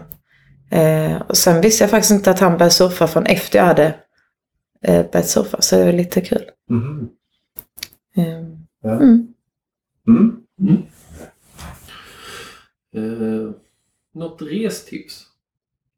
Eh, 0.71 1.21
och 1.27 1.37
sen 1.37 1.61
visste 1.61 1.83
jag 1.83 1.91
faktiskt 1.91 2.11
inte 2.11 2.31
att 2.31 2.39
han 2.39 2.51
började 2.51 2.69
surfa 2.71 3.07
från 3.07 3.25
efter 3.25 3.59
jag 3.59 3.65
hade 3.65 3.93
börjat 4.87 5.27
surfa. 5.27 5.61
Så 5.61 5.75
det 5.75 5.85
var 5.85 5.91
lite 5.91 6.21
kul. 6.21 6.41
Mhm. 6.69 7.09
Eh, 8.17 8.23
Ja. 8.83 8.91
Mm. 8.91 9.27
Eh, 12.95 13.49
något 14.15 14.41
restips? 14.41 15.23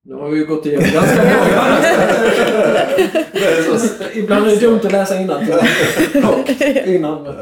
Nu 0.05 0.15
har 0.15 0.29
vi 0.29 0.37
ju 0.39 0.45
gått 0.45 0.65
igenom 0.65 0.89
ganska 0.93 1.23
många. 1.23 1.77
Ibland 4.13 4.47
är 4.47 4.51
det 4.51 4.59
dumt 4.59 4.79
att 4.83 4.91
läsa 4.91 5.19
innan. 5.19 5.43
innan 6.85 7.27
eh, 7.27 7.33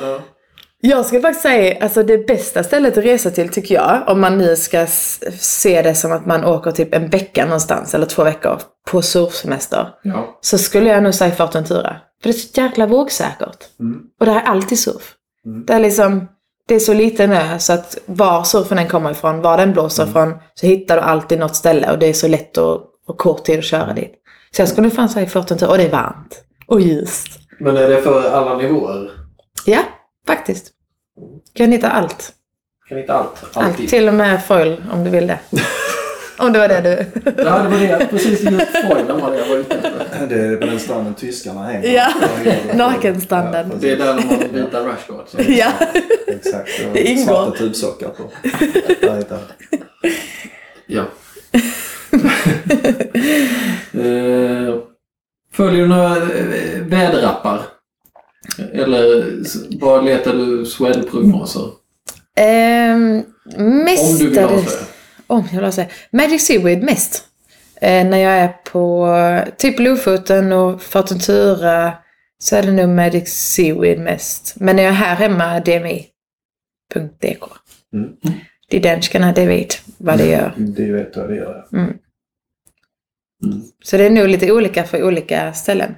ja. 0.00 0.20
Jag 0.86 1.06
skulle 1.06 1.20
faktiskt 1.20 1.42
säga, 1.42 1.78
alltså 1.80 2.02
det 2.02 2.26
bästa 2.26 2.62
stället 2.64 2.98
att 2.98 3.04
resa 3.04 3.30
till 3.30 3.48
tycker 3.48 3.74
jag, 3.74 4.02
om 4.06 4.20
man 4.20 4.38
nu 4.38 4.56
ska 4.56 4.86
se 5.38 5.82
det 5.82 5.94
som 5.94 6.12
att 6.12 6.26
man 6.26 6.44
åker 6.44 6.70
typ 6.70 6.94
en 6.94 7.10
vecka 7.10 7.44
någonstans, 7.44 7.94
eller 7.94 8.06
två 8.06 8.24
veckor, 8.24 8.60
på 8.90 9.02
surfsemester. 9.02 9.88
Ja. 10.02 10.38
Så 10.40 10.58
skulle 10.58 10.90
jag 10.90 11.02
nog 11.02 11.14
säga 11.14 11.34
Fortentura. 11.34 11.96
För 12.22 12.28
det 12.28 12.36
är 12.36 12.38
så 12.38 12.60
jäkla 12.60 12.86
vågsäkert. 12.86 13.64
Mm. 13.80 14.02
Och 14.20 14.26
det 14.26 14.32
är 14.32 14.40
alltid 14.40 14.78
surf. 14.78 15.14
Mm. 15.46 15.64
Det 15.66 15.72
är 15.72 15.80
liksom, 15.80 16.28
det 16.68 16.74
är 16.74 16.78
så 16.80 16.94
liten 16.94 17.32
ö 17.32 17.58
så 17.58 17.72
att 17.72 17.98
var 18.06 18.44
surfen 18.44 18.78
än 18.78 18.88
kommer 18.88 19.10
ifrån, 19.10 19.42
var 19.42 19.56
den 19.56 19.72
blåser 19.72 20.02
Mm. 20.02 20.10
ifrån, 20.10 20.34
så 20.54 20.66
hittar 20.66 20.96
du 20.96 21.02
alltid 21.02 21.38
något 21.38 21.56
ställe 21.56 21.90
och 21.92 21.98
det 21.98 22.06
är 22.06 22.12
så 22.12 22.28
lätt 22.28 22.56
och, 22.56 22.82
och 23.06 23.18
kort 23.18 23.44
tid 23.44 23.58
att 23.58 23.64
köra 23.64 23.92
dit. 23.92 24.14
Så 24.56 24.62
jag 24.62 24.68
skulle 24.68 24.90
fan 24.90 25.08
säga 25.08 25.26
Fortentura, 25.26 25.70
och 25.70 25.78
det 25.78 25.84
är 25.84 25.90
varmt. 25.90 26.40
Och 26.66 26.80
ljust. 26.80 27.26
Men 27.60 27.76
är 27.76 27.88
det 27.88 28.02
för 28.02 28.30
alla 28.30 28.56
nivåer? 28.56 29.10
Ja, 29.66 29.80
faktiskt. 30.26 30.66
Kan 31.54 31.72
hitta 31.72 31.90
allt. 31.90 32.32
Kan 32.88 32.98
inte 32.98 33.12
allt? 33.12 33.44
Allt. 33.52 33.56
Alltid? 33.66 33.88
Till 33.88 34.08
och 34.08 34.14
med 34.14 34.44
foil 34.46 34.84
om 34.92 35.04
du 35.04 35.10
vill 35.10 35.26
det. 35.26 35.38
om 36.38 36.52
det 36.52 36.58
var 36.58 36.68
det 36.68 36.80
du... 36.80 37.22
Ja, 37.42 37.58
det 37.58 37.68
var 37.68 37.78
det. 37.98 38.06
Precis 38.10 38.40
just 38.42 38.66
foilen 38.88 39.20
var 39.20 39.30
det 39.30 39.38
jag 39.38 39.46
var 39.48 39.56
ute 39.56 39.74
efter. 39.74 40.26
Det 40.28 40.34
är 40.34 40.56
på 40.56 40.66
den 40.66 40.80
stranden 40.80 41.14
tyskarna 41.14 41.62
hänger. 41.66 41.88
Ja, 41.88 42.12
Ja, 42.44 42.74
nakenstranden. 42.74 43.64
precis. 43.70 43.80
Det 43.82 43.92
är 43.92 43.96
där 43.96 44.14
de 44.16 44.22
har 44.28 44.48
vita 44.64 44.80
rashguards. 44.86 45.34
ja. 45.48 45.72
Exakt. 46.26 46.70
Det 46.92 47.02
ingår. 47.04 47.24
Svarta 47.24 47.58
tubsockar 47.58 48.08
på. 48.08 48.30
Ja. 50.86 51.04
eh, 53.92 54.74
följer 55.52 55.82
du 55.82 55.86
några 55.88 56.16
eh, 56.16 56.82
väderappar? 56.86 57.60
Eller 58.72 59.24
bara 59.80 60.00
letar 60.00 60.32
du 60.32 60.64
swell-prognoser? 60.66 61.68
Ehm, 62.36 63.22
mest 63.84 64.12
Om 64.12 64.18
du 64.18 64.28
vill 64.28 64.38
är 64.38 64.42
det- 64.48 64.54
avslöja. 64.54 64.84
Om 65.34 65.48
jag 65.52 65.74
säga. 65.74 65.88
Magic 66.10 66.46
Seaweed 66.46 66.82
mest. 66.82 67.24
Eh, 67.80 68.06
när 68.06 68.18
jag 68.18 68.32
är 68.32 68.48
på 68.48 69.06
eh, 69.06 69.54
typ 69.56 69.78
Lofoten 69.78 70.52
och 70.52 70.82
Fortentura 70.82 71.92
så 72.38 72.56
är 72.56 72.62
det 72.62 72.72
nog 72.72 72.88
Magic 72.88 73.28
Seaweed 73.28 73.98
mest. 73.98 74.54
Men 74.56 74.76
när 74.76 74.82
jag 74.82 74.90
är 74.90 74.96
här 74.96 75.16
hemma, 75.16 75.60
DMI.dk. 75.60 77.42
Mm. 77.94 78.12
De 78.68 78.80
danskarna, 78.80 79.32
det 79.32 79.46
vet 79.46 79.82
vad 79.98 80.18
det 80.18 80.26
gör. 80.26 80.52
Det 80.56 80.92
vet 80.92 81.16
jag, 81.16 81.28
det 81.28 81.36
gör 81.36 81.66
jag. 81.70 81.88
Så 83.84 83.96
det 83.96 84.06
är 84.06 84.10
nog 84.10 84.28
lite 84.28 84.52
olika 84.52 84.84
för 84.84 85.02
olika 85.02 85.52
ställen. 85.52 85.94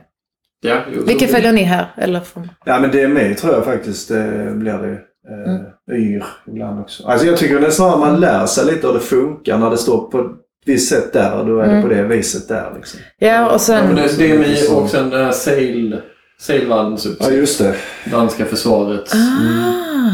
Ja, 0.61 0.85
Vilka 1.07 1.27
följer 1.27 1.53
ni 1.53 1.63
här? 1.63 1.87
Eller 1.97 2.21
från... 2.21 2.51
Ja 2.65 2.81
men 2.81 2.91
DMI 2.91 3.35
tror 3.35 3.55
jag 3.55 3.65
faktiskt 3.65 4.09
det 4.09 4.53
blir 4.55 4.79
det. 4.79 5.01
Eh, 5.29 5.55
Mm. 5.55 5.67
Yr 6.03 6.25
ibland 6.47 6.81
också. 6.81 7.07
Alltså 7.07 7.27
jag 7.27 7.37
tycker 7.37 7.61
det 7.61 7.67
är 7.67 7.71
snarare 7.71 7.99
man 7.99 8.21
lär 8.21 8.47
sig 8.47 8.67
lite 8.75 8.87
hur 8.87 8.95
det 8.95 9.01
funkar 9.01 9.59
när 9.59 9.71
det 9.71 9.77
står 9.77 10.11
på 10.11 10.19
ett 10.21 10.27
visst 10.67 10.89
sätt 10.89 11.13
där 11.13 11.39
och 11.41 11.47
då 11.47 11.59
är 11.59 11.65
Mm. 11.65 11.77
det 11.77 11.83
på 11.83 11.89
det 11.89 12.03
viset 12.03 12.49
där 12.49 12.73
liksom. 12.77 13.01
Ja, 13.19 13.47
och 13.47 13.53
Ja, 13.55 13.59
sen... 13.59 13.87
men 13.87 13.95
det 13.97 14.03
är 14.03 14.37
DMI 14.37 14.57
och 14.75 14.89
sen 14.91 15.11
det 15.11 15.25
här 15.25 15.33
sail, 15.33 16.01
sailvallens 16.39 17.07
Ja 17.21 17.31
just 17.31 17.59
det. 17.59 17.77
Danska 18.11 18.45
försvaret. 18.45 19.13
Ah! 19.15 20.13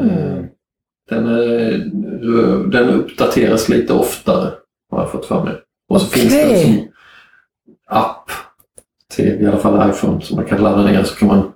Mm. 0.00 0.44
Den, 1.10 1.26
är, 1.26 2.70
den 2.70 2.88
uppdateras 2.90 3.68
lite 3.68 3.92
oftare 3.92 4.52
har 4.90 5.00
jag 5.00 5.10
fått 5.12 5.26
för 5.26 5.44
mig. 5.44 5.54
Och 5.88 6.00
så 6.00 6.06
finns 6.06 6.32
det 6.32 6.62
en 6.62 6.88
app 7.90 8.30
till 9.10 9.42
i 9.42 9.46
alla 9.46 9.56
fall 9.56 9.90
iPhone 9.90 10.20
som 10.20 10.36
man 10.36 10.44
kan 10.44 10.62
ladda 10.62 10.82
ner 10.82 11.02
så 11.04 11.14
kan 11.16 11.28
man 11.28 11.52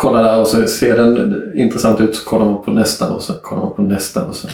kolla 0.00 0.22
där 0.22 0.40
och 0.40 0.46
så 0.46 0.66
ser 0.66 0.96
den 0.96 1.52
intressant 1.54 2.00
ut 2.00 2.16
så 2.16 2.24
kollar 2.24 2.44
man 2.46 2.62
på 2.64 2.70
nästa 2.70 3.10
och 3.10 3.22
så 3.22 3.34
kollar 3.34 3.62
man 3.62 3.74
på 3.74 3.82
nästa 3.82 4.24
och 4.24 4.34
så. 4.36 4.48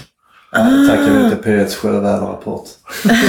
Tackar 0.89 1.23
vi 1.25 1.31
till 1.31 1.53
P1s 1.53 1.75
sjöväderrapport. 1.75 2.65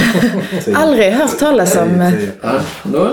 Typ. 0.64 0.78
Aldrig 0.78 1.12
hört 1.12 1.38
talas 1.38 1.76
om... 1.76 2.00
eh, 2.00 2.12
Typ. 2.12 2.34
Ja, 2.42 2.60
då 2.82 3.10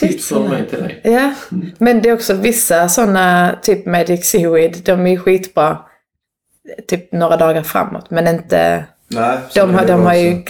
tips 0.00 0.28
från 0.28 0.48
mig 0.50 0.68
till 0.68 0.78
dig. 0.78 1.00
Ja, 1.04 1.34
men 1.78 2.02
det 2.02 2.08
är 2.08 2.14
också 2.14 2.34
vissa 2.34 2.88
sådana, 2.88 3.54
typ 3.62 3.86
Magic 3.86 4.26
Seaweed, 4.30 4.76
de 4.84 5.06
är 5.06 5.16
skitbra 5.16 5.78
typ 6.88 7.12
några 7.12 7.36
dagar 7.36 7.62
framåt. 7.62 8.10
Men 8.10 8.28
inte, 8.28 8.84
Nej, 9.08 9.38
de, 9.54 9.74
har, 9.74 9.86
de 9.86 10.02
har 10.02 10.14
ju 10.14 10.42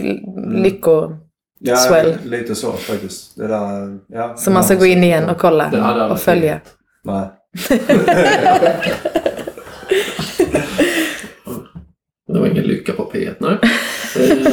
lycko 0.62 1.16
ja, 1.59 2.05
lite 2.24 2.55
så 2.55 2.72
faktiskt. 2.72 3.36
Det 3.36 3.47
där, 3.47 3.99
ja, 4.07 4.36
som 4.36 4.55
man 4.55 4.64
ska 4.64 4.74
gå 4.74 4.86
in 4.86 5.05
igen 5.05 5.30
och 5.30 5.38
kolla 5.38 5.70
jag 5.72 6.11
och 6.11 6.20
följa. 6.20 6.61
Nej. 7.05 7.28
Det 12.26 12.38
var 12.38 12.46
ingen 12.46 12.64
lycka 12.64 12.92
på 12.92 13.11
P1, 13.12 13.34
nej. 13.38 13.59
Eh, 14.16 14.53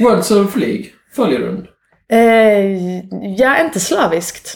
World 0.00 0.24
Surf 0.24 0.56
League, 0.56 0.84
följer 1.12 1.38
du 1.38 1.46
den? 1.46 1.66
Eh, 2.08 2.98
ja, 3.38 3.58
inte 3.64 3.80
slaviskt. 3.80 4.54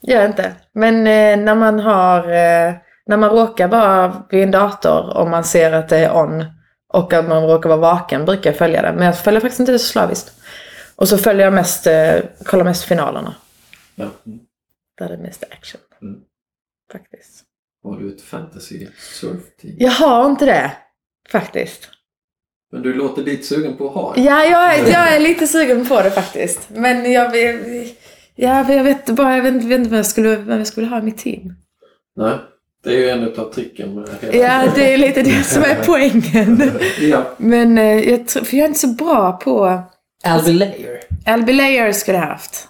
Jag 0.00 0.26
inte. 0.26 0.52
Men 0.72 0.96
eh, 0.96 1.44
när 1.44 1.54
man 1.54 1.80
har, 1.80 2.18
eh, 2.18 2.74
när 3.06 3.16
man 3.16 3.30
råkar 3.30 3.68
vara 3.68 4.22
vid 4.30 4.42
en 4.42 4.50
dator 4.50 5.16
och 5.16 5.28
man 5.28 5.44
ser 5.44 5.72
att 5.72 5.88
det 5.88 5.98
är 5.98 6.16
on 6.16 6.44
och 6.92 7.12
att 7.12 7.28
man 7.28 7.42
råkar 7.42 7.68
vara 7.68 7.80
vaken 7.80 8.24
brukar 8.24 8.50
jag 8.50 8.58
följa 8.58 8.82
det. 8.82 8.92
Men 8.92 9.06
jag 9.06 9.18
följer 9.18 9.40
faktiskt 9.40 9.60
inte 9.60 9.72
det 9.72 9.78
så 9.78 9.86
slaviskt. 9.86 10.32
Och 10.96 11.08
så 11.08 11.18
följer 11.18 11.44
jag 11.44 11.52
mest, 11.52 11.86
eh, 11.86 12.14
kollar 12.44 12.64
mest 12.64 12.84
finalerna. 12.84 13.34
Ja. 13.94 14.06
Där 15.00 15.08
det 15.08 15.14
är 15.14 15.18
mest 15.18 15.44
action. 15.50 15.80
Mm. 16.02 16.20
Faktiskt. 16.92 17.44
Har 17.84 17.98
du 17.98 18.14
ett 18.14 18.22
fantasy 18.22 18.86
surf-team? 19.20 19.76
Jag 19.78 19.90
har 19.90 20.30
inte 20.30 20.46
det. 20.46 20.72
Faktiskt. 21.30 21.88
Men 22.72 22.82
du 22.82 22.94
låter 22.94 23.22
lite 23.22 23.42
sugen 23.46 23.76
på 23.76 23.88
att 23.88 23.94
ha 23.94 24.14
det? 24.14 24.20
Ja, 24.20 24.44
jag 24.44 24.74
är, 24.78 24.92
jag 24.92 25.14
är 25.16 25.20
lite 25.20 25.46
sugen 25.46 25.86
på 25.86 26.02
det 26.02 26.10
faktiskt. 26.10 26.68
Men 26.70 27.12
jag, 27.12 27.36
jag, 27.36 27.60
jag, 28.34 28.70
jag 28.70 28.84
vet 28.84 29.06
bara, 29.06 29.36
jag 29.36 29.42
vet, 29.42 29.54
inte- 29.54 29.66
vet 29.66 29.78
inte 29.78 29.90
vem 29.90 29.96
jag, 29.96 30.06
skulle, 30.06 30.36
vem 30.36 30.58
jag 30.58 30.66
skulle 30.66 30.86
ha 30.86 30.98
i 30.98 31.02
mitt 31.02 31.18
team. 31.18 31.54
Nej, 32.16 32.38
det 32.84 32.90
är 32.90 32.98
ju 32.98 33.08
en 33.08 33.40
av 33.40 33.52
tricken 33.52 33.94
med 33.94 34.08
hela... 34.20 34.34
Ja, 34.64 34.72
det 34.74 34.92
är 34.94 34.98
lite 34.98 35.22
det 35.22 35.44
som 35.44 35.62
är 35.62 35.82
poängen. 35.86 36.70
Ja, 37.00 37.34
Men 37.36 37.78
eh, 37.78 37.84
jag 38.10 38.28
tror, 38.28 38.44
för 38.44 38.56
jag 38.56 38.64
är 38.64 38.68
inte 38.68 38.80
så 38.80 38.88
bra 38.88 39.32
på... 39.32 39.82
Alby 40.24 40.52
Layer. 40.52 41.00
Albie 41.26 41.52
Layer 41.54 41.92
skulle 41.92 42.18
jag 42.18 42.26
haft. 42.26 42.68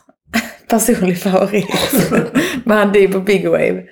Personlig 0.70 1.18
favorit. 1.22 1.66
Men 2.64 2.78
han 2.78 2.96
är 2.96 3.08
på 3.08 3.20
Big 3.20 3.48
Wave. 3.48 3.82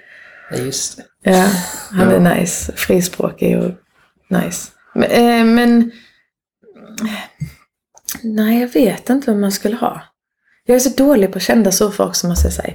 Ja, 0.50 0.56
just 0.56 0.96
det. 0.96 1.04
Ja, 1.30 1.48
han 1.90 2.10
Ja. 2.10 2.16
är 2.16 2.34
nice. 2.40 2.72
Frispråkig 2.76 3.58
och 3.58 3.70
nice. 4.30 4.70
Men, 4.94 5.10
eh, 5.10 5.44
men... 5.44 5.90
Nej, 8.22 8.60
jag 8.60 8.68
vet 8.68 9.10
inte 9.10 9.30
vem 9.30 9.40
man 9.40 9.52
skulle 9.52 9.76
ha. 9.76 10.02
Jag 10.64 10.74
är 10.74 10.80
så 10.80 10.88
dålig 11.04 11.32
på 11.32 11.40
kända 11.40 11.72
surfare 11.72 12.06
också 12.08 12.26
måste 12.28 12.46
jag 12.46 12.52
säga. 12.54 12.74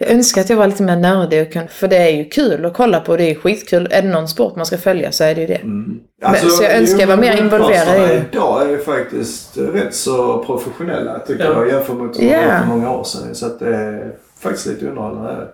Jag 0.00 0.10
önskar 0.10 0.40
att 0.40 0.50
jag 0.50 0.56
var 0.56 0.66
lite 0.66 0.82
mer 0.82 0.96
nördig 0.96 1.42
och 1.42 1.52
kunde, 1.52 1.68
för 1.68 1.88
det 1.88 1.96
är 1.96 2.10
ju 2.16 2.24
kul 2.24 2.64
att 2.64 2.74
kolla 2.74 3.00
på. 3.00 3.16
Det 3.16 3.24
är 3.30 3.34
skitkul. 3.34 3.88
Är 3.90 4.02
det 4.02 4.08
någon 4.08 4.28
sport 4.28 4.56
man 4.56 4.66
ska 4.66 4.78
följa 4.78 5.12
så 5.12 5.24
är 5.24 5.34
det 5.34 5.40
ju 5.40 5.46
det. 5.46 5.54
Mm. 5.54 6.00
så 6.36 6.62
jag 6.62 6.76
önskar 6.76 7.00
jag 7.00 7.06
var 7.06 7.16
mer 7.16 7.36
involverad 7.36 8.10
i. 8.10 8.22
Idag 8.32 8.62
är 8.62 8.68
ju 8.70 8.78
faktiskt 8.78 9.56
rätt 9.56 9.94
så 9.94 10.44
professionella 10.44 11.18
tycker 11.18 11.44
Ja. 11.44 11.52
jag 11.52 11.68
jämfört 11.68 11.96
med 11.96 12.06
var 12.06 12.60
för 12.60 12.66
många 12.66 12.90
år 12.92 13.04
sedan. 13.04 13.34
Så 13.34 13.46
att 13.46 13.58
det 13.58 13.76
är 13.76 14.12
faktiskt 14.40 14.66
lite 14.66 14.86
underhållande. 14.86 15.48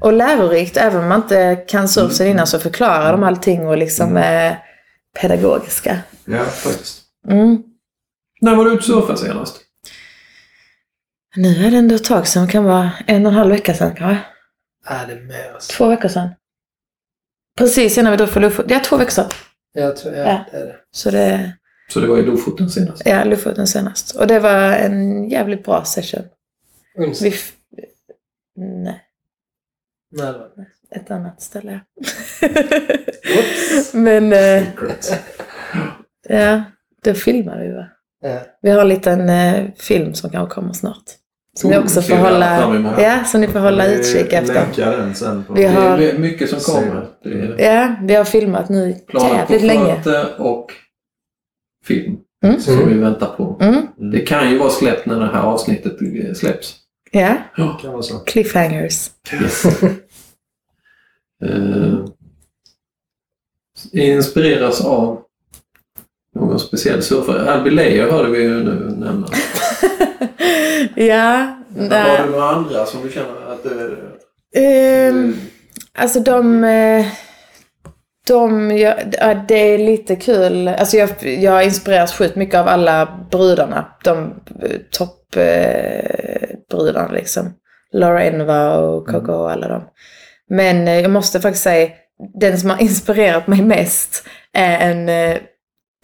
Och 0.00 0.12
lärorikt, 0.12 0.76
även 0.76 1.02
om 1.02 1.08
man 1.08 1.22
inte 1.22 1.56
kan 1.68 1.88
surf 1.88 2.12
sen 2.12 2.26
innan 2.26 2.46
så 2.46 2.58
förklarar 2.58 3.12
de 3.12 3.22
allting 3.22 3.68
och 3.68 3.76
liksom 3.76 4.16
är 4.16 4.58
pedagogiska. 5.20 5.98
Ja, 6.24 6.44
faktiskt. 6.44 7.02
Mm. 7.28 7.62
När 8.40 8.56
var 8.56 8.64
du 8.64 8.70
ute 8.70 8.78
och 8.78 8.84
surfade 8.84 9.18
senast? 9.18 9.56
Nu 11.36 11.66
är 11.66 11.70
det 11.70 11.76
ändå 11.76 11.94
ett 11.94 12.04
tag 12.04 12.26
sedan, 12.26 12.48
kan 12.48 12.64
vara 12.64 12.90
en 13.06 13.26
och 13.26 13.32
en 13.32 13.38
halv 13.38 13.50
vecka 13.50 13.74
sedan 13.74 13.94
kanske. 13.94 14.24
Är 14.86 15.06
det 15.06 15.14
mer? 15.20 15.52
alltså? 15.54 15.72
Två 15.72 15.88
veckor 15.88 16.08
sedan. 16.08 16.28
Precis 17.58 17.98
innan 17.98 18.10
vi 18.10 18.16
drog 18.16 18.28
för 18.28 18.40
Lofoten. 18.40 18.70
Ja, 18.72 18.80
två 18.84 18.96
veckor 18.96 19.10
sedan. 19.10 19.28
Jag 19.72 19.96
tror, 19.96 20.14
ja, 20.14 20.24
Ja. 20.24 20.44
det 20.52 20.56
är 20.58 20.66
det. 20.66 20.76
Så 20.90 21.10
det, 21.10 21.52
Så 21.92 22.00
det 22.00 22.06
var 22.06 22.18
i 22.18 22.22
Lofoten 22.22 22.70
senast? 22.70 23.02
ja, 23.06 23.24
Lofoten 23.24 23.66
senast. 23.66 24.16
Och 24.16 24.26
det 24.26 24.40
var 24.40 24.72
en 24.72 25.28
jävligt 25.28 25.64
bra 25.64 25.84
session. 25.84 26.22
Onsdag. 26.98 27.24
Vi 27.24 27.34
Nej, 28.56 29.04
Nej, 30.12 30.26
det 30.32 30.38
var 30.38 30.50
det. 30.56 30.96
ett 30.96 31.10
annat 31.10 31.42
ställe. 31.42 31.80
Men, 33.92 34.32
eh, 34.32 34.64
ja, 36.28 36.62
då 37.04 37.14
filmade 37.14 37.62
vi 37.68 37.72
va? 37.74 37.86
Ja. 38.22 38.40
Vi 38.62 38.70
har 38.70 38.80
en 38.80 38.88
liten 38.88 39.28
eh, 39.28 39.70
film 39.76 40.14
som 40.14 40.30
kanske 40.30 40.54
kommer 40.54 40.72
snart. 40.72 41.04
Som 41.58 41.70
ni 41.70 41.78
också 41.78 42.02
får 42.02 42.16
hålla, 42.16 42.80
ja, 43.02 43.24
som 43.24 43.40
ni 43.40 43.48
får 43.48 43.58
hålla 43.60 43.86
utkik 43.86 44.32
efter. 44.32 44.54
Länka 44.54 44.90
den 44.90 45.14
sen. 45.14 45.44
På 45.44 45.52
Vi 45.54 45.62
Det 45.62 45.68
har- 45.68 45.98
är 45.98 46.18
mycket 46.18 46.50
som 46.50 46.74
kommer. 46.74 47.06
Det 47.24 47.30
är 47.64 47.74
Ja, 47.74 47.94
vi 48.02 48.14
har 48.14 48.24
filmat 48.24 48.68
nu 48.68 48.96
jävligt 49.14 49.62
länge. 49.62 50.02
och 50.38 50.72
film. 51.84 52.16
Mm. 52.44 52.60
Som 52.60 52.88
vi 52.88 52.94
väntar 52.98 53.26
på. 53.36 53.56
Mm, 53.60 53.86
Det 54.12 54.20
kan 54.20 54.50
ju 54.50 54.58
vara 54.58 54.70
släppt 54.70 55.06
när 55.06 55.20
det 55.20 55.26
här 55.26 55.42
avsnittet 55.42 55.96
släpps. 56.36 56.76
ja, 57.10 57.36
Ja. 57.56 57.78
kan 57.82 57.92
vara 57.92 58.02
så. 58.02 58.18
cliffhangers. 58.18 59.10
Yes. 59.32 59.64
Eh, 61.44 62.04
inspireras 63.92 64.80
av 64.84 65.22
någon 66.34 66.60
speciell 66.60 67.02
surfare. 67.02 67.52
Albie 67.52 67.72
Leyer 67.72 68.10
hörde 68.10 68.30
vi 68.30 68.42
ju 68.42 68.64
nu 68.64 68.94
nämna. 68.98 69.26
ja, 70.94 71.56
Har 71.78 72.26
du 72.26 72.30
några 72.30 72.44
andra 72.48 72.86
som 72.86 73.02
du 73.02 73.10
känner 73.10 73.52
att 73.52 73.62
det 73.62 73.96
Ehm, 74.60 75.36
alltså 75.98 76.20
de... 76.20 76.64
eh, 76.64 77.06
De, 78.26 78.70
ja, 78.78 78.94
det 79.48 79.54
är 79.74 79.78
lite 79.78 80.16
kul. 80.16 80.68
Alltså 80.68 80.96
jag, 80.96 81.10
jag 81.22 81.64
inspireras 81.64 82.12
sjukt 82.14 82.36
mycket 82.36 82.60
av 82.60 82.68
alla 82.68 83.18
brudarna. 83.30 83.86
De 84.04 84.34
toppbrudarna 84.90 87.08
liksom. 87.12 87.52
Laura 87.92 88.22
Enva 88.24 88.76
och 88.78 89.06
Coco 89.06 89.32
och 89.32 89.50
alla 89.50 89.68
dem. 89.68 89.82
Men 90.48 90.88
eh, 90.88 91.00
jag 91.00 91.10
måste 91.10 91.40
faktiskt 91.40 91.64
säga, 91.64 91.90
den 92.40 92.58
som 92.58 92.70
har 92.70 92.82
inspirerat 92.82 93.46
mig 93.46 93.62
mest 93.62 94.26
är 94.52 94.90
en 94.90 95.08
eh, 95.08 95.36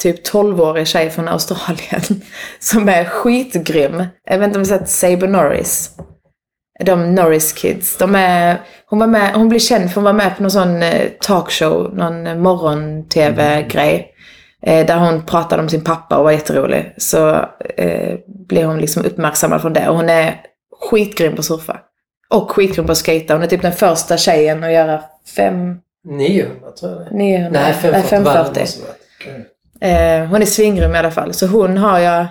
typ 0.03 0.27
12-årig 0.29 0.87
tjej 0.87 1.11
från 1.11 1.29
Australien. 1.29 2.23
Som 2.59 2.89
är 2.89 3.05
skitgrym. 3.05 4.05
Jag 4.25 4.39
vet 4.39 4.47
inte 4.47 4.59
om 4.59 4.65
har 4.71 4.79
sett 4.79 4.89
Saber 4.89 5.29
Norris. 5.29 5.91
De 6.85 7.15
Norris 7.15 7.53
Kids. 7.53 7.97
De 7.97 8.15
är, 8.15 8.61
hon, 8.87 8.99
var 8.99 9.07
med, 9.07 9.35
hon 9.35 9.49
blev 9.49 9.61
känd 9.61 9.91
för 9.91 9.95
hon 9.95 10.05
var 10.05 10.13
med 10.13 10.37
på 10.37 10.43
någon 10.43 10.51
sån 10.51 10.83
eh, 10.83 11.09
talkshow, 11.21 11.95
någon 11.95 12.27
eh, 12.27 12.37
morgon-tv-grej. 12.37 14.13
Eh, 14.63 14.87
där 14.87 14.99
hon 14.99 15.27
pratade 15.27 15.63
om 15.63 15.69
sin 15.69 15.85
pappa 15.85 16.17
och 16.17 16.25
var 16.25 16.31
jätterolig. 16.31 16.95
Så 16.97 17.29
eh, 17.77 18.19
blev 18.49 18.67
hon 18.67 18.79
liksom 18.79 19.05
uppmärksammad 19.05 19.61
från 19.61 19.73
det. 19.73 19.89
Och 19.89 19.97
hon 19.97 20.09
är 20.09 20.41
skitgrym 20.91 21.35
på 21.35 21.39
att 21.39 21.45
surfa. 21.45 21.81
Och 22.29 22.51
skitgrym 22.51 22.87
på 22.87 22.93
att 22.93 22.99
skata. 22.99 23.35
Hon 23.35 23.43
är 23.43 23.47
typ 23.47 23.63
den 23.63 23.73
första 23.73 24.17
tjejen 24.17 24.65
att 24.65 24.73
göra 24.73 25.03
fem, 25.37 25.79
900 26.05 26.71
tror 26.81 26.93
jag 26.93 27.01
det 27.01 27.07
är. 27.07 27.11
900, 27.13 27.61
Nej, 27.61 27.75
540. 27.75 28.03
540. 28.09 29.56
Eh, 29.81 30.25
hon 30.27 30.43
är 30.43 30.47
svingrym 30.47 30.95
i 30.95 30.99
alla 30.99 31.11
fall. 31.11 31.33
Så 31.33 31.47
hon 31.47 31.79
har 31.79 31.99
jag... 31.99 32.27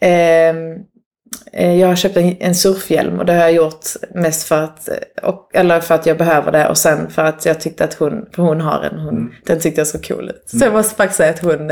ehm, 0.00 0.74
eh, 1.52 1.74
jag 1.80 1.88
har 1.88 1.96
köpt 1.96 2.16
en, 2.16 2.36
en 2.40 2.54
surfhjälm 2.54 3.18
och 3.18 3.26
det 3.26 3.32
har 3.32 3.40
jag 3.40 3.52
gjort 3.52 3.84
mest 4.14 4.48
för 4.48 4.62
att, 4.62 4.88
eh, 4.88 4.94
och, 5.28 5.50
eller 5.54 5.80
för 5.80 5.94
att 5.94 6.06
jag 6.06 6.18
behöver 6.18 6.52
det 6.52 6.68
och 6.68 6.78
sen 6.78 7.10
för 7.10 7.24
att 7.24 7.46
jag 7.46 7.60
tyckte 7.60 7.84
att 7.84 7.94
hon, 7.94 8.26
för 8.34 8.42
hon 8.42 8.60
har 8.60 8.82
en, 8.92 8.98
hon, 8.98 9.08
Mm. 9.16 9.32
den 9.46 9.60
tyckte 9.60 9.80
jag 9.80 9.88
så 9.88 9.98
cool 9.98 10.28
ut. 10.30 10.42
Så 10.46 10.64
jag 10.64 10.72
måste 10.72 10.94
faktiskt 10.94 11.16
säga 11.16 11.30
att 11.30 11.38
hon, 11.42 11.70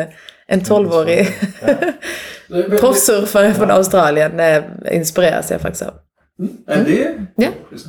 en 0.48 0.60
12-årig 0.60 1.28
proffssurfare 2.80 3.54
från 3.54 3.70
Australien, 3.70 4.40
eh, 4.40 4.62
inspireras 4.90 5.50
jag 5.50 5.60
faktiskt 5.60 5.82
av. 5.82 5.94
Är 6.68 6.84
det? 6.84 7.14
Ja. 7.36 7.48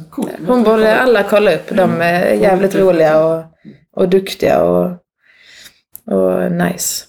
Coolt. 0.10 0.32
Hon 0.48 0.64
borde 0.64 0.96
alla 0.96 1.24
kolla 1.24 1.56
upp. 1.56 1.70
De 1.70 2.02
är 2.02 2.34
jävligt 2.34 2.76
roliga 2.76 3.26
och, 3.26 3.44
och 3.96 4.10
duktiga 4.10 4.64
och, 4.64 4.92
och 6.12 6.52
nice 6.52 7.06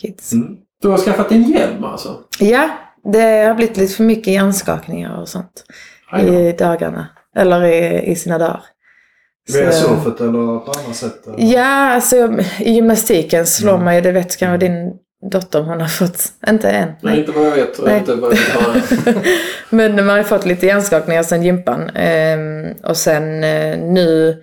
kids. 0.00 0.32
Mm. 0.32 0.56
Du 0.82 0.88
har 0.88 0.98
skaffat 0.98 1.32
en 1.32 1.42
hjälm 1.42 1.84
alltså? 1.84 2.16
Ja, 2.38 2.70
det 3.12 3.20
har 3.44 3.54
blivit 3.54 3.76
lite 3.76 3.94
för 3.94 4.04
mycket 4.04 4.32
hjärnskakningar 4.32 5.20
och 5.20 5.28
sånt 5.28 5.64
i 6.22 6.52
dagarna. 6.52 7.06
Eller 7.36 7.64
i, 7.64 8.02
i 8.10 8.16
sina 8.16 8.38
dagar. 8.38 8.60
Via 9.52 9.72
Så- 9.72 9.88
surfet 9.88 10.20
eller 10.20 10.58
på 10.58 10.72
andra 10.78 10.92
sätt? 10.94 11.26
eller? 11.26 11.52
Ja, 11.54 11.64
alltså 11.94 12.16
i 12.60 12.72
gymnastiken 12.72 13.46
slår 13.46 13.72
Mm. 13.72 13.84
man 13.84 13.94
ju, 13.94 14.00
det 14.00 14.12
vet 14.12 14.36
kanske 14.36 14.66
din 14.66 14.92
dotter 15.30 15.60
hon 15.62 15.80
har 15.80 15.88
fått, 15.88 16.22
inte 16.48 16.70
än. 16.70 16.88
Nej, 16.88 16.96
Nej. 17.02 17.18
inte 17.20 17.32
vad 17.32 17.46
jag 17.46 17.50
vet. 17.56 17.80
Nej. 17.84 17.98
Inte 17.98 18.14
vad 18.14 18.32
jag. 18.32 19.14
Men 19.70 19.94
man 19.96 20.08
har 20.08 20.16
ju 20.18 20.24
fått 20.24 20.46
lite 20.46 20.66
hjärnskakningar 20.66 21.22
sen 21.22 21.42
gympan. 21.42 21.90
Ehm, 21.94 22.72
och 22.82 22.96
sen 22.96 23.44
eh, 23.44 23.78
nu 23.78 24.36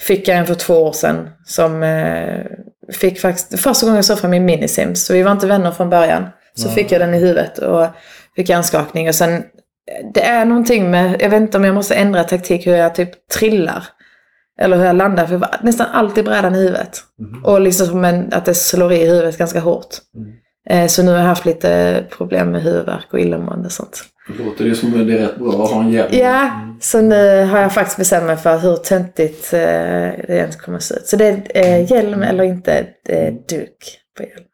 fick 0.00 0.28
jag 0.28 0.36
en 0.38 0.46
för 0.46 0.54
två 0.54 0.74
år 0.74 0.92
sedan 0.92 1.28
som 1.44 1.82
eh, 1.82 2.40
fick 2.92 3.20
faktiskt, 3.20 3.60
första 3.60 3.86
gången 3.86 3.96
jag 3.96 4.04
surfade 4.04 4.30
min 4.30 4.44
minisims, 4.44 5.06
så 5.06 5.12
vi 5.12 5.22
var 5.22 5.32
inte 5.32 5.46
vänner 5.46 5.70
från 5.70 5.90
början. 5.90 6.28
Så 6.54 6.66
Nej. 6.66 6.74
fick 6.74 6.92
jag 6.92 7.00
den 7.00 7.14
i 7.14 7.18
huvudet 7.18 7.58
och 7.58 7.86
fick 8.36 8.48
hjärnskakning. 8.48 9.08
Och 9.08 9.14
sen, 9.14 9.44
det 10.14 10.22
är 10.22 10.44
någonting 10.44 10.90
med, 10.90 11.22
jag 11.22 11.30
vet 11.30 11.40
inte 11.40 11.58
om 11.58 11.64
jag 11.64 11.74
måste 11.74 11.94
ändra 11.94 12.24
taktik 12.24 12.66
hur 12.66 12.74
jag 12.74 12.94
typ 12.94 13.28
trillar. 13.28 13.84
Eller 14.60 14.76
hur 14.76 14.84
jag 14.84 14.96
landar, 14.96 15.26
för 15.26 15.32
jag 15.32 15.38
var 15.38 15.56
nästan 15.62 15.86
alltid 15.92 16.24
brädan 16.24 16.54
i 16.54 16.58
huvudet. 16.58 17.00
Mhm. 17.18 17.44
Och 17.44 17.60
liksom 17.60 17.86
som 17.86 18.04
en, 18.04 18.32
att 18.32 18.44
det 18.44 18.54
slår 18.54 18.92
i 18.92 19.06
huvudet 19.06 19.38
ganska 19.38 19.60
hårt. 19.60 19.96
Mm. 20.16 20.32
Eh, 20.70 20.88
så 20.88 21.02
nu 21.02 21.10
har 21.10 21.18
jag 21.18 21.26
haft 21.26 21.44
lite 21.44 22.04
problem 22.10 22.50
med 22.50 22.62
huvudvärk 22.62 23.12
och 23.12 23.20
illamående 23.20 23.66
och 23.66 23.72
sånt. 23.72 24.04
Det 24.28 24.44
låter 24.44 24.64
ju 24.64 24.74
som 24.74 25.00
att 25.00 25.06
det 25.06 25.18
är 25.18 25.18
rätt 25.18 25.36
bra 25.36 25.64
att 25.64 25.70
ha 25.70 25.80
en 25.80 25.90
hjälm. 25.90 26.08
Ja, 26.12 26.50
så 26.80 27.00
nu 27.00 27.44
har 27.44 27.58
jag 27.58 27.74
faktiskt 27.74 27.98
bestämt 27.98 28.26
mig 28.26 28.36
för 28.36 28.58
hur 28.58 28.76
töntigt 28.76 29.52
eh, 29.52 29.58
det 29.58 30.24
ens 30.28 30.56
kommer 30.56 30.78
att 30.78 30.84
se 30.84 30.94
ut. 30.94 31.06
Så 31.06 31.16
det 31.16 31.24
är 31.26 31.42
eh, 31.54 31.92
hjälm 31.92 32.22
eller 32.22 32.44
inte 32.44 32.86
det 33.04 33.26
är 33.26 33.30
duk 33.30 33.98
på 34.16 34.22
hjälm. 34.22 34.44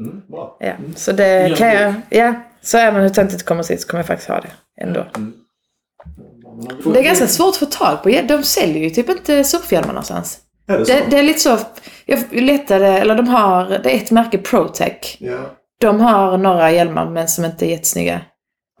Mm, 0.00 0.20
bra. 0.30 0.56
Ja, 0.60 0.72
så 0.96 1.12
det 1.12 1.48
Ja, 1.48 1.56
kan 1.56 1.68
jag, 1.68 1.94
ja, 2.08 2.34
så 2.62 2.78
även 2.78 3.02
hur 3.02 3.08
töntigt 3.08 3.38
det 3.38 3.44
kommer 3.44 3.60
att 3.60 3.66
se 3.66 3.74
ut 3.74 3.80
så 3.80 3.88
kommer 3.88 3.98
jag 3.98 4.06
faktiskt 4.06 4.28
ha 4.28 4.40
det 4.40 4.82
ändå. 4.82 5.06
Mm. 5.16 5.32
Det 6.92 6.98
är 6.98 7.04
ganska 7.04 7.26
svårt 7.26 7.48
att 7.48 7.56
få 7.56 7.66
tag 7.66 8.02
på. 8.02 8.08
De 8.08 8.42
säljer 8.42 8.82
ju 8.82 8.90
typ 8.90 9.08
inte 9.08 9.44
surfhjälmar 9.44 9.88
någonstans. 9.88 10.38
Är 10.68 10.78
det 10.78 10.86
så? 10.86 10.92
Det, 10.92 11.02
det 11.10 11.18
är 11.18 11.22
lite 11.22 11.40
så, 11.40 11.58
jag 12.06 12.20
letade, 12.32 12.86
eller 12.86 13.14
de 13.14 13.28
har, 13.28 13.64
det 13.82 13.94
är 13.94 13.96
ett 13.96 14.10
märke 14.10 14.38
Protec. 14.38 15.16
Ja. 15.18 15.38
De 15.80 16.00
har 16.00 16.38
några 16.38 16.70
hjälmar 16.70 17.10
men 17.10 17.28
som 17.28 17.44
inte 17.44 17.66
är 17.66 17.70
jättesnygga. 17.70 18.20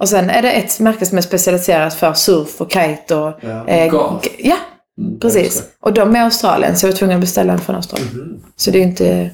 Och 0.04 0.08
sen 0.08 0.30
är 0.30 0.42
det 0.42 0.52
ett 0.52 0.80
märke 0.80 1.06
som 1.06 1.18
är 1.18 1.22
specialiserat 1.22 1.94
för 1.94 2.12
surf 2.12 2.60
och 2.60 2.72
kite 2.72 3.14
och... 3.16 3.32
Ja. 3.40 3.66
Eh, 3.68 3.94
ja, 4.38 4.56
Mm. 4.98 5.20
precis. 5.20 5.62
Och 5.80 5.92
de 5.92 6.16
är 6.16 6.20
Australien 6.24 6.76
så 6.76 6.86
jag 6.86 6.92
var 6.92 6.98
tvungen 6.98 7.16
att 7.16 7.20
beställa 7.20 7.52
en 7.52 7.58
från 7.58 7.76
Australien. 7.76 8.08
Mhm. 8.14 8.44
Så 8.56 8.70
det 8.70 8.78
är 8.78 8.82
inte 8.82 9.30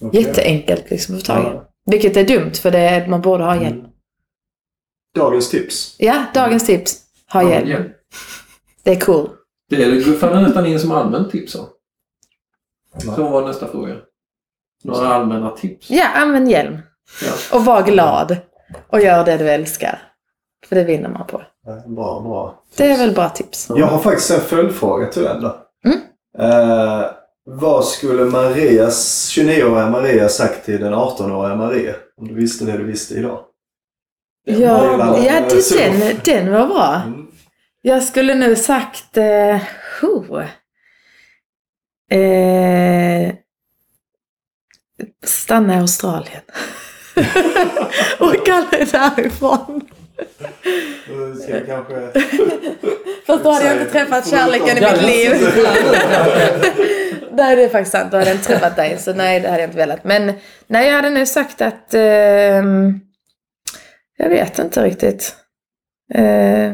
Okej. 0.00 0.20
jätteenkelt 0.22 0.90
liksom 0.90 1.14
att 1.16 1.26
få 1.26 1.32
tag 1.32 1.42
i. 1.42 1.46
Ja. 1.54 1.68
Vilket 1.86 2.16
är 2.16 2.24
dumt 2.24 2.54
för 2.54 2.70
det 2.70 2.78
är, 2.78 3.06
man 3.06 3.20
borde 3.20 3.44
ha 3.44 3.54
hjälm. 3.62 3.78
Mm. 3.78 3.90
Dagens 5.14 5.50
tips. 5.50 5.94
Ja, 5.98 6.24
dagens 6.34 6.66
tips. 6.66 6.96
Ha 7.32 7.42
Ja, 7.42 7.50
hjälm. 7.50 7.84
Det 8.82 8.90
är 8.90 9.00
cool. 9.00 9.28
Det 9.70 9.82
är- 9.84 9.90
det 9.90 10.18
faller 10.18 10.42
nästan 10.42 10.66
in 10.66 10.80
som 10.80 10.92
allmänt 10.92 11.30
tips. 11.30 11.52
Så. 11.52 11.68
Så 13.16 13.28
var 13.28 13.46
nästa 13.46 13.68
fråga. 13.68 13.94
Några 14.84 15.08
allmänna 15.08 15.50
tips? 15.50 15.90
Ja, 15.90 16.06
använd 16.14 16.50
hjälm. 16.50 16.78
Ja. 17.24 17.58
Och 17.58 17.64
var 17.64 17.82
glad. 17.82 18.36
Och 18.88 19.00
gör 19.00 19.24
det 19.24 19.36
du 19.36 19.50
älskar. 19.50 20.02
För 20.68 20.76
det 20.76 20.84
vinner 20.84 21.08
man 21.08 21.26
på. 21.26 21.42
Ja, 21.66 21.82
Bra, 21.86 22.20
bra. 22.20 22.62
Det 22.76 22.90
är 22.90 22.98
väl 22.98 23.14
bra 23.14 23.28
tips. 23.28 23.70
Jag 23.76 23.86
har 23.86 23.98
faktiskt 23.98 24.30
en 24.30 24.40
följdfråga 24.40 25.06
till 25.06 25.22
den 25.22 25.42
då. 25.42 25.56
Mm. 25.84 25.98
Eh, 26.38 27.06
vad 27.44 27.84
skulle 27.84 28.24
Marias, 28.24 29.30
29-åriga 29.36 29.90
Maria 29.90 30.28
sagt 30.28 30.64
till 30.64 30.80
den 30.80 30.94
18-åriga 30.94 31.56
Maria? 31.56 31.94
Om 32.16 32.28
du 32.28 32.34
visste 32.34 32.64
det 32.64 32.76
du 32.76 32.84
visste 32.84 33.14
idag. 33.14 33.40
Ja, 34.44 34.54
gillar 34.54 35.18
ja 35.18 35.50
surf? 35.50 35.78
det, 36.24 36.32
den, 36.32 36.44
den 36.44 36.52
var 36.52 36.66
bra. 36.66 37.02
Mm. 37.06 37.26
Jag 37.82 38.02
skulle 38.02 38.34
nu 38.34 38.56
sagt... 38.56 39.16
Eh. 39.16 39.60
Eh, 42.10 43.34
stanna 45.24 45.74
i 45.74 45.78
Australien. 45.78 46.42
och 48.18 48.48
aldrig 48.48 48.88
därifrån. 48.92 49.80
Ska 51.42 51.60
kanske... 51.66 52.20
Fast 53.26 53.44
då 53.44 53.50
hade 53.50 53.66
jag 53.66 53.76
inte 53.76 53.92
träffat 53.92 54.30
kärleken 54.30 54.78
i 54.78 54.80
mitt 54.80 55.02
liv. 55.02 55.30
nej, 57.32 57.56
det 57.56 57.64
är 57.64 57.68
faktiskt 57.68 57.92
sant. 57.92 58.10
Då 58.10 58.16
hade 58.16 58.30
jag 58.30 58.36
inte 58.36 58.48
träffat 58.48 58.76
dig. 58.76 58.98
Så 58.98 59.14
nej, 59.14 59.40
det 59.40 59.48
hade 59.48 59.60
jag 59.60 59.68
inte 59.68 59.78
velat. 59.78 60.04
Men 60.04 60.32
nej, 60.66 60.88
jag 60.88 60.94
hade 60.94 61.10
nu 61.10 61.26
sagt 61.26 61.62
att... 61.62 61.94
ehm, 61.94 63.00
jag 64.16 64.28
vet 64.28 64.58
inte 64.58 64.84
riktigt. 64.84 65.36
Eh, 66.14 66.72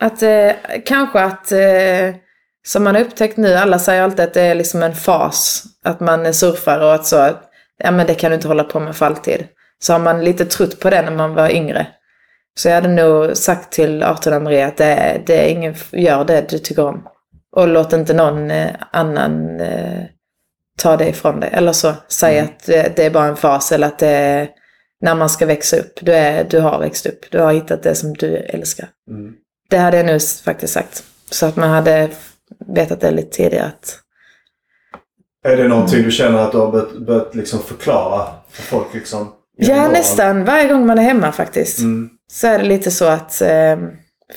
att 0.00 0.22
eh, 0.22 0.52
kanske 0.84 1.20
att... 1.20 1.52
Eh, 1.52 2.14
som 2.66 2.84
man 2.84 2.94
har 2.94 3.02
upptäckt 3.02 3.36
nu, 3.36 3.54
alla 3.54 3.78
säger 3.78 4.02
alltid 4.02 4.20
att 4.20 4.34
det 4.34 4.42
är 4.42 4.54
liksom 4.54 4.82
en 4.82 4.94
fas. 4.94 5.64
Att 5.84 6.00
man 6.00 6.26
är 6.26 6.32
surfare 6.32 6.84
och 6.84 6.94
att 6.94 7.06
så... 7.06 7.30
Ja, 7.76 7.90
men 7.90 8.06
det 8.06 8.14
kan 8.14 8.30
du 8.30 8.34
inte 8.34 8.48
hålla 8.48 8.64
på 8.64 8.80
med 8.80 8.96
för 8.96 9.06
alltid. 9.06 9.46
Så 9.82 9.92
har 9.92 10.00
man 10.00 10.24
lite 10.24 10.44
trott 10.44 10.80
på 10.80 10.90
det 10.90 11.02
när 11.02 11.10
man 11.16 11.34
var 11.34 11.50
yngre. 11.50 11.86
Så 12.58 12.68
jag 12.68 12.74
hade 12.74 12.88
nog 12.88 13.36
sagt 13.36 13.72
till 13.72 14.02
Arthur 14.02 14.36
och 14.36 14.42
Maria 14.42 14.66
att 14.66 14.76
det, 14.76 15.22
det 15.26 15.44
är 15.44 15.48
ingen, 15.48 15.74
gör 15.90 16.24
det 16.24 16.48
du 16.50 16.58
tycker 16.58 16.84
om. 16.86 17.08
Och 17.56 17.68
låt 17.68 17.92
inte 17.92 18.14
någon 18.14 18.50
eh, 18.50 18.70
annan 18.92 19.60
eh, 19.60 20.02
ta 20.78 20.96
det 20.96 21.08
ifrån 21.08 21.40
dig. 21.40 21.50
Eller 21.52 21.72
så, 21.72 21.94
säg 22.08 22.38
Mm. 22.38 22.44
att 22.50 22.66
det, 22.66 22.96
det 22.96 23.04
är 23.06 23.10
bara 23.10 23.26
en 23.26 23.36
fas 23.36 23.72
eller 23.72 23.86
att 23.86 23.98
det 23.98 24.08
är 24.08 24.48
när 25.00 25.14
man 25.14 25.28
ska 25.30 25.46
växa 25.46 25.76
upp. 25.76 25.92
Du, 26.02 26.12
är, 26.12 26.44
du 26.44 26.60
har 26.60 26.78
växt 26.78 27.06
upp. 27.06 27.30
Du 27.30 27.38
har 27.40 27.52
hittat 27.52 27.82
det 27.82 27.94
som 27.94 28.12
du 28.14 28.36
älskar. 28.36 28.88
Mm. 29.10 29.34
Det 29.70 29.76
hade 29.78 29.96
jag 29.96 30.06
nu 30.06 30.18
faktiskt 30.44 30.72
sagt. 30.74 31.04
Så 31.30 31.46
att 31.46 31.56
man 31.56 31.70
hade 31.70 32.10
vetat 32.66 33.00
det 33.00 33.10
lite 33.10 33.30
tidigare. 33.36 33.66
Att, 33.66 33.98
Är 35.44 35.56
det 35.56 35.68
någonting 35.68 36.02
du 36.02 36.10
känner 36.10 36.38
att 36.38 36.52
du 36.52 36.58
har 36.58 36.72
börjat, 36.72 36.92
börjat 37.06 37.34
liksom 37.34 37.58
förklara 37.62 38.28
för 38.50 38.62
folk? 38.62 38.94
Liksom, 38.94 39.32
ja, 39.56 39.88
nästan 39.88 40.44
varje 40.44 40.68
gång 40.68 40.86
man 40.86 40.98
är 40.98 41.02
hemma 41.02 41.32
faktiskt. 41.32 41.78
Mm. 41.78 42.10
så 42.32 42.46
är 42.46 42.58
det 42.58 42.64
lite 42.64 42.90
så 42.90 43.04
att, 43.04 43.40
eh, 43.42 43.76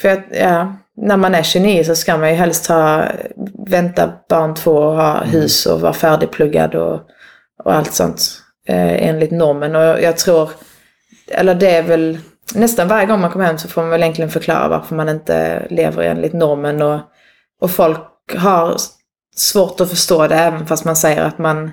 för 0.02 0.10
att, 0.10 0.26
ja, 0.32 0.76
när 0.98 1.18
man 1.18 1.36
är 1.36 1.44
29 1.44 1.84
så 1.84 1.96
ska 1.96 2.18
man 2.18 2.30
ju 2.30 2.36
helst 2.36 2.68
ha, 2.68 3.06
vänta 3.68 4.14
barn 4.30 4.56
två 4.56 4.72
och 4.72 4.96
ha 4.96 5.24
hus 5.24 5.66
och 5.66 5.82
vara 5.82 5.94
färdigpluggad 5.94 6.76
och, 6.76 7.02
och 7.64 7.74
allt 7.74 7.94
sånt 7.94 8.42
eh, 8.68 9.08
enligt 9.08 9.32
normen. 9.32 9.76
Och 9.76 10.02
jag 10.02 10.18
tror, 10.18 10.50
eller 11.28 11.56
det 11.56 11.76
är 11.76 11.84
väl, 11.84 12.18
nästan 12.54 12.88
varje 12.88 13.06
gång 13.06 13.22
man 13.22 13.32
kommer 13.32 13.46
hem 13.46 13.58
så 13.58 13.68
får 13.68 13.82
man 13.82 13.90
väl 13.90 14.02
egentligen 14.02 14.32
förklara 14.32 14.68
varför 14.68 14.96
man 14.96 15.10
inte 15.10 15.68
lever 15.70 16.04
enligt 16.04 16.34
normen. 16.34 16.82
Och, 16.82 17.00
och 17.62 17.72
folk 17.72 18.36
har 18.36 18.76
svårt 19.36 19.82
att 19.82 19.90
förstå 19.90 20.28
det 20.28 20.36
även 20.36 20.68
fast 20.68 20.86
man 20.86 20.96
säger 20.96 21.22
att 21.22 21.38
man 21.38 21.72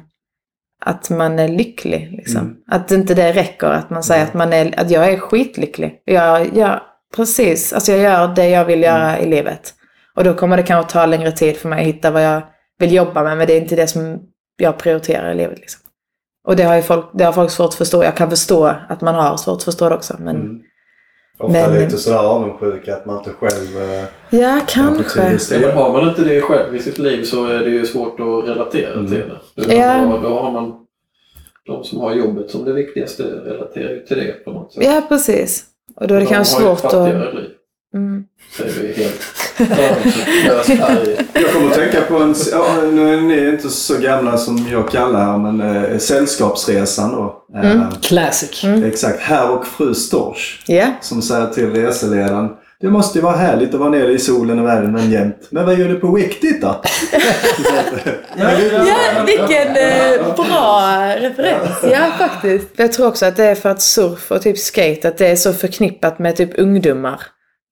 att 0.85 1.11
man 1.11 1.39
är 1.39 1.49
lycklig. 1.49 2.13
Liksom. 2.13 2.41
Mm. 2.41 2.57
Att 2.71 2.91
inte 2.91 3.15
det 3.15 3.33
räcker 3.33 3.67
att 3.67 3.91
man 3.91 4.03
säger 4.03 4.25
att, 4.25 4.35
man 4.35 4.53
är, 4.53 4.81
att 4.81 4.91
jag 4.91 5.13
är 5.13 5.19
skitlycklig. 5.19 6.03
Jag 6.05 6.57
gör 6.57 6.83
precis, 7.17 7.73
alltså 7.73 7.93
jag 7.93 8.01
gör 8.01 8.35
det 8.35 8.49
jag 8.49 8.65
vill 8.65 8.83
göra 8.83 9.19
i 9.19 9.27
livet. 9.27 9.75
Och 10.17 10.25
då 10.25 10.35
kommer 10.35 10.57
det 10.57 10.63
kanske 10.63 10.93
ta 10.93 11.07
längre 11.07 11.33
tid 11.33 11.57
för 11.57 11.69
mig 11.69 11.81
att 11.81 11.87
hitta 11.87 12.11
vad 12.11 12.25
jag 12.25 12.43
vill 12.79 12.93
jobba 12.93 13.23
med, 13.23 13.39
men 13.39 13.47
det 13.47 13.53
är 13.53 13.61
inte 13.61 13.77
det 13.77 13.87
som 13.87 14.19
jag 14.57 14.79
prioriterar 14.79 15.33
i 15.33 15.35
livet. 15.35 15.59
Liksom. 15.59 15.81
Och 16.49 16.57
det 16.57 16.63
har, 16.63 16.81
folk, 16.81 17.11
det 17.15 17.25
har 17.25 17.33
folk 17.33 17.51
svårt 17.51 17.69
att 17.69 17.75
förstå. 17.75 18.05
Jag 18.05 18.17
kan 18.17 18.31
förstå 18.31 18.75
att 18.89 19.01
man 19.01 19.15
har 19.15 19.37
svårt 19.37 19.57
att 19.57 19.65
förstå 19.65 19.89
det 19.89 19.95
också. 19.95 20.17
Men 20.19 20.37
Mm. 20.37 20.63
Ofta 21.39 21.69
Men- 21.69 21.81
lite 21.85 21.97
sådär 21.99 22.19
avundsjuk 22.19 22.89
att 22.89 23.07
man 23.07 23.19
inte 23.19 23.31
själv... 23.31 23.77
eh, 23.83 24.05
ja, 24.41 24.61
kanske 24.69 25.39
Ja, 25.61 25.73
har 25.73 25.93
man 25.93 26.09
inte 26.09 26.25
det 26.25 26.41
själv 26.41 26.77
i 26.77 26.79
sitt 26.79 26.99
liv 26.99 27.25
så 27.25 27.47
är 27.47 27.59
det 27.59 27.71
ju 27.71 27.87
svårt 27.87 28.21
att 28.21 28.49
relatera 28.49 28.93
Mm. 28.93 29.07
till 29.07 29.23
det. 29.67 29.75
Ja. 29.75 30.19
då, 30.23 30.29
då 30.29 30.35
har 30.39 30.51
man 30.53 30.79
de 31.67 31.85
som 31.85 32.01
har 32.01 32.15
jobbet 32.15 32.51
som 32.51 32.65
det 32.65 32.73
viktigaste 32.73 33.23
relaterar 33.23 33.91
ju 33.91 34.01
till 34.07 34.17
det 34.17 34.45
på 34.45 34.51
något 34.53 34.73
sätt. 34.73 34.85
Ja, 34.85 35.03
precis. 35.09 35.65
Och 35.97 36.09
då 36.09 36.15
är 36.15 36.19
det 36.21 36.25
De 36.25 36.31
kanske 36.31 36.61
svårt 36.63 36.85
att... 36.85 37.09
liv. 37.09 37.51
Mm. 37.95 38.25
Säger 38.57 38.73
vi 38.83 39.03
helt 39.03 39.23
fördomslöst 39.57 40.69
här 40.69 41.09
i. 41.09 41.17
Jag 41.35 41.53
kommer 41.53 41.69
att 41.71 41.75
tänka 41.75 42.01
på 42.01 42.17
en... 42.17 42.35
Ja, 42.53 42.67
nu 42.93 43.15
är 43.15 43.21
ni 43.21 43.49
inte 43.49 43.69
så 43.69 43.99
gamla 43.99 44.39
som 44.39 44.69
jag 44.73 44.89
kallar 44.91 45.25
här, 45.25 45.39
men 45.39 45.61
eh, 45.93 45.99
Sällskapsresan 45.99 47.11
då. 47.11 47.45
Eh, 47.55 47.71
Mm. 47.73 47.87
Classic. 48.03 48.65
Mm. 48.65 48.85
Exakt. 48.85 49.21
Herr 49.21 49.51
och 49.51 49.67
fru 49.67 49.95
Storch. 49.95 50.63
Ja, 50.67 50.87
Som 51.01 51.23
säger 51.23 51.47
till 51.47 51.71
reseledaren. 51.71 52.49
Det 52.81 52.89
måste 52.91 53.19
ju 53.19 53.23
vara 53.23 53.37
härligt 53.37 53.75
att 53.75 53.81
vara 53.81 53.91
nere 53.91 54.13
i 54.13 54.19
solen 54.19 54.59
och 54.59 54.67
värmen 54.67 55.11
jämt. 55.11 55.49
Men 55.51 55.67
vad 55.67 55.79
gör 55.79 55.89
du 55.89 55.95
på 56.01 56.15
Wicked 56.15 56.61
då? 56.61 56.81
Ja, 58.37 58.51
vilken 59.27 59.69
eh, 59.69 60.35
bra 60.35 60.99
referens. 61.19 61.71
Ja, 61.93 62.11
faktiskt. 62.19 62.69
Jag 62.77 62.93
tror 62.93 63.07
också 63.07 63.27
att 63.27 63.37
det 63.37 63.45
är 63.45 63.55
för 63.55 63.69
att 63.69 63.81
surf 63.83 64.31
och 64.33 64.43
typ 64.43 64.59
skate, 64.59 65.09
att 65.09 65.19
det 65.19 65.27
är 65.27 65.37
så 65.37 65.53
förknippat 65.53 66.19
med 66.19 66.37
typ 66.37 66.59
ungdomar. 66.59 67.21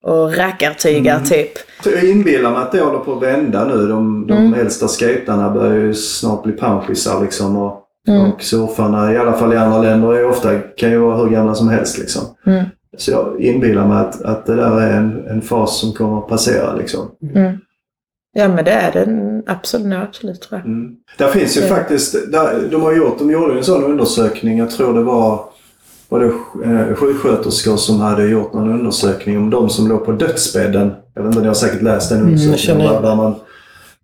Och 0.02 0.36
rackartygar 0.36 1.14
Mm. 1.16 1.26
typ. 1.28 1.50
Så 1.84 1.90
jag 1.90 2.04
inbillar 2.04 2.50
mig 2.50 2.60
att 2.62 2.72
det 2.72 2.80
håller 2.80 2.98
på 2.98 3.12
att 3.12 3.22
vända 3.22 3.64
nu. 3.64 3.86
De, 3.88 4.26
de 4.26 4.32
Mm. 4.38 4.54
äldsta 4.54 4.88
skaterna 4.88 5.50
börjar 5.50 5.74
ju 5.76 5.94
snart 5.94 6.42
bli 6.42 6.52
panschisar 6.52 7.20
liksom. 7.22 7.56
Och, 7.56 7.76
Mm. 8.08 8.32
och 8.32 8.42
surfarna, 8.42 9.12
i 9.12 9.16
alla 9.16 9.32
fall 9.32 9.52
i 9.52 9.56
andra 9.56 9.78
länder, 9.82 10.14
är 10.14 10.24
ofta, 10.28 10.58
kan 10.58 10.90
ju 10.90 10.98
vara 10.98 11.16
hur 11.16 11.28
gamla 11.30 11.54
som 11.54 11.68
helst 11.68 11.98
liksom. 11.98 12.22
Mm. 12.46 12.64
Så 12.98 13.10
jag 13.10 13.40
inbillar 13.40 13.86
mig 13.88 13.98
att, 13.98 14.22
att 14.22 14.46
det 14.46 14.54
där 14.56 14.80
är 14.80 14.96
en, 14.96 15.26
en 15.26 15.42
fas 15.42 15.80
som 15.80 15.92
kommer 15.92 16.18
att 16.18 16.28
passera 16.28 16.74
liksom. 16.74 17.10
Mm. 17.34 17.56
Ja, 18.32 18.48
men 18.48 18.64
det 18.64 18.70
är 18.70 18.92
det 18.92 19.42
absolut, 19.46 19.98
absolut 20.08 20.40
tror 20.40 20.60
jag. 20.60 20.66
Mm. 20.68 20.92
Där 21.18 21.28
finns 21.28 21.56
ju 21.56 21.60
faktiskt, 21.60 22.32
där, 22.32 22.68
de 22.70 22.82
har 22.82 22.92
gjort, 22.92 23.18
de 23.18 23.30
gjorde 23.30 23.58
en 23.58 23.64
sån 23.64 23.84
undersökning, 23.84 24.58
jag 24.58 24.70
tror 24.70 24.94
det 24.94 25.02
var, 25.02 25.44
var 26.10 26.20
det 26.20 26.26
eh, 26.64 26.94
sjuksköterskor 26.96 27.76
som 27.76 28.00
hade 28.00 28.26
gjort 28.28 28.52
någon 28.52 28.70
undersökning 28.70 29.38
om 29.38 29.50
de 29.50 29.70
som 29.70 29.88
låg 29.88 30.04
på 30.04 30.12
dödsbädden. 30.12 30.92
Jag 31.14 31.22
vet 31.22 31.28
inte, 31.30 31.40
ni 31.40 31.46
har 31.46 31.54
säkert 31.54 31.82
läst 31.82 32.08
den 32.08 32.18
Mm, 32.18 32.28
undersökningen. 32.30 32.58
känner 32.88 33.02
där, 33.02 33.14
man 33.16 33.34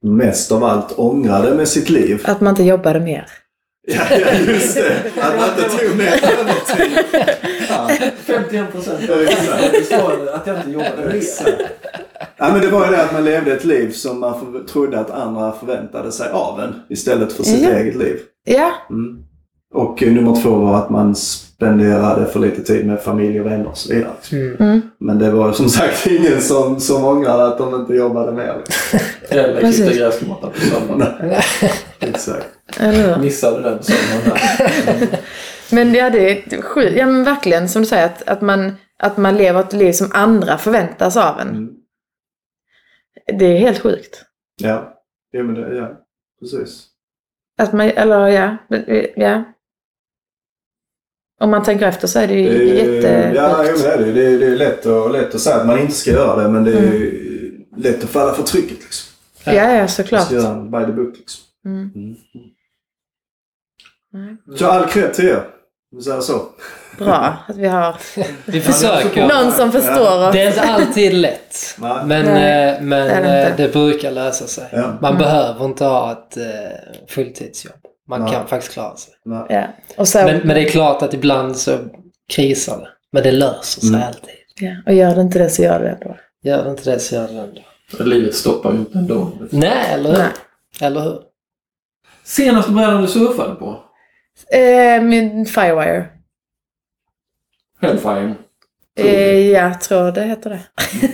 mest 0.03 0.53
av 0.53 0.65
allt 0.65 0.93
ångrade 0.99 1.55
med 1.55 1.69
sitt 1.69 1.91
liv. 1.91 2.23
Att 2.25 2.41
man 2.41 2.51
inte 2.51 2.63
jobbade 2.63 3.01
mer. 3.01 3.27
Ja, 3.89 4.03
ja, 4.11 4.53
just 4.53 4.75
det. 4.75 4.97
Att 5.23 5.37
man 5.41 5.49
inte 5.49 5.79
tog 5.79 5.97
mer 5.97 6.07
övertid. 6.41 6.99
Fan. 7.69 7.91
51 8.25 8.73
procent. 8.73 9.01
Att 10.35 10.47
jag 10.47 10.57
inte 10.57 10.71
jobbade 10.71 11.09
mer. 11.13 11.23
Ja, 12.39 12.49
men 12.53 12.61
det 12.61 12.69
var 12.69 12.85
ju 12.87 12.91
det 12.93 13.03
att 13.05 13.13
man 13.13 13.25
levde 13.25 13.53
ett 13.53 13.65
liv 13.65 13.91
som 13.93 14.21
man 14.21 14.67
trodde 14.73 15.01
att 15.01 15.11
andra 15.11 15.53
förväntade 15.53 16.13
sig 16.13 16.31
av 16.31 16.61
en 16.61 16.75
istället 16.89 17.33
för 17.33 17.43
sitt 17.43 17.63
Ja. 17.63 17.71
eget 17.71 17.97
liv. 17.97 18.17
Ja, 18.45 18.71
Mm. 18.91 19.19
Och 19.75 20.03
eh, 20.03 20.13
nummer 20.13 20.37
två 20.43 20.51
var 20.51 20.79
att 20.79 20.91
man 20.91 21.15
spenderade 21.57 22.27
för 22.27 22.41
lite 22.41 22.63
tid 22.63 22.87
med 22.87 23.01
familj 23.01 23.41
och 23.41 23.47
vänner 23.47 23.67
och 23.67 23.79
så 23.79 23.95
vidare. 23.95 24.13
Mm. 24.33 24.57
mm. 24.57 24.91
Men 24.99 25.19
det 25.19 25.31
var 25.31 25.53
som 25.53 25.69
sagt 25.69 26.07
ingen 26.11 26.41
som, 26.41 26.81
som 26.81 27.05
ångrade 27.05 27.47
att 27.47 27.59
de 27.59 27.75
inte 27.75 27.95
jobbade 27.95 28.33
mer. 28.33 28.63
Eller 29.29 29.61
klippte 29.61 29.99
gräsmattan 29.99 30.51
på 30.51 30.61
söndagen. 30.61 31.33
Exakt. 32.01 32.47
Missade 33.21 33.63
den 33.63 33.83
sommaren. 33.83 35.09
Men 35.73 35.95
ja, 35.95 36.11
det 36.11 36.31
är 36.31 36.63
sjukt. 36.63 36.97
Ja, 36.97 37.07
men 37.07 37.25
verkligen 37.25 37.69
som 37.69 37.83
du 37.83 37.89
säger, 37.89 38.07
att, 38.07 38.29
att, 38.29 38.41
man, 38.41 38.73
att 38.99 39.17
man 39.17 39.37
lever 39.37 39.61
ett 39.61 39.73
liv 39.73 39.93
som 39.93 40.11
andra 40.13 40.59
förväntas 40.59 41.17
av 41.17 41.41
en. 41.41 41.49
Mm. 41.49 41.69
Det 43.39 43.45
är 43.45 43.59
helt 43.59 43.79
sjukt. 43.79 44.25
Ja. 44.63 44.93
Ja, 45.31 45.43
men 45.43 45.55
det, 45.55 45.77
ja. 45.77 45.91
Precis. 46.41 46.87
Att 47.59 47.73
man, 47.73 47.91
eller 47.91 48.29
ja, 48.29 48.57
ja. 49.17 49.45
Om 51.41 51.51
man 51.51 51.63
tänker 51.65 51.87
efter 51.87 52.07
så 52.09 52.19
är 52.19 52.27
det 52.29 52.35
ju 52.35 52.49
Det 52.49 52.81
är- 52.81 52.95
jättesjukt. 52.95 53.37
Ja, 53.37 53.65
jo, 53.69 53.77
det 53.83 53.89
är 53.93 53.99
det. 53.99 54.13
Det 54.13 54.27
är, 54.27 54.39
det 54.39 54.47
är 54.47 54.57
lätt, 54.57 54.87
att, 54.87 55.13
lätt 55.13 55.35
att 55.35 55.41
säga 55.41 55.57
att 55.57 55.67
man 55.67 55.79
inte 55.79 55.93
ska 55.95 56.11
göra 56.11 56.43
det, 56.43 56.49
men 56.49 56.65
det 56.65 56.73
är 56.73 57.13
lätt 57.77 58.05
att 58.05 58.11
falla 58.11 58.33
för 58.35 58.43
trycket. 58.43 58.79
Liksom. 58.79 59.13
Ja, 59.45 59.53
ja, 59.53 59.79
Man 59.79 59.89
såklart. 59.89 60.25
ska 60.27 60.35
göra 60.35 60.55
by 60.55 60.87
the 60.87 60.93
book. 60.93 61.15
Liksom. 61.19 61.43
Mm. 61.67 61.91
Mm. 61.95 62.17
Nej. 64.13 64.37
Så 64.59 64.67
all 64.67 64.87
cred 64.87 65.15
till 65.15 65.25
er. 65.29 65.37
om 65.93 65.99
vi 65.99 66.03
säger 66.03 66.21
så. 66.21 66.43
Bra 66.99 67.37
att 67.49 67.57
vi 67.57 67.67
har 67.67 67.97
Vi 68.45 68.61
försöker. 68.61 69.29
någon 69.29 69.53
som 69.53 69.73
förstår 69.73 70.29
oss. 70.29 70.33
Det 70.33 70.43
är 70.43 70.47
inte 70.49 70.61
alltid 70.63 71.15
lätt. 71.15 71.77
Men, 71.79 72.09
Nej, 72.09 72.75
eh, 72.75 72.83
men 72.83 73.07
det 73.23 73.43
eh, 73.49 73.57
det 73.57 73.73
brukar 73.73 74.11
lösa 74.11 74.47
sig. 74.47 74.69
Ja. 74.73 74.99
Man 75.01 75.11
Mm. 75.13 75.19
behöver 75.23 75.65
inte 75.65 75.85
ha 75.85 76.13
ett 76.13 76.37
eh, 76.37 76.45
fulltidsjobb. 77.09 77.75
Man 78.09 78.21
Nej. 78.23 78.33
kan 78.33 78.47
faktiskt 78.47 78.73
klara 78.73 78.97
sig. 78.97 79.15
Ja. 79.49 79.67
Och, 79.97 80.09
så, 80.09 80.19
Men, 80.19 80.39
men 80.39 80.49
det 80.49 80.61
är 80.61 80.69
klart 80.69 81.03
att 81.03 81.15
ibland 81.15 81.57
så 81.57 81.79
krisar 82.29 82.79
det. 82.81 82.89
Men 83.13 83.23
det 83.23 83.33
löser 83.33 83.81
sig 83.81 83.89
Mm. 83.89 84.03
alltid. 84.09 84.35
ja. 84.61 84.71
och 84.87 84.93
gör 84.95 85.15
det 85.15 85.21
inte 85.21 85.39
det 85.39 85.51
så 85.51 85.63
gör 85.63 85.81
det 85.81 85.89
ändå. 85.91 86.17
Gör 86.43 86.65
det 86.65 86.71
inte 86.71 86.91
det 86.91 86.99
så 86.99 87.15
gör 87.15 87.29
det 87.29 87.41
ändå. 87.41 87.61
Livet 88.05 88.35
stoppar 88.35 88.73
ju 88.73 88.79
inte 88.79 88.99
ändå. 88.99 89.33
Nej, 89.51 89.87
eller 89.93 90.11
hur? 90.11 90.19
Nej. 90.19 90.29
Eller 90.81 91.01
hur? 91.01 91.21
Senaste 92.25 92.71
brädan 92.73 93.03
du 93.03 93.09
surfade 93.09 93.55
på? 93.55 93.81
Eh, 94.57 95.03
min 95.03 95.47
Firewire. 95.47 96.07
Hellfire. 97.81 98.35
Eh, 98.99 99.49
jag 99.51 99.81
tror 99.81 100.13
det 100.13 100.23
heter 100.23 100.51
det. 100.51 100.61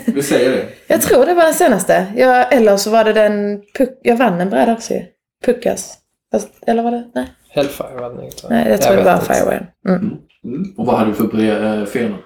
Vi 0.07 0.23
säger 0.23 0.51
det. 0.51 0.69
Jag 0.87 1.03
tror 1.03 1.27
det 1.27 1.35
var 1.35 1.45
den 1.45 1.55
senaste. 1.55 2.07
Jag, 2.17 2.53
eller 2.53 2.77
så 2.77 2.91
var 2.91 3.05
det 3.05 3.13
den... 3.13 3.63
Puck, 3.79 3.99
jag 4.03 4.17
vann 4.17 4.41
en 4.41 4.51
bräda 4.51 4.73
också 4.73 4.95
ju. 4.95 5.03
Puckas. 5.45 5.99
Fast, 6.33 6.49
eller 6.67 6.83
var 6.83 6.91
det? 6.91 7.11
Nej, 7.15 7.27
Hellfire 7.49 7.95
var 8.01 8.15
det 8.15 8.25
inte. 8.25 8.43
va? 8.43 8.49
Nej 8.51 8.69
jag 8.71 8.81
tror 8.83 8.91
det 8.91 8.97
vet 8.97 9.07
var 9.07 9.15
inte. 9.15 9.35
Firewire. 9.35 9.67
Mm. 9.89 9.99
Mm. 10.45 10.75
Och 10.77 10.87
vad 10.87 10.99
hade 10.99 11.11
du 11.11 11.15
för 11.15 11.25
bre- 11.25 11.81
eh, 11.81 11.87
fenor? 11.87 12.19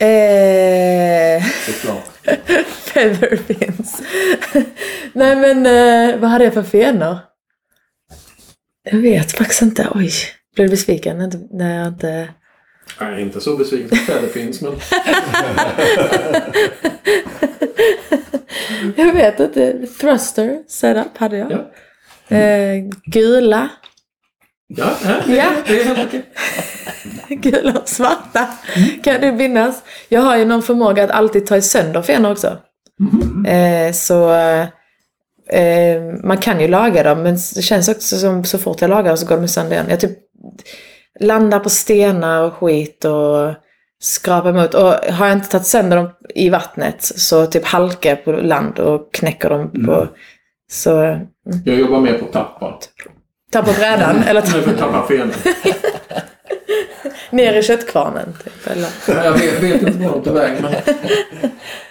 Eh, 0.00 1.42
Såklart. 1.66 2.04
feather 2.66 3.36
fins. 3.36 4.02
Nej 5.12 5.36
men 5.36 5.66
eh, 5.66 6.16
vad 6.20 6.30
hade 6.30 6.44
jag 6.44 6.54
för 6.54 6.62
fenor? 6.62 7.16
Jag 8.82 8.98
vet 8.98 9.32
faktiskt 9.32 9.62
inte. 9.62 9.88
Oj, 9.94 10.10
blev 10.54 10.66
du 10.66 10.70
besviken 10.70 11.30
när- 11.50 11.78
jag 11.78 11.88
inte... 11.88 12.28
Nej, 13.00 13.22
inte 13.22 13.40
så 13.40 13.56
besviken 13.56 13.98
det 14.06 14.28
finns, 14.28 14.62
men... 14.62 14.72
Jag 18.96 19.12
vet 19.12 19.40
inte. 19.40 19.86
Thruster 20.00 20.62
setup 20.68 21.16
hade 21.18 21.36
jag. 21.36 21.52
Ja. 21.52 21.70
Eh, 22.30 22.84
gula. 23.04 23.68
Ja, 24.66 24.90
ja, 25.04 25.14
det, 25.66 25.80
är 25.80 25.84
helt 25.84 26.08
okej. 26.08 26.24
Gula 27.28 27.80
och 27.80 27.88
svarta. 27.88 28.48
Kan 29.04 29.20
det 29.20 29.32
minnas? 29.32 29.82
Jag 30.08 30.20
har 30.20 30.36
ju 30.36 30.44
någon 30.44 30.62
förmåga 30.62 31.04
att 31.04 31.10
alltid 31.10 31.46
ta 31.46 31.60
sönder 31.60 32.02
fenor 32.02 32.32
också. 32.32 32.58
Eh, 33.46 33.92
så 33.92 34.32
eh, 35.50 36.02
man 36.24 36.38
kan 36.38 36.60
ju 36.60 36.68
laga 36.68 37.02
dem 37.02 37.22
men 37.22 37.34
det 37.54 37.62
känns 37.62 37.88
också 37.88 38.16
som 38.16 38.44
så 38.44 38.58
fort 38.58 38.80
jag 38.80 38.90
lagar 38.90 39.08
dem 39.08 39.16
så 39.16 39.26
går 39.26 39.36
de 39.36 39.48
sönder 39.48 39.72
igen. 39.72 39.86
Jag 39.88 40.00
typ 40.00 40.18
landar 41.20 41.60
på 41.60 41.70
stenar 41.70 42.42
och 42.42 42.52
skit 42.52 43.04
och 43.04 43.54
skrapar 44.00 44.50
emot. 44.50 44.74
Och 44.74 44.94
har 45.12 45.26
jag 45.26 45.36
inte 45.36 45.48
tagit 45.48 45.66
sönder 45.66 45.96
dem 45.96 46.10
i 46.34 46.50
vattnet 46.50 47.02
så 47.02 47.46
typ 47.46 47.64
halkar 47.64 48.10
jag 48.10 48.24
på 48.24 48.32
land 48.32 48.78
och 48.78 49.14
knäcker 49.14 49.50
dem 49.50 49.70
på... 49.86 50.08
Så 50.70 51.20
Jag 51.64 51.78
jobbar 51.78 52.00
mer 52.00 52.18
på 52.18 52.24
tappa. 52.24 52.78
ta 53.52 53.62
på 53.62 53.72
brädan 53.72 54.22
eller 54.22 54.42
Nej, 54.42 54.50
ta 54.50 54.70
för 54.70 54.78
tappa 54.78 55.06
fenor. 55.08 55.34
ner 57.30 57.52
i 57.54 57.62
köttkvarnen. 57.62 58.34
Typ, 58.44 58.66
eller. 58.66 58.88
Ja, 59.08 59.24
Jag 59.24 59.32
vet, 59.32 59.62
vet 59.62 59.82
inte 59.82 60.08
var 60.08 60.12
de 60.12 60.22
tar 60.22 60.32
vägen, 60.32 60.62
men... 60.62 60.72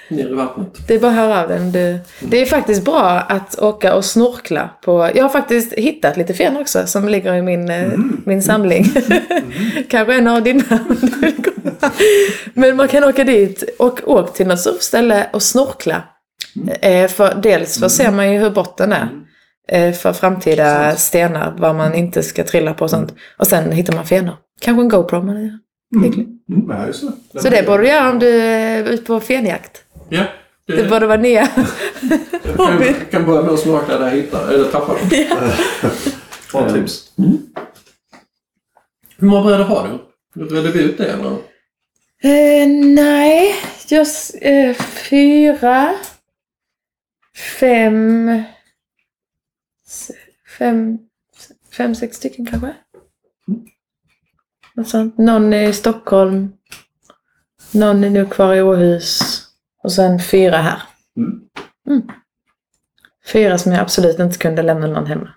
Ner 0.10 0.30
i 0.30 0.34
vattnet. 0.34 0.88
Det 0.88 0.96
är 0.96 1.00
bara 1.00 1.12
att 1.12 1.18
höra 1.18 1.42
av 1.42 1.50
den. 1.50 1.72
Du. 1.72 2.00
Det 2.20 2.42
är 2.42 2.46
faktiskt 2.46 2.86
bra 2.86 3.10
att 3.10 3.60
åka 3.60 3.96
och 3.96 4.06
snorkla 4.06 4.70
på... 4.82 5.10
Jag 5.16 5.24
har 5.24 5.30
faktiskt 5.30 5.74
hittat 5.74 6.18
lite 6.18 6.34
fenor 6.34 6.62
också 6.62 6.88
som 6.88 7.10
ligger 7.10 7.34
i 7.34 7.42
min, 7.42 7.70
eh, 7.70 7.90
min 8.26 8.44
samling. 8.44 8.86
Kanske 9.90 10.14
en 10.14 10.28
av 10.28 10.44
dina. 10.44 10.80
Men 12.54 12.76
man 12.76 12.88
kan 12.88 13.04
åka 13.04 13.24
dit 13.24 13.64
och 13.80 14.00
åka 14.06 14.32
till 14.32 14.48
något 14.48 14.60
surfställe 14.60 15.28
och 15.34 15.44
snorkla. 15.44 16.04
Eh, 16.82 17.08
för, 17.08 17.36
dels 17.44 17.80
för 17.80 17.88
ser 17.88 18.12
man 18.12 18.34
ju 18.34 18.40
hur 18.40 18.50
botten 18.50 18.94
är. 18.94 19.10
Eh, 19.68 19.94
för 19.94 20.14
framtida 20.14 20.96
stenar, 20.96 21.56
vad 21.58 21.76
man 21.76 21.94
inte 21.96 22.24
ska 22.24 22.44
trilla 22.44 22.74
på 22.74 22.84
och 22.84 22.90
sånt. 22.90 23.14
Och 23.38 23.48
sen 23.48 23.72
hittar 23.72 23.94
man 23.94 24.06
fenor. 24.06 24.36
Kanske 24.62 24.82
en 24.82 24.90
GoPro. 24.90 25.22
Man 25.22 25.38
är 25.38 25.60
lycklig. 26.04 26.28
Mm, 26.50 26.70
ja, 26.70 26.86
det. 27.32 27.42
Så 27.42 27.50
det 27.50 27.66
borde 27.66 27.84
du 27.84 27.90
göra 27.90 28.10
om 28.10 28.20
du 28.20 28.42
är 28.42 28.84
ute 28.84 29.04
på 29.04 29.20
fenjakt. 29.20 29.84
Ja. 30.10 30.24
Det 30.68 30.90
borde 30.90 31.08
vara 31.08 31.22
nya. 31.22 31.48
Jag 32.44 32.58
kan, 32.80 32.94
kan 33.12 33.26
börja 33.26 33.42
med 33.42 33.52
att 33.52 33.60
snorkla 33.60 33.98
där 33.98 34.06
jag 34.06 34.16
hittar, 34.16 34.48
eller 34.54 34.66
tappar 34.66 34.96
dem. 34.96 35.10
Bra 36.52 36.74
tips. 36.74 37.12
Hur 39.18 39.28
många 39.28 39.44
brädor 39.44 39.64
har 39.64 39.88
du? 39.88 40.56
Redde 40.56 40.72
vi 40.72 40.84
ut 40.84 40.98
det 40.98 41.06
eller? 41.06 41.32
Eh, 42.24 42.68
nej, 42.96 43.56
just 43.88 44.36
eh, 44.42 44.74
fyra, 45.10 45.94
fem, 47.60 48.44
fem, 50.58 50.98
fem, 51.78 51.96
sex 51.96 52.18
stycken 52.18 52.46
kanske. 52.46 52.74
Något 54.76 54.90
sånt. 54.90 55.18
Någon 55.18 55.54
är 55.54 55.70
i 55.70 55.74
Stockholm, 55.74 56.54
någon 57.72 58.04
är 58.04 58.10
nu 58.10 58.26
kvar 58.26 58.54
i 58.56 58.62
Åhus 58.62 59.20
och 59.84 59.92
sen 59.92 60.20
fyra 60.20 60.58
här. 60.58 60.82
Mm. 61.18 61.42
Mm. 61.88 62.02
Fyra 63.26 63.58
som 63.58 63.72
jag 63.72 63.82
absolut 63.82 64.20
inte 64.20 64.38
kunde 64.38 64.62
lämna 64.62 64.88
någon 64.88 65.06
hemma. 65.06 65.34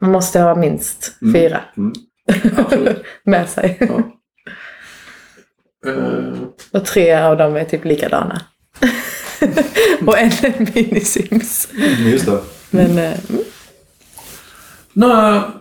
Man 0.00 0.10
måste 0.12 0.40
ha 0.40 0.54
minst 0.54 1.16
Mm. 1.22 1.34
fyra 1.34 1.64
Mm. 1.76 1.92
Med 3.24 3.48
sig. 3.48 3.76
Ja. 3.80 4.02
Eh, 5.90 6.42
Och 6.72 6.84
tre 6.86 7.14
av 7.14 7.36
dem 7.36 7.56
är 7.56 7.64
typ 7.64 7.84
likadana. 7.84 8.42
och 10.06 10.18
en 10.18 10.30
minisims. 10.74 11.68
Just 11.98 12.26
det. 12.26 12.40
Men 12.70 12.98
eh, 12.98 13.30
mm. 13.30 13.44
några 14.92 15.52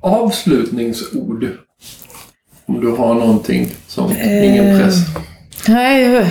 avslutningsord? 0.00 1.48
Om 2.66 2.80
du 2.80 2.90
har 2.90 3.14
någonting 3.14 3.74
som 3.86 4.10
ingen 4.10 4.66
Eh. 4.66 4.78
press. 4.78 4.94
nej, 5.68 6.26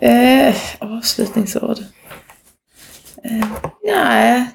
eh, 0.00 0.54
avslutningsord. 0.78 1.78
Eh, 3.24 3.46
nej, 3.84 4.46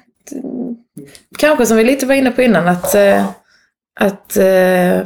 kanske 1.38 1.66
som 1.66 1.76
vi 1.76 1.84
lite 1.84 2.06
var 2.06 2.14
inne 2.14 2.30
på 2.30 2.42
innan 2.42 2.68
att, 2.68 2.94
eh, 2.94 3.26
att, 4.00 4.36
eh, 4.36 5.00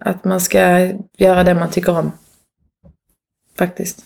att 0.00 0.24
man 0.24 0.40
ska 0.40 0.92
göra 1.18 1.44
det 1.44 1.54
man 1.54 1.70
tycker 1.70 1.98
om. 1.98 2.12
Faktiskt. 3.58 4.04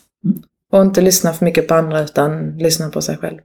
Och 0.72 0.82
inte 0.82 1.00
lyssna 1.00 1.32
för 1.32 1.44
mycket 1.44 1.68
på 1.68 1.74
andra 1.74 2.02
utan 2.02 2.58
lyssna 2.58 2.90
på 2.90 3.02
sig 3.02 3.16
själv. 3.16 3.38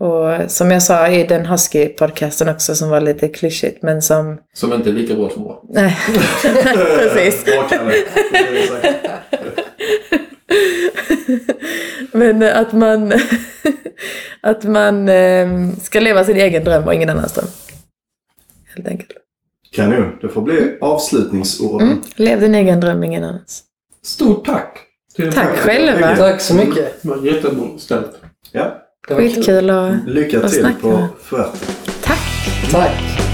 Och 0.00 0.50
som 0.50 0.70
jag 0.70 0.82
sa 0.82 1.08
i 1.08 1.24
den 1.24 1.46
Husky-podcasten 1.46 2.54
också 2.54 2.74
som 2.74 2.90
var 2.90 3.00
lite 3.00 3.28
klyschigt 3.28 3.82
men 3.82 4.02
som... 4.02 4.38
Som 4.54 4.72
inte 4.72 4.90
är 4.90 4.92
lika 4.92 5.14
bra 5.14 5.30
som 5.30 5.42
vår. 5.42 5.60
Nej, 5.68 5.96
precis. 6.98 7.44
Men 12.12 12.42
att 12.42 12.72
man, 12.72 13.12
att 14.40 14.64
man 14.64 15.08
eh, 15.08 15.48
ska 15.82 16.00
leva 16.00 16.24
sin 16.24 16.36
egen 16.36 16.64
dröm 16.64 16.84
och 16.84 16.94
ingen 16.94 17.10
annans 17.10 17.32
dröm. 17.32 17.48
Helt 18.74 18.88
enkelt. 18.88 19.12
Kanon. 19.72 20.18
Det 20.20 20.28
får 20.28 20.42
bli 20.42 20.78
avslutningsorden. 20.80 21.88
Mm. 21.88 22.02
Lev 22.16 22.40
din 22.40 22.54
egen 22.54 22.80
dröm, 22.80 23.04
ingen 23.04 23.24
annans. 23.24 23.62
Stort 24.02 24.46
tack! 24.46 24.85
Tack 25.34 25.56
själva. 25.58 26.16
Tack 26.16 26.40
så 26.40 26.54
mycket. 26.54 27.02
Det 27.02 27.08
var 27.08 27.16
jättebra 27.16 27.78
ställt. 27.78 28.10
Ja. 28.52 28.82
Skitkul 29.08 29.70
och 29.70 29.94
Lycka 30.06 30.40
Och 30.44 30.50
till 30.50 30.60
snacka. 30.60 30.78
på 30.80 31.08
Fuerte. 31.22 31.58
tack! 32.02 32.18
Tack. 32.72 33.25